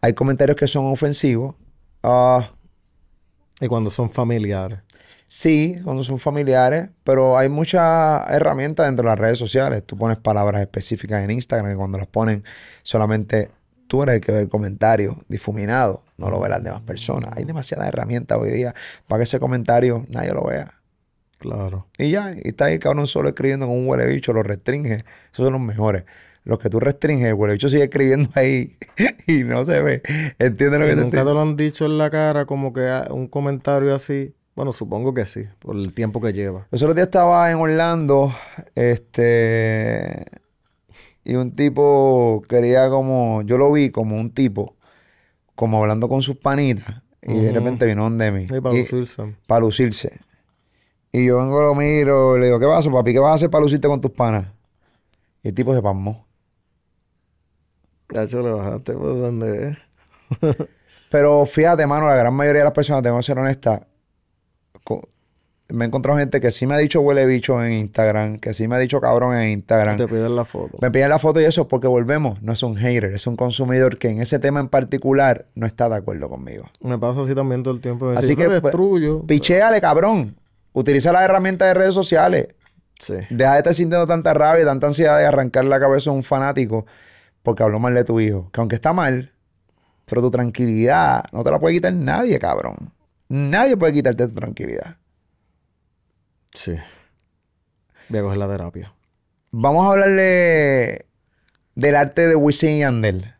Hay 0.00 0.14
comentarios 0.14 0.56
que 0.56 0.66
son 0.68 0.86
ofensivos. 0.86 1.54
Ah, 2.02 2.50
Y 3.60 3.68
cuando 3.68 3.90
son 3.90 4.10
familiares. 4.10 4.80
sí, 5.26 5.78
cuando 5.84 6.04
son 6.04 6.18
familiares, 6.18 6.90
pero 7.04 7.36
hay 7.38 7.48
muchas 7.48 8.28
herramientas 8.30 8.86
dentro 8.86 9.04
de 9.04 9.10
las 9.10 9.18
redes 9.18 9.38
sociales. 9.38 9.82
Tú 9.86 9.96
pones 9.96 10.18
palabras 10.18 10.60
específicas 10.60 11.22
en 11.24 11.30
Instagram 11.30 11.70
que 11.72 11.76
cuando 11.76 11.98
las 11.98 12.06
ponen 12.06 12.44
solamente 12.82 13.50
tú 13.86 14.02
eres 14.02 14.16
el 14.16 14.20
que 14.20 14.32
ve 14.32 14.40
el 14.40 14.48
comentario 14.48 15.16
difuminado, 15.28 16.02
no 16.18 16.30
lo 16.30 16.40
ve 16.40 16.48
las 16.48 16.62
demás 16.62 16.80
personas. 16.82 17.30
Hay 17.36 17.44
demasiadas 17.44 17.88
herramientas 17.88 18.38
hoy 18.38 18.50
día 18.50 18.74
para 19.08 19.20
que 19.20 19.24
ese 19.24 19.38
comentario 19.40 20.04
nadie 20.08 20.32
lo 20.32 20.44
vea. 20.44 20.74
Claro. 21.50 21.86
Y 21.98 22.10
ya, 22.10 22.32
y 22.34 22.48
está 22.48 22.66
ahí 22.66 22.78
cabrón 22.78 23.06
solo 23.06 23.28
escribiendo 23.28 23.66
con 23.66 23.76
un 23.76 23.86
huele 23.86 24.06
bicho, 24.06 24.32
lo 24.32 24.42
restringe. 24.42 25.04
Esos 25.32 25.44
son 25.44 25.52
los 25.52 25.60
mejores. 25.60 26.04
Los 26.44 26.58
que 26.58 26.70
tú 26.70 26.80
restringes, 26.80 27.28
el 27.28 27.34
huele 27.34 27.54
bicho 27.54 27.68
sigue 27.68 27.84
escribiendo 27.84 28.30
ahí 28.34 28.76
y 29.26 29.44
no 29.44 29.64
se 29.64 29.80
ve. 29.82 30.02
¿Entiendes 30.38 30.80
lo 30.80 30.86
¿Y 30.86 30.90
que 30.90 30.96
te 30.96 31.02
nunca 31.02 31.18
te 31.24 31.34
lo 31.34 31.40
han 31.42 31.56
dicho 31.56 31.84
en 31.84 31.98
la 31.98 32.08
cara 32.10 32.46
como 32.46 32.72
que 32.72 32.90
un 33.10 33.26
comentario 33.28 33.94
así? 33.94 34.34
Bueno, 34.56 34.72
supongo 34.72 35.12
que 35.12 35.26
sí, 35.26 35.42
por 35.58 35.76
el 35.76 35.92
tiempo 35.92 36.20
que 36.20 36.32
lleva. 36.32 36.66
Los 36.70 36.80
otros 36.80 36.94
días 36.94 37.08
estaba 37.08 37.50
en 37.50 37.58
Orlando, 37.58 38.32
este, 38.76 40.24
y 41.24 41.34
un 41.34 41.50
tipo 41.56 42.40
quería 42.48 42.88
como, 42.88 43.42
yo 43.42 43.58
lo 43.58 43.72
vi 43.72 43.90
como 43.90 44.16
un 44.16 44.30
tipo, 44.30 44.76
como 45.56 45.82
hablando 45.82 46.08
con 46.08 46.22
sus 46.22 46.36
panitas, 46.36 47.02
y 47.22 47.34
de 47.40 47.52
repente 47.52 47.84
vino 47.86 48.04
donde 48.04 48.30
mí. 48.30 48.44
Y 48.44 48.60
para 48.60 48.76
y- 48.76 48.80
lucirse. 48.82 49.34
para 49.46 49.60
lucirse. 49.60 50.20
Y 51.14 51.26
yo 51.26 51.38
vengo, 51.38 51.62
lo 51.62 51.76
miro, 51.76 52.36
y 52.36 52.40
le 52.40 52.46
digo, 52.46 52.58
¿qué 52.58 52.66
pasa, 52.66 52.90
papi? 52.90 53.12
¿Qué 53.12 53.20
vas 53.20 53.30
a 53.30 53.34
hacer 53.34 53.48
para 53.48 53.62
lucirte 53.62 53.86
con 53.86 54.00
tus 54.00 54.10
panas? 54.10 54.48
Y 55.44 55.48
el 55.50 55.54
tipo 55.54 55.72
se 55.72 55.80
pasmó. 55.80 56.26
Cacho, 58.08 58.42
le 58.42 58.50
bajaste 58.50 58.94
por 58.94 59.20
donde 59.20 59.68
es. 59.68 59.78
Pero 61.12 61.46
fíjate, 61.46 61.86
mano, 61.86 62.08
la 62.08 62.16
gran 62.16 62.34
mayoría 62.34 62.62
de 62.62 62.64
las 62.64 62.72
personas, 62.72 63.04
tengo 63.04 63.16
que 63.18 63.22
ser 63.22 63.38
honesta, 63.38 63.86
me 65.72 65.84
he 65.84 65.86
encontrado 65.86 66.18
gente 66.18 66.40
que 66.40 66.50
sí 66.50 66.66
me 66.66 66.74
ha 66.74 66.78
dicho 66.78 67.00
huele 67.00 67.26
bicho 67.26 67.64
en 67.64 67.74
Instagram, 67.74 68.38
que 68.38 68.52
sí 68.52 68.66
me 68.66 68.74
ha 68.74 68.78
dicho 68.80 69.00
cabrón 69.00 69.36
en 69.36 69.50
Instagram. 69.50 69.96
Te 69.96 70.08
piden 70.08 70.34
la 70.34 70.44
foto. 70.44 70.78
Me 70.80 70.90
piden 70.90 71.10
la 71.10 71.20
foto 71.20 71.40
y 71.40 71.44
eso 71.44 71.68
porque 71.68 71.86
volvemos, 71.86 72.42
no 72.42 72.52
es 72.54 72.62
un 72.64 72.74
hater, 72.74 73.12
es 73.12 73.28
un 73.28 73.36
consumidor 73.36 73.98
que 73.98 74.10
en 74.10 74.20
ese 74.20 74.40
tema 74.40 74.58
en 74.58 74.68
particular 74.68 75.46
no 75.54 75.64
está 75.64 75.88
de 75.88 75.94
acuerdo 75.94 76.28
conmigo. 76.28 76.64
Me 76.80 76.98
pasa 76.98 77.20
así 77.20 77.36
también 77.36 77.62
todo 77.62 77.72
el 77.72 77.80
tiempo. 77.80 78.06
Me 78.06 78.16
Así 78.16 78.30
que, 78.30 78.42
"Pero 78.42 78.50
eres 78.50 78.62
pues, 78.62 78.72
trullo". 78.72 79.22
Pichéale, 79.22 79.80
cabrón. 79.80 80.34
Utiliza 80.74 81.12
las 81.12 81.22
herramientas 81.22 81.68
de 81.68 81.74
redes 81.74 81.94
sociales. 81.94 82.48
Sí. 83.00 83.14
Deja 83.30 83.52
de 83.52 83.58
estar 83.58 83.74
sintiendo 83.74 84.06
tanta 84.06 84.34
rabia, 84.34 84.64
tanta 84.64 84.88
ansiedad 84.88 85.18
de 85.18 85.24
arrancar 85.24 85.64
la 85.64 85.78
cabeza 85.78 86.10
a 86.10 86.12
un 86.12 86.24
fanático 86.24 86.84
porque 87.42 87.62
habló 87.62 87.78
mal 87.78 87.94
de 87.94 88.02
tu 88.02 88.18
hijo. 88.18 88.50
Que 88.50 88.60
aunque 88.60 88.74
está 88.74 88.92
mal, 88.92 89.32
pero 90.04 90.20
tu 90.20 90.30
tranquilidad 90.32 91.24
no 91.32 91.44
te 91.44 91.50
la 91.50 91.60
puede 91.60 91.76
quitar 91.76 91.92
nadie, 91.92 92.38
cabrón. 92.40 92.92
Nadie 93.28 93.76
puede 93.76 93.92
quitarte 93.92 94.26
tu 94.26 94.34
tranquilidad. 94.34 94.96
Sí. 96.54 96.72
Voy 98.08 98.18
a 98.18 98.22
coger 98.22 98.38
la 98.38 98.48
terapia. 98.48 98.94
Vamos 99.52 99.86
a 99.86 99.90
hablarle 99.92 101.06
del 101.76 101.94
arte 101.94 102.26
de 102.26 102.34
Wisin 102.34 102.70
y 102.70 102.78
Yandel. 102.80 103.34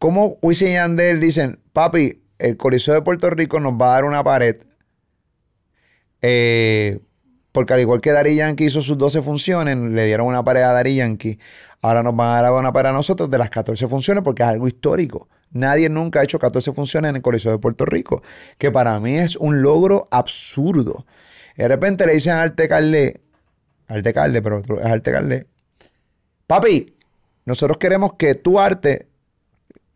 ¿Cómo 0.00 0.38
Wisin 0.42 0.68
y 0.68 0.72
Yandel 0.72 1.20
dicen, 1.20 1.60
papi, 1.72 2.24
el 2.38 2.56
Coliseo 2.56 2.94
de 2.94 3.02
Puerto 3.02 3.30
Rico 3.30 3.60
nos 3.60 3.74
va 3.74 3.92
a 3.92 3.94
dar 3.94 4.04
una 4.04 4.24
pared? 4.24 4.56
Eh, 6.26 7.00
porque 7.52 7.74
al 7.74 7.80
igual 7.80 8.00
que 8.00 8.12
Dari 8.12 8.34
Yankee 8.34 8.64
hizo 8.64 8.80
sus 8.80 8.96
12 8.96 9.20
funciones, 9.20 9.76
le 9.76 10.06
dieron 10.06 10.26
una 10.26 10.42
pared 10.42 10.62
a 10.62 10.72
Dari 10.72 10.94
Yankee. 10.94 11.38
Ahora 11.82 12.02
nos 12.02 12.16
van 12.16 12.38
a 12.38 12.40
dar 12.40 12.52
una 12.52 12.72
pared 12.72 12.88
a 12.88 12.92
nosotros 12.94 13.30
de 13.30 13.36
las 13.36 13.50
14 13.50 13.88
funciones 13.88 14.24
porque 14.24 14.42
es 14.42 14.48
algo 14.48 14.66
histórico. 14.66 15.28
Nadie 15.50 15.90
nunca 15.90 16.20
ha 16.20 16.24
hecho 16.24 16.38
14 16.38 16.72
funciones 16.72 17.10
en 17.10 17.16
el 17.16 17.22
Coliseo 17.22 17.52
de 17.52 17.58
Puerto 17.58 17.84
Rico, 17.84 18.22
que 18.56 18.70
para 18.70 18.98
mí 19.00 19.18
es 19.18 19.36
un 19.36 19.60
logro 19.60 20.08
absurdo. 20.10 21.04
De 21.58 21.68
repente 21.68 22.06
le 22.06 22.14
dicen 22.14 22.32
a 22.32 22.42
Arte 22.42 22.68
Carle, 22.68 23.20
Arte 23.86 24.14
Carle, 24.14 24.40
pero 24.40 24.60
es 24.60 24.84
Arte 24.84 25.12
Carle, 25.12 25.46
papi, 26.46 26.96
nosotros 27.44 27.76
queremos 27.76 28.14
que 28.14 28.34
tu 28.34 28.58
arte, 28.58 29.08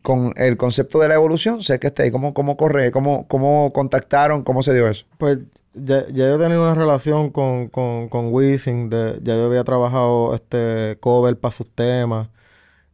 con 0.02 0.34
el 0.36 0.58
concepto 0.58 1.00
de 1.00 1.08
la 1.08 1.14
evolución, 1.14 1.62
sé 1.62 1.78
que 1.80 1.88
esté 1.88 2.04
ahí. 2.04 2.10
¿Cómo, 2.10 2.34
cómo 2.34 2.56
corre? 2.58 2.92
¿Cómo, 2.92 3.26
¿Cómo 3.26 3.72
contactaron? 3.72 4.44
¿Cómo 4.44 4.62
se 4.62 4.74
dio 4.74 4.88
eso? 4.88 5.06
Pues 5.16 5.38
ya, 5.84 6.06
ya 6.08 6.28
yo 6.30 6.38
tenía 6.38 6.60
una 6.60 6.74
relación 6.74 7.30
con, 7.30 7.68
con, 7.68 8.08
con 8.08 8.32
Wisin, 8.32 8.90
de, 8.90 9.18
ya 9.22 9.36
yo 9.36 9.46
había 9.46 9.64
trabajado 9.64 10.34
este 10.34 10.96
cover 11.00 11.38
para 11.38 11.52
sus 11.52 11.70
temas 11.74 12.28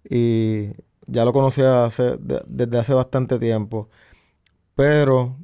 y 0.09 0.71
ya 1.07 1.25
lo 1.25 1.33
conocía 1.33 1.85
hace, 1.87 2.17
de- 2.19 2.43
desde 2.47 2.79
hace 2.79 2.95
bastante 2.95 3.39
tiempo. 3.39 3.89
Pero 4.75 5.37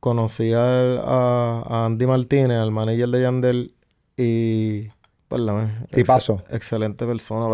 conocí 0.00 0.52
al- 0.52 1.00
a, 1.04 1.62
a 1.66 1.86
Andy 1.86 2.06
Martínez, 2.06 2.58
al 2.58 2.70
manager 2.70 3.08
de 3.08 3.20
Yandel, 3.22 3.74
y... 4.16 4.88
¿verdad? 5.28 5.82
Ex- 5.86 5.96
Tipazo. 5.96 6.42
excelente 6.50 7.04
persona, 7.04 7.46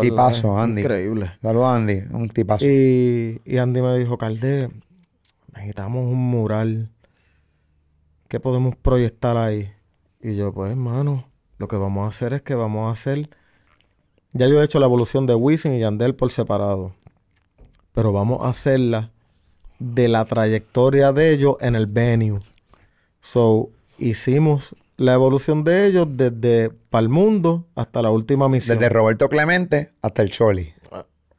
Andy. 0.61 0.81
Increíble. 0.81 1.31
Saludos, 1.41 1.67
Andy. 1.69 2.03
Un 2.11 2.29
tipazo. 2.29 2.65
Y, 2.65 3.41
y 3.45 3.57
Andy 3.57 3.81
me 3.81 3.97
dijo, 3.97 4.17
Calde, 4.17 4.69
necesitamos 5.55 6.05
un 6.05 6.19
mural. 6.19 6.89
¿Qué 8.33 8.39
podemos 8.39 8.75
proyectar 8.75 9.37
ahí? 9.37 9.71
Y 10.19 10.35
yo, 10.35 10.51
pues, 10.51 10.71
hermano, 10.71 11.29
lo 11.59 11.67
que 11.67 11.75
vamos 11.75 12.05
a 12.05 12.07
hacer 12.07 12.33
es 12.33 12.41
que 12.41 12.55
vamos 12.55 12.89
a 12.89 12.91
hacer... 12.91 13.29
Ya 14.31 14.47
yo 14.47 14.59
he 14.59 14.65
hecho 14.65 14.79
la 14.79 14.87
evolución 14.87 15.27
de 15.27 15.35
Wisin 15.35 15.75
y 15.75 15.81
Yandel 15.81 16.15
por 16.15 16.31
separado. 16.31 16.95
Pero 17.93 18.11
vamos 18.11 18.43
a 18.43 18.49
hacerla 18.49 19.11
de 19.77 20.07
la 20.07 20.25
trayectoria 20.25 21.13
de 21.13 21.31
ellos 21.31 21.57
en 21.61 21.75
el 21.75 21.85
venue. 21.85 22.39
So, 23.21 23.69
hicimos 23.99 24.75
la 24.97 25.13
evolución 25.13 25.63
de 25.63 25.85
ellos 25.85 26.07
desde 26.09 26.71
Palmundo 26.89 27.67
hasta 27.75 28.01
la 28.01 28.09
última 28.09 28.49
misión. 28.49 28.79
Desde 28.79 28.89
Roberto 28.89 29.29
Clemente 29.29 29.91
hasta 30.01 30.23
el 30.23 30.31
Choli. 30.31 30.73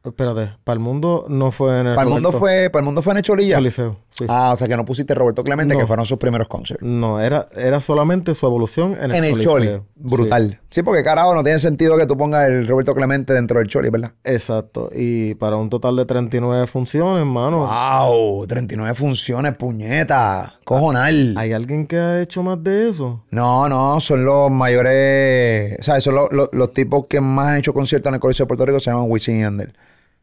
Espérate, 0.05 0.53
Palmundo 0.65 1.25
no 1.29 1.51
fue 1.51 1.81
en 1.81 1.87
el 1.87 1.95
¿Para 1.95 2.07
el 2.09 2.13
mundo 2.15 2.31
fue, 2.31 2.69
para 2.71 2.81
el 2.81 2.85
mundo 2.85 3.01
fue 3.01 3.13
en 3.13 3.17
el 3.17 3.23
Cholilla? 3.23 3.59
Sí. 3.71 4.27
Ah, 4.29 4.53
o 4.55 4.57
sea 4.59 4.69
que 4.69 4.77
no 4.77 4.85
pusiste 4.85 5.15
Roberto 5.15 5.43
Clemente, 5.43 5.73
No. 5.75 5.81
que 5.81 5.87
fueron 5.87 6.05
sus 6.05 6.19
primeros 6.19 6.47
concerts. 6.47 6.83
No, 6.83 7.21
era, 7.21 7.47
era 7.57 7.81
solamente 7.81 8.35
su 8.35 8.45
evolución 8.47 8.97
en 9.01 9.13
el, 9.13 9.15
En 9.15 9.25
el. 9.25 9.41
Choli. 9.41 9.81
Brutal. 9.97 10.61
Sí. 10.61 10.64
Porque 10.83 11.05
carajo, 11.05 11.35
no 11.35 11.43
tiene 11.45 11.59
sentido 11.59 11.97
que 11.97 12.07
tú 12.07 12.17
pongas 12.17 12.49
el 12.49 12.67
Roberto 12.67 12.95
Clemente 12.95 13.33
dentro 13.33 13.59
del 13.59 13.69
Choli, 13.69 13.91
¿verdad? 13.91 14.13
exacto. 14.25 14.91
Y 14.95 15.35
para 15.35 15.57
un 15.57 15.71
total 15.71 15.95
de 15.97 16.05
39 16.05 16.67
funciones, 16.67 17.21
hermano. 17.21 17.67
¡Wow! 17.67 18.47
39 18.47 18.95
funciones, 18.95 19.57
puñeta. 19.57 20.55
Cojonal. 20.65 21.35
¿Hay 21.37 21.53
alguien 21.53 21.87
que 21.87 21.97
ha 21.99 22.21
hecho 22.23 22.43
más 22.43 22.63
de 22.63 22.91
eso? 22.91 23.23
No, 23.31 23.69
no, 23.69 24.01
son 24.01 24.25
los 24.25 24.51
mayores. 24.51 25.77
O 25.79 25.83
sea, 25.83 26.01
son 26.01 26.15
los, 26.15 26.33
los- 26.33 26.49
los 26.53 26.73
tipos 26.73 27.07
que 27.09 27.21
más 27.21 27.49
han 27.49 27.57
hecho 27.59 27.73
conciertos 27.75 28.09
en 28.11 28.15
el 28.15 28.21
Coliseo 28.21 28.45
de 28.45 28.49
Puerto 28.49 28.67
Rico, 28.67 28.81
se 28.81 28.91
llaman 28.91 29.07
Wisin 29.09 29.37
y 29.37 29.41
Yandel. 29.43 29.75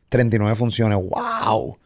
39 0.09 0.55
funciones. 0.55 0.97
¡Wow! 0.97 1.77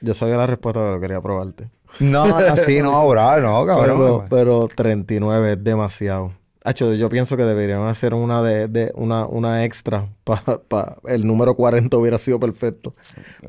Yo 0.00 0.14
sabía 0.14 0.36
la 0.36 0.46
respuesta, 0.46 0.80
pero 0.80 1.00
quería 1.00 1.20
probarte. 1.20 1.68
No, 2.00 2.26
no, 2.26 2.56
sí, 2.56 2.80
no, 2.80 3.06
bro, 3.08 3.40
no, 3.40 3.66
cabrón. 3.66 3.98
Pero, 3.98 4.24
pero 4.30 4.68
39 4.74 5.52
es 5.52 5.64
demasiado. 5.64 6.32
Hacho, 6.64 6.94
yo 6.94 7.08
pienso 7.08 7.36
que 7.36 7.42
deberían 7.44 7.82
hacer 7.88 8.14
una 8.14 8.42
de, 8.42 8.92
una, 8.94 9.26
una 9.26 9.64
extra 9.64 10.08
para 10.24 10.98
el 11.06 11.26
número 11.26 11.56
40 11.56 11.96
hubiera 11.96 12.18
sido 12.18 12.38
perfecto. 12.38 12.92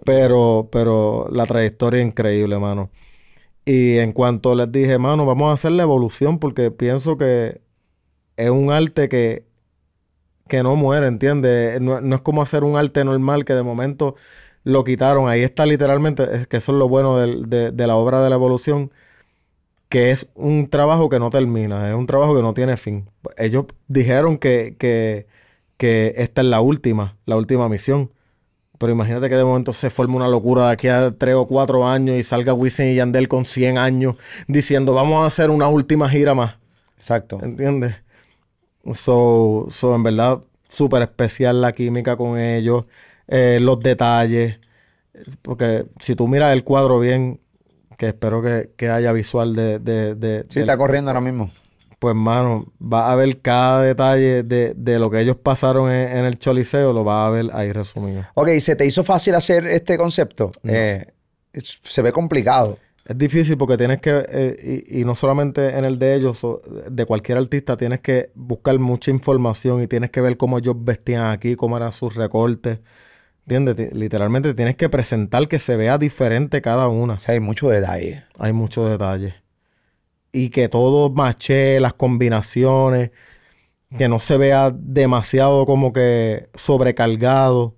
Pero, 0.06 0.70
pero 0.72 1.28
la 1.32 1.46
trayectoria 1.46 2.02
es 2.02 2.08
increíble, 2.08 2.58
mano. 2.60 2.90
Y 3.66 3.98
en 4.00 4.14
cuanto 4.14 4.56
les 4.56 4.72
dije, 4.72 4.98
mano, 4.98 5.26
vamos 5.26 5.52
a 5.52 5.54
hacer 5.54 5.72
la 5.74 5.84
evolución 5.84 6.40
porque 6.40 6.72
pienso 6.72 7.18
que 7.18 7.62
es 8.38 8.50
un 8.50 8.72
arte 8.72 9.10
que, 9.10 9.46
que 10.48 10.64
no 10.64 10.76
muere, 10.76 11.08
¿entiendes? 11.08 11.80
No, 11.82 12.02
no 12.02 12.16
es 12.16 12.22
como 12.22 12.42
hacer 12.42 12.64
un 12.64 12.78
arte 12.78 13.04
normal 13.06 13.46
que 13.46 13.54
de 13.54 13.64
momento 13.64 14.16
lo 14.64 14.84
quitaron. 14.84 15.30
Ahí 15.30 15.42
está 15.44 15.66
literalmente, 15.66 16.48
que 16.50 16.58
eso 16.58 16.72
es 16.74 16.78
lo 16.78 16.90
bueno 16.90 17.18
de, 17.18 17.72
de 17.72 17.88
la 17.88 17.96
obra 17.96 18.22
de 18.24 18.30
la 18.30 18.36
evolución, 18.36 18.92
que 19.94 20.10
es 20.10 20.28
un 20.34 20.72
trabajo 20.72 21.08
que 21.08 21.20
no 21.20 21.30
termina, 21.30 21.88
es 21.88 21.94
un 21.94 22.08
trabajo 22.08 22.36
que 22.36 22.42
no 22.42 22.56
tiene 22.56 22.78
fin. 22.78 23.08
Ellos 23.38 23.66
dijeron 23.88 24.40
que, 24.40 24.76
que, 24.80 25.28
que 25.78 26.16
esta 26.18 26.42
es 26.42 26.48
la 26.48 26.62
última, 26.62 27.16
la 27.28 27.38
última 27.38 27.70
misión. 27.70 28.10
Pero 28.80 28.92
imagínate 28.92 29.30
que 29.30 29.36
de 29.36 29.44
momento 29.44 29.72
se 29.72 29.92
forme 29.92 30.16
una 30.16 30.28
locura 30.28 30.66
de 30.66 30.72
aquí 30.74 30.88
a 30.88 31.12
tres 31.16 31.36
o 31.36 31.46
cuatro 31.46 31.88
años 31.88 32.18
y 32.18 32.24
salga 32.24 32.56
Wisin 32.56 32.88
y 32.88 32.96
Yandel 32.96 33.28
con 33.28 33.46
100 33.46 33.78
años 33.78 34.16
diciendo 34.48 34.96
vamos 34.96 35.24
a 35.24 35.28
hacer 35.28 35.52
una 35.52 35.68
última 35.68 36.10
gira 36.10 36.34
más. 36.34 36.56
Exacto. 36.98 37.38
¿Entiendes? 37.44 37.94
So, 38.94 39.68
so, 39.70 39.94
en 39.94 40.02
verdad, 40.02 40.42
súper 40.70 41.04
especial 41.04 41.62
la 41.62 41.72
química 41.72 42.18
con 42.18 42.40
ellos, 42.40 42.86
eh, 43.28 43.60
los 43.62 43.80
detalles. 43.80 44.58
Porque 45.44 45.86
si 46.00 46.16
tú 46.16 46.28
miras 46.28 46.52
el 46.52 46.64
cuadro 46.64 47.00
bien, 47.00 47.43
que 47.98 48.08
espero 48.08 48.42
que, 48.42 48.72
que 48.78 48.90
haya 48.90 49.12
visual 49.14 49.56
de, 49.56 49.80
de, 49.80 50.16
de- 50.16 50.46
Sí, 50.50 50.60
está 50.60 50.78
corriendo 50.78 51.10
ahora 51.12 51.22
mismo. 51.22 51.52
pues, 52.00 52.16
mano, 52.16 52.66
va 52.82 53.12
a 53.12 53.16
ver 53.16 53.40
cada 53.42 53.82
detalle 53.82 54.44
de, 54.44 54.74
de 54.76 55.00
lo 55.00 55.10
que 55.10 55.20
ellos 55.22 55.38
pasaron 55.38 55.92
en, 55.92 56.18
en 56.18 56.26
el 56.26 56.38
Choliseo, 56.40 56.92
lo 56.94 57.06
va 57.06 57.26
a 57.26 57.30
ver 57.30 57.50
ahí 57.54 57.72
resumido. 57.72 58.26
Ok, 58.34 58.50
¿se 58.60 58.76
te 58.76 58.86
hizo 58.86 59.04
fácil 59.04 59.36
hacer 59.36 59.66
este 59.68 59.98
concepto? 59.98 60.52
Eh, 60.64 61.06
es- 61.54 61.80
se 61.84 62.02
ve 62.02 62.12
complicado. 62.12 62.78
Es 63.06 63.18
difícil 63.18 63.58
porque 63.58 63.76
tienes 63.78 64.00
que, 64.00 64.26
eh, 64.30 64.84
y, 64.90 65.02
y 65.02 65.06
no 65.06 65.14
solamente 65.16 65.78
en 65.78 65.84
el 65.84 66.00
de 66.00 66.16
ellos, 66.16 66.40
de 66.90 67.06
cualquier 67.06 67.38
artista, 67.38 67.76
tienes 67.76 68.00
que 68.00 68.32
buscar 68.34 68.80
mucha 68.80 69.12
información 69.12 69.82
y 69.84 69.88
tienes 69.88 70.10
que 70.10 70.22
ver 70.22 70.38
cómo 70.38 70.58
ellos 70.58 70.76
vestían 70.78 71.30
aquí, 71.32 71.56
cómo 71.58 71.76
eran 71.76 71.92
sus 71.92 72.16
recortes. 72.16 72.80
¿Entiendes? 73.46 73.76
Ti- 73.76 73.96
Literalmente 73.98 74.54
tienes 74.54 74.76
que 74.78 74.90
presentar 74.90 75.48
que 75.48 75.60
se 75.60 75.76
vea 75.76 75.98
diferente 75.98 76.62
cada 76.62 76.88
una. 76.88 77.14
O 77.16 77.20
sea, 77.20 77.34
hay 77.34 77.40
mucho 77.40 77.70
detalle. 77.70 78.24
Hay 78.40 78.54
muchos 78.54 78.90
detalles. 78.90 79.34
Y 80.32 80.50
que 80.50 80.68
todo 80.70 81.10
mache, 81.12 81.80
las 81.80 81.94
combinaciones, 81.94 83.12
que 83.98 84.10
no 84.10 84.20
se 84.20 84.38
vea 84.38 84.72
demasiado 84.76 85.66
como 85.66 85.94
que 85.94 86.50
sobrecargado. 86.56 87.76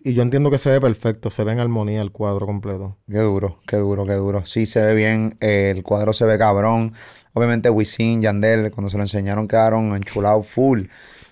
Y 0.00 0.14
yo 0.14 0.22
entiendo 0.22 0.50
que 0.50 0.58
se 0.58 0.70
ve 0.70 0.80
perfecto, 0.80 1.30
se 1.30 1.44
ve 1.44 1.52
en 1.52 1.60
armonía 1.60 2.02
el 2.02 2.12
cuadro 2.12 2.46
completo. 2.46 2.98
Qué 3.08 3.18
duro, 3.18 3.60
qué 3.66 3.76
duro, 3.76 4.04
qué 4.06 4.14
duro. 4.14 4.46
Sí, 4.46 4.66
se 4.66 4.82
ve 4.82 4.94
bien. 4.94 5.36
eh, 5.40 5.72
el 5.76 5.84
cuadro 5.84 6.12
se 6.12 6.24
ve 6.24 6.38
cabrón. 6.38 6.92
Obviamente, 7.34 7.70
Wisin, 7.70 8.20
Yandel, 8.22 8.72
cuando 8.72 8.90
se 8.90 8.96
lo 8.96 9.04
enseñaron, 9.04 9.46
quedaron 9.48 9.94
enchulados 9.94 10.46
full. 10.48 10.86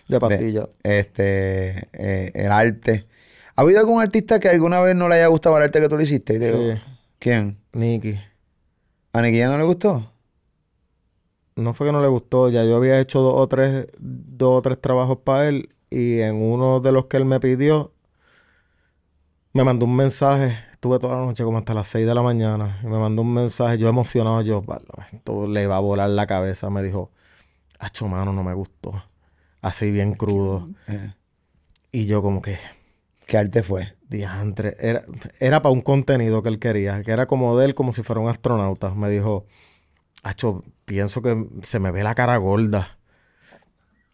De 0.09 0.21
pastilla. 0.21 0.69
Este, 0.83 1.89
eh, 1.93 2.31
el 2.35 2.53
arte. 2.53 3.07
¿Ha 3.61 3.63
habido 3.63 3.79
algún 3.81 4.01
artista 4.01 4.41
que 4.41 4.49
alguna 4.49 4.81
vez 4.81 4.97
no 4.97 5.07
le 5.07 5.17
haya 5.17 5.27
gustado 5.27 5.59
el 5.59 5.65
arte 5.65 5.83
que 5.83 5.89
tú 5.91 5.99
le 5.99 6.05
hiciste? 6.05 6.37
Y 6.37 6.39
te 6.39 6.47
digo, 6.51 6.73
Sí. 6.73 6.81
¿Quién? 7.19 7.59
Nicky. 7.75 8.19
¿A 9.13 9.21
Nicky 9.21 9.39
Jam 9.39 9.51
no 9.53 9.59
le 9.59 9.65
gustó? 9.65 10.11
No 11.57 11.75
fue 11.75 11.89
que 11.89 11.93
no 11.93 12.01
le 12.01 12.09
gustó, 12.09 12.49
ya 12.49 12.65
yo 12.65 12.77
había 12.77 12.99
hecho 12.99 13.21
dos 13.21 13.35
o 13.37 13.47
tres, 13.49 13.87
dos 13.99 14.61
o 14.61 14.63
tres 14.63 14.81
trabajos 14.81 15.19
para 15.19 15.47
él 15.49 15.69
y 15.91 16.21
en 16.21 16.37
uno 16.37 16.81
de 16.81 16.91
los 16.91 17.05
que 17.05 17.19
él 17.19 17.27
me 17.27 17.39
pidió, 17.39 17.93
me 19.53 19.63
mandó 19.63 19.85
un 19.85 19.95
mensaje, 19.95 20.57
estuve 20.73 20.99
toda 20.99 21.17
la 21.17 21.27
noche 21.27 21.45
como 21.45 21.59
hasta 21.59 21.75
las 21.75 21.87
6 21.89 22.07
de 22.07 22.15
la 22.15 22.23
mañana 22.23 22.81
y 22.83 22.87
me 22.87 22.99
mandó 22.99 23.21
un 23.21 23.35
mensaje, 23.35 23.77
yo 23.77 23.91
emocionado, 23.91 24.41
yo, 24.41 24.63
"Vale, 24.63 24.87
esto 25.13 25.47
le 25.47 25.67
va 25.67 25.77
a 25.77 25.81
volar 25.81 26.09
la 26.09 26.27
cabeza, 26.27 26.71
me 26.71 26.83
dijo, 26.83 27.11
hacho 27.79 28.09
mano, 28.09 28.33
no 28.33 28.43
me 28.43 28.55
gustó, 28.55 29.05
así 29.61 29.91
bien 29.91 30.15
crudo. 30.15 30.71
Eh, 30.89 31.13
Y 31.93 32.07
yo 32.07 32.23
como 32.23 32.41
que, 32.41 32.57
¿Qué 33.31 33.39
arte 33.39 33.63
fue? 33.63 33.95
diantre, 34.11 34.75
era, 34.81 35.05
era 35.39 35.63
para 35.63 35.73
un 35.73 35.83
contenido 35.83 36.43
que 36.43 36.49
él 36.49 36.59
quería, 36.59 37.01
que 37.05 37.13
era 37.13 37.27
como 37.27 37.57
de 37.57 37.67
él, 37.67 37.75
como 37.77 37.93
si 37.93 38.03
fuera 38.03 38.21
un 38.21 38.29
astronauta. 38.29 38.93
Me 38.93 39.09
dijo, 39.09 39.47
Acho, 40.23 40.65
pienso 40.85 41.23
que 41.23 41.47
se 41.63 41.79
me 41.79 41.91
ve 41.91 42.03
la 42.03 42.15
cara 42.15 42.37
gorda. 42.37 42.99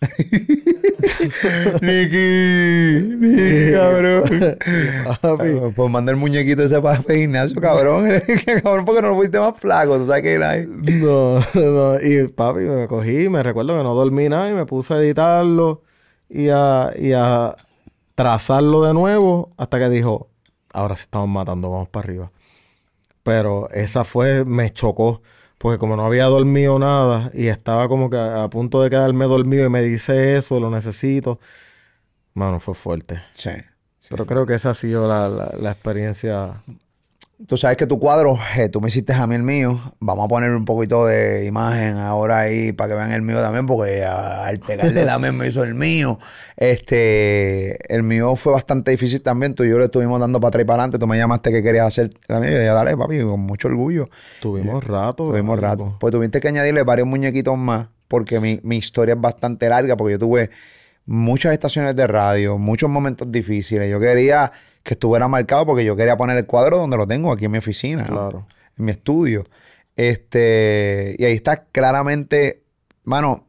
Niki, 1.80 3.16
Niki, 3.16 3.72
cabrón. 3.72 4.58
Papi. 5.20 5.72
Pues 5.74 5.90
manda 5.90 6.12
el 6.12 6.18
muñequito 6.18 6.62
ese 6.62 6.80
para 6.80 7.02
el 7.08 7.16
gimnasio, 7.16 7.60
cabrón. 7.60 8.06
cabrón, 8.62 8.84
porque 8.84 9.02
no 9.02 9.08
lo 9.08 9.16
fuiste 9.16 9.40
más 9.40 9.58
flaco, 9.58 9.98
tú 9.98 10.06
sabes 10.06 10.22
que 10.22 10.34
era 10.34 10.50
ahí. 10.50 10.66
No, 10.66 11.40
no. 11.54 12.00
Y 12.00 12.28
papi, 12.28 12.60
me 12.60 12.86
cogí, 12.86 13.28
me 13.28 13.42
recuerdo 13.42 13.76
que 13.76 13.82
no 13.82 13.94
dormí 13.94 14.28
nada 14.28 14.50
y 14.50 14.54
me 14.54 14.66
puse 14.66 14.94
a 14.94 14.98
editarlo 14.98 15.82
y 16.28 16.50
a, 16.50 16.92
y 16.96 17.12
a 17.12 17.56
trazarlo 18.16 18.82
de 18.82 18.94
nuevo 18.94 19.52
hasta 19.56 19.78
que 19.78 19.88
dijo, 19.88 20.30
ahora 20.72 20.96
sí 20.96 21.02
estamos 21.02 21.28
matando, 21.28 21.70
vamos 21.70 21.88
para 21.88 22.04
arriba. 22.04 22.32
Pero 23.22 23.70
esa 23.70 24.02
fue, 24.02 24.44
me 24.44 24.72
chocó. 24.72 25.22
Porque 25.58 25.78
como 25.78 25.96
no 25.96 26.04
había 26.04 26.26
dormido 26.26 26.78
nada 26.78 27.30
y 27.32 27.46
estaba 27.46 27.88
como 27.88 28.10
que 28.10 28.18
a, 28.18 28.48
punto 28.50 28.82
de 28.82 28.90
quedarme 28.90 29.24
dormido 29.24 29.66
y 29.66 29.70
me 29.70 29.82
dice 29.82 30.36
eso, 30.36 30.60
lo 30.60 30.70
necesito. 30.70 31.40
Mano, 32.34 32.60
fue 32.60 32.74
fuerte. 32.74 33.22
Sí. 33.34 33.50
Pero 34.10 34.26
creo 34.26 34.44
que 34.46 34.54
esa 34.54 34.70
ha 34.70 34.74
sido 34.74 35.08
la, 35.08 35.28
la 35.28 35.70
experiencia 35.72 36.62
Tú 37.46 37.58
sabes 37.58 37.76
que 37.76 37.86
tu 37.86 37.98
cuadro, 37.98 38.38
eh, 38.56 38.70
tú 38.70 38.80
me 38.80 38.88
hiciste 38.88 39.12
a 39.12 39.26
mí 39.26 39.34
el 39.34 39.42
mío. 39.42 39.78
Vamos 40.00 40.24
a 40.24 40.28
poner 40.28 40.52
un 40.52 40.64
poquito 40.64 41.04
de 41.04 41.44
imagen 41.44 41.98
ahora 41.98 42.38
ahí 42.38 42.72
para 42.72 42.88
que 42.88 42.94
vean 42.94 43.12
el 43.12 43.20
mío 43.20 43.42
también, 43.42 43.66
porque 43.66 44.02
al 44.02 44.58
pegarle 44.58 45.04
también 45.04 45.36
me 45.36 45.46
hizo 45.46 45.62
el 45.62 45.74
mío. 45.74 46.18
Este, 46.56 47.94
el 47.94 48.02
mío 48.02 48.36
fue 48.36 48.54
bastante 48.54 48.90
difícil 48.90 49.20
también. 49.20 49.54
Tú 49.54 49.64
y 49.64 49.68
yo 49.68 49.78
le 49.78 49.84
estuvimos 49.84 50.18
dando 50.18 50.40
para 50.40 50.48
atrás 50.48 50.62
y 50.62 50.64
para 50.64 50.82
adelante. 50.84 50.98
Tú 50.98 51.06
me 51.06 51.18
llamaste 51.18 51.52
que 51.52 51.62
querías 51.62 51.88
hacer 51.88 52.10
la 52.26 52.40
mía. 52.40 52.48
Y 52.48 52.52
yo 52.52 52.58
dije, 52.60 52.70
dale, 52.72 52.96
papi, 52.96 53.20
con 53.20 53.40
mucho 53.40 53.68
orgullo. 53.68 54.08
Tuvimos 54.40 54.82
rato. 54.82 55.26
Tuvimos 55.26 55.60
rato. 55.60 55.94
Pues 56.00 56.12
tuviste 56.12 56.40
que 56.40 56.48
añadirle 56.48 56.84
varios 56.84 57.06
muñequitos 57.06 57.58
más, 57.58 57.88
porque 58.08 58.40
mi, 58.40 58.60
mi 58.62 58.78
historia 58.78 59.14
es 59.14 59.20
bastante 59.20 59.68
larga, 59.68 59.94
porque 59.94 60.12
yo 60.12 60.18
tuve 60.18 60.48
muchas 61.06 61.52
estaciones 61.52 61.94
de 61.96 62.06
radio, 62.06 62.58
muchos 62.58 62.90
momentos 62.90 63.30
difíciles. 63.30 63.90
Yo 63.90 63.98
quería 63.98 64.50
que 64.82 64.94
estuviera 64.94 65.28
marcado 65.28 65.64
porque 65.64 65.84
yo 65.84 65.96
quería 65.96 66.16
poner 66.16 66.36
el 66.36 66.46
cuadro 66.46 66.78
donde 66.78 66.96
lo 66.96 67.06
tengo, 67.06 67.32
aquí 67.32 67.46
en 67.46 67.52
mi 67.52 67.58
oficina, 67.58 68.04
claro. 68.04 68.46
en 68.76 68.84
mi 68.84 68.92
estudio. 68.92 69.44
Este, 69.94 71.16
y 71.18 71.24
ahí 71.24 71.32
está 71.32 71.64
claramente, 71.64 72.62
mano, 73.04 73.46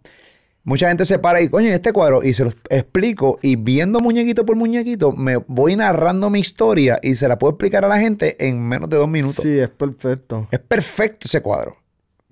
mucha 0.63 0.87
gente 0.87 1.03
se 1.03 1.19
para 1.19 1.41
y, 1.41 1.49
coño, 1.49 1.69
este 1.69 1.91
cuadro, 1.91 2.23
y 2.23 2.33
se 2.33 2.45
lo 2.45 2.51
explico, 2.69 3.39
y 3.41 3.55
viendo 3.55 3.99
muñequito 3.99 4.45
por 4.45 4.55
muñequito, 4.55 5.11
me 5.11 5.37
voy 5.37 5.75
narrando 5.75 6.29
mi 6.29 6.39
historia 6.39 6.99
y 7.01 7.15
se 7.15 7.27
la 7.27 7.37
puedo 7.37 7.51
explicar 7.51 7.83
a 7.83 7.87
la 7.87 7.99
gente 7.99 8.47
en 8.47 8.61
menos 8.61 8.89
de 8.89 8.97
dos 8.97 9.09
minutos. 9.09 9.43
Sí, 9.43 9.59
es 9.59 9.69
perfecto. 9.69 10.47
Es 10.51 10.59
perfecto 10.59 11.25
ese 11.25 11.41
cuadro. 11.41 11.77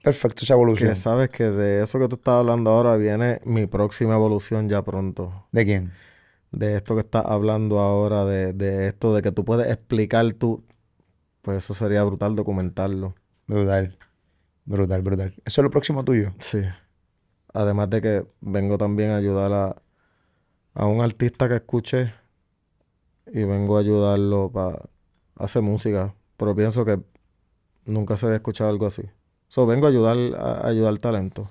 Perfecto 0.05 0.43
esa 0.43 0.53
evolución. 0.53 0.89
Que 0.89 0.95
sabes 0.95 1.29
que 1.29 1.43
de 1.43 1.83
eso 1.83 1.99
que 1.99 2.07
tú 2.07 2.15
estás 2.15 2.35
hablando 2.35 2.71
ahora 2.71 2.95
viene 2.95 3.41
mi 3.43 3.67
próxima 3.67 4.15
evolución 4.15 4.69
ya 4.69 4.81
pronto. 4.83 5.47
¿De 5.51 5.65
quién? 5.65 5.91
de 6.55 6.77
esto 6.77 6.95
que 6.95 7.01
estás 7.01 7.25
hablando 7.25 7.79
ahora, 7.79 8.25
de, 8.25 8.87
esto 8.87 9.13
de 9.13 9.21
que 9.21 9.31
tú 9.31 9.43
puedes 9.43 9.69
explicar 9.69 10.33
tú, 10.33 10.63
pues 11.41 11.57
eso 11.57 11.73
sería 11.73 12.03
brutal 12.03 12.35
documentarlo. 12.35 13.15
Brutal, 13.47 13.97
brutal, 14.63 15.01
brutal. 15.01 15.33
Eso 15.45 15.61
es 15.61 15.63
lo 15.63 15.69
próximo 15.69 16.03
tuyo. 16.03 16.33
Sí. 16.39 16.61
Además 17.53 17.89
de 17.89 18.01
que 18.01 18.25
vengo 18.41 18.77
también 18.77 19.11
a 19.11 19.17
ayudar 19.17 19.51
a, 19.53 19.81
a 20.73 20.85
un 20.87 21.01
artista 21.01 21.47
que 21.49 21.55
escuché 21.55 22.13
y 23.27 23.43
vengo 23.43 23.77
a 23.77 23.81
ayudarlo 23.81 24.49
para 24.51 24.79
hacer 25.35 25.61
música, 25.61 26.15
pero 26.37 26.55
pienso 26.55 26.85
que 26.85 27.01
nunca 27.85 28.17
se 28.17 28.25
había 28.25 28.37
escuchado 28.37 28.69
algo 28.69 28.85
así. 28.85 29.03
So, 29.47 29.65
vengo 29.65 29.87
a 29.87 29.89
ayudar 29.89 30.17
a, 30.37 30.67
ayudar 30.67 30.97
talento. 30.99 31.49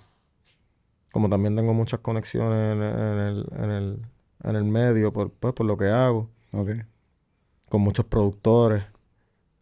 Como 1.12 1.28
también 1.28 1.56
tengo 1.56 1.74
muchas 1.74 2.00
conexiones 2.00 2.74
en 2.74 3.70
el 3.70 4.00
en 4.44 4.56
el 4.56 4.64
medio 4.64 5.12
por, 5.12 5.30
pues, 5.30 5.54
por 5.54 5.66
lo 5.66 5.76
que 5.76 5.86
hago. 5.86 6.28
Ok. 6.52 6.70
Con 7.68 7.80
muchos 7.80 8.04
productores. 8.04 8.84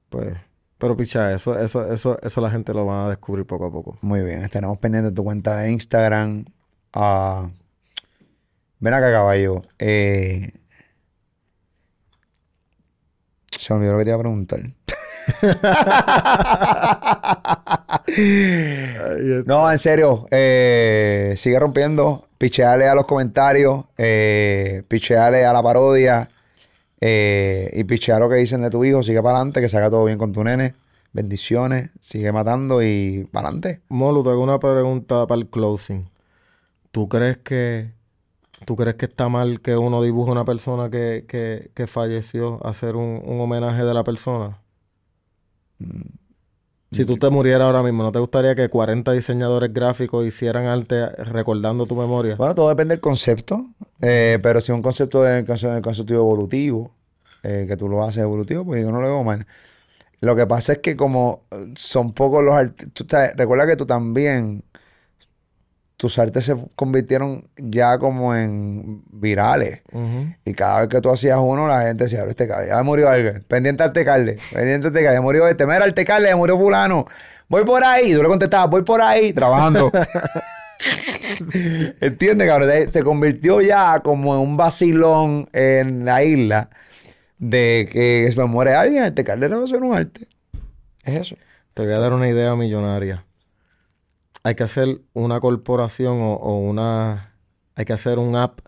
Pues. 0.08 0.36
Pero 0.78 0.96
picha, 0.96 1.32
eso, 1.32 1.58
eso, 1.58 1.90
eso, 1.92 2.20
eso 2.20 2.40
la 2.40 2.50
gente 2.50 2.74
lo 2.74 2.84
va 2.84 3.06
a 3.06 3.10
descubrir 3.10 3.46
poco 3.46 3.66
a 3.66 3.72
poco. 3.72 3.98
Muy 4.02 4.22
bien. 4.22 4.42
Estaremos 4.42 4.78
pendientes 4.78 5.12
de 5.12 5.16
tu 5.16 5.24
cuenta 5.24 5.58
de 5.58 5.70
Instagram. 5.70 6.44
Uh, 6.94 7.48
ven 8.80 8.94
acá, 8.94 9.12
caballo. 9.12 9.62
Eh, 9.78 10.52
se 13.56 13.72
me 13.72 13.78
olvidó 13.78 13.92
lo 13.92 13.98
que 13.98 14.04
te 14.04 14.10
iba 14.10 14.16
a 14.16 14.20
preguntar. 14.20 14.60
No, 19.46 19.70
en 19.70 19.78
serio. 19.78 20.26
Eh, 20.30 21.34
sigue 21.36 21.58
rompiendo. 21.58 22.26
Picheale 22.38 22.88
a 22.88 22.94
los 22.94 23.06
comentarios. 23.06 23.84
Eh, 23.98 24.82
picheale 24.88 25.44
a 25.44 25.52
la 25.52 25.62
parodia. 25.62 26.30
Eh, 27.00 27.70
y 27.72 27.84
pichea 27.84 28.18
lo 28.18 28.28
que 28.28 28.36
dicen 28.36 28.60
de 28.62 28.70
tu 28.70 28.84
hijo. 28.84 29.02
Sigue 29.02 29.22
para 29.22 29.36
adelante. 29.36 29.60
Que 29.60 29.68
se 29.68 29.76
haga 29.76 29.90
todo 29.90 30.04
bien 30.04 30.18
con 30.18 30.32
tu 30.32 30.44
nene. 30.44 30.74
Bendiciones. 31.12 31.90
Sigue 32.00 32.32
matando 32.32 32.82
y 32.82 33.28
para 33.32 33.48
adelante. 33.48 33.82
Molu, 33.88 34.22
te 34.22 34.30
hago 34.30 34.42
una 34.42 34.58
pregunta 34.58 35.26
para 35.26 35.40
el 35.40 35.48
closing. 35.48 36.10
¿Tú 36.90 37.08
crees 37.08 37.38
que 37.38 37.92
¿Tú 38.64 38.76
crees 38.76 38.96
que 38.96 39.06
está 39.06 39.28
mal 39.28 39.60
que 39.60 39.76
uno 39.76 40.02
dibuje 40.02 40.30
a 40.30 40.32
una 40.32 40.44
persona 40.44 40.90
que, 40.90 41.24
que, 41.74 41.86
falleció, 41.86 42.64
hacer 42.64 42.96
un, 42.96 43.20
un, 43.24 43.40
homenaje 43.40 43.84
de 43.84 43.94
la 43.94 44.04
persona? 44.04 44.61
Si 46.92 47.06
tú 47.06 47.16
te 47.16 47.30
murieras 47.30 47.62
ahora 47.62 47.82
mismo, 47.82 48.02
¿no 48.02 48.12
te 48.12 48.18
gustaría 48.18 48.54
que 48.54 48.68
40 48.68 49.12
diseñadores 49.12 49.72
gráficos 49.72 50.26
hicieran 50.26 50.66
arte 50.66 51.06
recordando 51.24 51.86
tu 51.86 51.96
memoria? 51.96 52.36
Bueno, 52.36 52.54
todo 52.54 52.68
depende 52.68 52.94
del 52.94 53.00
concepto. 53.00 53.66
Eh, 54.02 54.38
pero 54.42 54.60
si 54.60 54.72
es 54.72 54.76
un 54.76 54.82
concepto 54.82 55.22
del 55.22 55.46
concepto 55.46 56.14
evolutivo, 56.14 56.92
eh, 57.42 57.64
que 57.66 57.76
tú 57.76 57.88
lo 57.88 58.04
haces 58.04 58.22
evolutivo, 58.22 58.66
pues 58.66 58.82
yo 58.82 58.92
no 58.92 59.00
lo 59.00 59.06
veo 59.06 59.24
mal. 59.24 59.46
Lo 60.20 60.36
que 60.36 60.46
pasa 60.46 60.74
es 60.74 60.78
que 60.80 60.94
como 60.94 61.44
son 61.76 62.12
pocos 62.12 62.44
los 62.44 62.54
artistas... 62.54 63.32
Recuerda 63.36 63.66
que 63.66 63.76
tú 63.76 63.86
también 63.86 64.62
tus 66.02 66.18
artes 66.18 66.44
se 66.44 66.56
convirtieron 66.74 67.46
ya 67.56 67.96
como 67.96 68.34
en 68.34 69.04
virales. 69.12 69.82
Y 70.44 70.52
cada 70.52 70.80
vez 70.80 70.88
que 70.88 71.00
tú 71.00 71.10
hacías 71.10 71.38
uno, 71.40 71.68
la 71.68 71.82
gente 71.82 72.02
decía, 72.02 72.24
este 72.24 72.48
ya 72.48 72.82
murió 72.82 73.08
alguien. 73.08 73.44
Pendiente 73.46 73.84
al 73.84 73.92
tecarle. 73.92 74.38
Pendiente 74.52 74.88
al 74.88 74.92
tecarle. 74.92 75.18
Ya 75.18 75.22
murió 75.22 75.46
este. 75.46 75.64
Mira, 75.64 75.84
al 75.84 75.94
tecarle, 75.94 76.30
ya 76.30 76.36
murió 76.36 76.58
fulano. 76.58 77.06
Voy 77.46 77.64
por 77.64 77.84
ahí. 77.84 78.10
Y 78.10 78.16
tú 78.16 78.22
le 78.24 78.28
contestabas, 78.28 78.68
voy 78.68 78.82
por 78.82 79.00
ahí, 79.00 79.32
trabajando. 79.32 79.92
¿Entiendes, 82.00 82.48
cabrón? 82.48 82.90
Se 82.90 83.04
convirtió 83.04 83.60
ya 83.60 84.00
como 84.00 84.34
en 84.34 84.40
un 84.40 84.56
vacilón 84.56 85.48
en 85.52 86.04
la 86.04 86.24
isla 86.24 86.68
de 87.38 87.88
que 87.92 88.28
se 88.28 88.36
me 88.36 88.46
muere 88.46 88.74
alguien, 88.74 89.04
el 89.04 89.14
tecarle 89.14 89.48
le 89.48 89.54
va 89.54 89.60
a 89.60 89.64
hacer 89.66 89.80
un 89.80 89.94
arte. 89.94 90.26
Es 91.04 91.20
eso. 91.20 91.36
Te 91.74 91.84
voy 91.84 91.92
a 91.92 92.00
dar 92.00 92.12
una 92.12 92.28
idea 92.28 92.56
millonaria 92.56 93.24
hay 94.42 94.54
que 94.54 94.62
hacer 94.62 95.00
una 95.12 95.40
corporación 95.40 96.18
o, 96.20 96.58
una... 96.58 97.34
Hay 97.74 97.84
que 97.84 97.92
hacer 97.92 98.18
un 98.18 98.36
app 98.36 98.60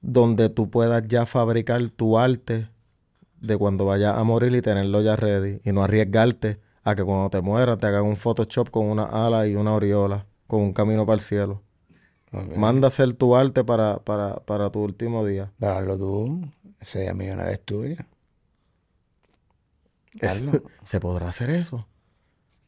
donde 0.00 0.48
tú 0.48 0.70
puedas 0.70 1.06
ya 1.08 1.26
fabricar 1.26 1.90
tu 1.90 2.18
arte 2.18 2.68
de 3.40 3.56
cuando 3.56 3.86
vayas 3.86 4.16
a 4.16 4.22
morir 4.22 4.54
y 4.54 4.62
tenerlo 4.62 5.02
ya 5.02 5.16
ready. 5.16 5.60
Y 5.64 5.72
no 5.72 5.82
arriesgarte 5.82 6.60
a 6.84 6.94
que 6.94 7.04
cuando 7.04 7.30
te 7.30 7.40
mueras 7.40 7.78
te 7.78 7.86
hagan 7.86 8.04
un 8.04 8.16
Photoshop 8.16 8.70
con 8.70 8.86
una 8.86 9.04
ala 9.04 9.46
y 9.48 9.56
una 9.56 9.72
aureola, 9.72 10.26
con 10.46 10.60
un 10.60 10.72
camino 10.72 11.04
para 11.04 11.16
el 11.16 11.20
cielo. 11.20 11.62
Manda 12.30 12.88
hacer 12.88 13.12
tu 13.12 13.36
arte 13.36 13.64
para, 13.64 13.98
para, 13.98 14.36
para 14.36 14.70
tu 14.70 14.80
último 14.80 15.26
día. 15.26 15.52
Darlo 15.58 15.98
tú. 15.98 16.48
Ese 16.80 17.00
día 17.00 17.12
millonario 17.12 17.52
es 17.52 17.60
tuya. 17.60 18.06
¿Se 20.84 21.00
podrá 21.00 21.28
hacer 21.28 21.50
eso? 21.50 21.86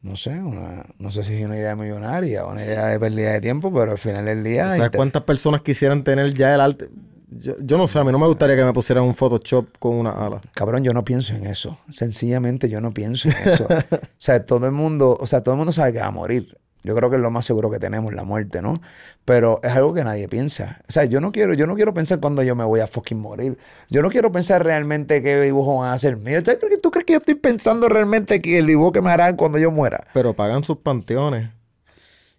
No 0.05 0.15
sé, 0.15 0.29
una, 0.29 0.85
no 0.99 1.09
sé 1.09 1.23
si 1.23 1.33
es 1.33 1.43
una 1.43 1.57
idea 1.57 1.75
millonaria 1.75 2.45
o 2.45 2.51
una 2.51 2.63
idea 2.63 2.85
de 2.85 2.99
pérdida 2.99 3.31
de 3.31 3.41
tiempo, 3.41 3.73
pero 3.73 3.93
al 3.93 3.97
final 3.97 4.23
del 4.25 4.43
día... 4.43 4.75
¿Sabes 4.75 4.91
cuántas 4.95 5.23
personas 5.23 5.63
quisieran 5.63 6.03
tener 6.03 6.35
ya 6.35 6.53
el 6.53 6.61
arte? 6.61 6.89
Yo, 7.27 7.77
no 7.77 7.87
sé, 7.87 7.97
a 7.97 8.03
mí 8.03 8.11
no 8.11 8.19
me 8.19 8.27
gustaría 8.27 8.55
que 8.55 8.63
me 8.63 8.71
pusieran 8.71 9.03
un 9.03 9.15
Photoshop 9.15 9.79
con 9.79 9.95
una 9.95 10.11
ala. 10.11 10.41
Cabrón, 10.53 10.83
yo 10.83 10.93
no 10.93 11.03
pienso 11.03 11.33
en 11.33 11.47
eso. 11.47 11.79
Sencillamente 11.89 12.69
yo 12.69 12.81
no 12.81 12.93
pienso 12.93 13.29
en 13.29 13.49
eso. 13.49 13.67
o 13.91 13.97
sea, 14.19 14.45
todo 14.45 14.67
el 14.67 14.73
mundo, 14.73 15.17
o 15.19 15.25
sea, 15.25 15.41
todo 15.41 15.55
el 15.55 15.57
mundo 15.57 15.73
sabe 15.73 15.93
que 15.93 15.99
va 15.99 16.07
a 16.07 16.11
morir. 16.11 16.55
Yo 16.85 16.95
creo 16.95 17.09
que 17.09 17.15
es 17.15 17.21
lo 17.21 17.31
más 17.31 17.45
seguro 17.45 17.69
que 17.71 17.79
tenemos, 17.79 18.13
la 18.13 18.23
muerte, 18.23 18.61
¿no? 18.61 18.81
Pero 19.25 19.59
es 19.63 19.71
algo 19.71 19.93
que 19.93 20.03
nadie 20.03 20.27
piensa. 20.27 20.81
O 20.87 20.91
sea, 20.91 21.05
yo 21.05 21.19
no 21.19 21.31
quiero, 21.31 21.53
yo 21.53 21.67
no 21.67 21.75
quiero 21.75 21.93
pensar 21.93 22.19
cuando 22.19 22.43
yo 22.43 22.55
me 22.55 22.63
voy 22.63 22.79
a 22.79 22.87
fucking 22.87 23.19
morir. 23.19 23.57
Yo 23.89 24.01
no 24.01 24.09
quiero 24.09 24.31
pensar 24.31 24.63
realmente 24.63 25.21
qué 25.21 25.41
dibujo 25.41 25.77
van 25.77 25.89
a 25.89 25.93
hacer 25.93 26.17
mío. 26.17 26.43
¿Tú 26.43 26.91
crees 26.91 27.05
que 27.05 27.13
yo 27.13 27.19
estoy 27.19 27.35
pensando 27.35 27.89
realmente 27.89 28.41
que 28.41 28.59
el 28.59 28.67
dibujo 28.67 28.91
que 28.91 29.01
me 29.01 29.09
harán 29.09 29.35
cuando 29.35 29.57
yo 29.57 29.71
muera? 29.71 30.05
Pero 30.13 30.33
pagan 30.33 30.63
sus 30.63 30.77
panteones. 30.77 31.49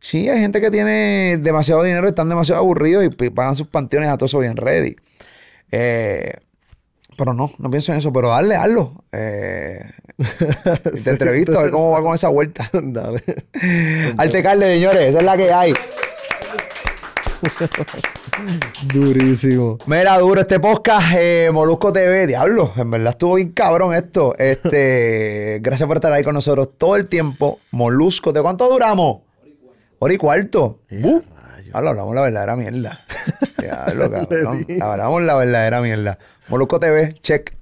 Sí, 0.01 0.28
hay 0.28 0.40
gente 0.40 0.60
que 0.60 0.70
tiene 0.70 1.36
demasiado 1.39 1.82
dinero, 1.82 2.06
están 2.06 2.28
demasiado 2.28 2.60
aburridos 2.60 3.05
y 3.05 3.31
pagan 3.31 3.56
sus 3.56 3.66
panteones 3.66 4.09
a 4.09 4.16
todo 4.16 4.27
eso 4.27 4.39
bien 4.39 4.56
ready. 4.56 4.94
Eh, 5.73 6.32
pero 7.16 7.34
no, 7.34 7.51
no 7.59 7.70
pienso 7.70 7.93
en 7.93 7.98
eso, 7.98 8.12
pero 8.12 8.30
dale, 8.30 8.56
hazlo. 8.56 9.05
Eh, 9.12 9.80
te 11.05 11.10
entrevisto 11.10 11.59
a 11.59 11.62
ver 11.62 11.70
cómo 11.70 11.90
va 11.90 12.02
con 12.02 12.14
esa 12.14 12.28
vuelta. 12.28 12.70
dale. 12.72 13.24
Arte 14.16 14.43
Carle, 14.43 14.74
señores, 14.74 15.02
esa 15.09 15.18
es 15.18 15.24
la 15.24 15.36
que 15.36 15.52
hay. 15.52 15.74
Durísimo. 18.93 19.78
Mira, 19.86 20.18
duro 20.18 20.40
este 20.40 20.60
podcast, 20.60 21.14
eh, 21.16 21.51
Molusco 21.52 21.93
TV, 21.93 22.26
diablo, 22.26 22.72
en 22.76 22.90
verdad 22.90 23.10
estuvo 23.10 23.34
bien 23.34 23.52
cabrón 23.52 23.94
esto. 23.94 24.34
Este, 24.38 25.59
gracias 25.62 25.86
por 25.86 25.97
estar 25.97 26.12
ahí 26.12 26.24
con 26.24 26.34
nosotros 26.34 26.70
todo 26.76 26.97
el 26.97 27.06
tiempo. 27.06 27.60
Molusco, 27.70 28.32
¿de 28.32 28.43
cuánto 28.43 28.68
duramos? 28.68 29.18
Hora 29.98 30.14
y 30.14 30.18
cuarto. 30.18 30.80
Uh, 30.90 31.20
diablo, 31.62 31.90
hablamos 31.90 32.14
la 32.14 32.20
verdadera 32.22 32.56
mierda. 32.56 33.01
Diablo, 33.66 34.10
cabrón. 34.28 34.66
Hablamos 34.80 35.22
la 35.22 35.34
verdadera 35.36 35.80
mierda. 35.80 36.18
Molusco 36.48 36.78
TV, 36.80 37.14
check. 37.22 37.55